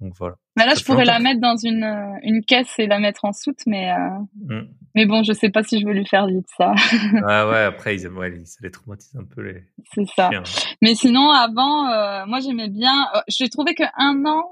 donc 0.00 0.12
voilà. 0.18 0.36
là, 0.56 0.74
je 0.74 0.84
pourrais 0.84 1.06
la 1.06 1.18
mettre 1.20 1.40
dans 1.40 1.56
une, 1.56 1.82
euh, 1.82 2.18
une 2.22 2.44
caisse 2.44 2.78
et 2.78 2.86
la 2.86 2.98
mettre 2.98 3.24
en 3.24 3.32
soute, 3.32 3.60
mais 3.66 3.90
euh... 3.90 3.96
Mm. 4.34 4.68
mais 4.94 5.06
bon, 5.06 5.22
je 5.22 5.32
sais 5.32 5.48
pas 5.48 5.62
si 5.62 5.80
je 5.80 5.86
veux 5.86 5.94
lui 5.94 6.06
faire 6.06 6.26
vite 6.26 6.46
ça. 6.58 6.74
ah 7.26 7.48
ouais, 7.48 7.62
après 7.62 7.96
ils 7.96 8.06
ouais, 8.08 8.44
ça 8.44 8.58
les 8.62 8.70
traumatise 8.70 9.16
un 9.16 9.24
peu 9.24 9.40
les. 9.40 9.62
C'est 9.94 10.06
ça. 10.14 10.30
Mais 10.82 10.94
sinon, 10.94 11.30
avant, 11.30 11.88
euh, 11.88 12.26
moi 12.26 12.40
j'aimais 12.40 12.68
bien. 12.68 13.08
J'ai 13.28 13.48
trouvé 13.48 13.74
que 13.74 13.84
un 13.96 14.22
an 14.26 14.44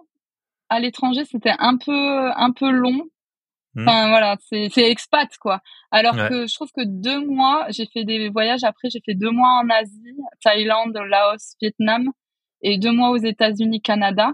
à 0.71 0.81
l'étranger 0.81 1.25
c'était 1.27 1.55
un 1.59 1.77
peu 1.77 2.31
un 2.35 2.53
peu 2.53 2.71
long. 2.71 3.03
Mm. 3.75 3.83
Enfin 3.83 4.09
voilà, 4.09 4.37
c'est 4.49 4.69
c'est 4.73 4.91
expat 4.91 5.29
quoi. 5.39 5.61
Alors 5.91 6.15
que 6.15 6.47
je 6.47 6.55
trouve 6.55 6.71
que 6.75 6.85
deux 6.87 7.21
mois, 7.27 7.67
j'ai 7.69 7.87
fait 7.93 8.05
des 8.05 8.31
voyages. 8.31 8.65
Après, 8.65 8.89
j'ai 8.89 9.01
fait 9.05 9.15
deux 9.15 9.31
mois 9.31 9.61
en 9.63 9.69
Asie, 9.69 10.17
Thaïlande, 10.43 10.97
Laos, 11.07 11.55
Vietnam, 11.61 12.11
et 12.63 12.79
deux 12.79 12.93
mois 12.93 13.11
aux 13.11 13.19
États-Unis, 13.19 13.83
Canada 13.83 14.33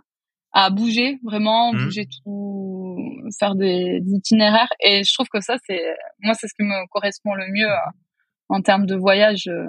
à 0.52 0.70
bouger 0.70 1.18
vraiment 1.24 1.72
mmh. 1.72 1.84
bouger 1.84 2.06
tout 2.06 2.98
faire 3.38 3.54
des, 3.54 4.02
itinéraires 4.06 4.68
et 4.80 5.04
je 5.04 5.14
trouve 5.14 5.28
que 5.28 5.40
ça 5.40 5.56
c'est 5.66 5.82
moi 6.20 6.34
c'est 6.34 6.48
ce 6.48 6.54
qui 6.54 6.64
me 6.64 6.88
correspond 6.88 7.34
le 7.34 7.46
mieux 7.52 7.70
euh, 7.70 7.90
en 8.48 8.60
termes 8.60 8.86
de 8.86 8.96
voyage 8.96 9.48
euh. 9.48 9.66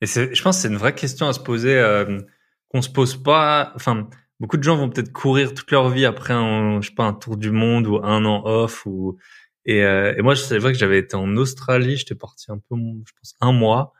et 0.00 0.06
je 0.06 0.42
pense 0.42 0.58
c'est 0.58 0.68
une 0.68 0.76
vraie 0.76 0.94
question 0.94 1.26
à 1.28 1.32
se 1.32 1.40
poser 1.40 1.76
euh, 1.76 2.20
qu'on 2.68 2.82
se 2.82 2.90
pose 2.90 3.22
pas 3.22 3.72
enfin 3.76 4.08
beaucoup 4.40 4.58
de 4.58 4.62
gens 4.62 4.76
vont 4.76 4.90
peut-être 4.90 5.12
courir 5.12 5.54
toute 5.54 5.70
leur 5.70 5.88
vie 5.88 6.04
après 6.04 6.34
un 6.34 6.80
je 6.82 6.88
sais 6.88 6.94
pas 6.94 7.04
un 7.04 7.14
tour 7.14 7.36
du 7.36 7.50
monde 7.50 7.86
ou 7.86 7.96
un 8.02 8.24
an 8.26 8.42
off 8.44 8.84
ou 8.84 9.16
et, 9.64 9.78
et 9.78 10.20
moi 10.20 10.36
c'est 10.36 10.58
vrai 10.58 10.72
que 10.72 10.78
j'avais 10.78 10.98
été 10.98 11.16
en 11.16 11.36
Australie 11.36 11.96
j'étais 11.96 12.14
parti 12.14 12.50
un 12.50 12.58
peu 12.58 12.76
je 13.06 13.12
pense 13.18 13.34
un 13.40 13.52
mois 13.52 13.94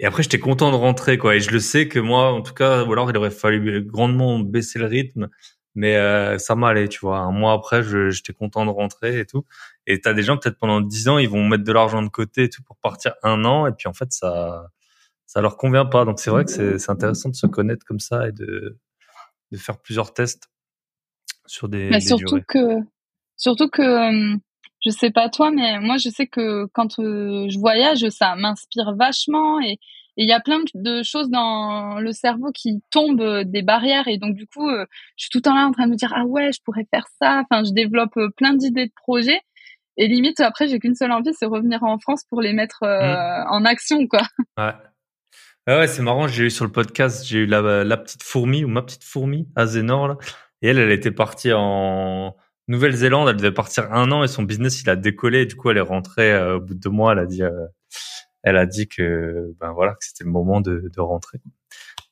et 0.00 0.06
après, 0.06 0.22
j'étais 0.22 0.38
content 0.38 0.70
de 0.70 0.76
rentrer, 0.76 1.18
quoi. 1.18 1.36
Et 1.36 1.40
je 1.40 1.50
le 1.50 1.60
sais 1.60 1.86
que 1.86 1.98
moi, 1.98 2.32
en 2.32 2.40
tout 2.40 2.54
cas, 2.54 2.84
ou 2.84 2.92
alors 2.92 3.10
il 3.10 3.16
aurait 3.18 3.30
fallu 3.30 3.84
grandement 3.84 4.38
baisser 4.38 4.78
le 4.78 4.86
rythme, 4.86 5.28
mais 5.74 5.96
euh, 5.96 6.38
ça 6.38 6.54
m'allait, 6.54 6.88
tu 6.88 7.00
vois. 7.00 7.18
Un 7.18 7.32
mois 7.32 7.52
après, 7.52 7.82
j'étais 8.10 8.32
content 8.32 8.64
de 8.64 8.70
rentrer 8.70 9.20
et 9.20 9.26
tout. 9.26 9.44
Et 9.86 10.00
t'as 10.00 10.14
des 10.14 10.22
gens 10.22 10.38
peut-être 10.38 10.58
pendant 10.58 10.80
dix 10.80 11.08
ans, 11.08 11.18
ils 11.18 11.28
vont 11.28 11.46
mettre 11.46 11.64
de 11.64 11.72
l'argent 11.72 12.02
de 12.02 12.08
côté 12.08 12.44
et 12.44 12.48
tout 12.48 12.62
pour 12.62 12.78
partir 12.78 13.12
un 13.22 13.44
an, 13.44 13.66
et 13.66 13.72
puis 13.72 13.88
en 13.88 13.92
fait, 13.92 14.10
ça, 14.10 14.70
ça 15.26 15.42
leur 15.42 15.58
convient 15.58 15.84
pas. 15.84 16.06
Donc 16.06 16.18
c'est 16.18 16.30
vrai 16.30 16.46
que 16.46 16.78
c'est 16.78 16.90
intéressant 16.90 17.28
de 17.28 17.36
se 17.36 17.46
connaître 17.46 17.84
comme 17.84 18.00
ça 18.00 18.26
et 18.26 18.32
de 18.32 18.78
de 19.52 19.56
faire 19.58 19.78
plusieurs 19.78 20.14
tests 20.14 20.48
sur 21.46 21.68
des. 21.68 21.90
Mais 21.90 22.00
surtout 22.00 22.40
que, 22.48 22.78
surtout 23.36 23.68
que. 23.68 24.36
Je 24.84 24.90
sais 24.90 25.10
pas 25.10 25.28
toi, 25.28 25.50
mais 25.50 25.78
moi 25.80 25.96
je 25.98 26.08
sais 26.08 26.26
que 26.26 26.66
quand 26.72 26.98
euh, 26.98 27.46
je 27.50 27.58
voyage, 27.58 28.08
ça 28.08 28.34
m'inspire 28.34 28.94
vachement 28.96 29.60
et 29.60 29.78
il 30.16 30.28
y 30.28 30.32
a 30.32 30.40
plein 30.40 30.60
de 30.74 31.02
choses 31.02 31.30
dans 31.30 32.00
le 32.00 32.12
cerveau 32.12 32.50
qui 32.52 32.82
tombent 32.90 33.20
euh, 33.20 33.44
des 33.44 33.62
barrières 33.62 34.08
et 34.08 34.18
donc 34.18 34.34
du 34.34 34.46
coup, 34.46 34.68
euh, 34.68 34.86
je 35.16 35.24
suis 35.24 35.30
tout 35.30 35.38
le 35.38 35.42
temps 35.42 35.54
là 35.54 35.66
en 35.66 35.72
train 35.72 35.86
de 35.86 35.92
me 35.92 35.96
dire 35.96 36.12
ah 36.16 36.24
ouais, 36.24 36.50
je 36.52 36.60
pourrais 36.64 36.86
faire 36.90 37.06
ça. 37.20 37.42
Enfin, 37.42 37.62
je 37.64 37.72
développe 37.72 38.18
plein 38.36 38.54
d'idées 38.54 38.86
de 38.86 38.92
projets 38.96 39.40
et 39.98 40.08
limite 40.08 40.40
après 40.40 40.66
j'ai 40.66 40.78
qu'une 40.78 40.94
seule 40.94 41.12
envie, 41.12 41.32
c'est 41.34 41.46
revenir 41.46 41.82
en 41.84 41.98
France 41.98 42.24
pour 42.28 42.40
les 42.40 42.54
mettre 42.54 42.80
mmh. 42.82 43.52
en 43.52 43.64
action 43.66 44.06
quoi. 44.06 44.22
Ouais. 44.56 45.76
ouais, 45.76 45.86
c'est 45.88 46.02
marrant. 46.02 46.26
J'ai 46.26 46.44
eu 46.44 46.50
sur 46.50 46.64
le 46.64 46.72
podcast, 46.72 47.26
j'ai 47.26 47.40
eu 47.40 47.46
la, 47.46 47.84
la 47.84 47.96
petite 47.98 48.22
fourmi 48.22 48.64
ou 48.64 48.68
ma 48.68 48.80
petite 48.80 49.04
fourmi, 49.04 49.46
Azénor 49.56 50.08
là, 50.08 50.16
et 50.62 50.68
elle, 50.68 50.78
elle 50.78 50.90
était 50.90 51.12
partie 51.12 51.52
en 51.52 52.34
Nouvelle-Zélande, 52.70 53.28
elle 53.28 53.36
devait 53.36 53.50
partir 53.50 53.92
un 53.92 54.12
an 54.12 54.22
et 54.22 54.28
son 54.28 54.44
business 54.44 54.80
il 54.80 54.88
a 54.90 54.94
décollé. 54.94 55.44
du 55.44 55.56
coup, 55.56 55.70
elle 55.70 55.76
est 55.76 55.80
rentrée 55.80 56.32
euh, 56.32 56.56
au 56.56 56.60
bout 56.60 56.74
de 56.74 56.78
deux 56.78 56.88
mois. 56.88 57.12
Elle 57.12 57.18
a 57.18 57.26
dit, 57.26 57.42
euh, 57.42 57.66
elle 58.44 58.56
a 58.56 58.64
dit 58.64 58.86
que 58.86 59.52
ben 59.58 59.72
voilà, 59.72 59.94
que 59.94 60.04
c'était 60.04 60.22
le 60.22 60.30
moment 60.30 60.60
de, 60.60 60.88
de 60.94 61.00
rentrer. 61.00 61.40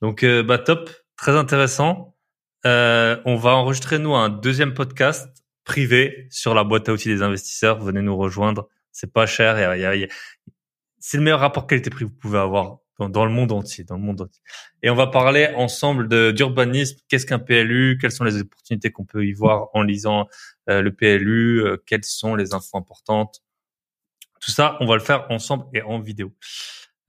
Donc 0.03 0.25
euh, 0.25 0.43
bah 0.43 0.59
top, 0.59 0.91
très 1.17 1.37
intéressant. 1.37 2.17
on 2.65 3.37
va 3.37 3.51
enregistrer 3.55 4.01
nous 4.01 4.15
un 4.17 4.31
deuxième 4.31 4.75
podcast 4.75 5.29
privé 5.63 6.27
sur 6.31 6.55
la 6.55 6.65
boîte 6.65 6.89
à 6.89 6.93
outils 6.93 7.09
des 7.09 7.23
investisseurs. 7.23 7.79
Venez 7.79 8.03
nous 8.03 8.17
rejoindre. 8.17 8.69
C'est 8.91 9.13
pas 9.13 9.27
cher. 9.27 9.55
C'est 10.99 11.19
le 11.19 11.23
meilleur 11.23 11.39
rapport 11.39 11.69
qualité-prix 11.69 12.05
que 12.05 12.11
vous 12.11 12.17
pouvez 12.17 12.39
avoir 12.39 12.79
dans, 12.99 13.25
le 13.25 13.31
monde 13.31 13.53
entier, 13.53 13.85
dans 13.85 13.97
le 13.97 14.03
monde 14.03 14.21
entier. 14.21 14.43
Et 14.83 14.91
on 14.91 14.95
va 14.95 15.07
parler 15.07 15.53
ensemble 15.57 16.09
de 16.09 16.33
d'urbanisme. 16.33 16.97
Qu'est-ce 17.09 17.27
qu'un 17.27 17.39
PLU 17.39 17.99
Quelles 18.01 18.13
sont 18.13 18.25
les 18.25 18.41
opportunités 18.41 18.91
qu'on 18.91 19.05
peut 19.05 19.25
y 19.25 19.33
voir 19.33 19.69
en 19.75 19.83
lisant 19.83 20.27
euh, 20.69 20.83
le 20.83 20.93
PLU 20.93 21.63
euh, 21.65 21.77
Quelles 21.87 22.05
sont 22.05 22.35
les 22.35 22.55
infos 22.55 22.77
importantes? 22.77 23.43
Tout 24.41 24.51
ça, 24.51 24.77
on 24.81 24.87
va 24.87 24.95
le 24.95 25.01
faire 25.01 25.27
ensemble 25.31 25.67
et 25.75 25.83
en 25.83 26.01
vidéo. 26.01 26.33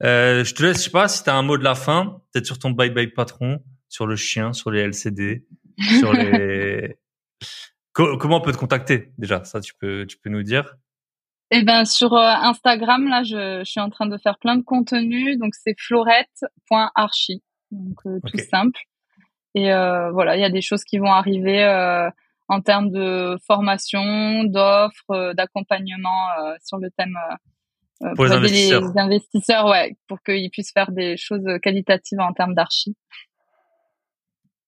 Euh, 0.02 0.44
je 0.44 0.54
te 0.54 0.62
laisse, 0.62 0.78
je 0.78 0.82
sais 0.84 0.90
pas 0.90 1.08
si 1.08 1.24
tu 1.24 1.30
as 1.30 1.34
un 1.34 1.42
mot 1.42 1.58
de 1.58 1.64
la 1.64 1.74
fin, 1.74 2.22
peut-être 2.32 2.46
sur 2.46 2.58
ton 2.58 2.70
bye 2.70 2.90
bye 2.90 3.08
patron, 3.08 3.62
sur 3.88 4.06
le 4.06 4.16
chien, 4.16 4.52
sur 4.52 4.70
les 4.70 4.80
LCD, 4.80 5.44
sur 5.98 6.12
les. 6.12 6.96
Comment 7.92 8.36
on 8.36 8.40
peut 8.40 8.52
te 8.52 8.56
contacter 8.56 9.12
déjà? 9.18 9.44
Ça, 9.44 9.60
tu 9.60 9.74
peux, 9.74 10.06
tu 10.06 10.16
peux 10.16 10.30
nous 10.30 10.44
dire. 10.44 10.76
Eh 11.52 11.62
ben 11.64 11.84
sur 11.84 12.14
euh, 12.14 12.18
Instagram 12.20 13.08
là, 13.08 13.24
je, 13.24 13.60
je, 13.64 13.70
suis 13.70 13.80
en 13.80 13.90
train 13.90 14.06
de 14.06 14.16
faire 14.18 14.38
plein 14.38 14.56
de 14.56 14.62
contenu, 14.62 15.36
donc 15.36 15.54
c'est 15.54 15.74
florette.archi, 15.78 17.42
donc 17.72 17.98
euh, 18.06 18.20
tout 18.24 18.38
simple. 18.38 18.80
Et 19.56 19.72
euh, 19.72 20.12
voilà, 20.12 20.36
il 20.36 20.40
y 20.40 20.44
a 20.44 20.50
des 20.50 20.60
choses 20.60 20.84
qui 20.84 20.98
vont 20.98 21.10
arriver 21.10 21.64
euh, 21.64 22.08
en 22.48 22.60
termes 22.60 22.90
de 22.90 23.36
formation, 23.48 24.44
d'offres, 24.44 25.32
d'accompagnement 25.34 26.28
sur 26.64 26.78
le 26.78 26.88
thème 26.96 27.16
pour, 28.14 28.26
les 28.26 28.32
investisseurs. 28.32 28.82
les 28.82 29.00
investisseurs, 29.00 29.66
ouais, 29.66 29.96
pour 30.06 30.22
qu'ils 30.22 30.50
puissent 30.50 30.72
faire 30.72 30.92
des 30.92 31.16
choses 31.16 31.46
qualitatives 31.62 32.20
en 32.20 32.32
termes 32.32 32.54
d'archi. 32.54 32.96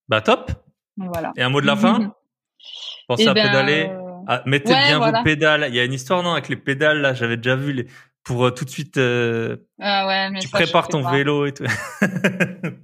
Bah 0.09 0.21
top. 0.21 0.51
Voilà. 0.97 1.33
Et 1.37 1.43
un 1.43 1.49
mot 1.49 1.61
de 1.61 1.67
la 1.67 1.77
fin? 1.77 2.15
Pensez 3.09 3.25
eh 3.25 3.29
à 3.29 3.35
ben, 3.35 3.47
pédaler. 3.47 3.91
Ah, 4.27 4.43
mettez 4.47 4.75
bien 4.75 4.99
vos 4.99 5.23
pédales. 5.23 5.67
Il 5.69 5.75
y 5.75 5.81
a 5.81 5.85
une 5.85 5.93
histoire 5.93 6.23
non 6.23 6.33
avec 6.33 6.49
les 6.49 6.57
pédales 6.57 7.01
là. 7.01 7.15
J'avais 7.15 7.37
déjà 7.37 7.57
vu 7.57 7.73
les 7.73 7.87
pour 8.25 8.45
euh, 8.45 8.51
tout 8.51 8.65
de 8.65 8.71
suite. 8.71 8.97
Euh, 8.97 9.57
ah 9.81 10.07
ouais, 10.07 10.31
mais 10.31 10.39
tu 10.41 10.49
prépares 10.49 10.89
ton 10.89 11.09
vélo 11.09 11.47
et 11.47 11.53
tout. 11.53 11.65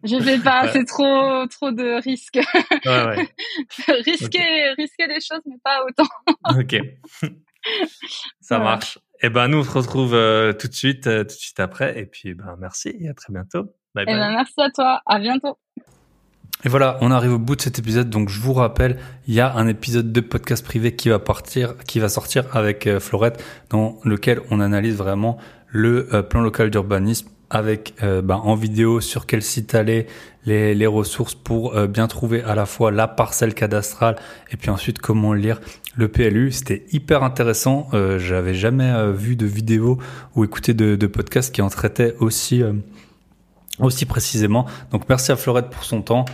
je 0.05 0.23
vais 0.23 0.39
pas. 0.39 0.69
C'est 0.73 0.85
trop 0.85 1.47
trop 1.47 1.71
de 1.71 2.03
risques. 2.03 2.41
Ouais, 2.85 3.07
ouais. 3.07 3.29
risquer 4.05 4.75
risquer 4.77 5.07
des 5.07 5.21
choses, 5.21 5.43
mais 5.47 5.57
pas 5.63 5.85
autant. 5.87 6.09
ok. 6.59 6.77
Ça 8.41 8.59
marche. 8.59 8.99
Et 9.21 9.27
eh 9.27 9.31
ben 9.31 9.49
nous 9.49 9.59
on 9.59 9.65
se 9.65 9.71
retrouve 9.71 10.15
euh, 10.15 10.53
tout 10.53 10.69
de 10.69 10.75
suite 10.75 11.03
tout 11.03 11.25
de 11.25 11.31
suite 11.31 11.61
après. 11.61 11.99
Et 11.99 12.07
puis 12.07 12.35
ben 12.35 12.57
merci 12.59 12.97
et 13.01 13.09
à 13.09 13.15
très 13.15 13.33
bientôt. 13.33 13.65
Bye 13.95 14.07
bye. 14.07 14.15
Eh 14.15 14.19
ben, 14.19 14.31
merci 14.31 14.55
à 14.59 14.71
toi. 14.71 15.03
À 15.07 15.19
bientôt. 15.19 15.59
Et 16.65 16.69
voilà, 16.69 16.99
on 17.03 17.13
arrive 17.13 17.35
au 17.35 17.39
bout 17.39 17.55
de 17.55 17.63
cet 17.63 17.79
épisode. 17.79 18.11
Donc, 18.11 18.31
je 18.31 18.41
vous 18.41 18.53
rappelle, 18.53 18.99
il 19.29 19.35
y 19.35 19.41
a 19.41 19.55
un 19.55 19.69
épisode 19.69 20.11
de 20.11 20.21
podcast 20.21 20.65
privé 20.65 20.97
qui 20.97 21.09
va 21.09 21.21
partir, 21.21 21.77
qui 21.87 22.01
va 22.01 22.09
sortir 22.09 22.45
avec 22.53 22.89
euh, 22.89 22.99
Florette, 22.99 23.41
dans 23.71 23.99
lequel 24.03 24.41
on 24.51 24.59
analyse 24.59 24.97
vraiment 24.97 25.39
le 25.69 26.13
euh, 26.13 26.23
plan 26.23 26.41
local 26.41 26.71
d'urbanisme 26.71 27.29
avec 27.49 27.95
euh, 28.03 28.23
ben, 28.23 28.35
en 28.35 28.57
vidéo 28.57 29.01
sur 29.01 29.25
quel 29.25 29.41
site 29.41 29.77
aller, 29.77 30.09
les, 30.47 30.75
les 30.75 30.87
ressources 30.89 31.37
pour 31.37 31.79
bien 31.87 32.09
trouver 32.09 32.43
à 32.43 32.55
la 32.55 32.67
fois 32.67 32.91
la 32.91 33.07
parcelle 33.07 33.55
cadastrale 33.55 34.17
et 34.51 34.57
puis 34.57 34.71
ensuite 34.71 34.99
comment 34.99 35.35
lire 35.35 35.61
le 35.95 36.09
PLU. 36.09 36.51
C'était 36.53 36.87
hyper 36.91 37.23
intéressant. 37.23 37.89
J'avais 37.93 38.55
jamais 38.55 39.13
vu 39.13 39.37
de 39.37 39.45
vidéo 39.45 39.99
ou 40.35 40.45
écouté 40.45 40.73
de, 40.73 40.97
de 40.97 41.07
podcast 41.07 41.55
qui 41.55 41.61
en 41.61 41.69
traitait 41.69 42.15
aussi 42.19 42.63
aussi 43.81 44.07
précisément. 44.07 44.67
Donc 44.91 45.09
merci 45.09 45.33
à 45.33 45.37
Florette 45.37 45.71
pour 45.71 45.85
son 45.85 46.03
temps. 46.03 46.25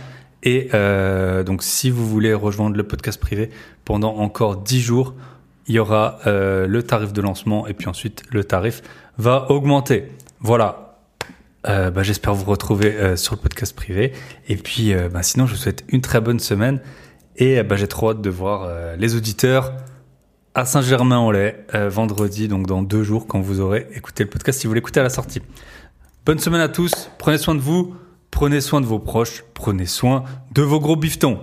Et 0.45 0.69
euh, 0.73 1.43
donc, 1.43 1.63
si 1.63 1.89
vous 1.89 2.07
voulez 2.07 2.33
rejoindre 2.33 2.77
le 2.77 2.83
podcast 2.83 3.19
privé 3.19 3.49
pendant 3.83 4.15
encore 4.17 4.57
10 4.57 4.79
jours, 4.79 5.15
il 5.67 5.75
y 5.75 5.79
aura 5.79 6.19
euh, 6.27 6.67
le 6.67 6.83
tarif 6.83 7.11
de 7.11 7.21
lancement 7.21 7.65
et 7.65 7.73
puis 7.73 7.87
ensuite 7.87 8.23
le 8.31 8.43
tarif 8.43 8.83
va 9.17 9.47
augmenter. 9.49 10.11
Voilà. 10.39 10.99
Euh, 11.67 11.89
bah, 11.89 12.03
J'espère 12.03 12.35
vous 12.35 12.45
retrouver 12.45 13.17
sur 13.17 13.33
le 13.33 13.41
podcast 13.41 13.75
privé. 13.75 14.13
Et 14.47 14.55
puis, 14.55 14.93
bah, 15.11 15.23
sinon, 15.23 15.47
je 15.47 15.53
vous 15.53 15.59
souhaite 15.59 15.83
une 15.89 16.01
très 16.01 16.21
bonne 16.21 16.39
semaine. 16.39 16.79
Et 17.37 17.63
bah, 17.63 17.75
j'ai 17.75 17.87
trop 17.87 18.11
hâte 18.11 18.21
de 18.21 18.29
voir 18.29 18.69
les 18.97 19.15
auditeurs 19.15 19.73
à 20.53 20.63
Saint-Germain-en-Laye 20.63 21.55
vendredi, 21.73 22.47
donc 22.47 22.67
dans 22.67 22.83
deux 22.83 23.03
jours, 23.03 23.25
quand 23.27 23.41
vous 23.41 23.59
aurez 23.59 23.87
écouté 23.93 24.23
le 24.23 24.29
podcast, 24.29 24.61
si 24.61 24.67
vous 24.67 24.73
l'écoutez 24.73 24.99
à 24.99 25.03
la 25.03 25.09
sortie. 25.09 25.41
Bonne 26.25 26.39
semaine 26.39 26.61
à 26.61 26.69
tous. 26.69 27.11
Prenez 27.19 27.37
soin 27.37 27.53
de 27.53 27.59
vous. 27.59 27.95
Prenez 28.31 28.59
soin 28.59 28.81
de 28.81 28.85
vos 28.87 28.97
proches, 28.97 29.43
prenez 29.53 29.85
soin 29.85 30.23
de 30.51 30.63
vos 30.63 30.79
gros 30.79 30.95
biftons. 30.95 31.39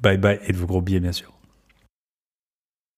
Bye 0.00 0.16
bye 0.16 0.38
et 0.46 0.52
de 0.52 0.56
vos 0.56 0.66
gros 0.66 0.80
billets 0.80 1.00
bien 1.00 1.10
sûr. 1.10 1.31